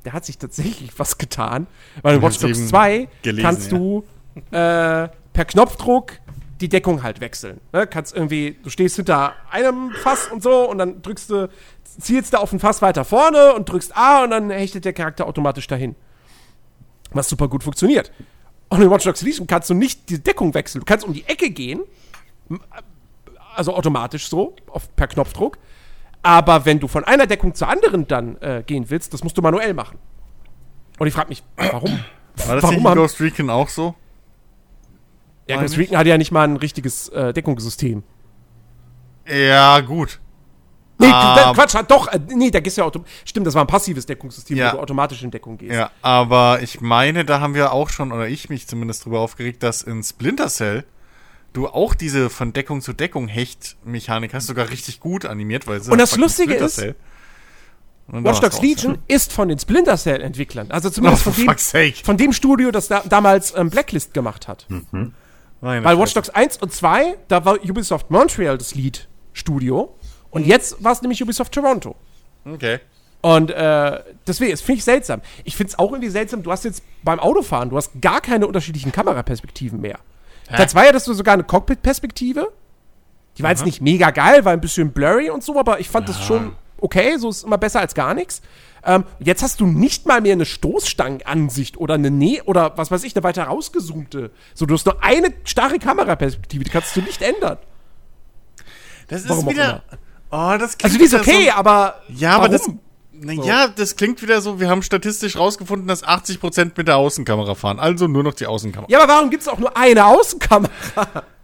Da 0.03 0.13
hat 0.13 0.23
sich 0.23 0.37
tatsächlich 0.37 0.97
was 0.97 1.17
getan, 1.17 1.67
weil 2.03 2.17
in 2.17 2.21
Watch 2.21 2.37
Dogs 2.37 2.59
eben 2.59 2.67
2 2.67 3.07
gelesen, 3.23 3.43
kannst 3.43 3.71
ja. 3.71 3.77
du 3.77 4.03
äh, 4.51 5.09
per 5.33 5.45
Knopfdruck 5.45 6.13
die 6.61 6.69
Deckung 6.69 7.03
halt 7.03 7.19
wechseln. 7.19 7.59
Ne? 7.73 7.87
Kannst 7.87 8.15
irgendwie, 8.15 8.57
du 8.63 8.69
stehst 8.69 8.95
hinter 8.95 9.33
einem 9.51 9.91
Fass 9.91 10.27
und 10.27 10.41
so 10.41 10.69
und 10.69 10.77
dann 10.77 11.01
drückst 11.01 11.29
du, 11.29 11.49
zielst 11.83 12.33
du 12.33 12.39
auf 12.39 12.51
ein 12.53 12.59
Fass 12.59 12.81
weiter 12.81 13.03
vorne 13.03 13.53
und 13.53 13.69
drückst 13.69 13.95
A 13.95 14.23
und 14.23 14.31
dann 14.31 14.49
hechtet 14.49 14.85
der 14.85 14.93
Charakter 14.93 15.27
automatisch 15.27 15.67
dahin. 15.67 15.95
Was 17.11 17.29
super 17.29 17.47
gut 17.47 17.63
funktioniert. 17.63 18.11
Und 18.69 18.81
in 18.81 18.89
Watch 18.89 19.03
Dogs 19.05 19.21
Legion 19.21 19.47
kannst 19.47 19.69
du 19.69 19.73
nicht 19.73 20.09
die 20.09 20.21
Deckung 20.21 20.53
wechseln. 20.53 20.81
Du 20.81 20.85
kannst 20.85 21.05
um 21.05 21.13
die 21.13 21.25
Ecke 21.27 21.49
gehen, 21.49 21.81
also 23.55 23.75
automatisch 23.75 24.27
so, 24.27 24.55
auf, 24.67 24.93
per 24.95 25.07
Knopfdruck. 25.07 25.57
Aber 26.23 26.65
wenn 26.65 26.79
du 26.79 26.87
von 26.87 27.03
einer 27.03 27.27
Deckung 27.27 27.53
zur 27.53 27.67
anderen 27.67 28.07
dann 28.07 28.37
äh, 28.37 28.63
gehen 28.65 28.89
willst, 28.89 29.13
das 29.13 29.23
musst 29.23 29.37
du 29.37 29.41
manuell 29.41 29.73
machen. 29.73 29.99
Und 30.97 31.07
ich 31.07 31.13
frage 31.13 31.29
mich, 31.29 31.43
warum? 31.55 31.99
War 32.47 32.55
das 32.55 32.63
Warum 32.63 32.75
nicht 32.77 32.85
in 32.85 32.95
Ghost 32.95 33.21
Recon 33.21 33.49
auch 33.49 33.69
so? 33.69 33.95
Ja, 35.47 35.61
ich? 35.63 35.77
Recon 35.77 35.97
hat 35.97 36.07
ja 36.07 36.17
nicht 36.17 36.31
mal 36.31 36.43
ein 36.47 36.57
richtiges 36.57 37.09
äh, 37.09 37.33
Deckungssystem. 37.33 38.03
Ja, 39.27 39.79
gut. 39.81 40.19
Nee, 40.97 41.07
Ah. 41.11 41.51
Quatsch, 41.53 41.73
hat 41.75 41.91
doch, 41.91 42.07
äh, 42.07 42.19
nee, 42.29 42.51
da 42.51 42.61
gehst 42.61 42.77
du 42.77 42.81
ja 42.81 42.85
autom 42.87 43.03
Stimmt, 43.25 43.45
das 43.45 43.53
war 43.53 43.63
ein 43.63 43.67
passives 43.67 44.05
Deckungssystem, 44.05 44.55
Ja. 44.57 44.71
wo 44.71 44.77
du 44.77 44.83
automatisch 44.83 45.21
in 45.23 45.31
Deckung 45.31 45.57
gehst. 45.57 45.73
Ja, 45.73 45.91
aber 46.01 46.61
ich 46.61 46.79
meine, 46.79 47.25
da 47.25 47.41
haben 47.41 47.53
wir 47.53 47.73
auch 47.73 47.89
schon, 47.89 48.11
oder 48.13 48.27
ich 48.29 48.49
mich 48.49 48.67
zumindest 48.67 49.03
drüber 49.05 49.19
aufgeregt, 49.19 49.61
dass 49.61 49.81
in 49.81 50.03
Splinter 50.03 50.47
Cell 50.47 50.85
du 51.51 51.67
auch 51.67 51.95
diese 51.95 52.29
von 52.29 52.53
Deckung 52.53 52.81
zu 52.81 52.93
Deckung 52.93 53.27
Hecht-Mechanik 53.27 54.33
hast, 54.33 54.47
sogar 54.47 54.69
richtig 54.69 54.99
gut 55.01 55.25
animiert, 55.25 55.67
weil 55.67 55.79
es 55.79 55.89
Und 55.89 55.97
das 55.97 56.15
Lustige 56.17 56.53
ist, 56.53 56.75
Cell. 56.75 56.95
Watch 58.07 58.39
Dogs. 58.39 58.61
Legion 58.61 58.99
ist 59.07 59.33
von 59.33 59.49
den 59.49 59.57
Splinter 59.59 59.97
Cell-Entwicklern. 59.97 60.69
Also 60.71 60.89
Oh, 60.89 60.91
zumindest 60.91 61.23
for 61.23 61.33
von, 61.33 61.45
dem, 61.73 61.93
von 62.03 62.17
dem 62.17 62.33
Studio, 62.33 62.71
das 62.71 62.87
da, 62.87 63.01
damals 63.07 63.53
ähm, 63.57 63.69
Blacklist 63.69 64.13
gemacht 64.13 64.47
hat. 64.47 64.67
Meine 65.65 65.83
Weil 65.83 65.97
Watch. 65.97 66.13
Dogs 66.13 66.29
1 66.29 66.57
und 66.57 66.71
2, 66.71 67.17
da 67.27 67.43
war 67.43 67.55
Ubisoft 67.55 68.11
Montreal 68.11 68.55
das 68.57 68.75
Lead-Studio. 68.75 69.95
Und 70.29 70.43
Mhm. 70.43 70.47
jetzt 70.47 70.83
war 70.83 70.91
es 70.91 71.01
nämlich 71.01 71.23
Ubisoft 71.23 71.51
Toronto. 71.53 71.95
Okay. 72.45 72.79
Und 73.21 73.49
äh, 73.49 73.99
deswegen, 74.27 74.51
das 74.51 74.61
finde 74.61 74.77
ich 74.77 74.83
seltsam. 74.83 75.21
Ich 75.43 75.57
finde 75.57 75.71
es 75.71 75.79
auch 75.79 75.91
irgendwie 75.91 76.09
seltsam, 76.11 76.43
du 76.43 76.51
hast 76.51 76.65
jetzt 76.65 76.83
beim 77.01 77.19
Autofahren, 77.19 77.71
du 77.71 77.77
hast 77.77 77.99
gar 77.99 78.21
keine 78.21 78.45
unterschiedlichen 78.45 78.91
Kameraperspektiven 78.91 79.81
mehr. 79.81 79.97
Teil 80.47 80.69
2 80.69 80.87
hattest 80.89 81.07
du 81.07 81.13
sogar 81.15 81.33
eine 81.33 81.43
Cockpit-Perspektive. 81.43 82.51
Die 83.39 83.41
war 83.43 83.49
jetzt 83.49 83.65
nicht 83.65 83.81
mega 83.81 84.11
geil, 84.11 84.45
war 84.45 84.53
ein 84.53 84.61
bisschen 84.61 84.91
blurry 84.91 85.31
und 85.31 85.43
so, 85.43 85.59
aber 85.59 85.79
ich 85.79 85.89
fand 85.89 86.07
das 86.07 86.23
schon 86.23 86.55
okay, 86.77 87.17
so 87.17 87.29
ist 87.29 87.43
immer 87.43 87.57
besser 87.57 87.79
als 87.79 87.95
gar 87.95 88.13
nichts. 88.13 88.43
Ähm, 88.85 89.03
jetzt 89.19 89.41
hast 89.41 89.59
du 89.59 89.65
nicht 89.65 90.05
mal 90.05 90.21
mehr 90.21 90.33
eine 90.33 90.45
Stoßstangenansicht 90.45 91.77
oder 91.77 91.95
eine 91.95 92.11
Nähe 92.11 92.43
oder 92.43 92.77
was 92.77 92.91
weiß 92.91 93.03
ich, 93.03 93.15
eine 93.15 93.23
weiter 93.23 93.43
rausgezoomte. 93.45 94.31
So, 94.53 94.65
du 94.65 94.73
hast 94.75 94.85
nur 94.85 95.03
eine 95.03 95.33
starre 95.43 95.79
Kameraperspektive, 95.79 96.63
die 96.63 96.69
kannst 96.69 96.95
du 96.95 97.01
nicht 97.01 97.21
ändern. 97.21 97.57
Das 99.07 99.27
Warum 99.27 99.39
ist 99.39 99.45
auch 99.47 99.51
wieder. 99.51 99.83
Oh, 100.31 100.57
das 100.59 100.77
klingt 100.77 100.83
Also 100.83 100.97
die 100.97 101.03
ist 101.05 101.13
okay, 101.13 101.45
so, 101.45 101.51
aber 101.51 102.01
Ja, 102.09 102.35
aber 102.35 102.49
das. 102.49 102.61
warum? 102.61 102.79
Naja, 103.17 103.69
das 103.69 103.95
klingt 103.95 104.21
wieder 104.21 104.41
so, 104.41 104.59
wir 104.59 104.69
haben 104.69 104.81
statistisch 104.81 105.37
rausgefunden, 105.37 105.87
dass 105.87 106.03
80% 106.03 106.71
mit 106.75 106.87
der 106.87 106.97
Außenkamera 106.97 107.55
fahren. 107.55 107.79
Also 107.79 108.07
nur 108.07 108.23
noch 108.23 108.33
die 108.33 108.45
Außenkamera. 108.45 108.91
Ja, 108.91 109.01
aber 109.01 109.13
warum 109.13 109.29
gibt 109.29 109.41
es 109.43 109.47
auch 109.47 109.57
nur 109.57 109.75
eine 109.77 110.05
Außenkamera? 110.05 111.23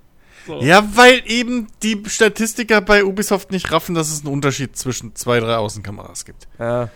Ja, 0.60 0.84
weil 0.96 1.22
eben 1.28 1.68
die 1.84 2.02
Statistiker 2.08 2.82
bei 2.82 3.06
Ubisoft 3.06 3.52
nicht 3.52 3.72
raffen, 3.72 3.94
dass 3.94 4.12
es 4.12 4.26
einen 4.26 4.34
Unterschied 4.34 4.76
zwischen 4.76 5.16
zwei, 5.16 5.40
drei 5.40 5.56
Außenkameras 5.56 6.26
gibt. 6.26 6.48
Ja. 6.60 6.90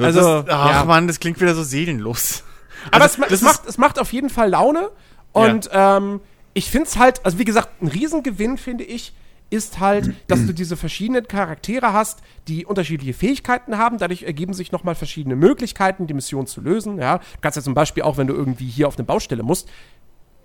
So, 0.00 0.06
Also, 0.06 0.42
das, 0.42 0.54
ach 0.54 0.70
ja. 0.70 0.84
Mann, 0.84 1.06
das 1.06 1.20
klingt 1.20 1.40
wieder 1.40 1.54
so 1.54 1.62
seelenlos. 1.62 2.44
Aber 2.90 3.04
Also, 3.04 3.22
es, 3.22 3.32
es, 3.32 3.42
macht, 3.42 3.66
es 3.66 3.78
macht 3.78 3.98
auf 3.98 4.12
jeden 4.12 4.30
Fall 4.30 4.50
Laune. 4.50 4.90
Und 5.32 5.70
ähm, 5.72 6.20
ich 6.54 6.70
finde 6.70 6.88
es 6.88 6.96
halt, 6.98 7.24
also 7.24 7.38
wie 7.38 7.44
gesagt, 7.44 7.82
ein 7.82 7.88
Riesengewinn, 7.88 8.58
finde 8.58 8.84
ich, 8.84 9.12
ist 9.50 9.80
halt, 9.80 10.14
dass 10.28 10.46
du 10.46 10.52
diese 10.52 10.76
verschiedenen 10.76 11.26
Charaktere 11.26 11.92
hast, 11.92 12.20
die 12.46 12.64
unterschiedliche 12.64 13.14
Fähigkeiten 13.14 13.78
haben. 13.78 13.98
Dadurch 13.98 14.22
ergeben 14.22 14.54
sich 14.54 14.70
nochmal 14.70 14.94
verschiedene 14.94 15.34
Möglichkeiten, 15.34 16.06
die 16.06 16.14
Mission 16.14 16.46
zu 16.46 16.60
lösen. 16.60 16.98
Ja? 16.98 17.18
Du 17.18 17.24
kannst 17.40 17.56
ja 17.56 17.62
zum 17.62 17.74
Beispiel 17.74 18.04
auch, 18.04 18.16
wenn 18.16 18.28
du 18.28 18.34
irgendwie 18.34 18.68
hier 18.68 18.86
auf 18.86 18.96
eine 18.96 19.04
Baustelle 19.04 19.42
musst, 19.42 19.68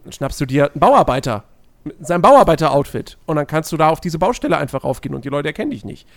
dann 0.03 0.11
schnappst 0.11 0.41
du 0.41 0.45
dir 0.47 0.71
einen 0.71 0.79
Bauarbeiter 0.79 1.43
mit 1.83 2.05
seinem 2.05 2.23
Bauarbeiter-Outfit 2.23 3.17
und 3.27 3.35
dann 3.35 3.45
kannst 3.45 3.71
du 3.71 3.77
da 3.77 3.89
auf 3.89 4.01
diese 4.01 4.17
Baustelle 4.17 4.57
einfach 4.57 4.83
raufgehen 4.83 5.13
und 5.13 5.23
die 5.23 5.29
Leute 5.29 5.49
erkennen 5.49 5.69
dich 5.69 5.85
nicht. 5.85 6.07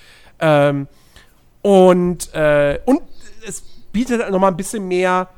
Ähm, 0.41 0.89
und, 1.61 2.33
äh, 2.35 2.81
und 2.87 3.03
es 3.47 3.63
bietet 3.93 4.23
halt 4.23 4.33
nochmal 4.33 4.51
ein 4.51 4.57
bisschen 4.57 4.87
mehr 4.87 5.29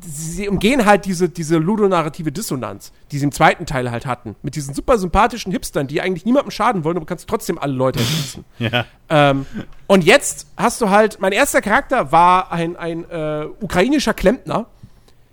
sie 0.00 0.48
umgehen 0.48 0.86
halt 0.86 1.04
diese, 1.04 1.28
diese 1.28 1.58
ludonarrative 1.58 2.32
Dissonanz, 2.32 2.92
die 3.10 3.18
sie 3.18 3.24
im 3.24 3.32
zweiten 3.32 3.66
Teil 3.66 3.90
halt 3.90 4.06
hatten. 4.06 4.36
Mit 4.42 4.56
diesen 4.56 4.74
super 4.74 4.96
sympathischen 4.96 5.52
Hipstern, 5.52 5.86
die 5.86 6.00
eigentlich 6.00 6.24
niemandem 6.24 6.50
schaden 6.50 6.84
wollen, 6.84 6.96
aber 6.96 7.04
du 7.04 7.08
kannst 7.08 7.28
trotzdem 7.28 7.58
alle 7.58 7.74
Leute 7.74 8.00
erschießen. 8.00 8.44
Ja. 8.58 8.86
ähm, 9.08 9.44
und 9.88 10.04
jetzt 10.04 10.46
hast 10.56 10.80
du 10.80 10.88
halt, 10.88 11.18
mein 11.20 11.32
erster 11.32 11.60
Charakter 11.60 12.12
war 12.12 12.52
ein, 12.52 12.76
ein 12.76 13.08
äh, 13.10 13.46
ukrainischer 13.60 14.14
Klempner. 14.14 14.66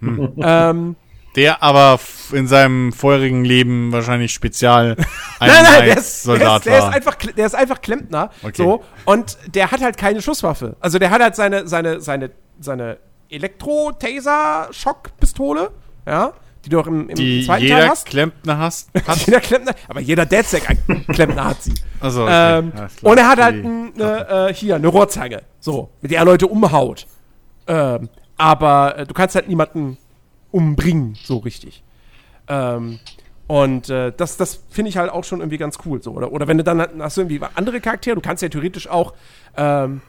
Ähm, 0.02 0.96
Der 1.36 1.62
aber 1.64 2.00
in 2.32 2.48
seinem 2.48 2.92
vorherigen 2.92 3.46
Leben 3.46 3.92
wahrscheinlich 3.92 4.34
Spezial 4.34 4.96
nein, 5.40 5.52
nein, 5.64 5.86
der 5.86 5.98
ist, 5.98 6.26
der, 6.26 6.36
Soldat 6.36 6.58
ist, 6.58 6.66
der, 6.66 6.78
ist 6.78 6.84
war. 6.84 6.94
einfach, 6.94 7.16
Kle- 7.18 7.34
der 7.36 7.46
ist 7.46 7.56
einfach 7.56 7.82
Klempner. 7.82 8.32
Okay. 8.42 8.54
So, 8.56 8.84
und 9.06 9.38
der 9.54 9.72
hat 9.72 9.82
halt 9.82 9.98
keine 9.98 10.22
Schusswaffe. 10.22 10.76
Also 10.80 10.98
der 11.00 11.10
hat 11.12 11.22
halt 11.22 11.36
seine, 11.36 11.68
seine, 11.68 12.02
seine, 12.02 12.32
seine 12.60 12.98
Elektro-Taser-Schockpistole, 13.30 15.72
ja, 16.08 16.34
die 16.66 16.70
du 16.70 16.80
auch 16.80 16.88
im, 16.88 17.10
im 17.10 17.16
die 17.16 17.46
zweiten 17.46 17.68
Teil 17.68 17.78
jeder 17.80 17.90
hast. 17.90 18.06
Klempner 18.08 18.58
hast. 18.58 18.90
hat. 19.08 19.18
Jeder 19.26 19.40
Klempner, 19.40 19.74
aber 19.88 20.00
jeder 20.02 20.26
Deadsack-Klempner 20.26 21.46
hat 21.46 21.64
sie. 21.64 21.74
Also, 22.00 22.24
okay, 22.24 22.60
ähm, 22.60 22.72
und 23.02 23.18
er 23.18 23.28
hat 23.30 23.42
halt 23.42 23.64
ein, 23.66 23.94
eine, 23.96 24.50
äh, 24.50 24.54
hier 24.54 24.76
eine 24.76 24.88
Rohrzange, 24.88 25.44
so, 25.60 25.90
mit 26.02 26.12
der 26.12 26.20
er 26.20 26.26
Leute 26.26 26.48
umhaut. 26.48 27.08
Ähm, 27.68 28.10
aber 28.38 28.98
äh, 28.98 29.06
du 29.06 29.14
kannst 29.14 29.36
halt 29.36 29.48
niemanden 29.48 29.98
umbringen, 30.52 31.18
so 31.24 31.38
richtig. 31.38 31.84
Ähm, 32.48 33.00
und 33.48 33.90
äh, 33.90 34.12
das, 34.16 34.38
das 34.38 34.64
finde 34.70 34.90
ich 34.90 34.98
halt 34.98 35.12
auch 35.12 35.24
schon 35.24 35.40
irgendwie 35.40 35.58
ganz 35.58 35.78
cool. 35.86 36.02
So. 36.02 36.12
Oder, 36.12 36.32
oder 36.32 36.48
wenn 36.48 36.58
du 36.58 36.64
dann 36.64 36.80
hast 37.02 37.18
du 37.18 37.22
irgendwie 37.22 37.42
andere 37.56 37.82
Charaktere, 37.82 38.16
du 38.16 38.22
kannst 38.22 38.44
ja 38.44 38.50
theoretisch 38.50 38.88
auch 38.88 39.14
ähm, 39.58 40.02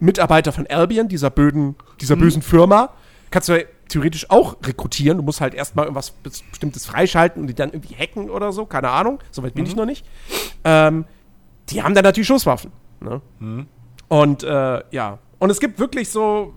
Mitarbeiter 0.00 0.52
von 0.52 0.66
Albion, 0.66 1.08
dieser 1.08 1.30
böden, 1.30 1.76
dieser 2.00 2.16
bösen 2.16 2.42
Firma, 2.42 2.90
kannst 3.30 3.48
du 3.48 3.58
ja 3.58 3.64
theoretisch 3.88 4.30
auch 4.30 4.56
rekrutieren. 4.64 5.18
Du 5.18 5.22
musst 5.24 5.40
halt 5.40 5.54
erstmal 5.54 5.84
irgendwas 5.84 6.14
Bes- 6.24 6.42
Bestimmtes 6.50 6.86
freischalten 6.86 7.42
und 7.42 7.48
die 7.48 7.54
dann 7.54 7.70
irgendwie 7.70 7.94
hacken 7.94 8.30
oder 8.30 8.52
so, 8.52 8.66
keine 8.66 8.88
Ahnung. 8.90 9.20
Soweit 9.30 9.54
bin 9.54 9.66
ich 9.66 9.76
noch 9.76 9.86
nicht. 9.86 10.04
Ähm, 10.64 11.04
die 11.68 11.82
haben 11.82 11.94
dann 11.94 12.04
natürlich 12.04 12.26
Schusswaffen. 12.26 12.72
Ne? 13.00 13.20
Und 14.08 14.42
äh, 14.42 14.82
ja, 14.90 15.18
und 15.38 15.50
es 15.50 15.60
gibt 15.60 15.78
wirklich 15.78 16.08
so. 16.08 16.54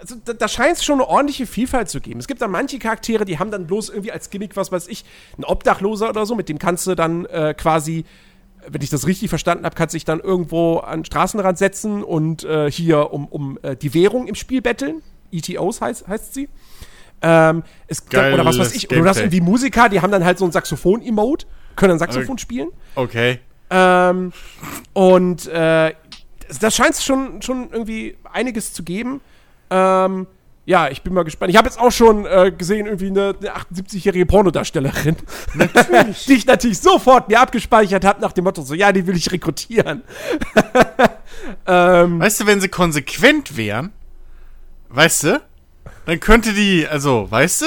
Also, 0.00 0.16
da, 0.24 0.32
da 0.32 0.48
scheint 0.48 0.76
es 0.76 0.84
schon 0.84 1.00
eine 1.00 1.08
ordentliche 1.08 1.46
Vielfalt 1.46 1.88
zu 1.88 2.00
geben. 2.00 2.20
Es 2.20 2.26
gibt 2.26 2.42
dann 2.42 2.50
manche 2.50 2.78
Charaktere, 2.78 3.24
die 3.24 3.38
haben 3.38 3.50
dann 3.50 3.66
bloß 3.66 3.88
irgendwie 3.90 4.12
als 4.12 4.30
Gimmick, 4.30 4.56
was 4.56 4.70
weiß 4.72 4.88
ich, 4.88 5.04
ein 5.38 5.44
Obdachloser 5.44 6.08
oder 6.10 6.26
so, 6.26 6.34
mit 6.34 6.48
dem 6.48 6.58
kannst 6.58 6.86
du 6.86 6.94
dann 6.94 7.24
äh, 7.26 7.54
quasi, 7.56 8.04
wenn 8.68 8.82
ich 8.82 8.90
das 8.90 9.06
richtig 9.06 9.28
verstanden 9.28 9.64
habe, 9.64 9.74
kannst 9.74 9.94
du 9.94 9.96
dich 9.96 10.04
dann 10.04 10.20
irgendwo 10.20 10.78
an 10.78 11.00
den 11.00 11.04
Straßenrand 11.04 11.58
setzen 11.58 12.02
und 12.02 12.44
äh, 12.44 12.70
hier 12.70 13.12
um, 13.12 13.26
um 13.26 13.58
äh, 13.62 13.76
die 13.76 13.94
Währung 13.94 14.26
im 14.26 14.34
Spiel 14.34 14.60
betteln. 14.62 15.02
ETOs 15.32 15.80
heißt, 15.80 16.06
heißt 16.08 16.34
sie. 16.34 16.48
Ähm, 17.22 17.62
es, 17.86 18.04
Geiles 18.06 18.34
oder 18.34 18.44
was 18.44 18.58
weiß 18.58 18.74
ich. 18.74 18.90
Oder 18.90 19.00
du 19.04 19.08
hast 19.08 19.16
irgendwie 19.24 19.40
Musiker, 19.40 19.88
die 19.88 20.00
haben 20.00 20.10
dann 20.12 20.24
halt 20.24 20.38
so 20.38 20.44
ein 20.44 20.52
Saxophon-Emote, 20.52 21.46
können 21.76 21.90
dann 21.90 21.98
Saxophon 21.98 22.36
spielen. 22.38 22.68
Okay. 22.94 23.40
Ähm, 23.70 24.32
und 24.92 25.46
äh, 25.46 25.94
das- 26.48 26.58
das 26.58 26.74
scheint 26.76 26.96
schon, 26.96 27.40
schon 27.42 27.70
irgendwie 27.72 28.16
einiges 28.32 28.72
zu 28.74 28.82
geben. 28.84 29.20
Ähm, 29.70 30.26
ja, 30.66 30.88
ich 30.88 31.02
bin 31.02 31.12
mal 31.12 31.24
gespannt. 31.24 31.50
Ich 31.50 31.56
habe 31.56 31.68
jetzt 31.68 31.78
auch 31.78 31.92
schon 31.92 32.24
äh, 32.24 32.50
gesehen, 32.56 32.86
irgendwie 32.86 33.08
eine, 33.08 33.34
eine 33.38 33.54
78-jährige 33.54 34.24
Pornodarstellerin, 34.24 35.16
die 36.26 36.32
ich 36.32 36.46
natürlich 36.46 36.78
sofort 36.78 37.28
mir 37.28 37.40
abgespeichert 37.40 38.04
habe, 38.04 38.20
nach 38.22 38.32
dem 38.32 38.44
Motto, 38.44 38.62
so, 38.62 38.72
ja, 38.72 38.90
die 38.90 39.06
will 39.06 39.16
ich 39.16 39.30
rekrutieren. 39.30 40.02
ähm, 41.66 42.18
Weißt 42.18 42.40
du, 42.40 42.46
wenn 42.46 42.60
sie 42.62 42.68
konsequent 42.68 43.58
wären, 43.58 43.92
weißt 44.88 45.24
du, 45.24 45.42
dann 46.06 46.20
könnte 46.20 46.54
die, 46.54 46.86
also, 46.88 47.30
weißt 47.30 47.62
du, 47.62 47.66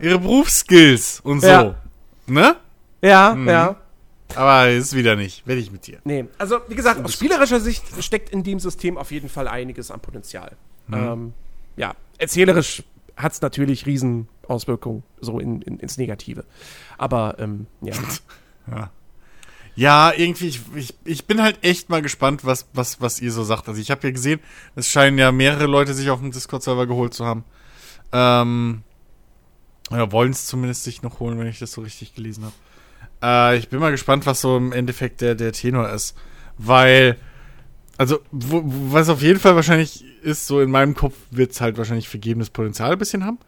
ihre 0.00 0.18
Berufsskills 0.18 1.20
und 1.20 1.40
so. 1.40 1.46
Ja. 1.46 1.74
Ne? 2.26 2.56
ja, 3.02 3.36
ja. 3.36 3.76
Aber 4.34 4.68
ist 4.68 4.94
wieder 4.94 5.16
nicht. 5.16 5.46
Werde 5.46 5.60
ich 5.60 5.72
mit 5.72 5.86
dir. 5.86 5.98
Nee, 6.04 6.26
also 6.36 6.58
wie 6.68 6.74
gesagt, 6.74 7.04
aus 7.04 7.14
spielerischer 7.14 7.60
Sicht 7.60 7.84
steckt 8.02 8.30
in 8.30 8.42
dem 8.44 8.60
System 8.60 8.98
auf 8.98 9.10
jeden 9.10 9.28
Fall 9.28 9.48
einiges 9.48 9.90
an 9.90 10.00
Potenzial. 10.00 10.52
Ähm, 10.92 11.32
ja, 11.76 11.94
erzählerisch 12.18 12.82
hat 13.16 13.32
es 13.32 13.40
natürlich 13.40 13.86
riesen 13.86 14.28
Auswirkungen 14.46 15.02
so 15.20 15.38
in, 15.40 15.60
in, 15.62 15.78
ins 15.78 15.98
Negative. 15.98 16.44
Aber 16.96 17.36
ähm, 17.38 17.66
ja. 17.82 18.90
Ja, 19.74 20.12
irgendwie, 20.12 20.48
ich, 20.48 20.60
ich, 20.74 20.94
ich 21.04 21.26
bin 21.26 21.40
halt 21.40 21.62
echt 21.64 21.88
mal 21.88 22.02
gespannt, 22.02 22.44
was, 22.44 22.66
was, 22.72 23.00
was 23.00 23.20
ihr 23.20 23.30
so 23.30 23.44
sagt. 23.44 23.68
Also 23.68 23.80
ich 23.80 23.92
habe 23.92 24.06
ja 24.08 24.12
gesehen, 24.12 24.40
es 24.74 24.88
scheinen 24.88 25.18
ja 25.18 25.30
mehrere 25.30 25.66
Leute 25.66 25.94
sich 25.94 26.10
auf 26.10 26.18
dem 26.18 26.32
Discord-Server 26.32 26.86
geholt 26.88 27.14
zu 27.14 27.24
haben. 27.24 27.44
Ähm, 28.10 28.82
oder 29.90 30.10
wollen 30.10 30.32
es 30.32 30.46
zumindest 30.46 30.82
sich 30.84 31.02
noch 31.02 31.20
holen, 31.20 31.38
wenn 31.38 31.46
ich 31.46 31.60
das 31.60 31.72
so 31.72 31.80
richtig 31.82 32.14
gelesen 32.14 32.44
habe. 32.44 33.54
Äh, 33.54 33.58
ich 33.58 33.68
bin 33.68 33.78
mal 33.78 33.92
gespannt, 33.92 34.26
was 34.26 34.40
so 34.40 34.56
im 34.56 34.72
Endeffekt 34.72 35.20
der, 35.20 35.34
der 35.36 35.52
Tenor 35.52 35.88
ist. 35.90 36.16
Weil, 36.56 37.16
also, 37.98 38.18
wo- 38.32 38.62
was 38.64 39.08
auf 39.08 39.22
jeden 39.22 39.38
Fall 39.38 39.54
wahrscheinlich 39.54 40.04
ist, 40.28 40.46
so 40.46 40.60
in 40.60 40.70
meinem 40.70 40.94
Kopf 40.94 41.14
wird 41.30 41.52
es 41.52 41.60
halt 41.60 41.78
wahrscheinlich 41.78 42.08
vergebenes 42.08 42.50
Potenzial 42.50 42.92
ein 42.92 42.98
bisschen 42.98 43.24
haben. 43.24 43.38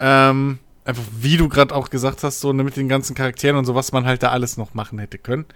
Ähm, 0.00 0.58
einfach, 0.84 1.04
wie 1.20 1.36
du 1.36 1.48
gerade 1.48 1.74
auch 1.74 1.90
gesagt 1.90 2.24
hast, 2.24 2.40
so 2.40 2.52
ne, 2.52 2.64
mit 2.64 2.76
den 2.76 2.88
ganzen 2.88 3.14
Charakteren 3.14 3.56
und 3.56 3.64
so, 3.64 3.74
was 3.74 3.92
man 3.92 4.04
halt 4.04 4.22
da 4.22 4.30
alles 4.30 4.56
noch 4.56 4.74
machen 4.74 4.98
hätte 4.98 5.18
können. 5.18 5.46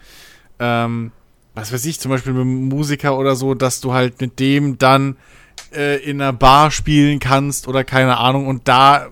Ähm, 0.58 1.12
was 1.54 1.72
weiß 1.72 1.84
ich, 1.86 1.98
zum 1.98 2.10
Beispiel 2.10 2.32
mit 2.32 2.42
einem 2.42 2.68
Musiker 2.68 3.18
oder 3.18 3.34
so, 3.34 3.54
dass 3.54 3.80
du 3.80 3.92
halt 3.92 4.20
mit 4.20 4.38
dem 4.38 4.78
dann 4.78 5.16
äh, 5.74 6.02
in 6.02 6.20
einer 6.20 6.32
Bar 6.32 6.70
spielen 6.70 7.18
kannst 7.18 7.66
oder 7.66 7.84
keine 7.84 8.18
Ahnung 8.18 8.46
und 8.46 8.68
da 8.68 9.08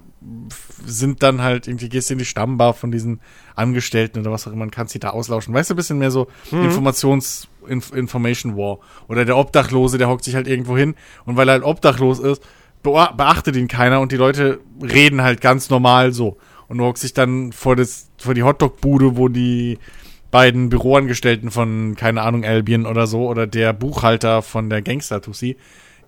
sind 0.84 1.22
dann 1.22 1.42
halt 1.42 1.66
irgendwie, 1.66 1.88
gehst 1.88 2.10
du 2.10 2.14
in 2.14 2.18
die 2.18 2.24
Stammbar 2.24 2.74
von 2.74 2.92
diesen 2.92 3.20
Angestellten 3.54 4.20
oder 4.20 4.30
was 4.30 4.46
auch 4.46 4.52
immer 4.52 4.62
und 4.62 4.70
kannst 4.70 4.92
sie 4.92 5.00
da 5.00 5.10
auslauschen. 5.10 5.52
Weißt 5.54 5.70
du, 5.70 5.74
ein 5.74 5.76
bisschen 5.76 5.98
mehr 5.98 6.10
so 6.10 6.28
Informations- 6.50 7.48
Inf 7.68 7.92
Information 7.92 8.56
War. 8.56 8.78
Oder 9.08 9.24
der 9.24 9.36
Obdachlose, 9.36 9.98
der 9.98 10.08
hockt 10.08 10.24
sich 10.24 10.34
halt 10.34 10.48
irgendwo 10.48 10.76
hin 10.76 10.94
und 11.24 11.36
weil 11.36 11.48
er 11.48 11.52
halt 11.52 11.64
obdachlos 11.64 12.18
ist, 12.18 12.42
bea- 12.82 13.12
beachtet 13.16 13.56
ihn 13.56 13.68
keiner 13.68 14.00
und 14.00 14.12
die 14.12 14.16
Leute 14.16 14.60
reden 14.82 15.22
halt 15.22 15.40
ganz 15.40 15.70
normal 15.70 16.12
so. 16.12 16.36
Und 16.68 16.78
du 16.78 16.84
hockst 16.84 17.04
dich 17.04 17.14
dann 17.14 17.52
vor, 17.52 17.76
das, 17.76 18.10
vor 18.18 18.34
die 18.34 18.42
Hotdog-Bude, 18.42 19.16
wo 19.16 19.28
die 19.28 19.78
beiden 20.32 20.68
Büroangestellten 20.68 21.50
von, 21.50 21.94
keine 21.96 22.22
Ahnung, 22.22 22.44
Albion 22.44 22.86
oder 22.86 23.06
so, 23.06 23.28
oder 23.28 23.46
der 23.46 23.72
Buchhalter 23.72 24.42
von 24.42 24.68
der 24.68 24.82
Gangster-Tussi 24.82 25.56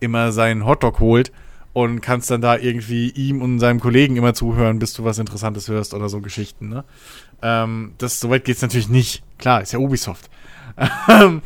immer 0.01 0.33
seinen 0.33 0.67
Hotdog 0.67 0.99
holt 1.01 1.33
und 1.73 2.01
kannst 2.01 2.31
dann 2.31 2.41
da 2.41 2.57
irgendwie 2.57 3.11
ihm 3.11 3.41
und 3.41 3.61
seinem 3.61 3.79
Kollegen 3.79 4.17
immer 4.17 4.35
zuhören, 4.35 4.81
bis 4.81 4.93
du 4.95 5.05
was 5.05 5.19
Interessantes 5.19 5.69
hörst 5.69 5.95
oder 5.95 6.09
so 6.09 6.21
Geschichten, 6.21 6.69
ne? 6.69 6.85
Ähm, 7.41 7.93
das, 7.99 8.19
soweit 8.19 8.45
geht's 8.45 8.63
natürlich 8.63 8.89
nicht. 8.89 9.23
Klar, 9.39 9.63
ist 9.63 9.73
ja 9.73 9.79
Ubisoft. 9.79 10.29
Ähm, 11.09 11.43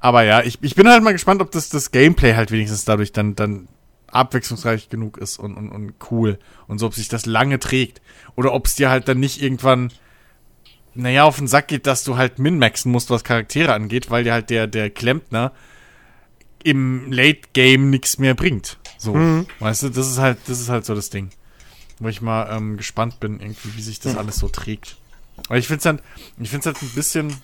aber 0.00 0.24
ja, 0.24 0.42
ich, 0.42 0.58
ich 0.60 0.74
bin 0.74 0.88
halt 0.88 1.02
mal 1.02 1.12
gespannt, 1.12 1.40
ob 1.40 1.50
das, 1.50 1.68
das 1.68 1.90
Gameplay 1.90 2.34
halt 2.34 2.50
wenigstens 2.50 2.84
dadurch 2.84 3.12
dann, 3.12 3.36
dann 3.36 3.68
abwechslungsreich 4.08 4.88
genug 4.88 5.18
ist 5.18 5.38
und, 5.38 5.56
und, 5.56 5.70
und 5.70 5.94
cool. 6.10 6.38
Und 6.66 6.78
so, 6.78 6.86
ob 6.86 6.94
sich 6.94 7.08
das 7.08 7.26
lange 7.26 7.58
trägt. 7.58 8.00
Oder 8.36 8.52
ob 8.52 8.66
es 8.66 8.74
dir 8.74 8.90
halt 8.90 9.08
dann 9.08 9.18
nicht 9.18 9.42
irgendwann, 9.42 9.92
naja, 10.94 11.24
auf 11.24 11.38
den 11.38 11.48
Sack 11.48 11.68
geht, 11.68 11.86
dass 11.86 12.04
du 12.04 12.16
halt 12.16 12.38
min-maxen 12.38 12.92
musst, 12.92 13.10
was 13.10 13.24
Charaktere 13.24 13.72
angeht, 13.72 14.10
weil 14.10 14.24
dir 14.24 14.32
halt 14.32 14.50
der, 14.50 14.66
der 14.66 14.90
Klempner 14.90 15.52
im 16.62 17.10
Late 17.12 17.40
Game 17.52 17.90
nichts 17.90 18.18
mehr 18.18 18.34
bringt. 18.34 18.78
So, 18.98 19.14
weißt 19.58 19.84
du, 19.84 19.88
das 19.90 20.08
ist 20.08 20.18
halt, 20.18 20.38
das 20.46 20.60
ist 20.60 20.68
halt 20.68 20.86
so 20.86 20.94
das 20.94 21.10
Ding. 21.10 21.30
Wo 21.98 22.08
ich 22.08 22.22
mal 22.22 22.48
ähm, 22.50 22.76
gespannt 22.76 23.20
bin, 23.20 23.40
irgendwie, 23.40 23.76
wie 23.76 23.82
sich 23.82 24.00
das 24.00 24.16
alles 24.16 24.36
so 24.36 24.48
trägt. 24.48 24.96
Aber 25.48 25.58
ich 25.58 25.66
finde 25.66 25.80
es 25.80 25.86
halt, 25.86 26.02
ich 26.38 26.50
find's 26.50 26.66
halt 26.66 26.80
ein 26.82 26.88
bisschen. 26.94 27.36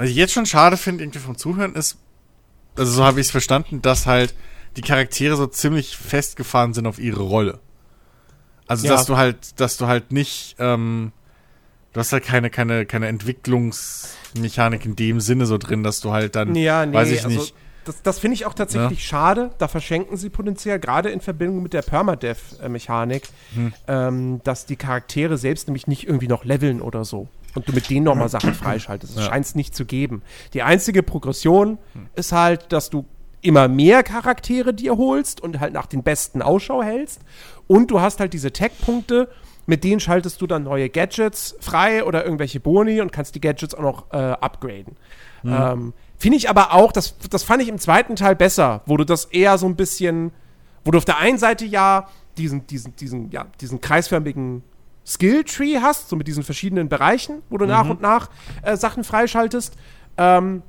Was 0.00 0.08
ich 0.08 0.16
jetzt 0.16 0.32
schon 0.32 0.46
schade 0.46 0.78
finde, 0.78 1.04
irgendwie 1.04 1.18
vom 1.18 1.36
Zuhören 1.36 1.74
ist, 1.74 1.98
also 2.74 2.90
so 2.90 3.04
habe 3.04 3.20
ich 3.20 3.26
es 3.26 3.30
verstanden, 3.30 3.82
dass 3.82 4.06
halt 4.06 4.34
die 4.76 4.80
Charaktere 4.80 5.36
so 5.36 5.46
ziemlich 5.46 5.94
festgefahren 5.94 6.72
sind 6.72 6.86
auf 6.86 6.98
ihre 6.98 7.20
Rolle. 7.20 7.60
Also, 8.66 8.86
Ja. 8.86 8.94
dass 8.94 9.04
du 9.04 9.18
halt, 9.18 9.60
dass 9.60 9.76
du 9.76 9.88
halt 9.88 10.10
nicht, 10.10 10.56
ähm, 10.58 11.12
du 11.92 12.00
hast 12.00 12.14
halt 12.14 12.24
keine, 12.24 12.48
keine, 12.48 12.86
keine 12.86 13.08
Entwicklungsmechanik 13.08 14.86
in 14.86 14.96
dem 14.96 15.20
Sinne 15.20 15.44
so 15.44 15.58
drin, 15.58 15.82
dass 15.82 16.00
du 16.00 16.12
halt 16.12 16.34
dann, 16.34 16.54
Ja, 16.54 16.86
nee, 16.86 16.94
weiß 16.96 17.10
ich 17.10 17.22
also 17.24 17.38
nicht, 17.38 17.54
das, 17.84 18.00
das 18.02 18.18
finde 18.20 18.36
ich 18.36 18.46
auch 18.46 18.54
tatsächlich 18.54 19.04
schade. 19.04 19.50
Da 19.58 19.68
verschenken 19.68 20.16
sie 20.16 20.30
potenziell, 20.30 20.78
gerade 20.78 21.10
in 21.10 21.20
Verbindung 21.20 21.62
mit 21.62 21.74
der 21.74 21.82
Permadeath-Mechanik, 21.82 23.24
Hm. 23.54 23.74
ähm, 23.86 24.40
dass 24.44 24.64
die 24.64 24.76
Charaktere 24.76 25.36
selbst 25.36 25.68
nämlich 25.68 25.86
nicht 25.86 26.06
irgendwie 26.06 26.28
noch 26.28 26.44
leveln 26.46 26.80
oder 26.80 27.04
so. 27.04 27.28
Und 27.54 27.68
du 27.68 27.72
mit 27.72 27.90
denen 27.90 28.04
nochmal 28.04 28.28
Sachen 28.28 28.54
freischaltest. 28.54 29.16
Das 29.16 29.24
Ja. 29.24 29.30
scheint 29.30 29.44
es 29.46 29.54
nicht 29.54 29.74
zu 29.74 29.84
geben. 29.84 30.22
Die 30.54 30.62
einzige 30.62 31.02
Progression 31.02 31.78
ist 32.14 32.32
halt, 32.32 32.72
dass 32.72 32.90
du 32.90 33.04
immer 33.42 33.68
mehr 33.68 34.02
Charaktere 34.02 34.74
dir 34.74 34.96
holst 34.96 35.40
und 35.40 35.60
halt 35.60 35.72
nach 35.72 35.86
den 35.86 36.02
besten 36.02 36.42
Ausschau 36.42 36.82
hältst. 36.82 37.20
Und 37.66 37.90
du 37.90 38.00
hast 38.00 38.20
halt 38.20 38.32
diese 38.34 38.52
Tech-Punkte, 38.52 39.28
mit 39.66 39.82
denen 39.84 40.00
schaltest 40.00 40.40
du 40.40 40.46
dann 40.46 40.64
neue 40.64 40.88
Gadgets 40.90 41.56
frei 41.60 42.04
oder 42.04 42.24
irgendwelche 42.24 42.60
Boni 42.60 43.00
und 43.00 43.12
kannst 43.12 43.34
die 43.34 43.40
Gadgets 43.40 43.74
auch 43.74 43.82
noch 43.82 44.12
äh, 44.12 44.16
upgraden. 44.16 44.96
Ähm, 45.44 45.94
Finde 46.18 46.36
ich 46.36 46.50
aber 46.50 46.74
auch, 46.74 46.92
das, 46.92 47.16
das 47.30 47.44
fand 47.44 47.62
ich 47.62 47.68
im 47.68 47.78
zweiten 47.78 48.14
Teil 48.14 48.36
besser, 48.36 48.82
wo 48.84 48.96
du 48.98 49.04
das 49.04 49.24
eher 49.26 49.56
so 49.58 49.66
ein 49.66 49.74
bisschen 49.76 50.32
Wo 50.84 50.90
du 50.90 50.98
auf 50.98 51.04
der 51.04 51.18
einen 51.18 51.38
Seite 51.38 51.64
ja 51.66 52.08
diesen, 52.38 52.66
diesen, 52.66 52.96
diesen, 52.96 53.30
ja, 53.30 53.46
diesen 53.60 53.80
kreisförmigen 53.80 54.62
Skill-Tree 55.06 55.78
hast, 55.80 56.08
so 56.08 56.16
mit 56.16 56.26
diesen 56.28 56.42
verschiedenen 56.42 56.88
Bereichen, 56.88 57.42
wo 57.48 57.58
du 57.58 57.66
nach 57.66 57.88
und 57.88 58.00
nach 58.00 58.28
äh, 58.62 58.76
Sachen 58.76 59.04
freischaltest. 59.04 59.76
Ähm, 60.16 60.62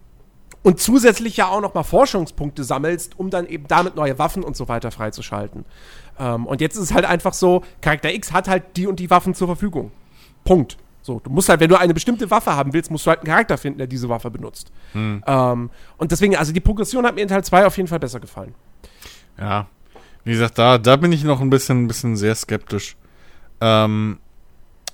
und 0.63 0.79
zusätzlich 0.79 1.37
ja 1.37 1.47
auch 1.47 1.61
noch 1.61 1.73
mal 1.73 1.83
Forschungspunkte 1.83 2.63
sammelst, 2.63 3.17
um 3.17 3.29
dann 3.29 3.47
eben 3.47 3.67
damit 3.67 3.95
neue 3.95 4.19
Waffen 4.19 4.43
und 4.43 4.55
so 4.55 4.67
weiter 4.67 4.91
freizuschalten. 4.91 5.65
Ähm, 6.19 6.45
und 6.45 6.61
jetzt 6.61 6.75
ist 6.75 6.83
es 6.83 6.93
halt 6.93 7.05
einfach 7.05 7.33
so, 7.33 7.63
Charakter 7.81 8.13
X 8.13 8.31
hat 8.31 8.47
halt 8.47 8.77
die 8.77 8.87
und 8.87 8.99
die 8.99 9.09
Waffen 9.09 9.33
zur 9.33 9.47
Verfügung. 9.47 9.91
Punkt. 10.43 10.77
So, 11.03 11.19
du 11.19 11.31
musst 11.31 11.49
halt, 11.49 11.59
wenn 11.59 11.69
du 11.69 11.79
eine 11.79 11.95
bestimmte 11.95 12.29
Waffe 12.29 12.55
haben 12.55 12.73
willst, 12.73 12.91
musst 12.91 13.07
du 13.07 13.09
halt 13.09 13.21
einen 13.21 13.27
Charakter 13.27 13.57
finden, 13.57 13.79
der 13.79 13.87
diese 13.87 14.07
Waffe 14.07 14.29
benutzt. 14.29 14.71
Ähm, 15.25 15.69
und 15.97 16.11
deswegen, 16.11 16.35
also 16.35 16.53
die 16.53 16.59
Progression 16.59 17.05
hat 17.07 17.15
mir 17.15 17.21
in 17.21 17.27
Teil 17.27 17.43
2 17.43 17.65
auf 17.65 17.75
jeden 17.77 17.89
Fall 17.89 17.99
besser 17.99 18.19
gefallen. 18.19 18.53
Ja. 19.39 19.67
Wie 20.23 20.33
gesagt, 20.33 20.59
da, 20.59 20.77
da 20.77 20.95
bin 20.97 21.11
ich 21.11 21.23
noch 21.23 21.41
ein 21.41 21.49
bisschen, 21.49 21.83
ein 21.83 21.87
bisschen 21.87 22.15
sehr 22.15 22.35
skeptisch, 22.35 22.95
ähm, 23.61 24.17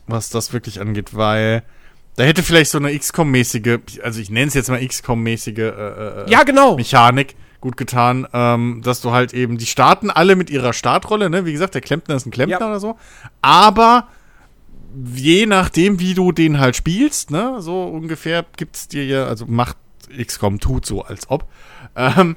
was 0.07 0.30
das 0.30 0.53
wirklich 0.53 0.80
angeht, 0.80 1.15
weil 1.15 1.64
da 2.15 2.23
hätte 2.23 2.44
vielleicht 2.44 2.72
so 2.72 2.77
eine 2.77 2.91
XCOM-mäßige, 2.98 4.02
also 4.03 4.19
ich 4.19 4.30
nenne 4.30 4.48
es 4.48 4.53
jetzt 4.53 4.69
mal 4.69 4.80
XCOM-mäßige 4.80 5.57
äh, 5.60 6.23
äh, 6.26 6.30
Ja, 6.31 6.44
genau. 6.44 6.76
Mechanik 6.76 7.35
gut 7.61 7.77
getan, 7.77 8.27
ähm, 8.34 8.81
dass 8.84 9.02
du 9.02 9.11
halt 9.11 9.34
eben, 9.34 9.57
die 9.57 9.65
starten 9.65 10.10
alle 10.11 10.35
mit 10.35 10.49
ihrer 10.49 10.73
Startrolle, 10.73 11.30
ne? 11.30 11.45
Wie 11.45 11.52
gesagt, 11.53 11.73
der 11.73 11.81
Klempner 11.81 12.15
ist 12.15 12.26
ein 12.27 12.31
Klempner 12.31 12.60
Ja. 12.60 12.68
oder 12.68 12.80
so. 12.80 12.98
Aber 13.41 14.07
je 15.15 15.45
nachdem, 15.48 15.99
wie 15.99 16.14
du 16.14 16.31
den 16.31 16.60
halt 16.60 16.76
spielst, 16.76 17.31
ne, 17.31 17.56
so 17.60 17.84
ungefähr 17.84 18.45
gibt's 18.57 18.88
dir 18.88 19.06
ja, 19.06 19.26
also 19.26 19.45
macht 19.48 19.77
XCOM 20.15 20.60
tut 20.60 20.85
so, 20.85 21.03
als 21.03 21.30
ob. 21.30 21.45
Ähm, 21.95 22.35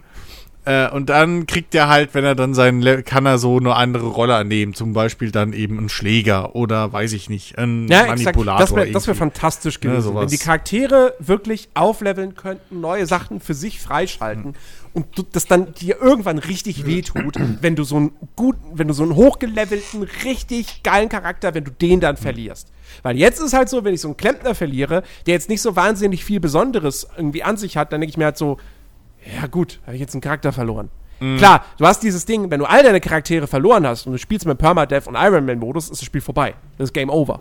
äh, 0.67 0.91
und 0.91 1.09
dann 1.09 1.47
kriegt 1.47 1.75
er 1.75 1.89
halt, 1.89 2.13
wenn 2.13 2.25
er 2.25 2.35
dann 2.35 2.53
seinen, 2.53 3.05
kann 3.05 3.25
er 3.25 3.39
so 3.39 3.57
eine 3.57 3.75
andere 3.77 4.09
Rolle 4.09 4.35
annehmen. 4.35 4.75
Zum 4.75 4.93
Beispiel 4.93 5.31
dann 5.31 5.55
eben 5.55 5.79
ein 5.79 5.89
Schläger 5.89 6.55
oder 6.55 6.93
weiß 6.93 7.13
ich 7.15 7.31
nicht, 7.31 7.57
ein 7.57 7.89
Ja, 7.89 8.03
exakt. 8.03 8.19
Manipulator. 8.37 8.61
Das 8.93 9.07
wäre 9.07 9.07
wär 9.07 9.15
fantastisch 9.15 9.81
gewesen. 9.81 10.03
sowas. 10.03 10.23
wenn 10.23 10.29
die 10.29 10.39
Charaktere 10.39 11.15
wirklich 11.19 11.71
aufleveln 11.73 12.35
könnten, 12.35 12.81
neue 12.81 13.07
Sachen 13.07 13.41
für 13.41 13.55
sich 13.55 13.81
freischalten 13.81 14.55
und 14.93 15.07
du, 15.17 15.23
das 15.23 15.47
dann 15.47 15.73
dir 15.73 16.01
irgendwann 16.01 16.39
richtig 16.39 16.85
wehtut, 16.85 17.37
wenn 17.63 17.75
du 17.75 17.85
so 17.85 17.97
einen 17.97 18.13
guten, 18.37 18.79
wenn 18.79 18.89
du 18.89 18.95
so 18.95 19.03
einen 19.03 19.17
hochgelevelten, 19.17 20.03
richtig 20.25 20.83
geilen 20.83 21.09
Charakter, 21.09 21.55
wenn 21.55 21.65
du 21.65 21.71
den 21.71 22.01
dann 22.01 22.19
verlierst. 22.19 22.69
Weil 23.03 23.17
jetzt 23.17 23.41
ist 23.41 23.55
halt 23.55 23.71
so, 23.71 23.85
wenn 23.85 23.95
ich 23.95 24.01
so 24.03 24.09
einen 24.09 24.17
Klempner 24.19 24.55
verliere, 24.55 25.05
der 25.27 25.35
jetzt 25.35 25.49
nicht 25.49 25.63
so 25.63 25.75
wahnsinnig 25.75 26.25
viel 26.25 26.41
Besonderes 26.41 27.09
irgendwie 27.17 27.43
an 27.43 27.57
sich 27.57 27.79
hat, 27.79 27.93
dann 27.93 28.01
denke 28.03 28.11
ich 28.11 28.17
mir 28.19 28.27
halt 28.27 28.37
so, 28.37 28.59
ja 29.41 29.47
gut, 29.47 29.81
habe 29.85 29.95
ich 29.95 30.01
jetzt 30.01 30.15
einen 30.15 30.21
Charakter 30.21 30.53
verloren. 30.53 30.91
Klar, 31.37 31.67
du 31.77 31.87
hast 31.87 32.03
dieses 32.03 32.25
Ding, 32.25 32.51
wenn 32.51 32.61
du 32.61 32.65
all 32.65 32.83
deine 32.83 32.99
Charaktere 32.99 33.47
verloren 33.47 33.87
hast 33.87 34.07
und 34.07 34.13
du 34.13 34.19
spielst 34.19 34.47
mit 34.47 34.57
Permadeath 34.57 35.07
und 35.07 35.17
Ironman-Modus, 35.17 35.91
ist 35.91 36.01
das 36.01 36.05
Spiel 36.07 36.23
vorbei. 36.23 36.55
Das 36.79 36.87
ist 36.89 36.93
Game 36.95 37.11
Over. 37.11 37.41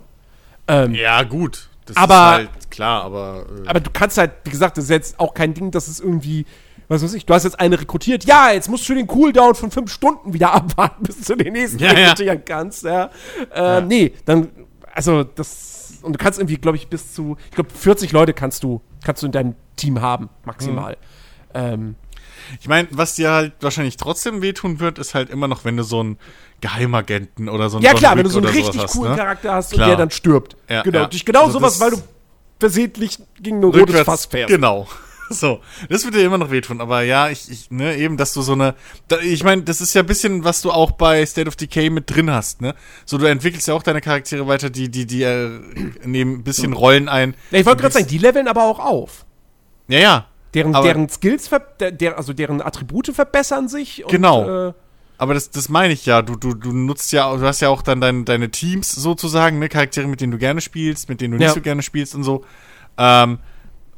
Ähm, 0.68 0.92
Ja, 0.94 1.22
gut. 1.22 1.70
Das 1.86 1.96
Aber- 1.96 2.12
ist 2.42 2.48
halt 2.50 2.70
klar, 2.70 3.04
aber. 3.04 3.46
Äh, 3.64 3.68
Aber 3.68 3.80
du 3.80 3.88
kannst 3.90 4.18
halt, 4.18 4.32
wie 4.44 4.50
gesagt, 4.50 4.76
das 4.76 4.84
ist 4.84 4.90
jetzt 4.90 5.18
auch 5.18 5.32
kein 5.32 5.54
Ding, 5.54 5.70
dass 5.70 5.88
es 5.88 5.98
irgendwie, 5.98 6.44
was 6.88 7.02
weiß 7.02 7.14
ich, 7.14 7.24
du 7.24 7.32
hast 7.32 7.44
jetzt 7.44 7.58
eine 7.58 7.80
rekrutiert, 7.80 8.24
ja, 8.24 8.50
jetzt 8.52 8.68
musst 8.68 8.86
du 8.86 8.94
den 8.94 9.06
Cooldown 9.06 9.54
von 9.54 9.70
fünf 9.70 9.90
Stunden 9.90 10.34
wieder 10.34 10.52
abwarten, 10.54 11.02
bis 11.04 11.22
du 11.22 11.34
den 11.36 11.54
nächsten 11.54 11.78
Ja, 11.78 11.94
ja. 11.94 12.10
rekrutieren 12.10 12.42
kannst, 12.44 12.84
ja. 12.84 13.08
Äh, 13.54 13.80
Nee, 13.80 14.12
dann, 14.26 14.48
also 14.92 15.24
das, 15.24 15.94
und 16.02 16.12
du 16.12 16.18
kannst 16.18 16.38
irgendwie, 16.38 16.58
glaube 16.58 16.76
ich, 16.76 16.88
bis 16.88 17.14
zu, 17.14 17.38
ich 17.48 17.54
glaube, 17.54 17.70
40 17.70 18.12
Leute 18.12 18.34
kannst 18.34 18.62
du, 18.62 18.82
kannst 19.02 19.22
du 19.22 19.26
in 19.26 19.32
deinem 19.32 19.54
Team 19.76 20.02
haben, 20.02 20.28
maximal. 20.44 20.98
Ähm, 21.54 21.96
Ich 22.60 22.68
meine, 22.68 22.88
was 22.90 23.14
dir 23.14 23.30
halt 23.30 23.52
wahrscheinlich 23.60 23.96
trotzdem 23.96 24.42
wehtun 24.42 24.80
wird, 24.80 24.98
ist 24.98 25.14
halt 25.14 25.30
immer 25.30 25.46
noch, 25.48 25.64
wenn 25.64 25.76
du 25.76 25.82
so 25.82 26.00
einen 26.00 26.18
Geheimagenten 26.60 27.48
oder 27.48 27.70
so 27.70 27.76
einen 27.76 27.84
ja 27.84 27.92
John 27.92 27.98
klar, 28.00 28.12
Wick 28.12 28.18
wenn 28.18 28.24
du 28.24 28.30
so 28.30 28.38
einen 28.38 28.48
richtig 28.48 28.82
hast, 28.82 28.92
coolen 28.92 29.12
ne? 29.12 29.16
Charakter 29.18 29.54
hast 29.54 29.72
Klar. 29.72 29.86
und 29.86 29.90
der 29.90 29.96
dann 29.98 30.10
stirbt. 30.10 30.56
Ja, 30.68 30.82
genau, 30.82 30.98
ja. 31.00 31.06
durch 31.06 31.24
genau 31.24 31.44
Also 31.44 31.58
sowas, 31.58 31.80
weil 31.80 31.92
du 31.92 32.02
versehentlich 32.58 33.18
gegen 33.40 33.60
ein 33.60 33.64
rotes 33.64 34.00
Fass 34.02 34.26
fährst. 34.26 34.52
Genau. 34.52 34.86
So, 35.32 35.60
das 35.88 36.04
wird 36.04 36.16
dir 36.16 36.24
immer 36.24 36.38
noch 36.38 36.50
wehtun, 36.50 36.80
aber 36.80 37.02
ja, 37.02 37.28
ich, 37.28 37.48
ich 37.48 37.70
ne, 37.70 37.96
eben, 37.96 38.16
dass 38.16 38.34
du 38.34 38.42
so 38.42 38.54
eine, 38.54 38.74
da, 39.06 39.20
ich 39.20 39.44
meine, 39.44 39.62
das 39.62 39.80
ist 39.80 39.94
ja 39.94 40.02
ein 40.02 40.06
bisschen, 40.08 40.42
was 40.42 40.60
du 40.60 40.72
auch 40.72 40.90
bei 40.90 41.24
State 41.24 41.46
of 41.46 41.54
Decay 41.54 41.88
mit 41.88 42.10
drin 42.10 42.32
hast, 42.32 42.60
ne? 42.60 42.74
So, 43.04 43.16
du 43.16 43.26
entwickelst 43.26 43.68
ja 43.68 43.74
auch 43.74 43.84
deine 43.84 44.00
Charaktere 44.00 44.48
weiter, 44.48 44.70
die, 44.70 44.88
die, 44.88 45.06
die 45.06 45.22
äh, 45.22 45.60
nehmen 46.04 46.38
ein 46.38 46.42
bisschen 46.42 46.72
Rollen 46.72 47.08
ein. 47.08 47.36
Ja, 47.52 47.60
ich 47.60 47.66
wollte 47.66 47.80
gerade 47.82 47.94
sagen, 47.94 48.08
die 48.08 48.18
leveln 48.18 48.48
aber 48.48 48.64
auch 48.64 48.80
auf. 48.80 49.24
Ja, 49.86 50.00
ja. 50.00 50.26
Deren, 50.54 50.74
Aber- 50.74 50.86
deren 50.86 51.08
Skills, 51.08 51.48
ver 51.48 51.60
der, 51.60 51.92
der, 51.92 52.18
also 52.18 52.32
deren 52.32 52.60
Attribute 52.60 53.08
verbessern 53.14 53.68
sich. 53.68 54.04
Und, 54.04 54.10
Genau. 54.10 54.68
Äh, 54.68 54.72
Aber 55.18 55.34
das, 55.34 55.50
das 55.50 55.68
meine 55.68 55.92
ich 55.92 56.06
ja. 56.06 56.22
Du, 56.22 56.34
du, 56.36 56.54
du 56.54 56.72
nutzt 56.72 57.12
ja, 57.12 57.34
du 57.36 57.42
hast 57.46 57.60
ja 57.60 57.68
auch 57.68 57.82
dann 57.82 58.00
dein, 58.00 58.24
deine 58.24 58.50
Teams 58.50 58.90
sozusagen, 58.90 59.58
ne? 59.58 59.68
Charaktere, 59.68 60.06
mit 60.08 60.20
denen 60.20 60.32
du 60.32 60.38
gerne 60.38 60.60
spielst, 60.60 61.08
mit 61.08 61.20
denen 61.20 61.32
du 61.36 61.38
Ja. 61.40 61.48
nicht 61.48 61.54
so 61.54 61.60
gerne 61.60 61.82
spielst 61.82 62.14
und 62.14 62.24
so. 62.24 62.44
Ähm, 62.98 63.38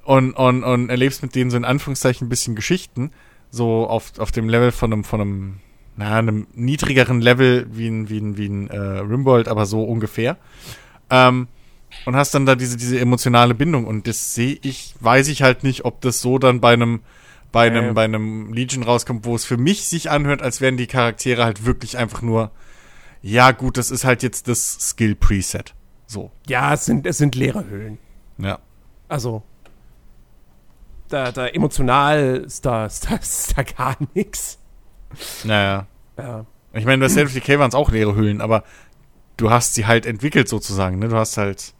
und, 0.04 0.32
und, 0.32 0.64
und 0.64 0.90
erlebst 0.90 1.22
mit 1.22 1.34
denen 1.34 1.50
so 1.50 1.56
in 1.56 1.64
Anführungszeichen 1.64 2.26
ein 2.26 2.28
bisschen 2.28 2.54
Geschichten. 2.56 3.12
So 3.50 3.86
auf, 3.86 4.18
auf 4.18 4.32
dem 4.32 4.48
Level 4.48 4.72
von 4.72 4.92
einem, 4.92 5.04
von 5.04 5.20
einem, 5.20 5.60
na, 5.96 6.16
einem 6.18 6.46
niedrigeren 6.54 7.20
Level 7.20 7.66
wie 7.70 7.86
ein, 7.88 8.08
wie 8.08 8.18
ein, 8.18 8.36
wie 8.36 8.46
ein 8.48 8.68
äh, 8.70 8.76
Rimworld, 8.78 9.46
aber 9.46 9.64
so 9.66 9.84
ungefähr. 9.84 10.36
Ähm, 11.10 11.48
und 12.06 12.16
hast 12.16 12.34
dann 12.34 12.46
da 12.46 12.54
diese, 12.54 12.76
diese 12.76 12.98
emotionale 12.98 13.54
Bindung. 13.54 13.86
Und 13.86 14.06
das 14.06 14.34
sehe 14.34 14.58
ich, 14.62 14.94
weiß 15.00 15.28
ich 15.28 15.42
halt 15.42 15.62
nicht, 15.62 15.84
ob 15.84 16.00
das 16.00 16.20
so 16.20 16.38
dann 16.38 16.60
bei 16.60 16.72
einem, 16.72 17.00
bei 17.52 17.66
einem, 17.66 17.88
Nee. 17.88 17.92
bei 17.92 18.04
einem 18.04 18.52
Legion 18.52 18.82
rauskommt, 18.82 19.24
wo 19.24 19.34
es 19.34 19.44
für 19.44 19.56
mich 19.56 19.86
sich 19.86 20.10
anhört, 20.10 20.42
als 20.42 20.60
wären 20.60 20.76
die 20.76 20.86
Charaktere 20.86 21.44
halt 21.44 21.64
wirklich 21.64 21.98
einfach 21.98 22.22
nur, 22.22 22.50
ja 23.20 23.52
gut, 23.52 23.76
das 23.76 23.90
ist 23.90 24.04
halt 24.04 24.22
jetzt 24.22 24.48
das 24.48 24.78
Skill-Preset. 24.90 25.74
So, 26.06 26.30
ja, 26.48 26.74
es 26.74 26.84
sind, 26.84 27.06
es 27.06 27.18
sind 27.18 27.34
leere 27.34 27.64
Höhlen. 27.66 27.98
ja. 28.38 28.58
Also, 29.08 29.42
da, 31.08 31.30
da 31.32 31.46
emotional 31.46 32.42
ist 32.46 32.64
da, 32.64 32.86
ist 32.86 33.10
da, 33.10 33.16
ist 33.16 33.56
da 33.56 33.62
gar 33.62 33.96
nichts. 34.14 34.58
Naja. 35.44 35.86
Ja. 36.16 36.46
Ich 36.72 36.86
meine, 36.86 37.02
bei 37.04 37.08
State 37.10 37.26
of 37.26 37.34
Decay 37.34 37.58
waren 37.58 37.68
es 37.68 37.74
auch 37.74 37.90
leere 37.90 38.14
Hüllen, 38.16 38.40
aber 38.40 38.64
du 39.36 39.50
hast 39.50 39.74
sie 39.74 39.84
halt 39.86 40.06
entwickelt 40.06 40.48
sozusagen, 40.48 40.98
ne? 40.98 41.08
Du 41.08 41.16
hast 41.16 41.36
halt. 41.36 41.74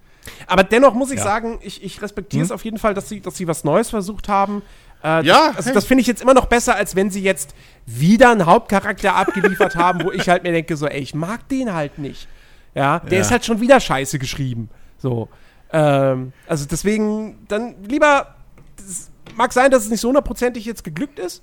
Aber 0.46 0.64
dennoch 0.64 0.94
muss 0.94 1.10
ich 1.10 1.18
Ja. 1.18 1.24
sagen, 1.24 1.58
ich, 1.62 1.82
ich 1.82 2.00
respektiere 2.02 2.40
Hm? 2.40 2.44
es 2.46 2.50
auf 2.52 2.64
jeden 2.64 2.78
Fall, 2.78 2.94
dass 2.94 3.08
sie, 3.08 3.20
dass 3.20 3.36
sie 3.36 3.46
was 3.48 3.64
Neues 3.64 3.90
versucht 3.90 4.28
haben. 4.28 4.62
Äh, 5.02 5.24
Ja, 5.24 5.48
das, 5.48 5.56
also 5.56 5.66
hey. 5.68 5.74
das 5.74 5.84
finde 5.84 6.00
ich 6.02 6.06
jetzt 6.06 6.22
immer 6.22 6.34
noch 6.34 6.46
besser, 6.46 6.76
als 6.76 6.94
wenn 6.94 7.10
sie 7.10 7.22
jetzt 7.22 7.54
wieder 7.86 8.30
einen 8.30 8.46
Hauptcharakter 8.46 9.16
abgeliefert 9.16 9.74
haben, 9.76 10.04
wo 10.04 10.12
ich 10.12 10.28
halt 10.28 10.42
mir 10.44 10.52
denke, 10.52 10.76
so, 10.76 10.86
ey, 10.86 11.00
ich 11.00 11.14
mag 11.14 11.48
den 11.48 11.72
halt 11.74 11.98
nicht. 11.98 12.28
Ja, 12.74 13.00
der 13.00 13.18
Ja. 13.18 13.20
ist 13.20 13.30
halt 13.30 13.44
schon 13.44 13.60
wieder 13.60 13.80
scheiße 13.80 14.18
geschrieben. 14.18 14.68
So. 14.98 15.28
Ähm, 15.72 16.32
also 16.46 16.66
deswegen, 16.70 17.44
dann 17.48 17.74
lieber, 17.88 18.34
es 18.78 19.10
mag 19.34 19.52
sein, 19.52 19.70
dass 19.70 19.82
es 19.84 19.90
nicht 19.90 20.00
so 20.00 20.08
hundertprozentig 20.08 20.64
jetzt 20.66 20.84
geglückt 20.84 21.18
ist, 21.18 21.42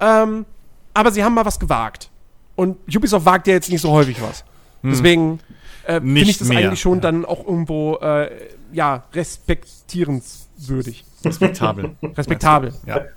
ähm, 0.00 0.44
aber 0.92 1.10
sie 1.12 1.22
haben 1.24 1.34
mal 1.34 1.44
was 1.46 1.58
gewagt. 1.58 2.10
Und 2.56 2.76
Ubisoft 2.94 3.24
wagt 3.24 3.46
ja 3.46 3.54
jetzt 3.54 3.70
nicht 3.70 3.80
so 3.80 3.90
häufig 3.92 4.20
was. 4.20 4.44
Deswegen 4.82 5.40
äh, 5.84 5.94
finde. 5.94 6.12
Nicht 6.12 6.30
ich 6.30 6.38
das 6.38 6.48
mehr. 6.48 6.58
eigentlich 6.58 6.80
schon 6.80 7.00
dann 7.00 7.24
auch 7.24 7.46
irgendwo, 7.46 7.96
äh, 7.96 8.30
ja, 8.72 9.04
respektierenswürdig. 9.12 11.04
Respektabel. 11.24 11.96
Respektabel. 12.02 12.72
ja. 12.86 13.04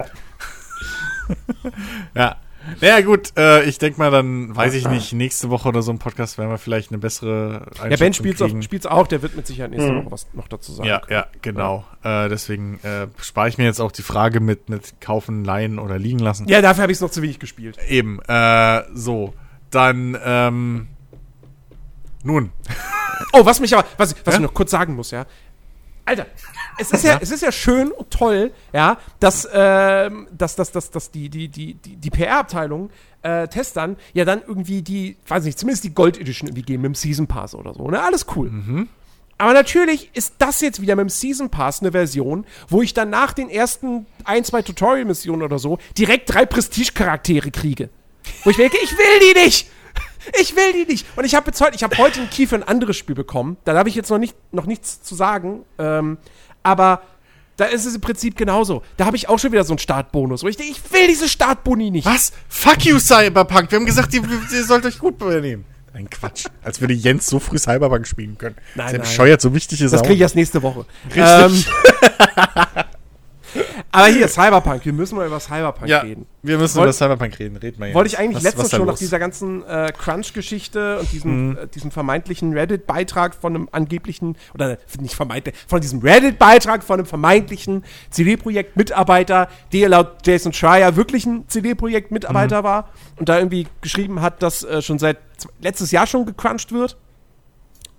ja. 2.15 2.35
Naja, 2.81 3.01
gut, 3.01 3.33
äh, 3.37 3.63
ich 3.63 3.77
denke 3.77 3.99
mal, 3.99 4.09
dann 4.09 4.55
weiß 4.55 4.73
ich 4.73 4.87
nicht, 4.87 5.13
nächste 5.13 5.49
Woche 5.49 5.67
oder 5.67 5.81
so 5.81 5.91
im 5.91 5.99
Podcast 5.99 6.37
werden 6.37 6.49
wir 6.49 6.57
vielleicht 6.57 6.91
eine 6.91 6.97
bessere 6.97 7.67
Ja, 7.75 7.83
Ben 7.83 7.91
Einschätzung 7.91 8.13
spielt's 8.13 8.39
kriegen. 8.39 8.59
auch, 8.59 8.63
spielt's 8.63 8.85
auch, 8.85 9.07
der 9.07 9.21
wird 9.21 9.35
mit 9.35 9.47
Sicherheit 9.47 9.71
nächste 9.71 9.95
Woche 9.95 10.11
was 10.11 10.27
noch 10.33 10.47
dazu 10.47 10.71
sagen. 10.71 10.87
Ja, 10.87 10.99
können. 10.99 11.11
ja, 11.11 11.27
genau. 11.41 11.85
Äh, 12.03 12.29
deswegen 12.29 12.79
äh, 12.83 13.07
spare 13.21 13.49
ich 13.49 13.57
mir 13.57 13.65
jetzt 13.65 13.81
auch 13.81 13.91
die 13.91 14.01
Frage 14.01 14.39
mit, 14.39 14.69
mit 14.69 15.01
kaufen, 15.01 15.43
leihen 15.43 15.77
oder 15.77 15.99
liegen 15.99 16.19
lassen. 16.19 16.47
Ja, 16.47 16.61
dafür 16.61 16.83
habe 16.83 16.91
ich 16.91 16.97
es 16.97 17.01
noch 17.01 17.11
zu 17.11 17.21
wenig 17.21 17.39
gespielt. 17.39 17.77
Eben, 17.87 18.19
äh, 18.27 18.83
so. 18.93 19.33
Dann, 19.69 20.17
ähm, 20.23 20.87
nun. 22.23 22.51
Oh, 23.31 23.45
was 23.45 23.59
mich 23.59 23.73
aber, 23.75 23.87
was, 23.97 24.15
was 24.25 24.33
Ja? 24.33 24.39
ich 24.39 24.45
noch 24.47 24.53
kurz 24.53 24.71
sagen 24.71 24.95
muss, 24.95 25.11
ja. 25.11 25.25
Alter, 26.05 26.25
es 26.77 26.91
ist 26.91 27.03
ja, 27.05 27.17
es 27.21 27.31
ist 27.31 27.41
ja 27.41 27.51
schön 27.51 27.91
und 27.91 28.11
toll, 28.11 28.51
ja, 28.73 28.97
dass, 29.19 29.47
ähm, 29.51 30.27
dass, 30.31 30.55
dass, 30.55 30.71
dass, 30.71 30.91
dass 30.91 31.11
die, 31.11 31.29
die, 31.29 31.47
die, 31.47 31.75
die, 31.75 31.95
die 31.95 32.09
PR-Abteilung 32.09 32.89
äh, 33.21 33.47
Testern 33.47 33.95
ja 34.13 34.25
dann 34.25 34.41
irgendwie 34.45 34.81
die, 34.81 35.15
weiß 35.27 35.45
nicht, 35.45 35.57
zumindest 35.57 35.83
die 35.83 35.93
Gold 35.93 36.19
Edition 36.19 36.47
irgendwie 36.49 36.63
geben 36.63 36.81
mit 36.81 36.89
dem 36.89 36.95
Season 36.95 37.27
Pass 37.27 37.55
oder 37.55 37.73
so, 37.73 37.89
ne? 37.89 38.01
Alles 38.01 38.25
cool. 38.35 38.87
Aber 39.37 39.53
natürlich 39.53 40.09
ist 40.13 40.35
das 40.39 40.61
jetzt 40.61 40.81
wieder 40.81 40.95
mit 40.95 41.03
dem 41.05 41.09
Season 41.09 41.49
Pass 41.49 41.81
eine 41.81 41.91
Version, 41.91 42.45
wo 42.67 42.81
ich 42.81 42.93
dann 42.93 43.09
nach 43.09 43.33
den 43.33 43.49
ersten 43.49 44.05
ein, 44.25 44.43
zwei 44.43 44.61
Tutorial-Missionen 44.61 45.41
oder 45.41 45.59
so 45.59 45.79
direkt 45.97 46.33
drei 46.33 46.45
Prestige-Charaktere 46.45 47.51
kriege. 47.51 47.89
Wo 48.43 48.49
ich 48.49 48.57
denke, 48.57 48.77
ich 48.83 48.91
will 48.91 49.33
die 49.33 49.39
nicht! 49.45 49.69
Ich 50.39 50.55
will 50.55 50.73
die 50.73 50.91
nicht! 50.91 51.05
Und 51.15 51.25
ich 51.25 51.35
habe 51.35 51.47
jetzt 51.47 51.59
heute, 51.61 51.75
ich 51.75 51.83
habe 51.83 51.97
heute 51.97 52.21
einen 52.21 52.29
Key 52.29 52.47
für 52.47 52.55
ein 52.55 52.63
anderes 52.63 52.97
Spiel 52.97 53.15
bekommen. 53.15 53.57
Da 53.65 53.75
habe 53.75 53.89
ich 53.89 53.95
jetzt 53.95 54.09
noch, 54.09 54.17
nicht, 54.17 54.35
noch 54.51 54.65
nichts 54.65 55.01
zu 55.01 55.15
sagen. 55.15 55.63
Ähm, 55.77 56.17
aber 56.63 57.01
Da 57.55 57.65
ist 57.65 57.85
es 57.85 57.93
im 57.93 58.01
Prinzip 58.01 58.35
genauso. 58.35 58.81
Da 58.97 59.05
habe 59.05 59.15
ich 59.15 59.29
auch 59.29 59.37
schon 59.37 59.51
wieder 59.51 59.63
so 59.63 59.73
einen 59.73 59.77
Startbonus. 59.79 60.43
Wo 60.43 60.47
ich 60.47 60.57
denke, 60.57 60.71
ich 60.71 60.91
will 60.91 61.07
diese 61.07 61.29
Startboni 61.29 61.91
nicht. 61.91 62.05
Was? 62.05 62.31
Fuck 62.49 62.83
you, 62.85 62.97
Cyberpunk. 62.99 63.69
Wir 63.71 63.77
haben 63.77 63.85
gesagt, 63.85 64.11
ihr, 64.13 64.23
ihr 64.23 64.63
sollt 64.63 64.85
euch 64.87 64.97
gut 64.97 65.21
übernehmen. 65.21 65.65
Ein 65.93 66.09
Quatsch. 66.09 66.45
Als 66.63 66.81
würde 66.81 66.95
Jens 66.95 67.27
so 67.27 67.37
früh 67.37 67.59
Cyberpunk 67.59 68.07
spielen 68.07 68.39
können. 68.39 68.55
Nein, 68.73 68.87
ist 68.87 68.91
ja 68.93 68.97
nein. 68.97 69.07
bescheuert, 69.07 69.41
so 69.41 69.53
wichtig 69.53 69.81
ist 69.81 69.91
Das 69.91 70.01
kriege 70.01 70.15
ich 70.15 70.21
erst 70.21 70.35
nächste 70.35 70.63
Woche. 70.63 70.85
Richtig. 71.15 71.67
Ähm, 71.67 72.73
aber 73.91 74.07
hier, 74.07 74.27
Cyberpunk. 74.27 74.85
Wir 74.85 74.93
müssen 74.93 75.15
mal 75.15 75.27
über 75.27 75.39
Cyberpunk 75.39 75.89
Ja, 75.89 75.99
reden. 75.99 76.25
wir 76.41 76.57
müssen 76.57 76.75
Wollt- 76.77 76.85
über 76.87 76.93
Cyberpunk 76.93 77.37
reden. 77.39 77.57
Red 77.57 77.79
mal, 77.79 77.85
Jens. 77.87 77.95
Wollte 77.95 78.07
ich 78.07 78.19
eigentlich 78.19 78.37
Was- 78.37 78.43
letztens 78.43 78.71
was 78.71 78.77
schon 78.77 78.87
nach 78.87 78.97
dieser 78.97 79.19
ganzen 79.19 79.63
äh, 79.65 79.91
Crunch-Geschichte 79.97 80.99
und 80.99 81.11
diesem, 81.11 81.57
äh, 81.57 81.67
diesem 81.67 81.91
vermeintlichen 81.91 82.53
Reddit-Beitrag 82.53 83.35
von 83.35 83.55
einem 83.55 83.69
angeblichen, 83.71 84.35
oder 84.53 84.77
nicht 84.99 85.15
vermeintlich, 85.15 85.55
von 85.67 85.81
diesem 85.81 85.99
Reddit-Beitrag 85.99 86.83
von 86.83 86.99
einem 86.99 87.05
vermeintlichen 87.05 87.83
CD-Projekt-Mitarbeiter, 88.09 89.47
der 89.71 89.89
laut 89.89 90.25
Jason 90.25 90.53
Schreier 90.53 90.95
wirklich 90.95 91.25
ein 91.25 91.47
CD-Projekt-Mitarbeiter 91.47 92.63
war 92.63 92.89
und 93.17 93.29
da 93.29 93.37
irgendwie 93.37 93.67
geschrieben 93.81 94.21
hat, 94.21 94.41
dass 94.43 94.63
äh, 94.63 94.81
schon 94.81 94.99
seit 94.99 95.17
letztes 95.61 95.91
Jahr 95.91 96.07
schon 96.07 96.25
gecrunched 96.25 96.71
wird. 96.71 96.97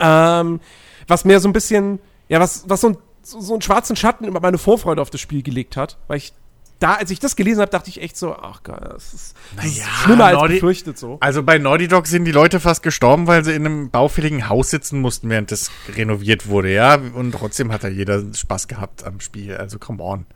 Ähm, 0.00 0.60
was 1.06 1.24
mir 1.24 1.38
so 1.40 1.48
ein 1.48 1.52
bisschen, 1.52 1.98
ja, 2.28 2.40
was, 2.40 2.64
was 2.68 2.80
so, 2.80 2.88
ein, 2.88 2.96
so, 3.24 3.40
so 3.40 3.54
einen 3.54 3.62
schwarzen 3.62 3.96
Schatten 3.96 4.24
über 4.26 4.40
meine 4.40 4.58
Vorfreude 4.58 5.00
auf 5.02 5.10
das 5.10 5.20
Spiel 5.20 5.42
gelegt 5.42 5.76
hat, 5.76 5.98
weil 6.08 6.18
ich 6.18 6.32
da, 6.80 6.94
als 6.94 7.10
ich 7.10 7.20
das 7.20 7.36
gelesen 7.36 7.60
habe, 7.60 7.70
dachte 7.70 7.88
ich 7.88 8.02
echt 8.02 8.16
so, 8.16 8.34
ach 8.34 8.62
Gott, 8.64 8.80
das 8.84 9.14
ist, 9.14 9.34
das 9.56 9.64
ist 9.64 9.78
Naja, 9.78 9.88
schlimmer 10.02 10.24
als 10.26 10.36
Nordi- 10.38 10.54
befürchtet 10.54 10.98
so. 10.98 11.16
Also 11.20 11.42
bei 11.42 11.56
Naughty 11.58 11.88
Dog 11.88 12.06
sind 12.06 12.24
die 12.24 12.32
Leute 12.32 12.60
fast 12.60 12.82
gestorben, 12.82 13.26
weil 13.26 13.44
sie 13.44 13.52
in 13.54 13.64
einem 13.64 13.90
baufälligen 13.90 14.48
Haus 14.48 14.70
sitzen 14.70 15.00
mussten, 15.00 15.30
während 15.30 15.50
das 15.52 15.70
renoviert 15.96 16.48
wurde, 16.48 16.72
ja. 16.74 16.96
Und 16.96 17.32
trotzdem 17.32 17.72
hat 17.72 17.84
da 17.84 17.88
jeder 17.88 18.22
Spaß 18.34 18.68
gehabt 18.68 19.04
am 19.04 19.20
Spiel. 19.20 19.56
Also 19.56 19.78
come 19.78 20.02
on. 20.02 20.26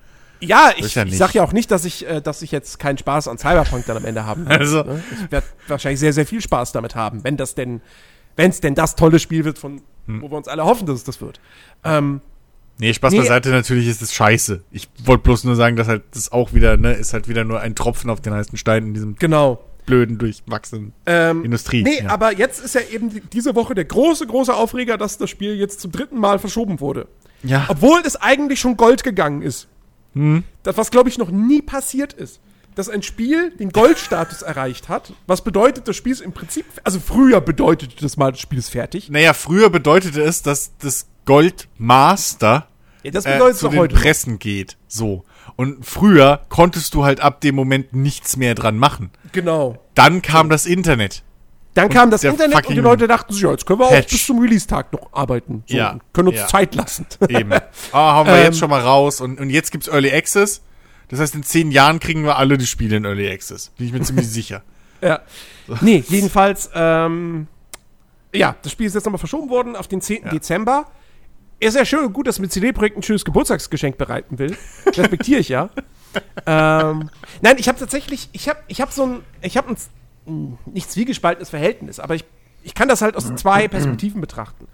Ja, 0.41 0.71
ich, 0.77 0.85
ist 0.87 0.95
ja 0.95 1.05
ich 1.05 1.19
sag 1.19 1.35
ja 1.35 1.43
auch 1.43 1.53
nicht, 1.53 1.71
dass 1.73 1.85
ich, 1.85 2.09
äh, 2.09 2.21
dass 2.23 2.41
ich 2.43 2.53
jetzt 2.53 2.79
keinen 2.79 2.97
Spaß 2.97 3.27
an 3.27 3.37
Cyberpunk 3.39 3.85
dann 3.87 3.97
am 3.97 4.05
Ende 4.05 4.25
haben 4.25 4.47
werde. 4.49 4.61
Also- 4.65 4.83
ne? 4.85 5.03
Ich 5.25 5.33
werde 5.33 5.47
wahrscheinlich 5.67 5.99
sehr, 6.01 6.13
sehr 6.13 6.25
viel 6.27 6.41
Spaß 6.41 6.71
damit 6.73 6.95
haben, 6.95 7.25
wenn 7.25 7.37
das 7.37 7.57
denn, 7.57 7.81
wenn 8.37 8.51
es 8.51 8.61
denn 8.61 8.77
das 8.77 8.95
tolle 8.95 9.19
Spiel 9.19 9.45
wird, 9.45 9.59
von 9.59 9.83
Hm. 10.07 10.23
wo 10.23 10.31
wir 10.31 10.37
uns 10.39 10.47
alle 10.49 10.65
hoffen, 10.65 10.87
dass 10.87 10.97
es 10.97 11.05
das 11.05 11.21
wird. 11.21 11.41
Ähm, 11.85 12.21
Nee, 12.79 12.95
Spaß 12.95 13.13
Nee. 13.13 13.19
beiseite, 13.21 13.51
natürlich 13.51 13.89
ist 13.89 14.03
es 14.03 14.13
scheiße. 14.15 14.63
Ich 14.71 14.89
wollte 15.05 15.25
bloß 15.25 15.45
nur 15.45 15.57
sagen, 15.57 15.77
dass 15.77 15.89
halt 15.89 16.03
das 16.13 16.31
auch 16.31 16.53
wieder, 16.55 16.77
ne, 16.77 16.93
ist 16.93 17.13
halt 17.13 17.29
wieder 17.29 17.45
nur 17.45 17.61
ein 17.61 17.75
Tropfen 17.75 18.09
auf 18.11 18.21
den 18.21 18.33
heißen 18.35 18.57
Stein 18.57 18.87
in 18.87 18.95
diesem 18.95 19.17
genau. 19.17 19.59
blöden, 19.87 20.19
durchwachsenen 20.19 20.93
Ähm, 21.07 21.45
Industrie. 21.45 21.83
Nee, 21.83 22.03
ja. 22.05 22.11
aber 22.11 22.37
jetzt 22.37 22.61
ist 22.65 22.75
ja 22.77 22.83
eben 22.93 23.11
die, 23.11 23.21
diese 23.21 23.55
Woche 23.57 23.75
der 23.75 23.85
große, 23.85 24.27
große 24.27 24.55
Aufreger, 24.55 24.97
dass 24.97 25.19
das 25.19 25.29
Spiel 25.29 25.55
jetzt 25.57 25.81
zum 25.81 25.91
dritten 25.91 26.19
Mal 26.19 26.39
verschoben 26.39 26.79
wurde. 26.81 27.09
ja. 27.43 27.67
Obwohl 27.69 28.01
es 28.07 28.15
eigentlich 28.17 28.61
schon 28.61 28.77
Gold 28.77 29.03
gegangen 29.03 29.43
ist. 29.43 29.67
Hm. 30.15 30.45
Das, 30.63 30.77
was, 30.77 30.91
glaube 30.91 31.09
ich, 31.09 31.19
noch 31.19 31.31
nie 31.31 31.63
passiert 31.63 32.13
ist. 32.13 32.41
Dass 32.79 32.89
ein 32.89 33.03
Spiel 33.03 33.51
den 33.51 33.71
Goldstatus 33.71 34.43
erreicht 34.43 34.89
hat. 34.89 35.13
Was 35.27 35.43
bedeutet, 35.43 35.89
das 35.89 35.97
Spiel 35.97 36.13
ist 36.13 36.21
im 36.21 36.31
Prinzip, 36.33 36.65
also 36.85 37.01
früher 37.01 37.41
bedeutete 37.41 37.97
das 38.01 38.17
mal, 38.17 38.31
das 38.31 38.41
Spiel 38.41 38.61
ist 38.61 38.69
fertig. 38.69 39.11
Naja, 39.11 39.33
früher 39.35 39.69
bedeutete 39.69 40.23
es, 40.23 40.43
dass 40.43 40.71
das 40.79 41.09
Goldmaster 41.25 42.69
Ja, 43.03 43.11
das 43.11 43.27
äh, 43.27 43.33
bedeutet 43.33 43.59
zu 43.59 43.65
doch 43.67 43.73
den 43.73 43.81
heute. 43.81 43.95
Pressen 43.97 44.39
geht. 44.39 44.77
So. 44.87 45.25
Und 45.57 45.85
früher 45.85 46.43
konntest 46.51 46.95
du 46.95 47.05
halt 47.05 47.21
ab 47.21 47.41
dem 47.41 47.57
Moment 47.57 47.95
nichts 47.95 48.37
mehr 48.37 48.55
dran 48.55 48.79
machen. 48.79 49.11
Genau. 49.33 49.79
Dann 49.97 50.23
kam 50.23 50.49
das 50.49 50.65
Internet. 50.65 51.25
Dann 51.75 51.89
kam 51.89 52.11
das 52.13 52.23
Internet 52.23 52.65
und 52.67 52.75
die 52.77 52.81
Leute 52.81 53.09
dachten 53.09 53.33
sich, 53.33 53.43
ja, 53.43 53.51
jetzt 53.51 53.67
können 53.67 53.81
wir 53.81 53.87
auch 53.87 53.91
Patch. 53.91 54.11
bis 54.13 54.25
zum 54.27 54.39
Release-Tag 54.39 54.93
noch 54.93 55.13
arbeiten. 55.13 55.65
So, 55.67 55.77
Ja, 55.77 55.91
und 55.91 56.03
Können 56.13 56.29
uns 56.29 56.39
ja. 56.39 56.47
Zeit 56.47 56.75
lassen. 56.77 57.07
Eben. 57.29 57.53
Ah, 57.93 58.15
hauen 58.15 58.27
wir 58.29 58.35
Ähm. 58.37 58.45
jetzt 58.45 58.59
schon 58.59 58.71
mal 58.71 58.81
raus. 58.81 59.21
Und, 59.21 59.41
und 59.41 59.51
jetzt 59.51 59.73
gibt's 59.73 59.89
Early 59.89 60.13
Access. 60.13 60.61
Das 61.09 61.21
heißt, 61.21 61.35
in 61.35 61.43
zehn 61.43 61.71
Jahren 61.71 62.01
kriegen 62.01 62.25
wir 62.25 62.37
alle 62.37 62.59
die 62.59 62.67
Spiele 62.67 62.97
in 62.97 63.05
Early 63.05 63.31
Access. 63.31 63.71
Bin 63.77 63.87
ich 63.87 63.93
mir 63.93 64.03
ziemlich 64.03 64.29
sicher. 64.31 64.63
Ja. 65.01 65.21
Nee, 65.81 66.05
jedenfalls, 66.09 66.71
ähm, 66.75 67.47
ja, 68.35 68.57
das 68.63 68.73
Spiel 68.73 68.87
ist 68.87 68.95
jetzt 68.95 69.05
nochmal 69.05 69.19
verschoben 69.19 69.49
worden 69.49 69.77
auf 69.77 69.89
den 69.89 70.01
10. 70.01 70.25
Ja. 70.25 70.31
Dezember. 70.31 70.87
Ist 71.61 71.75
ja 71.75 71.85
schön 71.85 72.05
und 72.05 72.13
gut, 72.13 72.27
dass 72.29 72.39
mit 72.39 72.53
CD-Projekt 72.53 72.97
ein 72.97 73.03
schönes 73.03 73.25
Geburtstagsgeschenk 73.25 73.99
bereiten 73.99 74.39
will. 74.39 74.57
Respektiere 74.87 75.41
ich 75.41 75.49
ja. 75.49 75.71
ähm, 76.47 77.11
nein, 77.43 77.57
ich 77.59 77.69
habe 77.69 77.79
tatsächlich, 77.79 78.29
ich 78.33 78.49
habe 78.49 78.61
ich 78.69 78.81
hab 78.81 78.93
so 78.93 79.05
ein, 79.05 79.21
ich 79.43 79.57
habe 79.57 79.71
ein 79.71 79.77
mh, 80.27 80.59
nicht 80.67 80.91
zwiegespaltenes 80.91 81.51
Verhältnis, 81.51 81.99
aber 81.99 82.15
ich, 82.15 82.25
ich 82.63 82.75
kann 82.75 82.89
das 82.89 83.03
halt 83.03 83.17
aus 83.17 83.35
zwei 83.35 83.67
Perspektiven 83.67 84.21
betrachten. 84.21 84.69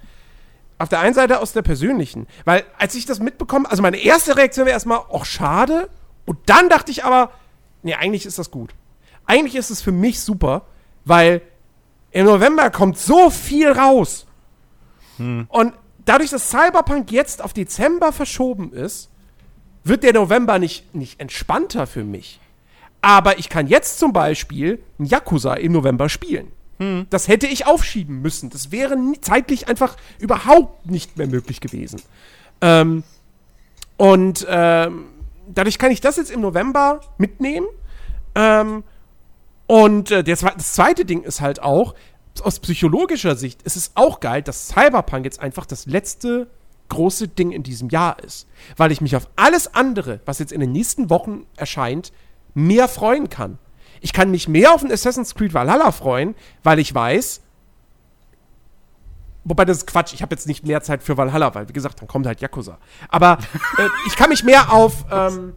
Auf 0.79 0.89
der 0.89 1.01
einen 1.01 1.15
Seite 1.15 1.41
aus 1.41 1.53
der 1.53 1.63
persönlichen, 1.63 2.27
weil 2.45 2.65
als 2.79 2.95
ich 2.95 3.07
das 3.07 3.21
mitbekomme, 3.21 3.71
also 3.71 3.83
meine 3.83 3.97
erste 3.97 4.37
Reaktion 4.37 4.67
wäre 4.67 4.75
erstmal, 4.75 5.01
ach 5.13 5.25
schade, 5.25 5.89
und 6.27 6.39
dann 6.47 6.69
dachte 6.69 6.91
ich 6.91 7.05
aber, 7.05 7.31
nee, 7.83 7.95
eigentlich 7.95 8.27
ist 8.27 8.39
das 8.39 8.51
gut. 8.51 8.75
Eigentlich 9.27 9.55
ist 9.55 9.71
es 9.71 9.81
für 9.83 9.93
mich 9.93 10.21
super, 10.21 10.63
weil 11.05 11.43
im 12.11 12.27
November 12.27 12.71
kommt 12.71 12.99
so 12.99 13.31
viel 13.31 13.71
raus. 13.71 14.27
Und 15.49 15.75
dadurch, 16.05 16.31
dass 16.31 16.51
Cyberpunk 16.51 17.11
jetzt 17.13 17.43
auf 17.43 17.53
Dezember 17.53 18.13
verschoben 18.13 18.73
ist, 18.73 19.11
wird 19.85 20.03
der 20.03 20.13
November 20.15 20.59
nicht, 20.59 20.95
nicht 20.95 21.21
entspannter 21.21 21.87
für 21.87 22.05
mich. 22.05 22.41
Aber 23.01 23.39
ich 23.39 23.49
kann 23.49 23.67
jetzt 23.67 23.99
zum 23.99 24.13
Beispiel 24.13 24.83
ein 24.99 25.05
Yakuza 25.05 25.55
im 25.55 25.73
November 25.73 26.09
spielen. 26.09 26.53
Das 27.11 27.29
hätte 27.29 27.47
ich 27.47 27.67
aufschieben 27.67 28.21
müssen. 28.23 28.51
Das 28.51 28.73
wäre 28.73 28.97
zeitlich 29.21 29.69
einfach 29.69 29.97
überhaupt 30.19 30.91
nicht 30.91 31.17
mehr 31.17 31.27
möglich 31.27 31.61
gewesen. 31.61 32.03
Ähm, 32.61 33.05
und 33.97 34.47
ähm, 34.49 35.07
dadurch 35.49 35.79
kann 35.79 35.91
ich 35.91 36.01
das 36.01 36.17
jetzt 36.17 36.31
im 36.31 36.41
November 36.41 37.01
mitnehmen. 37.19 37.67
Ähm, 38.35 38.85
und 39.67 40.11
äh, 40.11 40.21
zwe- 40.21 40.55
das 40.57 40.75
zweite 40.75 41.05
Ding 41.05 41.23
ist 41.23 41.41
halt 41.41 41.63
auch, 41.63 41.95
aus 42.43 42.59
psychologischer 42.59 43.37
Sicht 43.37 43.63
ist 43.63 43.77
es 43.77 43.93
auch 43.95 44.21
geil, 44.21 44.43
dass 44.43 44.69
Cyberpunk 44.69 45.25
jetzt 45.25 45.41
einfach 45.41 45.67
das 45.67 45.87
letzte 45.87 46.49
große 46.89 47.29
Ding 47.29 47.53
in 47.53 47.63
diesem 47.63 47.89
Jahr 47.89 48.23
ist. 48.23 48.47
Weil 48.77 48.93
ich 48.93 49.01
mich 49.01 49.17
auf 49.17 49.29
alles 49.37 49.75
andere, 49.75 50.21
was 50.27 50.39
jetzt 50.39 50.53
in 50.53 50.61
den 50.61 50.73
nächsten 50.73 51.11
Wochen 51.11 51.47
erscheint, 51.57 52.13
mehr 52.55 52.89
freuen 52.89 53.29
kann. 53.31 53.59
Ich 54.01 54.13
kann 54.13 54.31
mich 54.31 54.49
mehr 54.49 54.75
auf 54.75 54.83
ein 54.85 54.93
Assassin's 54.93 55.35
Creed 55.35 55.55
Valhalla 55.55 55.93
freuen, 55.93 56.35
weil 56.63 56.79
ich 56.79 56.95
weiß, 56.95 57.41
Wobei 59.45 59.65
das 59.65 59.79
ist 59.79 59.87
Quatsch, 59.87 60.15
ich 60.15 60.23
habe 60.23 60.35
jetzt 60.35 60.47
nicht 60.47 60.67
mehr 60.67 60.83
Zeit 60.83 61.03
für 61.03 61.17
Valhalla, 61.17 61.55
weil 61.55 61.69
wie 61.69 61.73
gesagt, 61.73 62.01
dann 62.01 62.09
kommt 62.09 62.27
halt 62.27 62.41
Yakuza. 62.41 62.79
Aber 63.09 63.39
äh, 63.79 63.89
ich 64.07 64.17
kann 64.17 64.31
mich 64.31 64.43
mehr 64.43 64.73
auf, 64.73 65.05
ähm, 65.11 65.53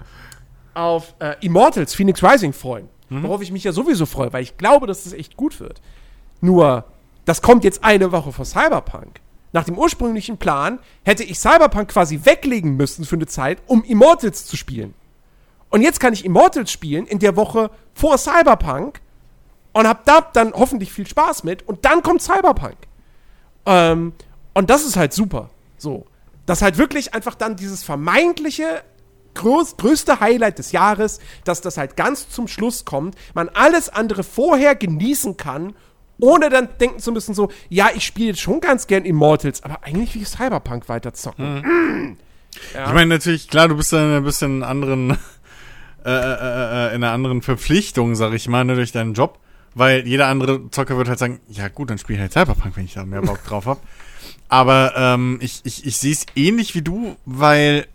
auf 0.74 1.16
äh, 1.20 1.36
Immortals, 1.42 1.96
Phoenix 1.96 2.22
Rising 2.22 2.54
freuen. 2.54 2.90
Worauf 3.10 3.42
ich 3.42 3.52
mich 3.52 3.64
ja 3.64 3.72
sowieso 3.72 4.06
freue, 4.06 4.34
weil 4.34 4.44
ich 4.44 4.58
glaube, 4.58 4.86
dass 4.86 5.06
das 5.06 5.14
echt 5.14 5.38
gut 5.38 5.62
wird. 5.62 5.82
Nur, 6.42 6.84
das 7.24 7.42
kommt 7.42 7.64
jetzt 7.64 7.84
eine 7.84 8.12
Woche 8.12 8.34
vor 8.34 8.44
Cyberpunk. 8.44 9.22
Nach 9.54 9.64
dem 9.64 9.78
ursprünglichen 9.78 10.38
Plan 10.38 10.80
hätte 11.04 11.24
ich 11.24 11.40
Cyberpunk 11.40 11.88
quasi 11.90 12.20
weglegen 12.26 12.76
müssen 12.76 13.06
für 13.06 13.16
eine 13.16 13.26
Zeit, 13.26 13.60
um 13.66 13.84
Immortals 13.84 14.46
zu 14.46 14.58
spielen. 14.58 14.94
Und 15.70 15.82
jetzt 15.82 16.00
kann 16.00 16.14
ich 16.14 16.26
Immortals 16.26 16.72
spielen 16.72 17.08
in 17.08 17.20
der 17.20 17.36
Woche 17.36 17.72
vor 17.94 18.18
Cyberpunk 18.18 19.00
und 19.74 19.88
hab 19.88 20.06
da 20.06 20.22
dann 20.22 20.54
hoffentlich 20.54 20.92
viel 20.92 21.08
Spaß 21.08 21.44
mit 21.44 21.68
und 21.68 21.86
dann 21.86 22.04
kommt 22.04 22.22
Cyberpunk. 22.22 22.76
Ähm, 23.68 24.14
und 24.54 24.70
das 24.72 24.86
ist 24.86 24.96
halt 24.96 25.14
super. 25.14 25.52
So. 25.78 26.08
Dass 26.48 26.62
halt 26.62 26.78
wirklich 26.78 27.14
einfach 27.14 27.36
dann 27.36 27.56
dieses 27.56 27.84
vermeintliche 27.84 28.82
groß, 29.36 29.78
größte 29.78 30.20
Highlight 30.20 30.58
des 30.58 30.72
Jahres, 30.72 31.20
dass 31.44 31.62
das 31.62 31.78
halt 31.78 31.96
ganz 31.96 32.30
zum 32.30 32.48
Schluss 32.48 32.86
kommt, 32.86 33.16
man 33.36 33.50
alles 33.50 33.90
andere 33.90 34.24
vorher 34.24 34.76
genießen 34.76 35.38
kann, 35.38 35.74
ohne 36.20 36.50
dann 36.50 36.70
denken 36.80 37.00
zu 37.00 37.12
müssen, 37.12 37.36
so, 37.36 37.52
ja, 37.70 37.90
ich 37.94 38.04
spiele 38.04 38.30
jetzt 38.30 38.42
schon 38.42 38.60
ganz 38.60 38.88
gern 38.88 39.06
Immortals, 39.06 39.64
aber 39.64 39.84
eigentlich 39.84 40.16
will 40.16 40.24
ich 40.24 40.30
Cyberpunk 40.30 40.90
weiter 40.90 41.14
zocken. 41.14 42.18
Ich 42.74 42.94
meine 42.94 43.08
natürlich, 43.08 43.48
klar, 43.48 43.68
du 43.68 43.78
bist 43.78 43.94
da 43.94 44.04
in 44.04 44.16
ein 44.16 44.24
bisschen 44.24 44.64
anderen, 44.64 45.12
äh, 46.06 46.10
äh, 46.10 46.88
äh, 46.90 46.96
in 46.96 47.04
einer 47.04 47.12
anderen 47.12 47.44
Verpflichtung, 47.44 48.16
sag 48.16 48.34
ich 48.34 48.48
mal, 48.48 48.66
ne, 48.66 48.76
durch 48.76 48.92
deinen 48.92 49.14
Job. 49.14 49.38
Weil 49.78 50.08
jeder 50.08 50.28
andere 50.28 50.72
Zocker 50.72 50.98
wird 50.98 51.08
halt 51.08 51.20
sagen, 51.20 51.40
ja 51.50 51.68
gut, 51.68 51.92
dann 51.92 52.00
spiele 52.00 52.18
ich 52.18 52.22
halt 52.22 52.34
Cyberpunk, 52.34 52.76
wenn 52.76 52.86
ich 52.86 52.96
da 52.96 53.06
mehr 53.06 53.22
Bock 53.22 53.44
drauf 53.46 53.68
hab. 53.68 53.80
Aber 54.50 54.94
ähm, 54.96 55.38
ich, 55.40 55.62
ich, 55.66 55.86
ich 55.86 55.98
sehe 55.98 56.14
es 56.14 56.26
ähnlich 56.36 56.74
wie 56.74 56.82
du, 56.82 57.16
weil, 57.26 57.86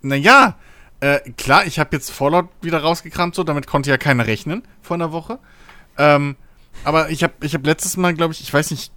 naja, 0.00 0.56
äh, 1.00 1.18
klar, 1.36 1.66
ich 1.66 1.80
habe 1.80 1.90
jetzt 1.96 2.12
Fallout 2.12 2.48
wieder 2.62 2.78
rausgekramt, 2.78 3.34
so, 3.34 3.42
damit 3.42 3.66
konnte 3.66 3.90
ja 3.90 3.96
keiner 3.96 4.28
rechnen 4.28 4.62
vor 4.80 4.94
einer 4.94 5.10
Woche. 5.10 5.40
Ähm, 5.98 6.36
aber 6.84 7.10
ich 7.10 7.24
habe 7.24 7.32
ich 7.42 7.54
hab 7.54 7.66
letztes 7.66 7.96
Mal, 7.96 8.14
glaube 8.14 8.32
ich, 8.32 8.40
ich 8.40 8.54
weiß 8.54 8.70
nicht, 8.70 8.92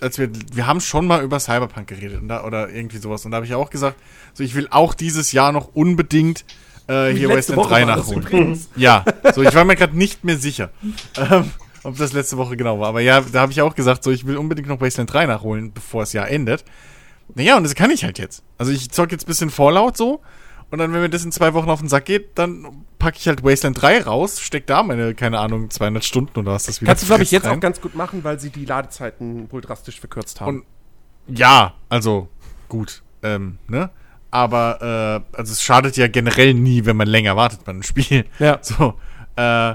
als 0.00 0.18
wir, 0.18 0.30
wir 0.54 0.66
haben 0.66 0.80
schon 0.80 1.06
mal 1.06 1.22
über 1.22 1.40
Cyberpunk 1.40 1.88
geredet 1.88 2.22
da, 2.26 2.44
oder 2.44 2.70
irgendwie 2.70 2.98
sowas. 2.98 3.24
Und 3.26 3.32
da 3.32 3.36
habe 3.36 3.46
ich 3.46 3.54
auch 3.54 3.68
gesagt, 3.68 3.96
so 4.32 4.42
ich 4.42 4.54
will 4.54 4.66
auch 4.70 4.94
dieses 4.94 5.32
Jahr 5.32 5.52
noch 5.52 5.74
unbedingt 5.74 6.46
äh, 6.88 7.10
hier 7.10 7.28
Wasteland 7.28 7.70
3 7.70 7.86
war 7.86 7.96
das 7.96 8.10
nachholen. 8.10 8.66
Ja, 8.76 9.04
so 9.34 9.42
ich 9.42 9.54
war 9.54 9.64
mir 9.64 9.76
gerade 9.76 9.96
nicht 9.96 10.24
mehr 10.24 10.38
sicher, 10.38 10.70
ähm, 11.16 11.50
ob 11.84 11.96
das 11.96 12.12
letzte 12.12 12.36
Woche 12.36 12.56
genau 12.56 12.78
war. 12.80 12.88
Aber 12.88 13.00
ja, 13.00 13.20
da 13.20 13.40
habe 13.40 13.52
ich 13.52 13.60
auch 13.62 13.74
gesagt, 13.74 14.04
so 14.04 14.10
ich 14.10 14.26
will 14.26 14.36
unbedingt 14.36 14.68
noch 14.68 14.80
Wasteland 14.80 15.12
3 15.12 15.26
nachholen, 15.26 15.72
bevor 15.72 16.02
das 16.02 16.12
Jahr 16.12 16.28
endet. 16.28 16.64
Naja, 17.34 17.56
und 17.56 17.62
das 17.64 17.74
kann 17.74 17.90
ich 17.90 18.04
halt 18.04 18.18
jetzt. 18.18 18.42
Also 18.58 18.72
ich 18.72 18.90
zock 18.90 19.10
jetzt 19.12 19.24
ein 19.24 19.26
bisschen 19.26 19.50
Fallout 19.50 19.96
so 19.96 20.20
Und 20.70 20.78
dann, 20.78 20.92
wenn 20.92 21.00
mir 21.00 21.08
das 21.08 21.24
in 21.24 21.32
zwei 21.32 21.54
Wochen 21.54 21.70
auf 21.70 21.80
den 21.80 21.88
Sack 21.88 22.04
geht, 22.06 22.38
dann 22.38 22.84
packe 22.98 23.16
ich 23.18 23.26
halt 23.28 23.42
Wasteland 23.44 23.80
3 23.80 24.02
raus, 24.02 24.40
steck 24.40 24.66
da 24.66 24.82
meine, 24.82 25.14
keine 25.14 25.38
Ahnung, 25.38 25.70
200 25.70 26.04
Stunden 26.04 26.38
oder 26.38 26.52
was 26.52 26.64
das 26.64 26.80
wieder 26.80 26.90
Kannst 26.90 27.02
du, 27.04 27.06
glaube 27.08 27.22
ich, 27.22 27.30
jetzt 27.30 27.46
rein. 27.46 27.56
auch 27.56 27.60
ganz 27.60 27.80
gut 27.80 27.94
machen, 27.94 28.22
weil 28.24 28.38
sie 28.38 28.50
die 28.50 28.64
Ladezeiten 28.64 29.50
wohl 29.50 29.60
drastisch 29.60 29.98
verkürzt 30.00 30.40
haben. 30.40 30.64
Und 31.28 31.36
ja, 31.38 31.74
also 31.88 32.28
gut, 32.68 33.02
ähm, 33.22 33.58
ne? 33.68 33.90
Aber 34.30 35.22
äh, 35.32 35.36
also 35.36 35.52
es 35.52 35.62
schadet 35.62 35.96
ja 35.98 36.08
generell 36.08 36.54
nie, 36.54 36.84
wenn 36.86 36.96
man 36.96 37.06
länger 37.06 37.36
wartet 37.36 37.64
bei 37.64 37.70
einem 37.72 37.82
Spiel. 37.82 38.24
Ja. 38.38 38.58
So. 38.62 38.94
Äh, 39.36 39.74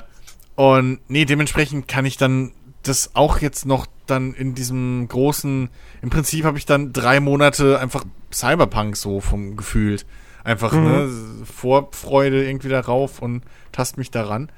und 0.58 1.00
nee, 1.08 1.24
dementsprechend 1.24 1.88
kann 1.88 2.06
ich 2.06 2.18
dann 2.18 2.52
das 2.82 3.16
auch 3.16 3.40
jetzt 3.40 3.68
noch 3.68 3.86
dann 4.08 4.34
in 4.34 4.56
diesem 4.56 5.08
großen, 5.08 5.70
im 6.02 6.10
Prinzip 6.10 6.46
habe 6.46 6.58
ich 6.58 6.66
dann 6.66 6.94
drei 6.94 7.20
Monate 7.20 7.80
einfach 7.80 8.04
Cyberpunk 8.34 8.98
so 8.98 9.22
vom 9.22 9.56
gefühlt. 9.56 10.08
Einfach, 10.44 10.74
ne, 10.74 11.10
Vorfreude 11.44 12.44
irgendwie 12.48 12.70
darauf 12.70 13.22
und 13.22 13.44
tast 13.72 13.98
mich 13.98 14.10
daran. 14.10 14.50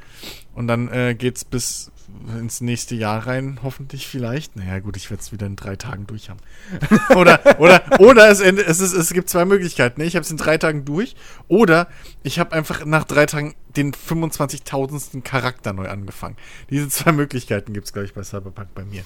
Und 0.54 0.68
dann 0.68 0.88
äh, 0.88 1.16
geht's 1.16 1.44
bis 1.44 1.92
ins 2.38 2.62
nächste 2.62 2.96
Jahr 2.96 3.26
rein, 3.26 3.60
hoffentlich 3.64 4.08
vielleicht. 4.08 4.56
Naja, 4.56 4.80
gut, 4.80 4.98
ich 4.98 5.10
werde 5.10 5.22
es 5.22 5.32
wieder 5.32 5.48
in 5.48 5.56
drei 5.56 5.76
Tagen 5.76 6.06
durch 6.08 6.30
haben. 6.30 6.40
oder, 7.16 7.60
oder, 7.60 7.82
oder 8.00 8.30
es, 8.30 8.40
es, 8.40 8.80
ist, 8.80 8.94
es 8.94 9.14
gibt 9.14 9.30
zwei 9.30 9.46
Möglichkeiten. 9.46 10.02
Ne? 10.02 10.08
Ich 10.08 10.16
habe 10.16 10.24
es 10.24 10.32
in 10.32 10.38
drei 10.38 10.58
Tagen 10.58 10.86
durch. 10.86 11.16
Oder 11.48 11.88
ich 12.24 12.40
habe 12.40 12.54
einfach 12.54 12.86
nach 12.86 13.06
drei 13.06 13.26
Tagen 13.26 13.56
den 13.76 13.94
25.000. 13.94 15.22
Charakter 15.22 15.74
neu 15.74 15.88
angefangen. 15.88 16.36
Diese 16.70 16.90
zwei 16.90 17.12
Möglichkeiten 17.12 17.74
gibt's 17.74 17.94
glaube 17.94 18.06
ich, 18.06 18.14
bei 18.14 18.24
Cyberpunk 18.24 18.74
bei 18.76 18.84
mir. 18.84 19.04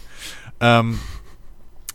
Ähm, 0.59 0.99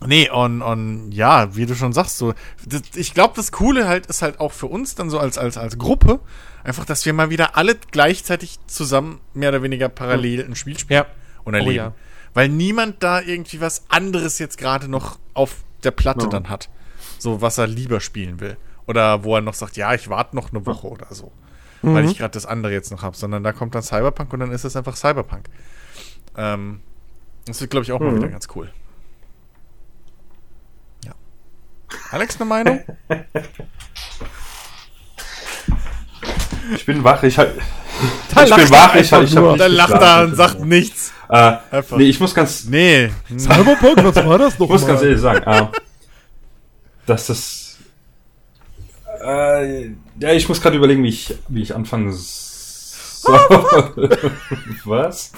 Nee, 0.05 0.29
und, 0.29 0.61
und 0.61 1.11
ja, 1.11 1.57
wie 1.57 1.65
du 1.65 1.75
schon 1.75 1.91
sagst, 1.91 2.17
so, 2.17 2.33
das, 2.65 2.83
ich 2.95 3.13
glaube, 3.13 3.33
das 3.35 3.51
Coole 3.51 3.85
halt 3.87 4.05
ist 4.05 4.21
halt 4.21 4.39
auch 4.39 4.53
für 4.53 4.67
uns 4.67 4.95
dann 4.95 5.09
so 5.09 5.19
als, 5.19 5.37
als, 5.37 5.57
als 5.57 5.77
Gruppe, 5.77 6.21
einfach, 6.63 6.85
dass 6.85 7.05
wir 7.05 7.13
mal 7.13 7.29
wieder 7.29 7.55
alle 7.57 7.75
gleichzeitig 7.91 8.59
zusammen 8.67 9.19
mehr 9.33 9.49
oder 9.49 9.63
weniger 9.63 9.89
parallel 9.89 10.45
ein 10.45 10.55
Spiel 10.55 10.77
spielen 10.77 11.01
Ja. 11.01 11.05
und 11.43 11.53
erleben. 11.53 11.75
ja. 11.75 11.93
Weil 12.33 12.49
niemand 12.49 13.01
da 13.03 13.21
irgendwie 13.21 13.59
was 13.61 13.85
anderes 13.89 14.37
jetzt 14.39 14.57
gerade 14.57 14.87
noch 14.87 15.17
auf 15.33 15.63
der 15.83 15.91
Platte 15.91 16.25
Ja. 16.25 16.29
dann 16.29 16.49
hat. 16.49 16.69
So, 17.17 17.41
was 17.41 17.57
er 17.57 17.67
lieber 17.67 17.99
spielen 18.01 18.39
will. 18.39 18.55
Oder 18.87 19.23
wo 19.23 19.35
er 19.35 19.41
noch 19.41 19.53
sagt, 19.53 19.77
ja, 19.77 19.93
ich 19.93 20.09
warte 20.09 20.35
noch 20.35 20.51
eine 20.51 20.65
Woche 20.65 20.87
oder 20.87 21.07
so. 21.13 21.31
Weil 21.81 22.05
ich 22.05 22.17
gerade 22.17 22.31
das 22.31 22.45
andere 22.45 22.73
jetzt 22.73 22.91
noch 22.91 23.03
habe. 23.03 23.15
Sondern 23.15 23.43
da 23.43 23.53
kommt 23.53 23.73
dann 23.73 23.83
Cyberpunk 23.83 24.33
und 24.33 24.41
dann 24.41 24.51
ist 24.51 24.63
es 24.65 24.75
einfach 24.75 24.95
Cyberpunk. 24.97 25.45
Ähm, 26.37 26.81
das 27.45 27.61
wird, 27.61 27.71
glaube 27.71 27.83
ich, 27.85 27.91
auch 27.93 27.99
mal 27.99 28.11
Mhm. 28.11 28.17
wieder 28.17 28.27
ganz 28.29 28.47
cool. 28.55 28.69
Ja. 31.05 31.13
Alex, 32.11 32.35
eine 32.39 32.49
Meinung? 32.49 32.83
Ich 36.75 36.85
bin 36.85 37.03
wach, 37.03 37.23
ich 37.23 37.37
halt. 37.37 37.53
Da 38.33 38.43
ich 38.43 38.55
bin 38.55 38.69
wach, 38.69 38.95
ich, 38.95 39.13
einfach 39.13 39.23
ich 39.23 39.35
hab 39.35 39.57
Dann 39.57 39.71
lacht 39.73 39.93
er 39.93 40.23
und 40.23 40.35
sagt 40.35 40.59
nichts. 40.61 41.11
Äh, 41.29 41.57
nee, 41.97 42.05
ich 42.05 42.19
muss 42.19 42.33
ganz, 42.33 42.65
Nee. 42.65 43.11
Cyberpunk, 43.37 44.03
was 44.03 44.15
war 44.25 44.37
das 44.37 44.57
noch 44.57 44.67
ich 44.67 44.71
muss 44.71 44.87
ganz 44.87 45.01
ehrlich 45.01 45.19
sagen, 45.19 45.43
äh, 45.45 45.67
dass 47.05 47.27
das. 47.27 47.77
Äh, 49.21 49.87
ja, 50.19 50.31
ich 50.31 50.47
muss 50.47 50.61
gerade 50.61 50.77
überlegen, 50.77 51.03
wie 51.03 51.09
ich, 51.09 51.35
wie 51.49 51.61
ich 51.61 51.75
anfangen 51.75 52.11
soll. 52.13 53.37
Was? 54.85 55.31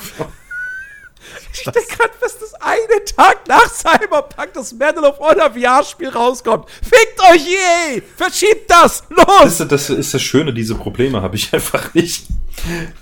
Ich 1.54 1.64
grad 1.66 2.12
fest, 2.20 2.38
dass 2.42 2.54
einen 2.56 3.06
Tag 3.16 3.48
nach 3.48 3.70
Cyberpunk 3.70 4.54
das 4.54 4.74
Medal 4.74 5.04
of 5.06 5.20
Honor 5.20 5.52
VR-Spiel 5.52 6.10
rauskommt. 6.10 6.70
Fickt 6.82 7.20
euch, 7.32 7.48
EA! 7.48 8.02
Verschiebt 8.16 8.70
das! 8.70 9.04
Los! 9.10 9.26
Das 9.42 9.60
ist, 9.60 9.72
das 9.72 9.90
ist 9.90 10.14
das 10.14 10.22
Schöne, 10.22 10.54
diese 10.54 10.76
Probleme 10.76 11.22
habe 11.22 11.36
ich 11.36 11.54
einfach 11.54 11.94
nicht. 11.94 12.26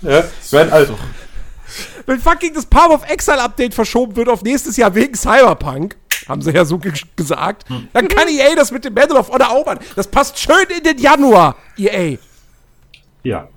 Ja, 0.02 0.20
ich 0.20 0.52
mein, 0.52 0.72
also, 0.72 0.98
Wenn 2.06 2.20
fucking 2.20 2.54
das 2.54 2.66
Path 2.66 2.90
of 2.90 3.08
Exile 3.08 3.42
Update 3.42 3.74
verschoben 3.74 4.16
wird 4.16 4.28
auf 4.28 4.42
nächstes 4.42 4.76
Jahr 4.76 4.94
wegen 4.94 5.14
Cyberpunk, 5.14 5.96
haben 6.28 6.42
sie 6.42 6.50
ja 6.52 6.64
so 6.64 6.78
ge 6.78 6.92
gesagt, 7.16 7.64
dann 7.92 8.08
kann 8.08 8.28
EA 8.28 8.54
das 8.54 8.70
mit 8.70 8.84
dem 8.84 8.94
Medal 8.94 9.16
of 9.16 9.30
Honor 9.30 9.50
auch 9.50 9.66
machen. 9.66 9.80
Das 9.96 10.06
passt 10.06 10.38
schön 10.38 10.66
in 10.76 10.82
den 10.82 10.98
Januar, 10.98 11.56
EA. 11.76 12.16
ja. 13.22 13.48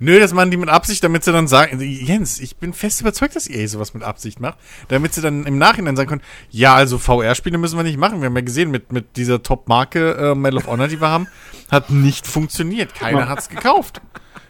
Nö, 0.00 0.18
das 0.20 0.32
machen 0.32 0.50
die 0.50 0.56
mit 0.56 0.68
Absicht, 0.68 1.02
damit 1.02 1.24
sie 1.24 1.32
dann 1.32 1.48
sagen, 1.48 1.80
Jens, 1.80 2.40
ich 2.40 2.56
bin 2.56 2.72
fest 2.72 3.00
überzeugt, 3.00 3.36
dass 3.36 3.48
EA 3.48 3.66
sowas 3.68 3.94
mit 3.94 4.02
Absicht 4.02 4.40
macht, 4.40 4.58
damit 4.88 5.14
sie 5.14 5.20
dann 5.20 5.44
im 5.46 5.58
Nachhinein 5.58 5.96
sagen 5.96 6.08
können, 6.08 6.22
ja, 6.50 6.74
also 6.74 6.98
VR-Spiele 6.98 7.58
müssen 7.58 7.76
wir 7.76 7.82
nicht 7.84 7.98
machen. 7.98 8.20
Wir 8.20 8.26
haben 8.26 8.36
ja 8.36 8.42
gesehen, 8.42 8.70
mit, 8.70 8.92
mit 8.92 9.16
dieser 9.16 9.42
Top-Marke 9.42 10.12
äh, 10.14 10.34
Medal 10.34 10.58
of 10.58 10.66
Honor, 10.66 10.88
die 10.88 11.00
wir 11.00 11.08
haben, 11.08 11.26
hat 11.70 11.90
nicht 11.90 12.26
funktioniert. 12.26 12.94
Keiner 12.94 13.28
hat's 13.28 13.48
gekauft. 13.48 14.00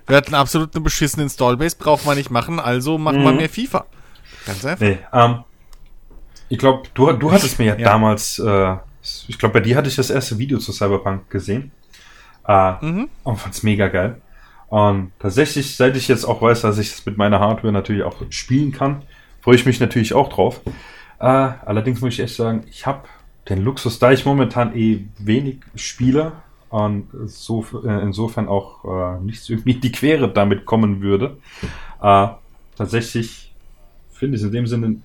Wir 0.06 0.16
hatten 0.16 0.34
absolut 0.34 0.74
eine 0.74 0.82
beschissene 0.82 1.24
Installbase, 1.24 1.76
braucht 1.78 2.06
man 2.06 2.16
nicht 2.16 2.30
machen, 2.30 2.58
also 2.60 2.96
machen 2.98 3.22
wir 3.22 3.32
mehr 3.32 3.48
FIFA. 3.50 3.84
Ganz 4.46 4.64
einfach. 4.64 4.80
Nee, 4.86 4.98
ähm, 5.12 5.44
ich 6.48 6.58
glaube, 6.58 6.88
du, 6.94 7.12
du 7.12 7.30
hattest 7.30 7.58
mir 7.58 7.66
ja, 7.66 7.76
Ja. 7.76 7.84
damals, 7.90 8.38
äh, 8.38 8.76
ich 9.28 9.38
glaube, 9.38 9.52
bei 9.54 9.60
dir 9.60 9.76
hatte 9.76 9.88
ich 9.88 9.96
das 9.96 10.08
erste 10.10 10.38
Video 10.38 10.58
zu 10.58 10.72
Cyberpunk 10.72 11.28
gesehen. 11.30 11.72
Äh, 12.46 12.72
Mhm. 12.80 13.08
Und 13.24 13.36
fand's 13.38 13.62
mega 13.62 13.88
geil. 13.88 14.20
Und 14.68 15.12
tatsächlich, 15.18 15.76
seit 15.76 15.96
ich 15.96 16.08
jetzt 16.08 16.24
auch 16.24 16.42
weiß, 16.42 16.62
dass 16.62 16.78
ich 16.78 16.92
es 16.92 17.06
mit 17.06 17.16
meiner 17.16 17.40
Hardware 17.40 17.72
natürlich 17.72 18.02
auch 18.02 18.16
spielen 18.30 18.72
kann, 18.72 19.02
freue 19.40 19.56
ich 19.56 19.66
mich 19.66 19.80
natürlich 19.80 20.12
auch 20.12 20.28
drauf. 20.28 20.60
Äh, 21.20 21.24
allerdings 21.24 22.00
muss 22.00 22.14
ich 22.14 22.20
echt 22.20 22.36
sagen, 22.36 22.64
ich 22.68 22.86
habe 22.86 23.08
den 23.48 23.62
Luxus, 23.62 23.98
da 23.98 24.12
ich 24.12 24.26
momentan 24.26 24.76
eh 24.76 25.06
wenig 25.18 25.60
spiele 25.74 26.32
und 26.68 27.08
so, 27.24 27.64
äh, 27.84 28.02
insofern 28.02 28.46
auch 28.48 28.84
äh, 28.84 29.20
nichts 29.22 29.48
irgendwie 29.48 29.72
in 29.72 29.80
die 29.80 29.92
Quere 29.92 30.30
damit 30.30 30.66
kommen 30.66 31.00
würde. 31.00 31.38
Äh, 32.02 32.28
tatsächlich 32.76 33.54
finde 34.12 34.36
ich 34.36 34.42
es 34.42 34.46
in 34.46 34.52
dem 34.52 34.66
Sinne 34.66 34.96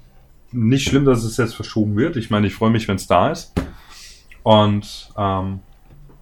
nicht 0.51 0.87
schlimm, 0.87 1.05
dass 1.05 1.23
es 1.23 1.37
jetzt 1.37 1.55
verschoben 1.55 1.95
wird. 1.95 2.17
Ich 2.17 2.29
meine, 2.29 2.47
ich 2.47 2.53
freue 2.53 2.69
mich, 2.69 2.87
wenn 2.87 2.97
es 2.97 3.07
da 3.07 3.31
ist. 3.31 3.53
Und 4.43 5.09
ähm, 5.17 5.61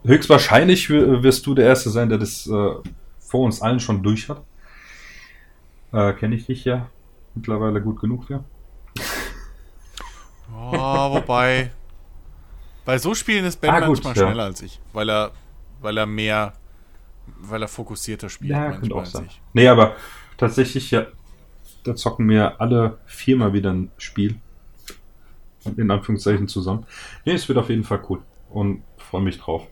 höchstwahrscheinlich 0.06 0.90
wirst 0.90 1.46
du 1.48 1.56
der 1.56 1.66
Erste 1.66 1.90
sein, 1.90 2.10
der 2.10 2.18
das 2.18 2.48
äh, 2.48 2.70
vor 3.32 3.46
uns 3.46 3.62
allen 3.62 3.80
schon 3.80 4.04
durch 4.04 4.28
hat. 4.28 4.44
Äh, 5.94 6.12
Kenne 6.14 6.36
ich 6.36 6.46
dich 6.48 6.66
ja 6.66 6.90
mittlerweile 7.34 7.82
gut 7.82 8.00
genug 8.02 8.26
für. 8.26 8.44
Oh, 10.54 11.12
wobei, 11.14 11.72
bei 12.86 12.98
so 12.98 13.16
Spielen 13.16 13.46
ist 13.46 13.62
Ben 13.62 13.70
Ah, 13.72 13.80
gut, 13.80 14.04
manchmal 14.04 14.16
ja. 14.18 14.22
schneller 14.28 14.44
als 14.44 14.62
ich, 14.62 14.80
weil 14.92 15.10
er, 15.10 15.32
weil 15.80 15.98
er 15.98 16.06
mehr, 16.06 16.54
weil 17.40 17.62
er 17.62 17.68
fokussierter 17.70 18.30
spielt 18.30 18.52
Ja, 18.52 18.70
manchmal 18.70 18.92
auch 18.92 19.00
als 19.00 19.12
sein. 19.14 19.26
ich. 19.28 19.42
Nee, 19.54 19.68
aber 19.70 19.96
tatsächlich, 20.38 20.92
ja, 20.92 21.06
da 21.84 21.96
zocken 21.96 22.28
wir 22.30 22.60
alle 22.60 22.98
viermal 23.06 23.54
wieder 23.54 23.72
ein 23.72 23.92
Spiel. 23.98 24.36
In 25.78 25.90
Anführungszeichen 25.90 26.48
zusammen. 26.48 26.86
Nee, 27.24 27.34
es 27.34 27.48
wird 27.48 27.58
auf 27.58 27.70
jeden 27.70 27.84
Fall 27.84 28.02
cool. 28.10 28.22
Und 28.50 28.84
freue 28.98 29.22
mich 29.22 29.40
drauf. 29.40 29.68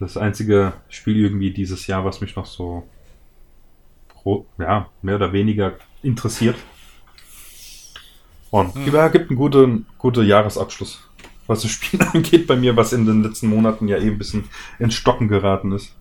Das 0.00 0.16
einzige 0.16 0.72
Spiel 0.88 1.16
irgendwie 1.18 1.52
dieses 1.52 1.86
Jahr, 1.86 2.04
was 2.04 2.20
mich 2.20 2.34
noch 2.34 2.46
so 2.46 2.88
ja, 4.58 4.88
mehr 5.02 5.16
oder 5.16 5.32
weniger 5.32 5.74
interessiert. 6.02 6.56
Und 8.50 8.74
ja, 8.86 9.08
gibt 9.08 9.30
einen 9.30 9.38
guten, 9.38 9.86
guten 9.98 10.26
Jahresabschluss, 10.26 11.08
was 11.46 11.62
das 11.62 11.70
Spiel 11.70 12.00
angeht 12.12 12.46
bei 12.46 12.56
mir, 12.56 12.76
was 12.76 12.92
in 12.92 13.06
den 13.06 13.22
letzten 13.22 13.48
Monaten 13.48 13.88
ja 13.88 13.98
eben 13.98 14.12
ein 14.12 14.18
bisschen 14.18 14.48
ins 14.78 14.94
Stocken 14.94 15.28
geraten 15.28 15.72
ist. 15.72 15.94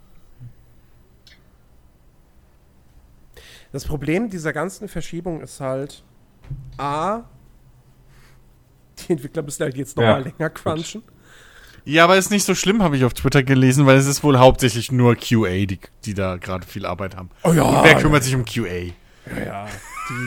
Das 3.72 3.86
Problem 3.86 4.30
dieser 4.30 4.52
ganzen 4.52 4.88
Verschiebung 4.88 5.42
ist 5.42 5.60
halt, 5.60 6.04
A, 6.78 7.22
die 8.98 9.14
Entwickler 9.14 9.44
müssen 9.44 9.64
halt 9.64 9.78
jetzt 9.78 9.96
noch 9.96 10.04
Ja. 10.04 10.18
länger 10.18 10.50
crunchen. 10.50 11.04
Ja, 11.90 12.04
aber 12.04 12.18
ist 12.18 12.30
nicht 12.30 12.46
so 12.46 12.54
schlimm, 12.56 12.84
habe 12.84 12.98
ich 12.98 13.06
auf 13.06 13.14
Twitter 13.14 13.42
gelesen, 13.44 13.86
weil 13.86 13.98
es 13.98 14.06
ist 14.06 14.24
wohl 14.24 14.38
hauptsächlich 14.38 14.92
nur 14.92 15.16
QA, 15.16 15.66
die, 15.66 15.80
die 16.06 16.14
da 16.14 16.36
gerade 16.38 16.66
viel 16.68 16.86
Arbeit 16.86 17.16
haben. 17.16 17.30
Oh 17.44 17.54
ja, 17.54 17.64
Und 17.64 17.84
wer 17.84 17.96
kümmert 17.96 18.24
sich 18.24 18.36
um 18.36 18.46
QA? 18.46 18.66
Ja, 18.66 18.92
ja. 19.46 19.66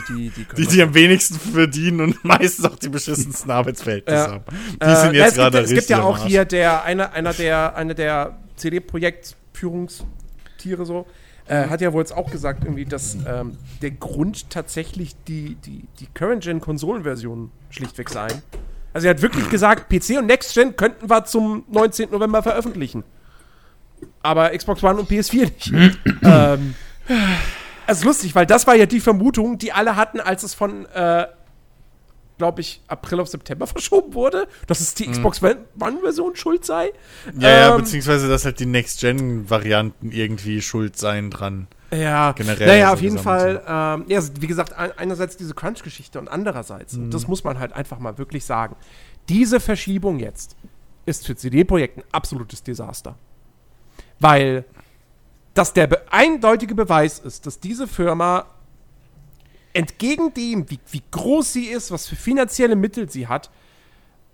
Die, 0.08 0.14
die, 0.14 0.30
die, 0.30 0.46
Die, 0.56 0.66
die 0.66 0.82
am 0.82 0.94
wenigsten 0.94 1.38
verdienen 1.38 2.00
und 2.00 2.24
meistens 2.24 2.64
auch 2.64 2.76
die 2.76 2.88
beschissensten 2.88 3.50
Arbeitsverhältnisse 3.50 4.16
Ja. 4.24 4.30
haben. 4.32 4.44
Die 4.80 4.86
Äh, 4.86 4.96
sind 4.96 5.14
ja, 5.14 5.20
jetzt 5.24 5.32
es, 5.32 5.36
gerade 5.36 5.58
gibt, 5.58 5.64
es 5.64 5.70
gibt 5.70 5.78
richtig 5.82 5.96
ja 5.96 6.02
auch 6.02 6.26
hier 6.26 6.44
der, 6.44 6.82
eine, 6.84 7.12
einer 7.12 7.32
der, 7.32 7.76
eine 7.76 7.94
der 7.94 8.38
CD-Projekt-Führungstiere 8.56 10.84
so, 10.86 11.06
äh, 11.46 11.66
hat 11.68 11.80
ja 11.80 11.92
wohl 11.92 12.02
jetzt 12.02 12.12
auch 12.14 12.30
gesagt, 12.30 12.64
irgendwie, 12.64 12.84
dass 12.84 13.16
ähm, 13.26 13.56
der 13.82 13.90
Grund 13.92 14.50
tatsächlich 14.50 15.16
die, 15.26 15.56
die, 15.56 15.84
die 15.98 16.06
Current-Gen-Konsolenversion 16.14 17.50
schlichtweg 17.70 18.08
sein. 18.08 18.30
Also 18.92 19.06
er 19.06 19.14
hat 19.14 19.22
wirklich 19.22 19.48
gesagt, 19.48 19.88
PC 19.88 20.18
und 20.18 20.26
Next-Gen 20.26 20.76
könnten 20.76 21.08
wir 21.08 21.24
zum 21.24 21.64
19. 21.70 22.10
November 22.10 22.42
veröffentlichen. 22.42 23.04
Aber 24.22 24.50
Xbox 24.50 24.82
One 24.82 25.00
und 25.00 25.10
PS4 25.10 25.40
nicht. 25.40 25.72
ähm, 26.22 26.74
es 27.86 27.98
ist 27.98 28.04
lustig, 28.04 28.34
weil 28.34 28.46
das 28.46 28.66
war 28.66 28.74
ja 28.74 28.86
die 28.86 29.00
Vermutung, 29.00 29.58
die 29.58 29.72
alle 29.72 29.96
hatten, 29.96 30.20
als 30.20 30.42
es 30.42 30.54
von 30.54 30.86
äh, 30.86 31.26
glaube 32.38 32.60
ich, 32.60 32.82
April 32.88 33.20
auf 33.20 33.28
September 33.28 33.66
verschoben 33.68 34.14
wurde, 34.14 34.48
dass 34.66 34.80
es 34.80 34.94
die 34.94 35.08
Xbox 35.08 35.40
One-Version 35.42 36.34
schuld 36.34 36.64
sei. 36.64 36.90
Ja, 37.38 37.48
ja, 37.48 37.70
Ähm, 37.70 37.82
beziehungsweise, 37.82 38.28
dass 38.28 38.44
halt 38.44 38.58
die 38.58 38.66
Next-Gen-Varianten 38.66 40.10
irgendwie 40.10 40.60
schuld 40.60 40.96
seien 40.98 41.30
dran. 41.30 41.68
Ja, 41.92 42.32
generell 42.32 42.66
Naja, 42.66 42.92
auf 42.92 43.02
jeden 43.02 43.18
Fall, 43.18 43.62
ähm, 43.66 44.04
ja, 44.08 44.22
wie 44.40 44.46
gesagt, 44.46 44.72
ein, 44.72 44.92
einerseits 44.96 45.36
diese 45.36 45.54
Crunch-Geschichte 45.54 46.18
und 46.18 46.28
andererseits, 46.28 46.94
und 46.94 47.12
das 47.12 47.28
muss 47.28 47.44
man 47.44 47.58
halt 47.58 47.74
einfach 47.74 47.98
mal 47.98 48.16
wirklich 48.16 48.44
sagen, 48.44 48.76
diese 49.28 49.60
Verschiebung 49.60 50.18
jetzt 50.18 50.56
ist 51.04 51.26
für 51.26 51.36
CD-Projekt 51.36 51.98
ein 51.98 52.04
absolutes 52.12 52.62
Desaster. 52.62 53.16
Weil 54.20 54.64
das 55.54 55.74
der 55.74 55.86
be 55.86 56.02
eindeutige 56.10 56.74
Beweis 56.74 57.18
ist, 57.18 57.46
dass 57.46 57.60
diese 57.60 57.86
Firma 57.86 58.46
entgegen 59.74 60.32
dem, 60.34 60.70
wie, 60.70 60.78
wie 60.90 61.02
groß 61.10 61.52
sie 61.52 61.66
ist, 61.66 61.90
was 61.90 62.06
für 62.06 62.16
finanzielle 62.16 62.76
Mittel 62.76 63.10
sie 63.10 63.26
hat, 63.26 63.50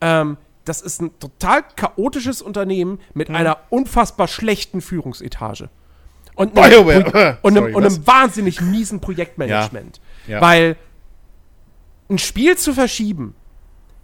ähm, 0.00 0.36
das 0.64 0.82
ist 0.82 1.00
ein 1.00 1.18
total 1.18 1.62
chaotisches 1.76 2.42
Unternehmen 2.42 3.00
mit 3.14 3.30
einer 3.30 3.58
unfassbar 3.70 4.28
schlechten 4.28 4.80
Führungsetage. 4.80 5.70
Und 6.38 6.58
einem. 6.58 6.84
Pro- 7.04 7.34
und 7.42 7.56
einem, 7.56 7.64
Sorry, 7.64 7.74
und 7.74 7.84
einem 7.84 8.06
wahnsinnig 8.06 8.60
miesen 8.60 9.00
Projektmanagement. 9.00 10.00
Ja. 10.26 10.34
Ja. 10.36 10.40
Weil 10.40 10.76
ein 12.10 12.18
Spiel 12.18 12.56
zu 12.56 12.72
verschieben, 12.72 13.34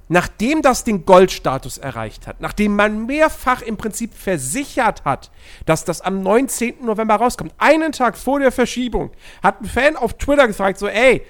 nachdem 0.08 0.60
das 0.60 0.84
den 0.84 1.06
Goldstatus 1.06 1.78
erreicht 1.78 2.26
hat, 2.26 2.40
nachdem 2.40 2.76
man 2.76 3.06
mehrfach 3.06 3.62
im 3.62 3.76
Prinzip 3.76 4.14
versichert 4.14 5.04
hat, 5.04 5.30
dass 5.64 5.84
das 5.84 6.00
am 6.02 6.22
19. 6.22 6.84
November 6.84 7.14
rauskommt, 7.16 7.54
einen 7.58 7.92
Tag 7.92 8.18
vor 8.18 8.40
der 8.40 8.52
Verschiebung, 8.52 9.10
hat 9.42 9.60
ein 9.62 9.64
Fan 9.66 9.96
auf 9.96 10.14
Twitter 10.14 10.46
gefragt, 10.46 10.78
so, 10.78 10.86
ey, 10.88 11.22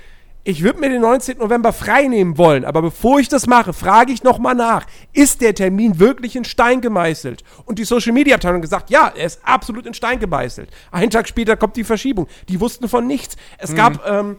ich 0.45 0.63
würde 0.63 0.79
mir 0.79 0.91
den 0.91 1.01
19. 1.01 1.39
November 1.39 1.73
freinehmen 1.73 2.37
wollen, 2.37 2.67
aber 2.67 2.83
bevor 2.83 3.19
ich 3.19 3.29
das 3.29 3.47
mache, 3.47 3.73
frage 3.73 4.13
ich 4.13 4.23
noch 4.23 4.39
mal 4.39 4.55
nach, 4.55 4.87
ist 5.15 5.41
der 5.41 5.55
Termin 5.55 5.99
wirklich 5.99 6.37
in 6.37 6.45
Stein 6.45 6.83
gemeißelt? 6.83 7.43
Und 7.65 7.79
die 7.79 7.85
Social 7.85 8.13
Media 8.13 8.35
Abteilung 8.35 8.57
hat 8.57 8.63
gesagt, 8.63 8.91
ja, 8.91 9.11
er 9.17 9.25
ist 9.25 9.41
absolut 9.43 9.87
in 9.87 9.95
Stein 9.95 10.21
gemeißelt. 10.21 10.69
Einen 10.93 11.11
Tag 11.11 11.29
später 11.29 11.57
kommt 11.57 11.77
die 11.77 11.85
Verschiebung. 11.85 12.29
Die 12.49 12.61
wussten 12.61 12.89
von 12.89 13.07
nichts. 13.07 13.37
Es 13.57 13.75
gab 13.75 14.07
ähm, 14.07 14.37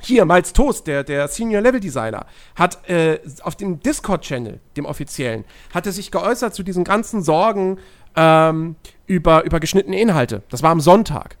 hier, 0.00 0.24
Miles 0.24 0.52
Toast, 0.52 0.86
der, 0.86 1.02
der 1.02 1.26
Senior 1.26 1.62
Level 1.62 1.80
Designer, 1.80 2.26
hat 2.54 2.88
äh, 2.88 3.18
auf 3.42 3.56
dem 3.56 3.80
Discord-Channel, 3.80 4.60
dem 4.76 4.86
offiziellen, 4.86 5.44
hat 5.74 5.86
er 5.86 5.92
sich 5.92 6.12
geäußert 6.12 6.54
zu 6.54 6.62
diesen 6.62 6.84
ganzen 6.84 7.22
Sorgen 7.22 7.78
ähm, 8.14 8.76
über, 9.06 9.44
über 9.44 9.58
geschnittene 9.58 9.98
Inhalte. 9.98 10.42
Das 10.48 10.62
war 10.62 10.70
am 10.70 10.80
Sonntag. 10.80 11.38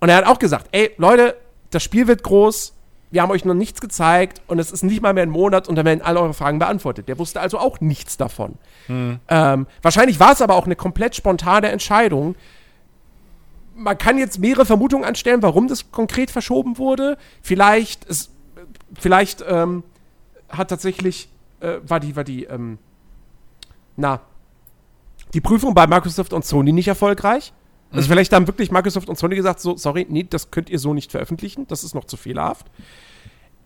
Und 0.00 0.08
er 0.08 0.16
hat 0.16 0.26
auch 0.26 0.38
gesagt, 0.38 0.68
ey, 0.72 0.92
Leute, 0.96 1.36
das 1.70 1.82
Spiel 1.82 2.06
wird 2.08 2.22
groß, 2.22 2.74
wir 3.12 3.20
haben 3.20 3.30
euch 3.30 3.44
noch 3.44 3.54
nichts 3.54 3.80
gezeigt 3.82 4.40
und 4.46 4.58
es 4.58 4.72
ist 4.72 4.82
nicht 4.82 5.02
mal 5.02 5.12
mehr 5.12 5.24
ein 5.24 5.30
Monat 5.30 5.68
und 5.68 5.76
dann 5.76 5.84
werden 5.84 6.00
alle 6.00 6.18
eure 6.18 6.32
Fragen 6.32 6.58
beantwortet. 6.58 7.08
Der 7.08 7.18
wusste 7.18 7.40
also 7.40 7.58
auch 7.58 7.78
nichts 7.80 8.16
davon. 8.16 8.54
Ähm, 9.28 9.66
wahrscheinlich 9.82 10.18
war 10.18 10.32
es 10.32 10.40
aber 10.40 10.54
auch 10.54 10.64
eine 10.64 10.76
komplett 10.76 11.14
spontane 11.14 11.68
Entscheidung. 11.68 12.34
Man 13.74 13.98
kann 13.98 14.16
jetzt 14.16 14.38
mehrere 14.38 14.64
Vermutungen 14.64 15.04
anstellen, 15.04 15.42
warum 15.42 15.68
das 15.68 15.92
konkret 15.92 16.30
verschoben 16.30 16.78
wurde. 16.78 17.18
Vielleicht, 17.42 18.08
es, 18.08 18.30
vielleicht 18.98 19.44
ähm, 19.46 19.84
hat 20.48 20.70
tatsächlich, 20.70 21.28
äh, 21.60 21.80
war 21.86 22.00
die, 22.00 22.16
war 22.16 22.24
die, 22.24 22.44
ähm, 22.44 22.78
na, 23.96 24.20
die 25.34 25.42
Prüfung 25.42 25.74
bei 25.74 25.86
Microsoft 25.86 26.32
und 26.32 26.46
Sony 26.46 26.72
nicht 26.72 26.88
erfolgreich. 26.88 27.52
Also 27.92 28.08
vielleicht 28.08 28.32
haben 28.32 28.46
wirklich 28.46 28.70
Microsoft 28.70 29.08
und 29.08 29.18
Sony 29.18 29.36
gesagt, 29.36 29.60
so, 29.60 29.76
sorry, 29.76 30.06
nee, 30.08 30.26
das 30.28 30.50
könnt 30.50 30.70
ihr 30.70 30.78
so 30.78 30.94
nicht 30.94 31.10
veröffentlichen, 31.10 31.66
das 31.68 31.84
ist 31.84 31.94
noch 31.94 32.04
zu 32.04 32.16
fehlerhaft. 32.16 32.66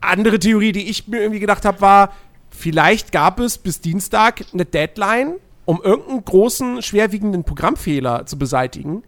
Andere 0.01 0.39
Theorie, 0.39 0.73
die 0.73 0.89
ich 0.89 1.09
mir 1.09 1.21
irgendwie 1.21 1.41
gedacht 1.41 1.65
habe, 1.65 1.81
war, 1.81 2.13
vielleicht 2.51 3.13
gab 3.13 3.41
es 3.41 3.59
bis 3.59 3.81
Dienstag 3.81 4.45
eine 4.53 4.65
Deadline, 4.65 5.37
um 5.65 5.81
irgendeinen 5.83 6.25
großen, 6.25 6.83
schwerwiegenden 6.83 7.45
Programmfehler 7.45 8.27
zu 8.27 8.39
beseitigen. 8.39 9.03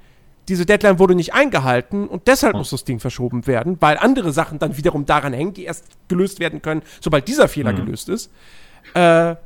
Diese 0.49 0.65
Deadline 0.65 0.99
wurde 0.99 1.15
nicht 1.15 1.35
eingehalten 1.35 2.09
und 2.09 2.27
deshalb 2.27 2.55
muss 2.55 2.71
das 2.71 2.85
Ding 2.85 3.01
verschoben 3.01 3.47
werden, 3.47 3.77
weil 3.81 3.99
andere 3.99 4.33
Sachen 4.33 4.59
dann 4.59 4.77
wiederum 4.77 5.05
daran 5.05 5.33
hängen, 5.33 5.53
die 5.53 5.65
erst 5.65 5.85
gelöst 6.09 6.41
werden 6.41 6.63
können, 6.63 6.83
sobald 7.01 7.29
dieser 7.29 7.49
Fehler 7.49 7.75
gelöst 7.75 8.09
ist. 8.09 8.31
Äh, 8.95 9.37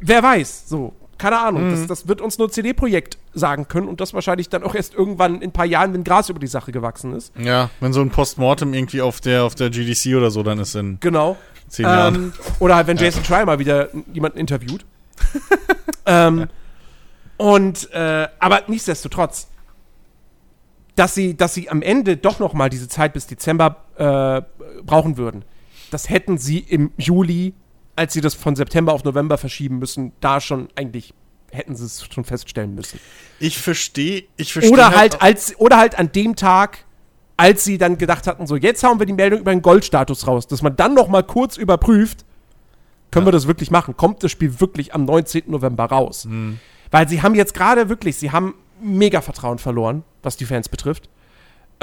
wer 0.00 0.22
weiß, 0.22 0.68
so. 0.68 0.94
Keine 1.22 1.38
Ahnung, 1.38 1.70
das, 1.70 1.86
das 1.86 2.08
wird 2.08 2.20
uns 2.20 2.36
nur 2.38 2.50
CD-Projekt 2.50 3.16
sagen 3.32 3.68
können 3.68 3.86
und 3.86 4.00
das 4.00 4.12
wahrscheinlich 4.12 4.48
dann 4.48 4.64
auch 4.64 4.74
erst 4.74 4.92
irgendwann 4.92 5.36
in 5.36 5.50
ein 5.50 5.52
paar 5.52 5.66
Jahren, 5.66 5.94
wenn 5.94 6.02
Gras 6.02 6.28
über 6.28 6.40
die 6.40 6.48
Sache 6.48 6.72
gewachsen 6.72 7.14
ist. 7.14 7.32
Ja, 7.38 7.70
wenn 7.78 7.92
so 7.92 8.00
ein 8.00 8.10
Postmortem 8.10 8.74
irgendwie 8.74 9.00
auf 9.02 9.20
der, 9.20 9.44
auf 9.44 9.54
der 9.54 9.70
GDC 9.70 10.16
oder 10.16 10.32
so 10.32 10.42
dann 10.42 10.58
ist 10.58 10.74
in 10.74 10.98
Genau. 10.98 11.36
zehn 11.68 11.84
Jahren. 11.84 12.14
Ähm, 12.16 12.32
oder 12.58 12.74
halt, 12.74 12.88
wenn 12.88 12.96
Jason 12.96 13.24
Schreier 13.24 13.46
mal 13.46 13.60
wieder 13.60 13.90
jemanden 14.12 14.36
interviewt. 14.38 14.84
ähm, 16.06 16.48
und, 17.36 17.88
äh, 17.92 18.26
aber 18.40 18.62
nichtsdestotrotz, 18.66 19.46
dass 20.96 21.14
sie, 21.14 21.36
dass 21.36 21.54
sie 21.54 21.70
am 21.70 21.82
Ende 21.82 22.16
doch 22.16 22.40
noch 22.40 22.52
mal 22.52 22.68
diese 22.68 22.88
Zeit 22.88 23.12
bis 23.12 23.28
Dezember 23.28 23.76
äh, 23.96 24.42
brauchen 24.82 25.16
würden, 25.16 25.44
das 25.92 26.10
hätten 26.10 26.36
sie 26.36 26.58
im 26.58 26.90
Juli, 26.96 27.54
als 27.96 28.12
sie 28.12 28.20
das 28.20 28.34
von 28.34 28.56
September 28.56 28.92
auf 28.92 29.04
November 29.04 29.38
verschieben 29.38 29.78
müssen, 29.78 30.12
da 30.20 30.40
schon 30.40 30.68
eigentlich 30.74 31.14
hätten 31.50 31.76
sie 31.76 31.84
es 31.84 32.06
schon 32.10 32.24
feststellen 32.24 32.74
müssen. 32.74 32.98
Ich 33.38 33.58
verstehe, 33.58 34.24
ich 34.36 34.52
verstehe. 34.52 34.72
Oder 34.72 34.96
halt 34.96 35.20
als, 35.20 35.58
oder 35.58 35.76
halt 35.76 35.98
an 35.98 36.10
dem 36.10 36.34
Tag, 36.34 36.86
als 37.36 37.64
sie 37.64 37.76
dann 37.76 37.98
gedacht 37.98 38.26
hatten, 38.26 38.46
so 38.46 38.56
jetzt 38.56 38.82
hauen 38.82 38.98
wir 38.98 39.06
die 39.06 39.12
Meldung 39.12 39.40
über 39.40 39.50
den 39.50 39.62
Goldstatus 39.62 40.26
raus, 40.26 40.46
dass 40.46 40.62
man 40.62 40.76
dann 40.76 40.94
noch 40.94 41.08
mal 41.08 41.22
kurz 41.22 41.56
überprüft, 41.56 42.24
können 43.10 43.26
wir 43.26 43.32
das 43.32 43.46
wirklich 43.46 43.70
machen? 43.70 43.96
Kommt 43.96 44.22
das 44.24 44.30
Spiel 44.30 44.58
wirklich 44.60 44.94
am 44.94 45.04
19. 45.04 45.44
November 45.46 45.84
raus? 45.84 46.26
Weil 46.90 47.08
sie 47.08 47.20
haben 47.20 47.34
jetzt 47.34 47.52
gerade 47.52 47.90
wirklich, 47.90 48.16
sie 48.16 48.30
haben 48.30 48.54
mega 48.80 49.20
Vertrauen 49.20 49.58
verloren, 49.58 50.02
was 50.22 50.38
die 50.38 50.46
Fans 50.46 50.68
betrifft. 50.70 51.10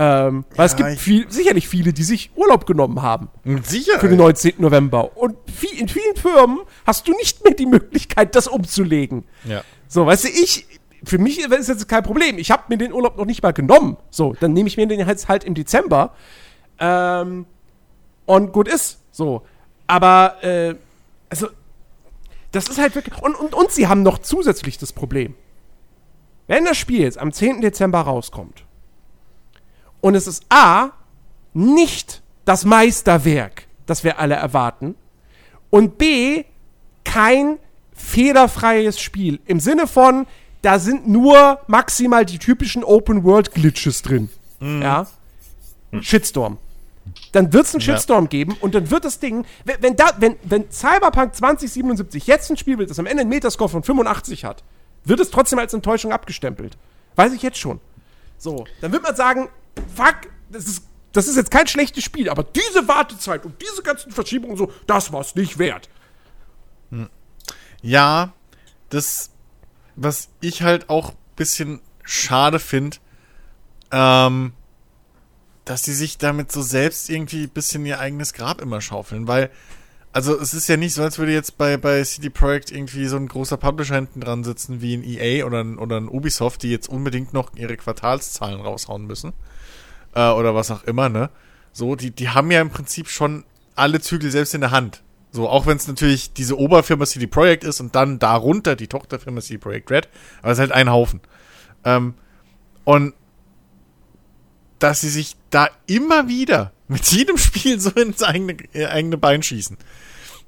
Ähm, 0.02 0.46
weil 0.56 0.66
es 0.66 0.78
gibt 0.78 0.92
viel, 0.92 1.30
sicherlich 1.30 1.68
viele, 1.68 1.92
die 1.92 2.04
sich 2.04 2.32
Urlaub 2.38 2.66
genommen 2.66 3.02
haben 3.02 3.28
Sicher. 3.64 4.00
für 4.00 4.08
den 4.08 4.18
19. 4.18 4.54
November. 4.60 5.18
Und 5.18 5.36
viel, 5.52 5.78
in 5.78 5.90
vielen 5.90 6.16
Firmen 6.16 6.60
hast 6.88 7.06
du 7.10 7.12
nicht 7.12 7.44
mehr 7.44 7.54
die 7.54 7.66
Möglichkeit, 7.66 8.34
das 8.34 8.48
umzulegen. 8.48 9.26
Ja. 9.44 9.62
So, 9.90 10.06
weißt 10.06 10.24
du, 10.24 10.30
ich, 10.30 10.68
für 11.04 11.18
mich 11.18 11.40
ist 11.40 11.68
jetzt 11.68 11.90
kein 11.90 12.04
Problem. 12.04 12.38
Ich 12.38 12.50
habe 12.50 12.64
mir 12.70 12.78
den 12.78 12.94
Urlaub 12.94 13.18
noch 13.18 13.26
nicht 13.26 13.44
mal 13.44 13.52
genommen. 13.52 13.98
So, 14.10 14.38
dann 14.40 14.54
nehme 14.54 14.70
ich 14.70 14.78
mir 14.78 14.88
den 14.88 15.06
jetzt 15.06 15.28
halt 15.28 15.44
im 15.44 15.54
Dezember. 15.54 16.14
Ähm, 16.80 17.46
und 18.26 18.54
gut 18.54 18.70
ist. 18.70 19.00
So. 19.12 19.42
Aber, 19.86 20.42
äh, 20.42 20.76
also, 21.30 21.48
das 22.54 22.70
ist 22.70 22.80
halt 22.80 22.96
wirklich. 22.96 23.22
Und, 23.22 23.36
und, 23.36 23.54
und 23.54 23.70
sie 23.72 23.90
haben 23.90 24.04
noch 24.04 24.20
zusätzlich 24.20 24.78
das 24.78 24.94
Problem. 24.94 25.36
Wenn 26.48 26.64
das 26.64 26.78
Spiel 26.78 27.02
jetzt 27.02 27.18
am 27.18 27.34
10. 27.34 27.60
Dezember 27.60 28.00
rauskommt 28.00 28.64
und 30.02 30.16
es 30.16 30.28
ist 30.28 30.46
A, 30.50 30.92
nicht 31.54 32.22
das 32.46 32.66
Meisterwerk, 32.66 33.68
das 33.86 34.04
wir 34.04 34.20
alle 34.20 34.36
erwarten, 34.36 34.96
und 35.70 35.98
B, 35.98 36.46
kein 37.04 37.58
fehlerfreies 37.94 39.00
Spiel. 39.00 39.40
Im 39.46 39.60
Sinne 39.60 39.88
von, 39.88 40.26
da 40.62 40.80
sind 40.80 41.08
nur 41.08 41.60
maximal 41.68 42.26
die 42.26 42.40
typischen 42.40 42.84
Open-World-Glitches 42.84 44.02
drin. 44.02 44.30
Ja. 44.62 45.08
Shitstorm. 46.02 46.58
Dann 47.32 47.54
wird 47.54 47.66
es 47.66 47.74
einen 47.74 47.82
Ja. 47.82 47.94
Shitstorm 47.96 48.30
geben 48.30 48.56
und 48.62 48.76
dann 48.76 48.92
wird 48.92 49.06
das 49.06 49.20
Ding, 49.20 49.46
wenn, 49.66 49.82
wenn, 49.82 49.96
da, 49.96 50.12
wenn, 50.20 50.36
wenn 50.44 50.72
Cyberpunk 50.72 51.36
2077 51.36 52.28
jetzt 52.28 52.50
ein 52.52 52.58
Spiel 52.58 52.78
wird, 52.78 52.90
das 52.90 53.00
am 53.00 53.06
Ende 53.06 53.22
einen 53.22 53.30
Metascore 53.30 53.70
von 53.70 53.84
85 53.84 54.46
hat, 54.46 54.64
wird 55.06 55.20
es 55.20 55.32
trotzdem 55.32 55.60
als 55.60 55.74
Enttäuschung 55.74 56.12
abgestempelt. 56.12 56.78
Weiß 57.16 57.34
ich 57.34 57.42
jetzt 57.42 57.58
schon. 57.58 57.80
So, 58.38 58.66
dann 58.82 58.92
wird 58.92 59.04
man 59.04 59.16
sagen, 59.16 59.50
fuck, 59.96 60.30
das 60.50 60.66
ist, 60.66 60.84
das 61.12 61.28
ist 61.28 61.36
jetzt 61.36 61.52
kein 61.52 61.68
schlechtes 61.68 62.04
Spiel, 62.04 62.30
aber 62.30 62.44
diese 62.44 62.88
Wartezeit 62.88 63.46
und 63.46 63.62
diese 63.62 63.82
ganzen 63.82 64.12
Verschiebungen 64.12 64.52
und 64.52 64.58
so, 64.58 64.74
das 64.88 65.12
war's 65.12 65.36
nicht 65.36 65.58
wert. 65.58 65.90
Ja, 67.82 68.34
das, 68.90 69.32
was 69.96 70.30
ich 70.42 70.62
halt 70.64 70.90
auch 70.90 71.12
ein 71.12 71.18
bisschen 71.36 71.82
schade 72.04 72.60
finde, 72.60 72.98
ähm, 73.92 74.54
dass 75.66 75.84
die 75.84 75.94
sich 75.94 76.18
damit 76.18 76.52
so 76.52 76.62
selbst 76.62 77.10
irgendwie 77.10 77.44
ein 77.44 77.50
bisschen 77.50 77.86
ihr 77.86 78.00
eigenes 78.00 78.34
Grab 78.34 78.62
immer 78.62 78.82
schaufeln, 78.82 79.28
weil, 79.28 79.50
also 80.12 80.38
es 80.40 80.54
ist 80.54 80.68
ja 80.68 80.78
nicht 80.78 80.94
so, 80.96 81.04
als 81.04 81.20
würde 81.20 81.32
jetzt 81.32 81.58
bei, 81.58 81.78
bei 81.78 82.04
CD 82.04 82.30
Projekt 82.30 82.72
irgendwie 82.72 83.06
so 83.06 83.16
ein 83.16 83.28
großer 83.28 83.58
Publisher 83.58 83.96
hinten 83.96 84.22
dran 84.22 84.44
sitzen 84.44 84.82
wie 84.82 84.96
ein 84.96 85.04
EA 85.04 85.46
oder 85.46 85.64
ein, 85.64 85.78
oder 85.78 85.98
ein 85.98 86.10
Ubisoft, 86.10 86.64
die 86.64 86.72
jetzt 86.72 86.90
unbedingt 86.90 87.34
noch 87.34 87.56
ihre 87.56 87.78
Quartalszahlen 87.78 88.60
raushauen 88.60 89.06
müssen. 89.06 89.34
Äh, 90.14 90.30
oder 90.30 90.56
was 90.56 90.72
auch 90.72 90.84
immer, 90.84 91.10
ne? 91.10 91.30
So, 91.72 91.96
die, 91.96 92.12
die 92.12 92.30
haben 92.30 92.52
ja 92.52 92.62
im 92.62 92.70
Prinzip 92.70 93.10
schon 93.10 93.44
alle 93.76 94.02
Zügel 94.02 94.32
selbst 94.32 94.54
in 94.54 94.62
der 94.62 94.72
Hand. 94.72 95.04
So, 95.32 95.48
auch 95.48 95.68
wenn 95.68 95.78
es 95.78 95.88
natürlich 95.88 96.34
diese 96.34 96.58
Oberfirma 96.58 97.06
CD 97.06 97.28
Projekt 97.28 97.64
ist 97.64 97.80
und 97.80 97.96
dann 97.96 98.18
darunter 98.18 98.76
die 98.76 98.88
Tochterfirma 98.88 99.42
CD 99.42 99.60
Projekt 99.60 99.92
Red, 99.92 100.10
aber 100.42 100.52
es 100.52 100.58
ist 100.58 100.62
halt 100.62 100.72
ein 100.72 100.90
Haufen. 100.90 101.22
Ähm, 101.86 102.16
und 102.84 103.14
dass 104.80 105.02
sie 105.02 105.10
sich 105.10 105.36
da 105.50 105.70
immer 105.86 106.28
wieder 106.28 106.72
mit 106.88 107.06
jedem 107.12 107.38
Spiel 107.38 107.80
so 107.80 107.92
ins 107.92 108.24
eigene, 108.24 108.54
äh, 108.74 108.88
eigene 108.88 109.18
Bein 109.18 109.44
schießen. 109.44 109.78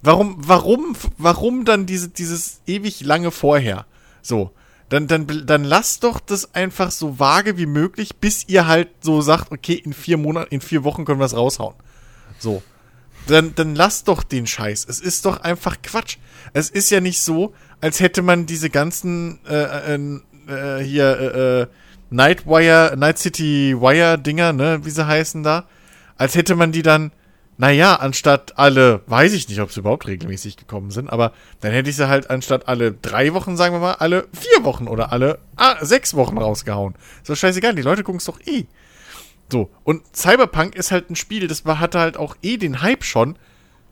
Warum, 0.02 0.36
warum, 0.40 0.96
warum 1.18 1.64
dann 1.64 1.86
diese, 1.86 2.10
dieses 2.10 2.62
ewig 2.66 3.02
lange 3.02 3.30
vorher? 3.32 3.86
So. 4.22 4.52
Dann, 4.92 5.08
dann, 5.08 5.46
dann 5.46 5.64
lasst 5.64 6.04
doch 6.04 6.20
das 6.20 6.54
einfach 6.54 6.92
so 6.92 7.18
vage 7.18 7.58
wie 7.58 7.66
möglich, 7.66 8.18
bis 8.18 8.44
ihr 8.50 8.68
halt 8.68 8.90
so 9.00 9.22
sagt, 9.22 9.50
okay, 9.50 9.76
in 9.76 9.94
vier 9.94 10.18
Monaten, 10.18 10.54
in 10.54 10.60
vier 10.60 10.84
Wochen 10.84 11.06
können 11.06 11.22
wir 11.22 11.26
es 11.26 11.36
raushauen. 11.36 11.76
So. 12.40 12.62
Dann, 13.28 13.56
dann 13.56 13.74
lasst 13.74 14.10
doch 14.10 14.22
den 14.22 14.46
Scheiß. 14.48 14.86
Es 14.90 15.00
ist 15.00 15.24
doch 15.24 15.40
einfach 15.40 15.78
Quatsch. 15.82 16.18
Es 16.52 16.70
ist 16.70 16.90
ja 16.90 17.00
nicht 17.00 17.22
so, 17.22 17.54
als 17.80 18.02
hätte 18.02 18.22
man 18.22 18.46
diese 18.48 18.70
ganzen 18.70 19.40
äh, 19.46 19.96
äh, 19.96 20.20
äh, 20.50 20.84
hier 20.84 21.20
äh, 21.20 21.62
äh, 21.62 21.68
Nightwire, 22.10 22.96
Night 22.98 23.18
City 23.18 23.74
Wire 23.80 24.20
Dinger, 24.20 24.52
ne, 24.52 24.82
wie 24.84 24.90
sie 24.90 25.08
heißen 25.08 25.42
da, 25.42 25.70
als 26.18 26.36
hätte 26.36 26.56
man 26.56 26.74
die 26.74 26.82
dann, 26.82 27.14
naja, 27.62 27.98
anstatt 27.98 28.58
alle, 28.58 29.04
weiß 29.06 29.34
ich 29.34 29.48
nicht, 29.48 29.62
ob 29.62 29.72
sie 29.72 29.82
überhaupt 29.82 30.08
regelmäßig 30.08 30.58
gekommen 30.58 30.90
sind, 30.90 31.12
aber 31.12 31.32
dann 31.60 31.72
hätte 31.72 31.92
ich 31.92 31.96
sie 31.96 32.08
halt 32.08 32.32
anstatt 32.32 32.68
alle 32.68 32.92
drei 32.92 33.36
Wochen, 33.36 33.56
sagen 33.56 33.76
wir 33.76 33.80
mal, 33.80 33.94
alle 33.94 34.28
vier 34.34 34.64
Wochen 34.64 34.88
oder 34.88 35.12
alle 35.12 35.38
ah, 35.58 35.76
sechs 35.86 36.16
Wochen 36.16 36.40
rausgehauen. 36.40 36.96
Ist 37.22 37.30
doch 37.30 37.36
scheißegal, 37.36 37.76
die 37.76 37.84
Leute 37.84 38.02
gucken 38.02 38.18
es 38.18 38.26
doch 38.26 38.40
eh. 38.48 38.66
So, 39.52 39.70
und 39.84 40.02
Cyberpunk 40.16 40.74
ist 40.74 40.90
halt 40.90 41.12
ein 41.12 41.16
Spiel, 41.16 41.48
das 41.48 41.64
hatte 41.64 42.00
halt 42.00 42.18
auch 42.18 42.36
eh 42.42 42.58
den 42.58 42.82
Hype 42.82 43.04
schon, 43.04 43.38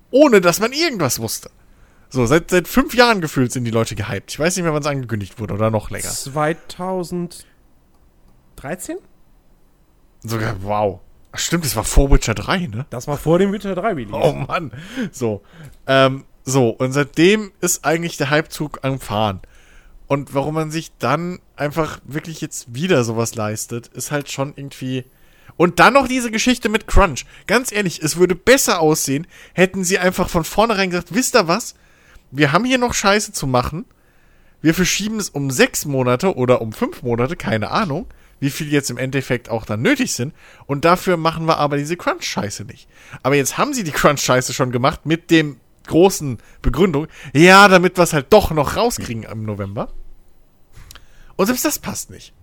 ohne 0.09 0.41
dass 0.41 0.59
man 0.59 0.73
irgendwas 0.73 1.19
wusste. 1.19 1.51
So, 2.09 2.25
seit, 2.25 2.49
seit 2.49 2.67
fünf 2.67 2.95
Jahren 2.95 3.21
gefühlt 3.21 3.51
sind 3.51 3.65
die 3.65 3.71
Leute 3.71 3.93
gehypt. 3.93 4.31
Ich 4.31 4.39
weiß 4.39 4.55
nicht 4.55 4.63
mehr, 4.63 4.73
wann 4.73 4.81
es 4.81 4.87
angekündigt 4.87 5.39
wurde 5.39 5.53
oder 5.53 5.69
noch 5.69 5.91
länger. 5.91 6.09
2013? 6.09 8.97
Sogar, 10.23 10.55
wow. 10.63 11.01
Ach, 11.31 11.39
stimmt, 11.39 11.65
das 11.65 11.75
war 11.75 11.83
vor 11.83 12.11
Witcher 12.11 12.33
3, 12.33 12.67
ne? 12.67 12.85
Das 12.89 13.07
war 13.07 13.17
vor 13.17 13.37
dem 13.39 13.51
Witcher 13.53 13.75
3 13.75 13.93
Release. 13.93 14.13
Oh 14.13 14.33
Mann. 14.33 14.71
So. 15.11 15.41
Ähm, 15.85 16.25
so, 16.43 16.69
und 16.69 16.93
seitdem 16.93 17.51
ist 17.61 17.85
eigentlich 17.85 18.17
der 18.17 18.31
Hypezug 18.31 18.79
am 18.81 18.99
Fahren. 18.99 19.41
Und 20.07 20.33
warum 20.33 20.55
man 20.55 20.71
sich 20.71 20.91
dann 20.97 21.37
einfach 21.55 21.99
wirklich 22.03 22.41
jetzt 22.41 22.73
wieder 22.73 23.03
sowas 23.03 23.35
leistet, 23.35 23.87
ist 23.87 24.09
halt 24.09 24.31
schon 24.31 24.53
irgendwie. 24.55 25.05
Und 25.55 25.79
dann 25.79 25.93
noch 25.93 26.07
diese 26.07 26.31
Geschichte 26.31 26.69
mit 26.69 26.87
Crunch. 26.87 27.25
Ganz 27.45 27.71
ehrlich, 27.71 28.01
es 28.01 28.17
würde 28.17 28.33
besser 28.33 28.79
aussehen, 28.79 29.27
hätten 29.53 29.83
sie 29.83 29.99
einfach 29.99 30.27
von 30.27 30.43
vornherein 30.43 30.89
gesagt, 30.89 31.13
wisst 31.13 31.35
ihr 31.35 31.47
was? 31.47 31.75
Wir 32.31 32.51
haben 32.51 32.65
hier 32.65 32.79
noch 32.79 32.95
Scheiße 32.95 33.33
zu 33.33 33.45
machen. 33.45 33.85
Wir 34.61 34.73
verschieben 34.73 35.19
es 35.19 35.29
um 35.29 35.51
sechs 35.51 35.85
Monate 35.85 36.35
oder 36.35 36.61
um 36.61 36.73
fünf 36.73 37.03
Monate, 37.03 37.35
keine 37.35 37.69
Ahnung, 37.69 38.07
wie 38.39 38.49
viel 38.49 38.71
jetzt 38.71 38.89
im 38.89 38.97
Endeffekt 38.97 39.49
auch 39.49 39.65
dann 39.65 39.81
nötig 39.81 40.13
sind. 40.13 40.33
Und 40.65 40.85
dafür 40.85 41.17
machen 41.17 41.45
wir 41.45 41.57
aber 41.57 41.77
diese 41.77 41.97
Crunch-Scheiße 41.97 42.65
nicht. 42.65 42.87
Aber 43.23 43.35
jetzt 43.35 43.57
haben 43.57 43.73
sie 43.73 43.83
die 43.83 43.91
Crunch-Scheiße 43.91 44.53
schon 44.53 44.71
gemacht 44.71 45.05
mit 45.05 45.31
dem 45.31 45.59
großen 45.87 46.37
Begründung, 46.61 47.07
ja, 47.33 47.67
damit 47.67 47.97
wir 47.97 48.03
es 48.03 48.13
halt 48.13 48.31
doch 48.31 48.51
noch 48.51 48.75
rauskriegen 48.75 49.23
im 49.23 49.43
November. 49.43 49.91
Und 51.35 51.47
selbst 51.47 51.65
das 51.65 51.79
passt 51.79 52.09
nicht. 52.09 52.33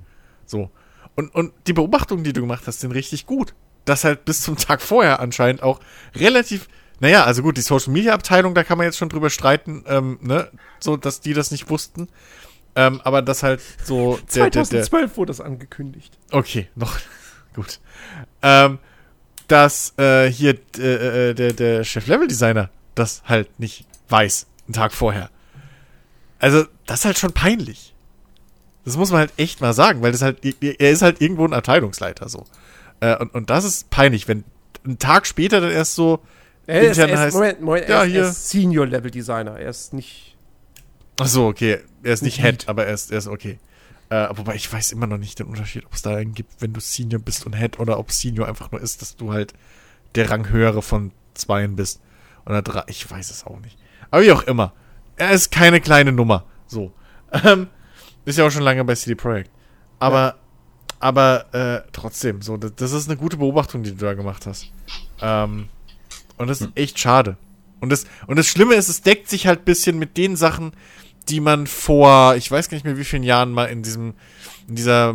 So. 0.47 0.71
Und, 1.15 1.35
und 1.35 1.53
die 1.67 1.73
Beobachtungen, 1.73 2.25
die 2.25 2.33
du 2.33 2.41
gemacht 2.41 2.65
hast, 2.67 2.81
sind 2.81 2.93
richtig 2.93 3.27
gut. 3.27 3.55
Dass 3.85 4.05
halt 4.05 4.25
bis 4.25 4.41
zum 4.41 4.57
Tag 4.57 4.83
vorher 4.83 5.21
anscheinend 5.21 5.63
auch 5.63 5.81
relativ, 6.15 6.69
naja, 6.99 7.25
also 7.25 7.43
gut, 7.43 7.57
die 7.57 7.63
Social 7.63 7.93
Media 7.93 8.15
Abteilung, 8.15 8.55
da 8.55 8.65
kann 8.65 8.79
man 8.79 8.87
jetzt 8.87 8.99
schon 8.99 9.09
drüber 9.09 9.31
streiten, 9.31 9.85
ähm, 9.87 10.19
ne, 10.23 10.51
so, 10.81 10.97
dass 10.97 11.21
die 11.21 11.35
das 11.35 11.53
nicht 11.53 11.71
wussten. 11.71 12.09
Ähm, 12.77 13.01
aber 13.03 13.23
das 13.23 13.43
halt 13.43 13.61
so. 13.85 14.19
Der, 14.35 14.51
2012 14.51 14.91
der, 14.91 15.01
der, 15.01 15.17
wurde 15.17 15.31
das 15.31 15.41
angekündigt. 15.41 16.17
Okay, 16.31 16.69
noch 16.75 16.97
gut. 17.55 17.81
Ähm, 18.43 18.79
dass 19.49 19.95
äh, 19.99 20.31
hier 20.31 20.55
äh, 20.79 21.35
der, 21.35 21.53
der 21.53 21.85
Chef-Level-Designer 21.85 22.71
das 22.95 23.23
halt 23.25 23.59
nicht 23.59 23.87
weiß, 24.09 24.47
einen 24.67 24.75
Tag 24.75 24.93
vorher. 24.93 25.31
Also, 26.39 26.65
das 26.87 27.01
ist 27.01 27.05
halt 27.07 27.19
schon 27.19 27.33
peinlich. 27.33 27.95
Das 28.85 28.97
muss 28.97 29.11
man 29.11 29.21
halt 29.21 29.33
echt 29.37 29.61
mal 29.61 29.73
sagen, 29.73 30.03
weil 30.03 30.13
das 30.13 30.23
halt, 30.23 30.39
er 30.45 30.91
ist 30.91 31.03
halt 31.03 31.21
irgendwo 31.21 31.45
ein 31.45 31.55
Abteilungsleiter 31.55 32.29
so. 32.29 32.45
Äh, 33.01 33.17
und, 33.17 33.35
und 33.35 33.51
das 33.51 33.65
ist 33.65 33.91
peinlich, 33.91 34.29
wenn 34.29 34.45
ein 34.87 34.99
Tag 34.99 35.27
später 35.27 35.61
dann 35.61 35.71
erst 35.71 35.95
so 35.95 36.21
er 36.67 36.83
ist, 36.83 36.99
er 36.99 37.09
ist, 37.09 37.19
heißt, 37.19 37.35
Moment, 37.35 37.61
Moment, 37.61 37.89
ja, 37.89 37.99
er, 37.99 38.05
ist, 38.05 38.11
hier. 38.11 38.23
er 38.23 38.33
Senior 38.33 38.87
Level 38.87 39.11
Designer, 39.11 39.59
er 39.59 39.71
ist 39.71 39.95
nicht. 39.95 40.37
Ach 41.21 41.27
so, 41.27 41.47
okay. 41.47 41.79
Er 42.07 42.13
ist 42.13 42.23
nicht 42.23 42.41
Head, 42.41 42.69
aber 42.69 42.87
er 42.87 42.95
ist, 42.95 43.11
er 43.11 43.19
ist 43.19 43.27
okay. 43.27 43.59
Äh, 44.11 44.29
wobei 44.37 44.55
ich 44.55 44.73
weiß 44.73 44.93
immer 44.93 45.09
noch 45.09 45.19
nicht 45.19 45.41
den 45.41 45.49
Unterschied, 45.49 45.85
ob 45.87 45.95
es 45.95 46.03
da 46.03 46.15
einen 46.15 46.35
gibt, 46.35 46.63
wenn 46.63 46.73
du 46.73 46.79
Senior 46.79 47.21
bist 47.21 47.45
und 47.45 47.55
Head 47.55 47.81
oder 47.81 47.99
ob 47.99 48.13
Senior 48.13 48.47
einfach 48.47 48.71
nur 48.71 48.81
ist, 48.81 49.03
dass 49.03 49.17
du 49.17 49.33
halt 49.33 49.55
der 50.15 50.31
Ranghöhere 50.31 50.83
von 50.83 51.11
zweien 51.35 51.75
bist. 51.75 52.01
Oder 52.45 52.63
drei. 52.63 52.85
Ich 52.87 53.11
weiß 53.11 53.31
es 53.31 53.45
auch 53.45 53.59
nicht. 53.59 53.77
Aber 54.13 54.23
wie 54.23 54.31
auch 54.31 54.45
immer. 54.45 54.73
Er 55.17 55.33
ist 55.33 55.51
keine 55.51 55.81
kleine 55.81 56.13
Nummer. 56.13 56.45
So. 56.67 56.93
Ähm, 57.45 57.67
ist 58.25 58.39
ja 58.39 58.47
auch 58.47 58.51
schon 58.51 58.63
lange 58.63 58.85
bei 58.85 58.95
CD 58.95 59.17
Projekt. 59.17 59.51
Aber, 59.99 60.21
ja. 60.21 60.37
aber 61.01 61.53
äh, 61.53 61.91
trotzdem, 61.91 62.41
so, 62.41 62.57
das, 62.57 62.73
das, 62.77 62.93
ist 62.93 63.09
eine 63.09 63.19
gute 63.19 63.37
Beobachtung, 63.37 63.83
die 63.83 63.91
du 63.91 63.97
da 63.97 64.15
gemacht 64.15 64.47
hast. 64.47 64.71
Ähm, 65.21 65.69
und 66.39 66.47
das 66.47 66.61
ist 66.61 66.69
hm. 66.69 66.73
echt 66.77 67.01
schade. 67.01 67.37
Und 67.81 67.91
das, 67.91 68.07
und 68.29 68.37
das 68.39 68.47
Schlimme 68.47 68.75
ist, 68.75 68.89
es 68.89 69.03
deckt 69.03 69.29
sich 69.29 69.49
halt 69.49 69.63
ein 69.63 69.65
bisschen 69.65 69.99
mit 69.99 70.17
den 70.17 70.37
Sachen, 70.37 70.73
die 71.29 71.41
man 71.41 71.67
vor, 71.67 72.37
ich 72.37 72.49
weiß 72.51 72.69
gar 72.69 72.77
nicht 72.77 72.85
mehr 72.85 72.99
wie 72.99 73.05
vielen 73.05 73.23
Jahren 73.23 73.53
mal 73.53 73.67
in 73.67 73.83
diesem, 73.83 74.15
in 74.69 74.77
dieser 74.77 75.15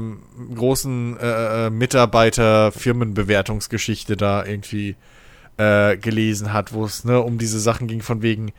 großen 0.56 1.18
äh, 1.18 1.68
äh 1.68 1.70
Mitarbeiter-Firmenbewertungsgeschichte 1.70 4.18
da 4.18 4.44
irgendwie 4.46 4.96
äh, 5.58 5.98
gelesen 5.98 6.54
hat, 6.54 6.74
wo 6.74 6.86
es 6.86 7.04
ne, 7.04 7.22
um 7.22 7.38
diese 7.38 7.60
Sachen 7.60 7.88
ging 7.88 8.02
von 8.02 8.22
wegen, 8.22 8.50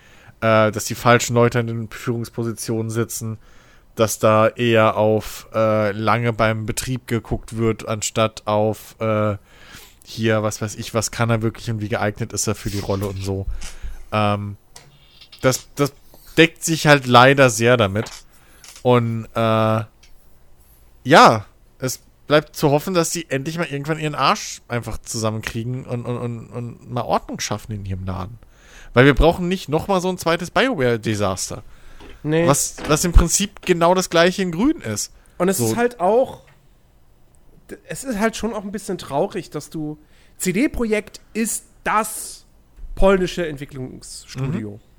äh, 0.40 0.70
dass 0.70 0.84
die 0.84 0.94
falschen 0.94 1.34
Leute 1.34 1.60
in 1.60 1.66
den 1.66 1.90
Führungspositionen 1.90 2.90
sitzen, 2.90 3.38
dass 3.94 4.18
da 4.18 4.48
eher 4.48 4.96
auf 4.96 5.48
äh, 5.54 5.92
lange 5.92 6.32
beim 6.32 6.66
Betrieb 6.66 7.06
geguckt 7.06 7.56
wird, 7.56 7.88
anstatt 7.88 8.46
auf 8.46 8.96
äh, 9.00 9.36
hier, 10.04 10.42
was 10.42 10.62
weiß 10.62 10.76
ich, 10.76 10.94
was 10.94 11.10
kann 11.10 11.30
er 11.30 11.42
wirklich 11.42 11.70
und 11.70 11.80
wie 11.80 11.88
geeignet 11.88 12.32
ist 12.32 12.46
er 12.46 12.54
für 12.54 12.70
die 12.70 12.80
Rolle 12.80 13.06
und 13.06 13.22
so. 13.22 13.46
Ähm, 14.10 14.56
das, 15.40 15.68
das 15.74 15.92
deckt 16.36 16.64
sich 16.64 16.86
halt 16.86 17.06
leider 17.06 17.50
sehr 17.50 17.76
damit. 17.76 18.10
Und 18.82 19.26
äh, 19.34 19.84
ja, 21.04 21.46
es 21.78 22.00
bleibt 22.26 22.56
zu 22.56 22.70
hoffen, 22.70 22.94
dass 22.94 23.10
sie 23.10 23.26
endlich 23.28 23.58
mal 23.58 23.66
irgendwann 23.66 23.98
ihren 23.98 24.14
Arsch 24.14 24.62
einfach 24.68 24.98
zusammenkriegen 24.98 25.84
und, 25.86 26.04
und, 26.04 26.18
und, 26.18 26.48
und 26.48 26.90
mal 26.90 27.02
Ordnung 27.02 27.40
schaffen 27.40 27.72
in 27.72 27.84
ihrem 27.84 28.04
Laden. 28.04 28.38
Weil 28.94 29.06
wir 29.06 29.14
brauchen 29.14 29.48
nicht 29.48 29.68
nochmal 29.68 30.00
so 30.00 30.08
ein 30.08 30.18
zweites 30.18 30.50
Bioware-Desaster. 30.50 31.62
Nee. 32.22 32.46
Was, 32.46 32.76
was 32.88 33.04
im 33.04 33.12
Prinzip 33.12 33.62
genau 33.62 33.94
das 33.94 34.10
gleiche 34.10 34.42
in 34.42 34.52
Grün 34.52 34.80
ist. 34.80 35.12
Und 35.38 35.48
es 35.48 35.58
so. 35.58 35.66
ist 35.66 35.76
halt 35.76 36.00
auch. 36.00 36.42
Es 37.88 38.04
ist 38.04 38.18
halt 38.18 38.36
schon 38.36 38.52
auch 38.52 38.64
ein 38.64 38.72
bisschen 38.72 38.98
traurig, 38.98 39.50
dass 39.50 39.70
du. 39.70 39.98
CD-Projekt 40.36 41.20
ist 41.34 41.64
das 41.84 42.44
polnische 42.94 43.46
Entwicklungsstudio. 43.46 44.72
Mhm. 44.72 44.91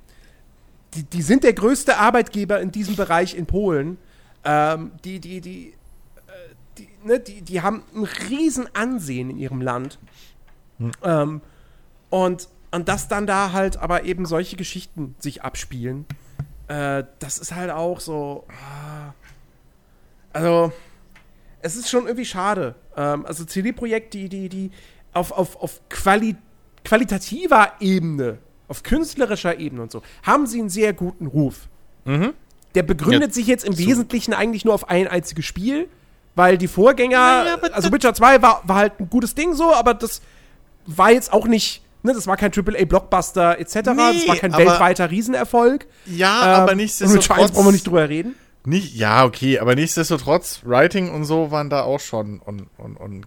Die, 0.96 1.04
die 1.04 1.22
sind 1.22 1.44
der 1.44 1.54
größte 1.54 1.98
Arbeitgeber 1.98 2.60
in 2.62 2.72
diesem 2.72 2.96
Bereich 2.96 3.36
in 3.36 3.46
Polen. 3.46 3.98
Ähm, 4.44 4.92
die, 5.04 5.20
die, 5.20 5.42
die, 5.42 5.70
äh, 5.70 6.32
die, 6.78 6.90
ne, 7.04 7.20
die, 7.20 7.42
die 7.42 7.62
haben 7.62 7.84
ein 7.96 8.04
riesen 8.30 8.68
Ansehen 8.76 9.30
in 9.32 9.38
ihrem 9.38 9.62
Land. 9.62 10.00
Mhm. 10.78 10.92
Ähm, 11.04 11.42
und, 12.10 12.50
und 12.72 12.88
dass 12.88 13.08
dann 13.08 13.28
da 13.28 13.52
halt 13.52 13.78
aber 13.78 14.04
eben 14.04 14.26
solche 14.26 14.56
Geschichten 14.56 15.16
sich 15.20 15.44
abspielen 15.44 16.06
äh, 16.68 17.04
das 17.20 17.38
ist 17.38 17.54
halt 17.54 17.72
auch 17.72 18.00
so. 18.00 18.46
Ah. 18.50 19.14
Also, 20.32 20.72
es 21.62 21.76
ist 21.76 21.90
schon 21.90 22.06
irgendwie 22.06 22.26
schade. 22.26 22.76
Ähm, 22.96 23.26
also 23.26 23.46
CD-Projekt, 23.46 24.14
die, 24.14 24.30
die, 24.30 24.50
die 24.50 24.72
auf, 25.14 25.32
auf, 25.32 25.56
auf 25.58 25.82
Quali 25.90 26.36
qualitativer 26.84 27.74
Ebene, 27.80 28.40
auf 28.74 28.82
künstlerischer 28.82 29.60
Ebene 29.60 29.84
und 29.84 29.92
so, 29.92 30.02
haben 30.24 30.48
sie 30.48 30.60
einen 30.60 30.70
sehr 30.70 30.94
guten 30.94 31.28
Ruf. 31.28 31.68
Mhm. 32.06 32.34
Der 32.74 32.82
begründet 32.82 33.30
ja, 33.30 33.34
sich 33.36 33.46
jetzt 33.46 33.66
im 33.66 33.74
so. 33.74 33.86
Wesentlichen 33.88 34.34
eigentlich 34.34 34.66
nur 34.66 34.74
auf 34.74 34.90
ein 34.90 35.08
einziges 35.08 35.46
Spiel, 35.46 35.88
weil 36.34 36.58
die 36.58 36.68
Vorgänger, 36.68 37.46
ja, 37.46 37.58
also 37.72 37.92
Witcher 37.92 38.16
2 38.16 38.42
war, 38.42 38.64
war 38.66 38.78
halt 38.78 39.00
ein 39.00 39.12
gutes 39.12 39.36
Ding 39.36 39.54
so, 39.54 39.72
aber 39.72 39.94
das 39.94 40.22
war 40.88 41.12
jetzt 41.12 41.32
auch 41.32 41.46
nicht 41.46 41.84
ne, 42.02 42.14
das 42.14 42.26
war 42.26 42.36
kein 42.36 42.52
AAA-Blockbuster 42.52 43.60
etc., 43.60 43.76
nee, 43.76 43.84
das 43.84 44.28
war 44.28 44.36
kein 44.38 44.58
weltweiter 44.58 45.12
Riesenerfolg. 45.12 45.88
Ja, 46.08 46.44
ähm, 46.44 46.62
aber 46.62 46.76
nichtsdestotrotz. 46.76 47.38
Und 47.38 47.44
mit 47.44 47.54
brauchen 47.54 47.66
wir 47.68 47.72
nicht 47.72 47.88
drüber 47.88 48.10
reden. 48.10 48.36
Nicht, 48.66 48.96
ja, 48.96 49.26
okay, 49.26 49.60
aber 49.60 49.76
nichtsdestotrotz, 49.76 50.62
Writing 50.64 51.12
und 51.12 51.26
so 51.26 51.52
waren 51.52 51.70
da 51.70 51.84
auch 51.84 52.00
schon 52.00 52.40
und, 52.40 52.68
und, 52.78 53.26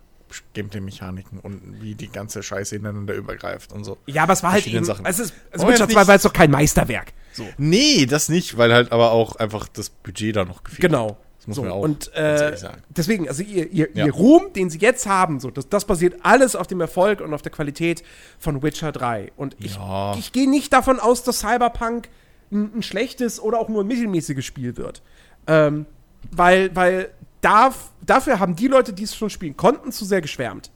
Gameplay-Mechaniken 0.54 1.38
und 1.40 1.80
wie 1.80 1.94
die 1.94 2.08
ganze 2.08 2.42
Scheiße 2.42 2.76
ineinander 2.76 3.14
übergreift 3.14 3.72
und 3.72 3.84
so. 3.84 3.98
Ja, 4.06 4.24
aber 4.24 4.32
es 4.34 4.42
war 4.42 4.52
halt 4.52 4.66
eben, 4.66 4.84
Sachen. 4.84 5.06
Also, 5.06 5.22
es, 5.24 5.32
also 5.52 5.68
Witcher 5.68 5.88
2 5.88 6.06
war 6.06 6.14
jetzt 6.14 6.24
doch 6.24 6.32
kein 6.32 6.50
Meisterwerk. 6.50 7.12
So. 7.32 7.44
Nee, 7.58 8.06
das 8.06 8.28
nicht, 8.28 8.56
weil 8.58 8.72
halt 8.72 8.92
aber 8.92 9.12
auch 9.12 9.36
einfach 9.36 9.68
das 9.68 9.90
Budget 9.90 10.36
da 10.36 10.44
noch 10.44 10.64
gefehlt 10.64 10.80
Genau. 10.82 11.16
Das 11.38 11.46
muss 11.48 11.56
So, 11.56 11.62
man 11.62 11.70
auch 11.72 11.80
und 11.80 12.14
äh, 12.16 12.56
sagen. 12.56 12.82
deswegen, 12.88 13.28
also 13.28 13.42
ihr, 13.42 13.70
ihr, 13.70 13.88
Ja. 13.94 14.06
ihr 14.06 14.12
Ruhm, 14.12 14.52
den 14.54 14.68
sie 14.70 14.78
jetzt 14.78 15.06
haben, 15.06 15.38
so, 15.38 15.50
das, 15.50 15.68
das 15.68 15.84
basiert 15.84 16.16
alles 16.22 16.56
auf 16.56 16.66
dem 16.66 16.80
Erfolg 16.80 17.20
und 17.20 17.32
auf 17.34 17.42
der 17.42 17.52
Qualität 17.52 18.02
von 18.38 18.62
Witcher 18.62 18.90
3. 18.90 19.32
Und 19.36 19.54
ich, 19.60 19.76
Ja. 19.76 20.16
ich 20.18 20.32
gehe 20.32 20.48
nicht 20.50 20.72
davon 20.72 20.98
aus, 20.98 21.22
dass 21.22 21.40
Cyberpunk 21.40 22.08
ein, 22.50 22.70
ein 22.76 22.82
schlechtes 22.82 23.38
oder 23.40 23.58
auch 23.60 23.68
nur 23.68 23.84
ein 23.84 23.86
mittelmäßiges 23.86 24.44
Spiel 24.44 24.76
wird. 24.76 25.02
Ähm, 25.46 25.86
weil, 26.32 26.74
weil 26.74 27.10
darf, 27.46 27.92
dafür 28.04 28.40
haben 28.40 28.56
die 28.56 28.68
Leute, 28.68 28.92
die 28.92 29.04
es 29.04 29.14
schon 29.14 29.30
spielen 29.30 29.56
konnten, 29.56 29.92
zu 29.92 30.04
sehr 30.04 30.20
geschwärmt. 30.20 30.70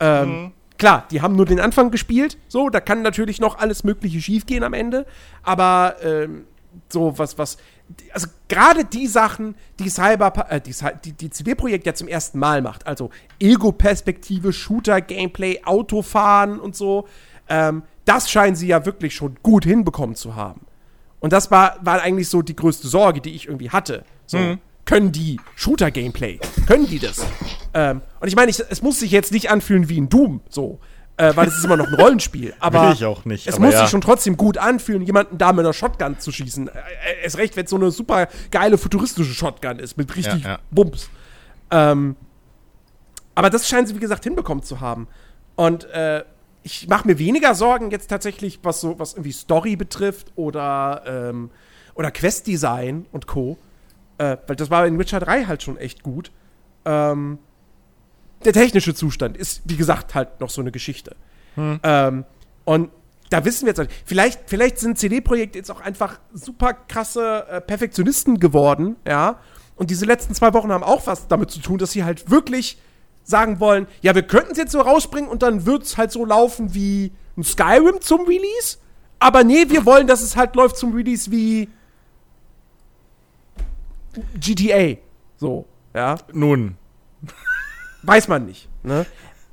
Ähm, 0.00 0.28
Mhm. 0.28 0.52
Klar, 0.76 1.06
die 1.10 1.22
haben 1.22 1.36
nur 1.36 1.46
den 1.46 1.60
Anfang 1.60 1.92
gespielt, 1.92 2.36
so, 2.48 2.68
da 2.68 2.80
kann 2.80 3.02
natürlich 3.02 3.40
noch 3.40 3.58
alles 3.58 3.84
Mögliche 3.84 4.20
schiefgehen 4.20 4.64
am 4.64 4.74
Ende, 4.74 5.06
aber 5.44 5.96
ähm, 6.02 6.46
so 6.88 7.16
was, 7.16 7.38
was, 7.38 7.58
also 8.12 8.26
gerade 8.48 8.84
die 8.84 9.06
Sachen, 9.06 9.54
die 9.78 9.88
Cyber, 9.88 10.32
äh, 10.50 10.60
die, 10.60 10.74
die, 11.04 11.12
die 11.12 11.30
CD-Projekt 11.30 11.86
ja 11.86 11.94
zum 11.94 12.08
ersten 12.08 12.40
Mal 12.40 12.60
macht, 12.60 12.88
also 12.88 13.10
Ego-Perspektive, 13.38 14.52
Shooter-Gameplay, 14.52 15.62
Autofahren 15.64 16.58
und 16.58 16.74
so, 16.74 17.06
ähm, 17.48 17.84
das 18.04 18.28
scheinen 18.28 18.56
sie 18.56 18.66
ja 18.66 18.84
wirklich 18.84 19.14
schon 19.14 19.36
gut 19.44 19.64
hinbekommen 19.64 20.16
zu 20.16 20.34
haben. 20.34 20.66
Und 21.20 21.32
das 21.32 21.52
war, 21.52 21.78
war 21.82 22.02
eigentlich 22.02 22.28
so 22.28 22.42
die 22.42 22.56
größte 22.56 22.88
Sorge, 22.88 23.20
die 23.20 23.34
ich 23.34 23.46
irgendwie 23.46 23.70
hatte. 23.70 24.04
So, 24.26 24.38
können 24.84 25.12
die 25.12 25.40
Shooter-Gameplay? 25.56 26.40
Können 26.66 26.86
die 26.86 26.98
das? 26.98 27.24
Ähm, 27.72 28.02
und 28.20 28.28
ich 28.28 28.36
meine, 28.36 28.50
es 28.50 28.82
muss 28.82 29.00
sich 29.00 29.10
jetzt 29.10 29.32
nicht 29.32 29.50
anfühlen 29.50 29.88
wie 29.88 30.00
ein 30.00 30.08
Doom, 30.08 30.40
so. 30.48 30.80
Äh, 31.16 31.36
weil 31.36 31.46
es 31.46 31.58
ist 31.58 31.64
immer 31.64 31.76
noch 31.76 31.86
ein 31.86 31.94
Rollenspiel. 31.94 32.54
Aber 32.60 32.88
Will 32.88 32.94
ich 32.94 33.04
auch 33.04 33.24
nicht, 33.24 33.46
Es 33.46 33.58
muss 33.60 33.72
ja. 33.72 33.82
sich 33.82 33.90
schon 33.90 34.00
trotzdem 34.00 34.36
gut 34.36 34.58
anfühlen, 34.58 35.00
jemanden 35.02 35.38
da 35.38 35.52
mit 35.52 35.64
einer 35.64 35.72
Shotgun 35.72 36.18
zu 36.18 36.32
schießen. 36.32 36.68
Äh, 36.68 36.70
äh, 36.72 37.22
erst 37.22 37.38
recht, 37.38 37.56
wenn 37.56 37.64
es 37.64 37.70
so 37.70 37.76
eine 37.76 37.92
super 37.92 38.28
geile 38.50 38.78
futuristische 38.78 39.32
Shotgun 39.32 39.78
ist, 39.78 39.96
mit 39.96 40.14
richtig 40.16 40.42
Ja, 40.42 40.50
ja. 40.50 40.58
Bums. 40.72 41.08
Ähm, 41.70 42.16
aber 43.36 43.50
das 43.50 43.68
scheinen 43.68 43.86
sie, 43.86 43.94
wie 43.94 44.00
gesagt, 44.00 44.24
hinbekommen 44.24 44.64
zu 44.64 44.80
haben. 44.80 45.06
Und 45.54 45.84
äh, 45.90 46.24
ich 46.64 46.88
mache 46.88 47.06
mir 47.06 47.18
weniger 47.18 47.54
Sorgen 47.54 47.90
jetzt 47.92 48.08
tatsächlich, 48.08 48.58
was 48.62 48.80
so, 48.80 48.98
was 48.98 49.12
irgendwie 49.12 49.32
Story 49.32 49.76
betrifft 49.76 50.32
oder, 50.34 51.02
ähm, 51.06 51.50
oder 51.94 52.10
Quest-Design 52.10 53.06
und 53.12 53.26
Co. 53.28 53.56
Äh, 54.18 54.36
weil 54.46 54.56
das 54.56 54.70
war 54.70 54.86
in 54.86 54.98
Witcher 54.98 55.20
3 55.20 55.46
halt 55.46 55.62
schon 55.62 55.76
echt 55.76 56.02
gut. 56.02 56.30
Ähm, 56.84 57.38
der 58.44 58.52
technische 58.52 58.94
Zustand 58.94 59.36
ist, 59.36 59.62
wie 59.64 59.76
gesagt, 59.76 60.14
halt 60.14 60.40
noch 60.40 60.50
so 60.50 60.60
eine 60.60 60.70
Geschichte. 60.70 61.16
Ähm, 61.56 62.24
und 62.64 62.90
da 63.30 63.44
wissen 63.44 63.62
wir 63.62 63.70
jetzt, 63.70 63.78
halt, 63.78 63.90
vielleicht, 64.04 64.42
vielleicht 64.46 64.78
sind 64.78 64.98
CD-Projekte 64.98 65.58
jetzt 65.58 65.70
auch 65.70 65.80
einfach 65.80 66.20
super 66.32 66.74
krasse 66.74 67.46
äh, 67.48 67.60
Perfektionisten 67.60 68.38
geworden, 68.38 68.96
ja. 69.06 69.38
Und 69.76 69.90
diese 69.90 70.04
letzten 70.04 70.34
zwei 70.34 70.52
Wochen 70.54 70.70
haben 70.70 70.84
auch 70.84 71.06
was 71.06 71.26
damit 71.26 71.50
zu 71.50 71.60
tun, 71.60 71.78
dass 71.78 71.92
sie 71.92 72.04
halt 72.04 72.30
wirklich 72.30 72.78
sagen 73.24 73.58
wollen, 73.58 73.86
ja, 74.02 74.14
wir 74.14 74.22
könnten 74.22 74.52
es 74.52 74.58
jetzt 74.58 74.72
so 74.72 74.80
rausbringen 74.80 75.28
und 75.28 75.42
dann 75.42 75.66
wird 75.66 75.82
es 75.82 75.96
halt 75.96 76.12
so 76.12 76.24
laufen 76.24 76.74
wie 76.74 77.12
ein 77.36 77.42
Skyrim 77.42 78.00
zum 78.00 78.26
Release. 78.26 78.78
Aber 79.18 79.42
nee, 79.42 79.64
wir 79.68 79.84
wollen, 79.84 80.06
dass 80.06 80.20
es 80.20 80.36
halt 80.36 80.54
läuft 80.54 80.76
zum 80.76 80.94
Release 80.94 81.30
wie 81.30 81.68
GTA. 84.38 85.00
So, 85.36 85.66
ja. 85.94 86.16
Nun, 86.32 86.76
Weiß 88.04 88.28
man 88.28 88.46
nicht. 88.46 88.68
Ne? 88.82 89.06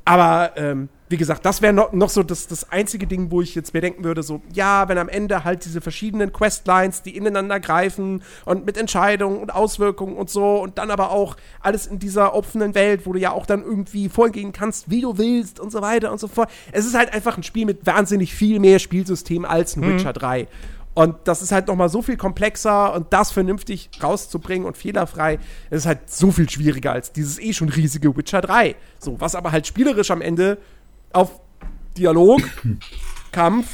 Aber 0.04 0.52
ähm, 0.56 0.90
wie 1.10 1.18
gesagt, 1.18 1.46
das 1.46 1.62
wäre 1.62 1.74
noch, 1.74 1.94
noch 1.94 2.10
so 2.10 2.24
das, 2.24 2.48
das 2.48 2.72
einzige 2.72 3.06
Ding, 3.06 3.32
wo 3.32 3.42
ich 3.42 3.54
jetzt 3.54 3.74
mir 3.74 3.82
denken 3.82 4.04
würde, 4.04 4.24
so, 4.24 4.42
ja, 4.52 4.90
wenn 4.90 4.98
am 4.98 5.10
Ende 5.10 5.44
halt 5.44 5.64
diese 5.64 5.80
verschiedenen 5.80 6.34
Questlines, 6.34 7.04
die 7.04 7.16
ineinander 7.16 7.60
greifen 7.60 8.24
und 8.46 8.66
mit 8.66 8.78
Entscheidungen 8.78 9.40
und 9.40 9.54
Auswirkungen 9.54 10.16
und 10.16 10.30
so 10.30 10.62
und 10.62 10.78
dann 10.80 10.90
aber 10.90 11.12
auch 11.12 11.38
alles 11.62 11.86
in 11.86 12.00
dieser 12.00 12.34
offenen 12.34 12.74
Welt, 12.76 13.06
wo 13.06 13.14
du 13.14 13.20
ja 13.20 13.32
auch 13.32 13.46
dann 13.46 13.64
irgendwie 13.64 14.10
vorgehen 14.10 14.54
kannst, 14.54 14.90
wie 14.90 15.02
du 15.02 15.18
willst 15.18 15.60
und 15.60 15.72
so 15.72 15.82
weiter 15.82 16.12
und 16.12 16.20
so 16.20 16.28
fort. 16.28 16.50
Es 16.72 16.86
ist 16.86 16.98
halt 16.98 17.14
einfach 17.14 17.38
ein 17.38 17.44
Spiel 17.44 17.66
mit 17.66 17.86
wahnsinnig 17.86 18.34
viel 18.34 18.60
mehr 18.60 18.80
Spielsystem 18.80 19.46
als 19.46 19.76
ein 19.76 19.84
Witcher 19.84 20.14
3. 20.14 20.48
Und 20.94 21.16
das 21.24 21.42
ist 21.42 21.52
halt 21.54 21.68
noch 21.68 21.76
mal 21.76 21.88
so 21.88 22.02
viel 22.02 22.18
komplexer 22.18 22.94
und 22.94 23.14
das 23.14 23.32
vernünftig 23.32 23.90
rauszubringen 24.04 24.68
und 24.68 24.76
fehlerfrei, 24.76 25.40
ist 25.70 25.86
halt 25.86 26.10
so 26.10 26.32
viel 26.32 26.50
schwieriger 26.50 26.92
als 26.92 27.14
dieses 27.14 27.40
eh 27.40 27.54
schon 27.54 27.70
riesige 27.70 28.16
Witcher 28.18 28.42
3. 28.42 28.76
So, 29.00 29.20
was 29.22 29.36
aber 29.36 29.52
halt 29.54 29.66
spielerisch 29.68 30.12
am 30.12 30.22
Ende 30.22 30.58
auf 31.14 31.40
Dialog, 31.98 32.42
Kampf, 33.32 33.68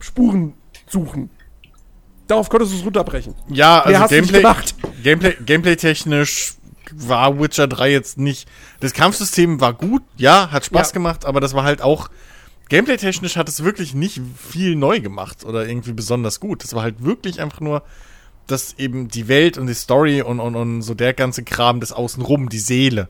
Spuren 0.00 0.54
suchen. 0.86 1.30
Darauf 2.26 2.48
könntest 2.48 2.72
du 2.72 2.78
es 2.78 2.84
runterbrechen. 2.84 3.34
ja, 3.48 3.84
Mehr 3.86 4.00
also 4.00 4.00
nicht 4.02 4.08
Gameplay, 4.10 4.40
gemacht. 4.40 4.74
Gameplay, 5.02 5.36
Gameplay-technisch 5.44 6.54
war 6.92 7.38
Witcher 7.38 7.66
3 7.68 7.90
jetzt 7.92 8.18
nicht. 8.18 8.48
Das 8.80 8.92
Kampfsystem 8.92 9.60
war 9.60 9.74
gut, 9.74 10.02
ja, 10.16 10.50
hat 10.50 10.64
Spaß 10.64 10.88
Ja. 10.88 10.92
gemacht, 10.94 11.24
aber 11.24 11.40
das 11.40 11.54
war 11.54 11.64
halt 11.64 11.82
auch. 11.82 12.08
Gameplay-technisch 12.68 13.36
hat 13.36 13.48
es 13.48 13.62
wirklich 13.62 13.94
nicht 13.94 14.20
viel 14.36 14.74
neu 14.74 15.00
gemacht 15.00 15.44
oder 15.44 15.66
irgendwie 15.66 15.92
besonders 15.92 16.40
gut. 16.40 16.64
Das 16.64 16.74
war 16.74 16.82
halt 16.82 17.04
wirklich 17.04 17.40
einfach 17.40 17.60
nur, 17.60 17.82
dass 18.46 18.74
eben 18.74 19.08
die 19.08 19.28
Welt 19.28 19.58
und 19.58 19.66
die 19.66 19.74
Story 19.74 20.22
und, 20.22 20.40
und, 20.40 20.56
und 20.56 20.82
so 20.82 20.94
der 20.94 21.14
ganze 21.14 21.44
Kram 21.44 21.80
des 21.80 21.92
Außenrum, 21.92 22.48
die 22.48 22.58
Seele, 22.58 23.08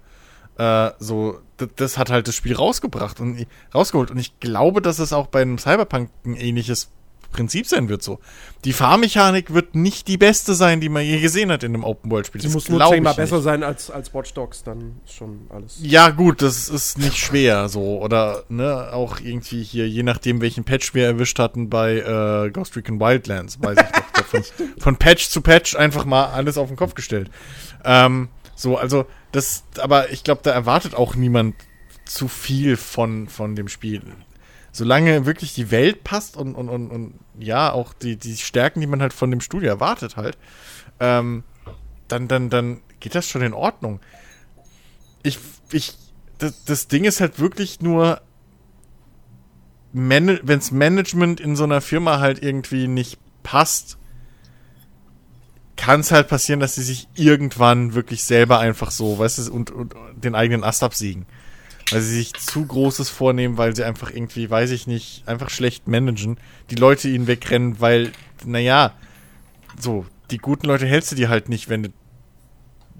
äh, 0.58 0.90
so, 0.98 1.40
das, 1.76 1.98
hat 1.98 2.10
halt 2.10 2.28
das 2.28 2.34
Spiel 2.34 2.54
rausgebracht 2.54 3.20
und 3.20 3.46
rausgeholt. 3.74 4.10
Und 4.10 4.18
ich 4.18 4.38
glaube, 4.40 4.82
dass 4.82 4.98
es 4.98 5.12
auch 5.12 5.26
bei 5.26 5.42
einem 5.42 5.58
Cyberpunk 5.58 6.10
ein 6.24 6.34
ähnliches 6.34 6.90
Prinzip 7.36 7.66
sein 7.66 7.90
wird 7.90 8.02
so. 8.02 8.18
Die 8.64 8.72
Fahrmechanik 8.72 9.52
wird 9.52 9.74
nicht 9.74 10.08
die 10.08 10.16
beste 10.16 10.54
sein, 10.54 10.80
die 10.80 10.88
man 10.88 11.04
je 11.04 11.20
gesehen 11.20 11.52
hat 11.52 11.62
in 11.62 11.74
einem 11.74 11.84
Open-World-Spiel. 11.84 12.40
Sie 12.40 12.46
Das 12.46 12.54
muss 12.54 12.70
nur 12.70 12.82
zehnmal 12.88 13.12
besser 13.12 13.42
sein 13.42 13.62
als, 13.62 13.90
als 13.90 14.14
Watch 14.14 14.32
Dogs, 14.32 14.64
dann 14.64 15.02
ist 15.04 15.12
schon 15.12 15.46
alles. 15.50 15.78
Ja, 15.82 16.08
gut, 16.08 16.40
das 16.40 16.70
ist 16.70 16.96
nicht 16.96 17.18
schwer 17.18 17.68
so. 17.68 18.00
Oder, 18.00 18.44
ne, 18.48 18.88
auch 18.90 19.20
irgendwie 19.20 19.62
hier, 19.62 19.86
je 19.86 20.02
nachdem, 20.02 20.40
welchen 20.40 20.64
Patch 20.64 20.94
wir 20.94 21.04
erwischt 21.04 21.38
hatten 21.38 21.68
bei 21.68 21.98
äh, 21.98 22.50
Ghost 22.50 22.74
Recon 22.74 22.98
Wildlands, 23.00 23.58
weiß 23.60 23.76
ich 23.78 23.84
doch. 23.84 24.06
Von, 24.26 24.42
von 24.78 24.96
Patch 24.96 25.28
zu 25.28 25.40
Patch 25.40 25.76
einfach 25.76 26.04
mal 26.04 26.24
alles 26.26 26.58
auf 26.58 26.66
den 26.66 26.76
Kopf 26.76 26.94
gestellt. 26.94 27.30
Ähm, 27.84 28.28
so, 28.56 28.76
also, 28.76 29.06
das, 29.30 29.62
aber 29.78 30.10
ich 30.10 30.24
glaube, 30.24 30.40
da 30.42 30.50
erwartet 30.50 30.96
auch 30.96 31.14
niemand 31.14 31.54
zu 32.06 32.26
viel 32.26 32.76
von, 32.76 33.28
von 33.28 33.54
dem 33.54 33.68
Spiel. 33.68 34.02
Solange 34.76 35.26
wirklich 35.26 35.54
die 35.54 35.70
Welt 35.70 36.04
passt 36.04 36.36
und, 36.36 36.54
und, 36.54 36.68
und, 36.68 36.90
und 36.90 37.14
ja, 37.38 37.72
auch 37.72 37.92
die, 37.92 38.16
die 38.16 38.36
Stärken, 38.36 38.80
die 38.80 38.86
man 38.86 39.00
halt 39.00 39.12
von 39.12 39.30
dem 39.30 39.40
Studio 39.40 39.68
erwartet 39.68 40.16
halt, 40.16 40.36
ähm, 41.00 41.44
dann, 42.08 42.28
dann, 42.28 42.50
dann 42.50 42.80
geht 43.00 43.14
das 43.14 43.28
schon 43.28 43.42
in 43.42 43.54
Ordnung 43.54 44.00
ich, 45.26 45.38
ich, 45.72 45.94
das, 46.38 46.64
das 46.64 46.88
Ding 46.88 47.04
ist 47.04 47.20
halt 47.20 47.38
wirklich 47.38 47.80
nur, 47.80 48.20
Man 49.92 50.38
wenns 50.42 50.70
Management 50.70 51.40
in 51.40 51.56
so 51.56 51.64
einer 51.64 51.80
Firma 51.80 52.20
halt 52.20 52.42
irgendwie 52.42 52.86
nicht 52.88 53.18
passt, 53.42 53.98
kann 55.76 56.00
es 56.00 56.10
halt 56.10 56.28
passieren, 56.28 56.60
dass 56.60 56.74
sie 56.74 56.82
sich 56.82 57.08
irgendwann 57.14 57.94
wirklich 57.94 58.24
selber 58.24 58.58
einfach 58.58 58.90
so, 58.90 59.18
weißt 59.18 59.38
du, 59.38 59.52
und, 59.52 59.70
und 59.70 59.94
den 60.16 60.34
eigenen 60.34 60.64
Ast 60.64 60.82
absiegen. 60.82 61.26
Weil 61.90 62.00
sie 62.00 62.14
sich 62.16 62.34
zu 62.34 62.66
Großes 62.66 63.10
vornehmen, 63.10 63.58
weil 63.58 63.76
sie 63.76 63.84
einfach 63.84 64.10
irgendwie, 64.10 64.50
weiß 64.50 64.70
ich 64.70 64.86
nicht, 64.86 65.26
einfach 65.26 65.50
schlecht 65.50 65.86
managen, 65.86 66.36
die 66.70 66.74
Leute 66.74 67.08
ihnen 67.08 67.28
wegrennen, 67.28 67.80
weil, 67.80 68.12
naja, 68.44 68.92
so, 69.78 70.04
die 70.30 70.38
guten 70.38 70.66
Leute 70.66 70.86
hältst 70.86 71.12
du 71.12 71.16
dir 71.16 71.28
halt 71.28 71.48
nicht, 71.48 71.68
wenn 71.68 71.84
du, 71.84 71.88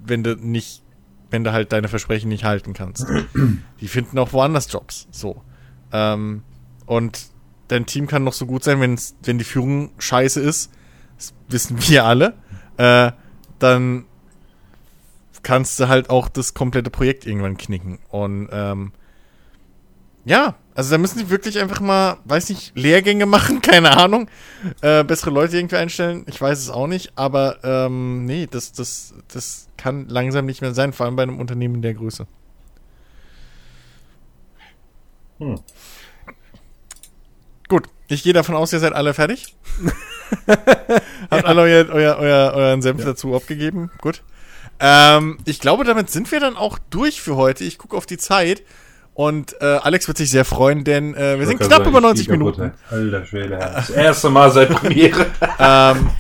wenn 0.05 0.23
du 0.23 0.37
nicht 0.37 0.83
wenn 1.31 1.45
du 1.45 1.53
halt 1.53 1.73
deine 1.73 1.89
Versprechen 1.89 2.29
nicht 2.29 2.45
halten 2.45 2.73
kannst. 2.73 3.07
Die 3.81 3.89
finden 3.89 4.19
auch 4.19 4.33
woanders 4.33 4.71
Jobs. 4.71 5.09
So. 5.11 5.43
Ähm, 5.93 6.43
und 6.87 7.27
dein 7.69 7.87
Team 7.87 8.07
kann 8.07 8.25
noch 8.25 8.33
so 8.33 8.47
gut 8.47 8.65
sein, 8.65 8.81
wenn's, 8.81 9.17
wenn 9.23 9.39
die 9.39 9.45
Führung 9.45 9.91
scheiße 9.99 10.41
ist, 10.41 10.71
das 11.17 11.35
wissen 11.49 11.77
wir 11.89 12.05
alle, 12.05 12.35
äh, 12.77 13.11
dann 13.59 14.05
kannst 15.47 15.79
du 15.79 15.87
halt 15.87 16.11
auch 16.11 16.29
das 16.29 16.55
komplette 16.55 16.91
Projekt 16.91 17.25
irgendwann 17.25 17.57
knicken. 17.57 18.01
Und 18.09 18.49
ähm, 18.51 18.91
ja, 20.25 20.57
also 20.75 20.91
da 20.91 20.99
müssen 20.99 21.21
die 21.21 21.31
wirklich 21.31 21.61
einfach 21.61 21.79
mal, 21.79 22.17
weiß 22.25 22.49
nicht, 22.49 22.73
Lehrgänge 22.75 23.27
machen, 23.37 23.63
keine 23.63 23.97
Ahnung, 23.97 24.29
äh, 24.81 25.05
bessere 25.05 25.31
Leute 25.31 25.57
irgendwie 25.57 25.77
einstellen, 25.77 26.25
ich 26.27 26.41
weiß 26.41 26.59
es 26.59 26.69
auch 26.69 26.89
nicht, 26.89 27.13
aber 27.15 27.61
ähm, 27.63 28.25
nee, 28.25 28.49
das, 28.51 28.73
das, 28.73 29.15
das 29.29 29.69
kann 29.77 30.09
langsam 30.09 30.47
nicht 30.47 30.63
mehr 30.63 30.75
sein, 30.75 30.93
vor 30.93 31.07
allem 31.07 31.15
bei 31.15 31.23
einem 31.23 31.39
Unternehmen 31.39 31.81
der 31.81 31.95
Größe. 31.95 32.27
Hm. 35.39 35.61
Gut, 37.69 37.85
ich 38.09 38.25
gehe 38.25 38.33
davon 38.33 38.57
aus, 38.57 38.73
ihr 38.73 38.81
seid 38.81 38.95
alle 38.95 39.15
fertig. 39.15 39.55
Habt 41.31 41.45
alle 41.45 41.61
euer, 41.61 41.87
euer, 41.89 42.17
euer, 42.19 42.53
euren 42.53 42.83
Senf 42.83 43.05
dazu 43.05 43.37
abgegeben. 43.37 43.93
Gut. 44.01 44.25
Ähm, 44.81 45.39
ich 45.45 45.59
glaube, 45.61 45.85
damit 45.85 46.11
sind 46.11 46.31
wir 46.33 46.41
dann 46.41 46.57
auch 46.57 46.79
durch 46.91 47.21
für 47.21 47.37
heute. 47.37 47.65
Ich 47.65 47.79
gucke 47.79 47.97
auf 47.97 48.07
die 48.07 48.19
Zeit 48.19 48.63
und 49.15 49.57
äh, 49.61 49.65
Alex 49.65 50.07
wird 50.09 50.19
sich 50.19 50.31
sehr 50.31 50.45
freuen, 50.45 50.85
denn 50.85 51.15
äh, 51.15 51.39
wir 51.39 51.47
sind 51.47 51.59
knapp 51.59 51.71
gerade 51.71 51.83
über 51.89 51.93
sagen, 52.01 52.03
90 52.09 52.21
ich 52.23 52.29
gehe 52.29 52.37
Minuten. 52.39 52.63
ey. 52.91 52.97
Alter 52.97 53.25
Schwede. 53.27 53.57
Das 53.59 53.91
erste 53.91 54.29
Mal 54.31 54.51
seit 54.51 54.69
Premiere. 54.71 55.27
Ähm, 55.59 56.11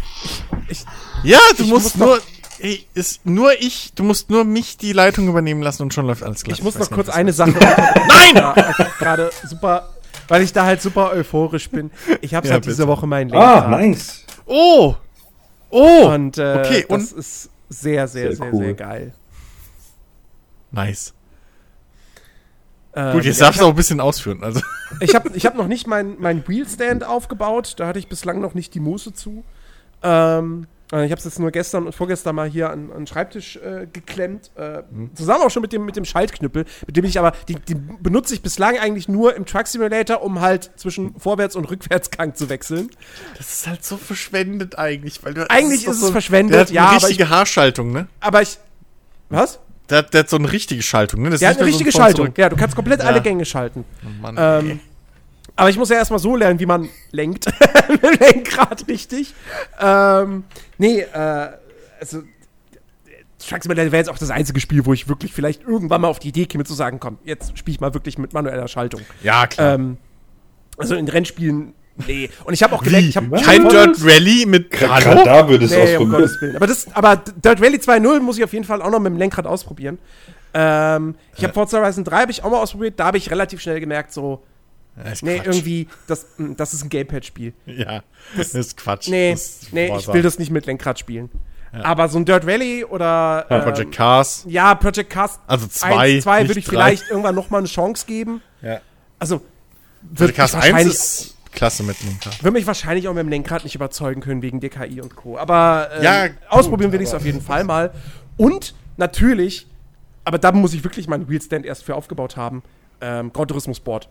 ja, 1.23 1.39
du 1.57 1.65
musst 1.65 1.97
muss 1.97 2.07
nur. 2.07 2.19
ey, 2.61 2.87
ist 2.95 3.27
nur 3.27 3.53
ich, 3.61 3.93
du 3.95 4.03
musst 4.05 4.31
nur 4.31 4.45
mich 4.45 4.77
die 4.77 4.93
Leitung 4.93 5.28
übernehmen 5.28 5.62
lassen 5.62 5.83
und 5.83 5.93
schon 5.95 6.07
läuft 6.07 6.23
alles 6.23 6.43
gleich. 6.45 6.59
Ich 6.59 6.65
muss 6.65 6.78
noch 6.78 6.91
kurz 6.91 7.09
eine 7.09 7.31
das 7.31 7.37
Sache. 7.37 7.53
Nein! 8.09 8.55
Gerade 8.99 9.31
super, 9.45 9.91
weil 10.28 10.43
ich 10.43 10.53
da 10.53 10.65
halt 10.65 10.81
super 10.83 11.11
euphorisch 11.12 11.69
bin. 11.70 11.91
Ich 12.23 12.35
habe 12.35 12.47
Ja, 12.49 12.59
dieser 12.61 12.77
bitte. 12.85 12.89
Woche 12.89 13.07
meinen 13.07 13.31
Lenkrad. 13.31 13.65
Ah, 13.65 13.69
nice. 13.69 14.24
Oh! 14.47 14.95
Oh! 15.70 16.07
Und 16.15 16.39
äh, 16.39 16.62
Okay, 16.65 16.87
das 16.89 17.12
und- 17.12 17.19
ist 17.20 17.51
sehr, 17.68 18.06
sehr, 18.09 18.28
Sehr 18.28 18.36
sehr, 18.36 18.52
cool. 18.52 18.64
sehr 18.64 18.74
geil. 18.74 19.14
nice. 20.70 21.14
Ähm, 22.94 23.12
Gut, 23.12 23.24
jetzt 23.24 23.40
ja, 23.40 23.47
darfst 23.47 23.60
du 23.60 23.66
auch 23.66 23.70
ein 23.70 23.76
bisschen 23.76 24.01
ausführen. 24.01 24.43
Also. 24.43 24.60
Ich 25.01 25.16
habe 25.16 25.30
ich 25.34 25.44
hab 25.44 25.56
noch 25.56 25.66
nicht 25.66 25.88
mein, 25.88 26.14
mein 26.20 26.47
Wheelstand 26.47 27.02
aufgebaut. 27.02 27.74
Da 27.78 27.88
hatte 27.88 27.98
ich 27.98 28.09
bislang 28.09 28.40
noch 28.40 28.55
nicht 28.55 28.72
die 28.72 28.80
Muße 28.80 29.12
zu. 29.12 29.44
Ähm, 30.02 30.62
äh, 30.64 30.76
ich 30.93 31.11
habe 31.11 31.15
es 31.15 31.25
jetzt 31.25 31.39
nur 31.41 31.51
gestern 31.51 31.87
und 31.87 31.95
vorgestern 31.95 32.37
mal 32.37 32.49
hier 32.49 32.71
an, 32.71 32.91
an 32.93 32.99
den 32.99 33.07
Schreibtisch 33.09 33.57
äh, 33.57 33.87
geklemmt. 33.93 34.51
Äh, 34.57 34.83
Zusammen 35.15 35.43
auch 35.43 35.51
schon 35.51 35.63
mit 35.63 35.73
dem, 35.73 35.85
mit 35.85 35.97
dem 35.97 36.05
Schaltknüppel, 36.05 36.65
mit 36.87 36.97
dem 36.97 37.05
ich 37.05 37.19
aber, 37.19 37.33
die, 37.49 37.57
die 37.57 37.75
benutze 37.75 38.35
ich 38.35 38.43
bislang 38.43 38.79
eigentlich 38.79 39.09
nur 39.09 39.35
im 39.35 39.47
Truck 39.47 39.67
Simulator, 39.67 40.23
um 40.23 40.41
halt 40.41 40.71
zwischen 40.77 41.15
Vorwärts- 41.19 41.57
und 41.57 41.65
Rückwärtsgang 41.71 42.35
zu 42.37 42.49
wechseln. 42.49 42.91
Das 43.37 43.53
ist 43.53 43.67
halt 43.67 43.85
so 43.85 43.97
verschwendet 43.97 44.79
eigentlich. 44.79 45.25
Weil 45.25 45.35
du, 45.35 45.51
Eigentlich 45.51 45.85
das 45.85 45.95
ist 45.95 46.03
doch 46.03 46.07
es 46.09 46.13
verschwendet, 46.13 46.71
ja, 46.71 46.83
eine 46.89 46.97
aber 46.99 47.07
richtige 47.09 47.29
Haarschaltung, 47.31 47.91
ne? 47.93 48.07
Aber 48.21 48.43
ich. 48.43 48.59
Was? 49.29 49.59
Der, 49.91 49.99
hat- 49.99 50.15
der 50.15 50.21
hat 50.21 50.31
so 50.31 50.37
eine 50.37 50.51
richtige 50.53 50.83
Schaltung, 50.83 51.23
ne? 51.23 51.31
Das 51.31 51.41
Der 51.41 51.51
ist 51.51 51.57
hat 51.57 51.63
eine 51.63 51.69
richtige 51.69 51.91
so 51.91 51.99
ein 51.99 52.03
Schaltung. 52.03 52.35
Ja, 52.37 52.49
du 52.49 52.57
kannst 52.57 52.77
komplett 52.77 53.01
Ja. 53.01 53.07
alle 53.07 53.21
Gänge 53.23 53.45
schalten. 53.45 53.85
Oh 54.05 54.09
Mann, 54.23 54.37
Ähm, 54.39 54.71
ey. 54.71 54.81
Aber 55.57 55.70
ich 55.70 55.78
muss 55.78 55.89
ja 55.89 55.97
erstmal 55.97 56.19
so 56.19 56.37
lernen, 56.37 56.61
wie 56.61 56.66
man 56.66 56.89
lenkt. 57.11 57.47
Mit 57.89 58.03
dem 58.03 58.19
Lenkrad 58.19 58.87
richtig. 58.89 59.35
Ähm, 59.81 60.45
nee, 60.78 61.01
äh, 61.01 61.49
also. 62.01 62.23
Truck 63.39 63.62
Simulator 63.62 63.93
wäre 63.93 63.99
jetzt 63.99 64.09
auch 64.09 64.19
das 64.19 64.31
einzige 64.31 64.59
Spiel, 64.61 64.87
wo 64.87 64.93
ich 64.93 65.09
wirklich 65.09 65.33
vielleicht 65.33 65.62
irgendwann 65.62 66.01
mal 66.01 66.09
auf 66.09 66.19
die 66.19 66.28
Idee 66.28 66.47
käme 66.47 66.65
zu 66.65 66.74
sagen, 66.74 66.99
komm, 66.99 67.19
jetzt 67.24 67.57
spiele 67.57 67.74
ich 67.74 67.81
mal 67.81 67.95
wirklich 67.95 68.19
mit 68.19 68.33
manueller 68.33 68.66
Schaltung. 68.66 69.03
Ja, 69.23 69.47
klar. 69.47 69.74
Ähm, 69.74 69.99
also 70.77 70.97
in 70.97 71.07
Rennspielen, 71.07 71.73
nee. 72.07 72.28
Und 72.45 72.55
ich 72.55 72.62
habe 72.62 72.74
auch 72.74 72.83
gemerkt, 72.83 73.07
ich 73.07 73.16
habe? 73.16 73.31
Kein? 73.41 73.69
Dirt 73.69 73.99
Rally 74.03 74.47
mit 74.47 74.70
Gerade 74.70 75.05
Hallo? 75.05 75.24
da 75.24 75.49
würde 75.49 75.66
es 75.66 75.70
Nee, 75.70 75.97
um 75.97 76.12
ausprobieren. 76.15 76.41
Willen. 76.41 76.57
Aber, 76.57 76.66
das, 76.66 76.87
aber 76.95 77.16
Dirt 77.16 77.62
Rally 77.62 77.77
2.0 77.77 78.20
muss 78.20 78.39
ich 78.39 78.45
auf 78.45 78.53
jeden 78.53 78.65
Fall 78.65 78.83
auch 78.83 78.91
noch 78.91 79.01
mit 79.01 79.12
dem 79.12 79.19
Lenkrad 79.19 79.47
ausprobieren. 79.47 79.99
Ähm, 80.53 81.15
ich 81.37 81.45
habe 81.45 81.53
Forza 81.53 81.78
Horizon 81.78 82.05
3 82.05 82.20
habe 82.23 82.33
ich 82.33 82.43
auch 82.43 82.51
mal 82.51 82.61
ausprobiert, 82.61 82.99
da 82.99 83.07
habe 83.07 83.19
ich 83.19 83.31
relativ 83.31 83.61
schnell 83.61 83.78
gemerkt, 83.78 84.12
so, 84.12 84.43
Ja, 84.97 85.10
ist 85.12 85.23
nee, 85.23 85.36
Quatsch. 85.36 85.47
irgendwie, 85.47 85.89
das, 86.06 86.27
mh, 86.39 86.55
das 86.56 86.73
ist 86.74 86.82
ein 86.85 86.89
Gamepad-Spiel. 86.89 87.52
Ja, 87.66 88.02
das 88.36 88.55
ist 88.55 88.77
Quatsch. 88.77 89.09
Nee, 89.09 89.32
Das 89.32 89.62
ist 89.62 89.73
nee, 89.73 89.94
ich 89.97 90.09
will 90.09 90.23
das 90.23 90.39
nicht 90.39 90.51
mit 90.51 90.66
Lenkrad 90.66 90.98
spielen. 90.98 91.31
Aber 91.73 92.09
so 92.09 92.16
ein 92.18 92.24
Dirt 92.24 92.47
Rally 92.47 92.85
oder 92.86 93.44
Ja, 93.51 93.56
ähm, 93.59 93.62
Project 93.64 93.93
Cars. 93.93 94.44
ja, 94.48 94.74
Project 94.74 95.10
Cars 95.10 95.39
Also 95.47 95.66
zwei, 95.66 96.14
1, 96.14 96.24
2 96.24 96.39
nicht 96.40 96.48
würde 96.48 96.59
ich 96.60 96.64
drei. 96.64 96.70
vielleicht 96.70 97.10
irgendwann 97.10 97.35
noch 97.35 97.51
mal 97.51 97.59
eine 97.59 97.66
Chance 97.66 98.06
geben. 98.06 98.40
Ja. 98.62 98.81
Also 99.18 99.43
Project 100.14 100.36
Cars 100.39 100.55
mich 100.55 100.62
1 100.62 100.73
wahrscheinlich 100.73 100.94
ist 100.94 101.36
klasse 101.52 101.82
mit 101.82 102.01
Lenkrad. 102.02 102.43
Würde 102.43 102.52
mich 102.52 102.66
wahrscheinlich 102.66 103.09
auch 103.09 103.12
mit 103.12 103.24
dem 103.24 103.28
Lenkrad 103.28 103.64
nicht 103.64 103.74
überzeugen 103.74 104.23
können 104.23 104.40
wegen 104.40 104.60
DKI 104.60 105.02
und 105.02 105.16
Co. 105.16 105.36
Aber 105.36 105.90
ähm, 105.97 106.02
Ja, 106.02 106.28
gut, 106.28 106.36
ausprobieren 106.48 106.93
will 106.93 107.02
ich 107.02 107.09
es 107.09 107.14
auf 107.14 107.27
jeden 107.27 107.43
Fall 107.43 107.64
mal. 107.64 107.93
Und 108.39 108.74
natürlich, 108.97 109.66
aber 110.24 110.39
da 110.39 110.52
muss 110.52 110.73
ich 110.73 110.82
wirklich 110.82 111.09
meinen 111.09 111.28
Wheelstand 111.28 111.66
erst 111.66 111.85
für 111.85 111.94
aufgebaut 111.94 112.39
haben, 112.39 112.62
ähm, 113.02 113.32
Gran 113.35 113.48
Turismo 113.48 113.74
Sport. 113.74 114.09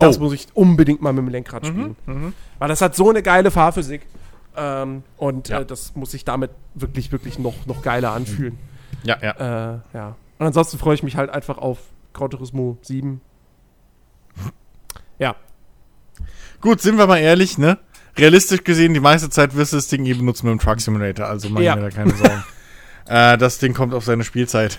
Das 0.00 0.18
Oh. 0.18 0.22
muss 0.22 0.32
ich 0.32 0.48
unbedingt 0.54 1.00
mal 1.02 1.12
mit 1.12 1.24
dem 1.24 1.28
Lenkrad 1.28 1.66
spielen. 1.66 1.94
Weil 2.58 2.68
das 2.68 2.80
hat 2.82 2.96
so 2.96 3.08
eine 3.10 3.22
geile 3.22 3.50
Fahrphysik. 3.52 4.02
Ähm, 4.56 5.04
und 5.16 5.48
Ja. 5.48 5.60
äh, 5.60 5.64
das 5.66 5.94
muss 5.94 6.10
sich 6.10 6.24
damit 6.24 6.50
wirklich, 6.74 7.12
wirklich 7.12 7.38
noch, 7.38 7.66
noch 7.66 7.82
geiler 7.82 8.10
anfühlen. 8.12 8.58
Ja, 9.04 9.16
ja. 9.22 9.74
Äh, 9.74 9.78
ja. 9.94 10.16
Und 10.38 10.46
ansonsten 10.46 10.76
freue 10.78 10.94
ich 10.94 11.02
mich 11.04 11.16
halt 11.16 11.30
einfach 11.30 11.56
auf 11.58 11.78
Gran 12.12 12.30
Turismo 12.30 12.76
7. 12.82 13.20
Ja. 15.18 15.36
Gut, 16.60 16.80
sind 16.80 16.98
wir 16.98 17.06
mal 17.06 17.18
ehrlich, 17.18 17.58
ne? 17.58 17.78
Realistisch 18.16 18.64
gesehen, 18.64 18.92
die 18.92 19.00
meiste 19.00 19.30
Zeit 19.30 19.54
wirst 19.54 19.72
du 19.72 19.76
das 19.76 19.88
Ding 19.88 20.04
eh 20.04 20.14
benutzen 20.14 20.46
mit 20.48 20.58
dem 20.58 20.62
Truck 20.62 20.80
Simulator, 20.80 21.26
also 21.26 21.48
mach 21.48 21.60
Ja. 21.60 21.74
ich 21.74 21.82
mir 21.82 21.88
da 21.90 21.94
keine 21.96 22.14
Sorgen. 22.14 22.44
äh, 23.06 23.38
das 23.38 23.58
Ding 23.58 23.72
kommt 23.72 23.94
auf 23.94 24.04
seine 24.04 24.24
Spielzeit. 24.24 24.78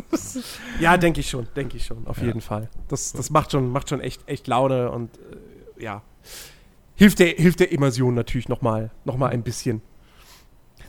Ja, 0.80 0.96
denke 0.96 1.20
ich 1.20 1.30
schon, 1.30 1.48
denke 1.56 1.76
ich 1.76 1.86
schon, 1.86 2.06
auf 2.06 2.18
jeden 2.18 2.40
Fall. 2.40 2.68
Das, 2.88 3.12
das 3.12 3.30
macht 3.30 3.52
schon, 3.52 3.70
macht 3.70 3.88
schon 3.88 4.00
echt, 4.00 4.28
echt 4.28 4.46
Laune 4.46 4.90
und 4.90 5.10
äh, 5.78 5.82
ja. 5.82 6.02
Hilft 6.94 7.18
der, 7.18 7.28
hilft 7.28 7.60
der 7.60 7.72
Immersion 7.72 8.14
natürlich 8.14 8.48
nochmal 8.48 8.90
noch 9.04 9.16
mal 9.16 9.28
ein 9.28 9.42
bisschen. 9.42 9.82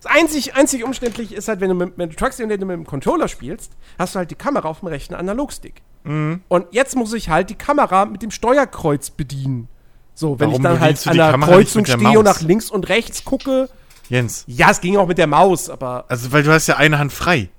Das 0.02 0.06
einzig, 0.06 0.56
einzig 0.56 0.84
umständlich 0.84 1.34
ist 1.34 1.48
halt, 1.48 1.60
wenn 1.60 1.70
du 1.70 1.76
mit, 1.76 1.94
wenn 1.98 2.10
du 2.10 2.16
Truck 2.16 2.34
Simulator 2.34 2.66
mit 2.66 2.76
dem 2.76 2.86
Controller 2.86 3.28
spielst, 3.28 3.72
hast 3.98 4.16
du 4.16 4.20
halt 4.20 4.32
die 4.32 4.36
Kamera 4.36 4.68
auf 4.70 4.80
dem 4.82 4.90
rechten 4.90 5.16
Analogstick. 5.16 5.82
Mhm. 6.04 6.42
Und 6.48 6.68
jetzt 6.72 6.96
muss 6.96 7.14
ich 7.14 7.30
halt 7.30 7.50
die 7.50 7.56
Kamera 7.56 8.06
mit 8.06 8.22
dem 8.22 8.32
Steuerkreuz 8.32 9.10
bedienen. 9.10 9.68
So, 10.14 10.40
wenn 10.40 10.48
Warum 10.50 10.62
ich 10.62 10.64
dann 10.64 10.80
halt 10.80 11.08
an 11.08 11.18
der 11.18 11.32
Kamera 11.32 11.52
Kreuzung 11.52 11.84
der 11.84 11.94
stehe 11.94 12.20
und 12.20 12.26
nach 12.26 12.42
links 12.42 12.72
und 12.72 12.90
rechts 12.90 13.24
gucke. 13.26 13.70
Jens, 14.10 14.46
Ja, 14.48 14.72
es 14.72 14.82
ging 14.82 14.98
auch 14.98 15.08
mit 15.08 15.18
der 15.18 15.28
Maus, 15.28 15.70
aber 15.70 16.06
also 16.08 16.32
weil 16.32 16.44
du 16.44 16.52
hast 16.52 16.68
ja 16.68 16.78
eine 16.78 16.98
Hand 16.98 17.12
frei. 17.12 17.50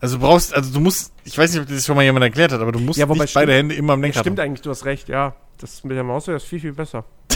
Also 0.00 0.16
du 0.16 0.22
brauchst, 0.22 0.54
also 0.54 0.72
du 0.72 0.80
musst, 0.80 1.12
ich 1.24 1.36
weiß 1.36 1.52
nicht, 1.52 1.62
ob 1.62 1.68
das 1.68 1.84
schon 1.84 1.96
mal 1.96 2.02
jemand 2.02 2.22
erklärt 2.24 2.52
hat, 2.52 2.60
aber 2.60 2.70
du 2.72 2.78
musst 2.78 2.98
Ja, 2.98 3.06
nicht 3.06 3.18
beide 3.18 3.28
stimmt- 3.28 3.50
Hände 3.50 3.74
immer 3.74 3.94
am 3.94 4.02
Lenkrad 4.02 4.22
stimmt 4.24 4.38
eigentlich, 4.40 4.62
du 4.62 4.70
hast 4.70 4.84
recht, 4.84 5.08
ja. 5.08 5.34
Das 5.58 5.82
mit 5.82 5.96
der 5.96 6.04
Maus 6.04 6.28
wäre 6.28 6.38
viel, 6.38 6.60
viel 6.60 6.72
besser. 6.72 7.04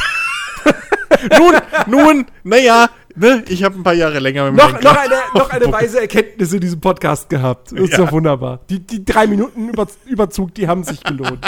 Nun, 1.38 1.54
nun, 1.86 2.26
naja, 2.42 2.88
ne, 3.14 3.44
ich 3.48 3.62
habe 3.64 3.76
ein 3.78 3.82
paar 3.82 3.94
Jahre 3.94 4.18
länger 4.18 4.50
mit 4.50 4.60
dem 4.60 4.66
noch, 4.66 4.80
noch, 4.80 4.96
eine, 4.96 5.14
noch 5.34 5.50
eine 5.50 5.72
weise 5.72 6.00
Erkenntnis 6.00 6.52
in 6.52 6.60
diesem 6.60 6.80
Podcast 6.80 7.28
gehabt. 7.28 7.70
Das 7.72 7.80
ist 7.80 7.92
Ja. 7.92 7.98
doch 7.98 8.12
wunderbar. 8.12 8.60
Die, 8.70 8.80
die 8.80 9.04
drei 9.04 9.26
Minuten 9.26 9.68
Über, 9.68 9.86
Überzug, 10.06 10.54
die 10.54 10.66
haben 10.68 10.82
sich 10.84 11.02
gelohnt. 11.02 11.44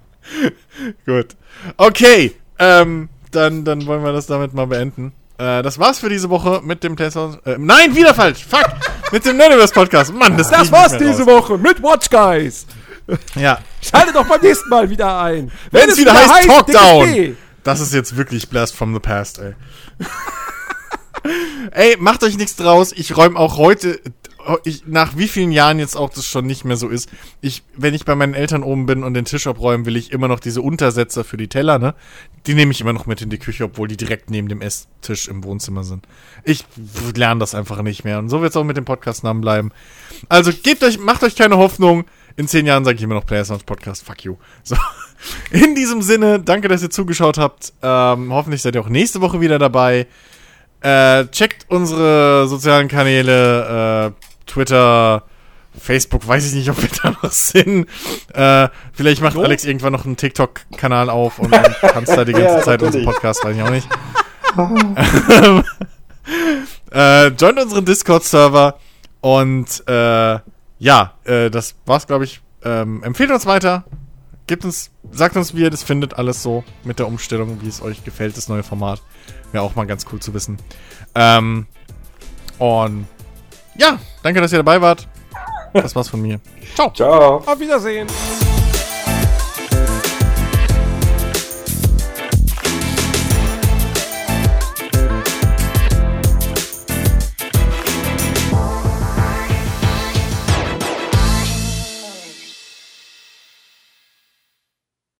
Gut. 1.06 1.36
Okay, 1.76 2.32
ähm, 2.58 3.08
dann, 3.30 3.64
dann 3.64 3.86
wollen 3.86 4.04
wir 4.04 4.12
das 4.12 4.26
damit 4.26 4.54
mal 4.54 4.66
beenden. 4.66 5.12
Äh, 5.42 5.62
das 5.62 5.76
war's 5.78 5.98
für 5.98 6.08
diese 6.08 6.30
Woche 6.30 6.60
mit 6.62 6.84
dem 6.84 6.94
PlayStation. 6.94 7.36
Äh, 7.44 7.56
nein, 7.58 7.96
wieder 7.96 8.14
falsch. 8.14 8.46
Fuck. 8.48 8.64
mit 9.10 9.24
dem 9.26 9.36
Nerdiverse 9.36 9.74
Podcast. 9.74 10.14
Mann, 10.14 10.36
das, 10.36 10.50
Das 10.50 10.70
war's 10.70 10.96
diese 10.96 11.24
raus. 11.24 11.48
Woche 11.48 11.58
mit 11.58 11.82
Watch 11.82 12.08
Guys. 12.08 12.64
Ja. 13.34 13.58
Schaltet 13.80 14.14
doch 14.14 14.24
beim 14.24 14.40
nächsten 14.40 14.68
Mal 14.68 14.88
wieder 14.88 15.20
ein. 15.20 15.50
Wenn 15.72 15.90
es 15.90 15.98
wieder 15.98 16.14
heißt 16.14 16.44
dickes 16.44 16.54
Talkdown. 16.54 17.36
Das 17.64 17.80
ist 17.80 17.92
jetzt 17.92 18.16
wirklich 18.16 18.48
Blast 18.48 18.76
from 18.76 18.94
the 18.94 19.00
Past, 19.00 19.40
ey. 19.40 19.54
ey, 21.72 21.96
macht 21.98 22.22
euch 22.22 22.36
nichts 22.36 22.54
draus. 22.54 22.92
Ich 22.92 23.16
räume 23.16 23.36
auch 23.36 23.56
heute, 23.56 24.00
ich, 24.64 24.86
nach 24.86 25.16
wie 25.16 25.28
vielen 25.28 25.52
Jahren 25.52 25.78
jetzt 25.78 25.96
auch 25.96 26.10
das 26.10 26.26
schon 26.26 26.46
nicht 26.46 26.64
mehr 26.64 26.76
so 26.76 26.88
ist. 26.88 27.10
Ich, 27.40 27.62
wenn 27.76 27.94
ich 27.94 28.04
bei 28.04 28.14
meinen 28.14 28.34
Eltern 28.34 28.62
oben 28.62 28.86
bin 28.86 29.04
und 29.04 29.14
den 29.14 29.24
Tisch 29.24 29.46
abräumen, 29.46 29.86
will 29.86 29.96
ich 29.96 30.12
immer 30.12 30.28
noch 30.28 30.40
diese 30.40 30.62
Untersetzer 30.62 31.24
für 31.24 31.36
die 31.36 31.48
Teller, 31.48 31.78
ne? 31.78 31.94
Die 32.46 32.54
nehme 32.54 32.72
ich 32.72 32.80
immer 32.80 32.92
noch 32.92 33.06
mit 33.06 33.22
in 33.22 33.30
die 33.30 33.38
Küche, 33.38 33.64
obwohl 33.64 33.88
die 33.88 33.96
direkt 33.96 34.30
neben 34.30 34.48
dem 34.48 34.60
Esstisch 34.60 35.28
im 35.28 35.44
Wohnzimmer 35.44 35.84
sind. 35.84 36.06
Ich 36.44 36.64
lerne 37.14 37.40
das 37.40 37.54
einfach 37.54 37.80
nicht 37.82 38.04
mehr. 38.04 38.18
Und 38.18 38.28
so 38.28 38.42
wird 38.42 38.50
es 38.50 38.56
auch 38.56 38.64
mit 38.64 38.76
dem 38.76 38.84
Podcast-Namen 38.84 39.40
bleiben. 39.40 39.70
Also 40.28 40.52
gebt 40.52 40.82
euch, 40.82 40.98
macht 40.98 41.22
euch 41.22 41.36
keine 41.36 41.56
Hoffnung. 41.56 42.04
In 42.36 42.48
zehn 42.48 42.66
Jahren 42.66 42.84
sage 42.84 42.96
ich 42.96 43.02
immer 43.02 43.14
noch 43.14 43.26
Players 43.26 43.48
Sounds 43.48 43.64
Podcast. 43.64 44.04
Fuck 44.04 44.24
you. 44.24 44.36
So. 44.64 44.76
In 45.50 45.74
diesem 45.74 46.02
Sinne, 46.02 46.40
danke, 46.40 46.68
dass 46.68 46.82
ihr 46.82 46.90
zugeschaut 46.90 47.38
habt. 47.38 47.72
Ähm, 47.82 48.32
hoffentlich 48.32 48.62
seid 48.62 48.74
ihr 48.74 48.80
auch 48.80 48.88
nächste 48.88 49.20
Woche 49.20 49.40
wieder 49.40 49.58
dabei. 49.58 50.06
Äh, 50.80 51.26
checkt 51.26 51.66
unsere 51.68 52.48
sozialen 52.48 52.88
Kanäle, 52.88 54.10
äh, 54.10 54.31
Twitter, 54.52 55.24
Facebook, 55.78 56.26
weiß 56.26 56.46
ich 56.48 56.54
nicht, 56.54 56.68
ob 56.70 56.82
wir 56.82 56.90
da 57.02 57.10
noch 57.22 57.30
sind. 57.30 57.86
Äh, 58.34 58.68
vielleicht 58.92 59.22
macht 59.22 59.34
So? 59.34 59.42
Alex 59.42 59.64
irgendwann 59.64 59.92
noch 59.92 60.04
einen 60.04 60.16
TikTok-Kanal 60.16 61.08
auf 61.08 61.38
und, 61.38 61.50
tanzt 61.80 62.12
da 62.14 62.24
die 62.24 62.32
ganze 62.32 62.56
Ja, 62.56 62.62
Zeit 62.62 62.82
unseren. 62.82 63.04
Podcast, 63.04 63.44
weiß 63.44 63.56
ich 63.56 63.62
auch 63.62 63.70
nicht. 63.70 63.88
äh, 66.92 67.28
joint 67.28 67.58
unseren 67.58 67.84
Discord-Server 67.84 68.78
und 69.22 69.82
äh, 69.88 70.38
ja, 70.78 71.14
äh, 71.24 71.48
das 71.50 71.74
war's, 71.86 72.06
glaube 72.06 72.24
ich. 72.24 72.40
Ähm, 72.64 73.02
empfehlt 73.02 73.30
uns 73.30 73.46
weiter. 73.46 73.84
Gebt 74.46 74.64
uns, 74.64 74.90
sagt 75.10 75.36
uns, 75.36 75.54
wie 75.54 75.62
ihr 75.62 75.70
das 75.70 75.82
findet, 75.82 76.14
alles 76.14 76.42
so 76.42 76.64
mit 76.84 76.98
der 76.98 77.06
Umstellung, 77.06 77.62
wie 77.62 77.68
es 77.68 77.80
euch 77.80 78.04
gefällt, 78.04 78.36
das 78.36 78.48
neue 78.48 78.62
Format. 78.62 79.00
Wäre 79.52 79.64
auch 79.64 79.76
mal 79.76 79.86
ganz 79.86 80.04
cool 80.12 80.20
zu 80.20 80.34
wissen. 80.34 80.58
Ähm, 81.14 81.66
und 82.58 83.06
ja, 83.76 83.98
danke, 84.22 84.40
dass 84.40 84.52
ihr 84.52 84.58
dabei 84.58 84.80
wart. 84.80 85.06
Das 85.72 85.94
war's 85.96 86.08
von 86.08 86.20
mir. 86.20 86.38
Ciao. 86.74 86.90
Ciao. 86.92 87.36
Auf 87.38 87.58
Wiedersehen. 87.58 88.06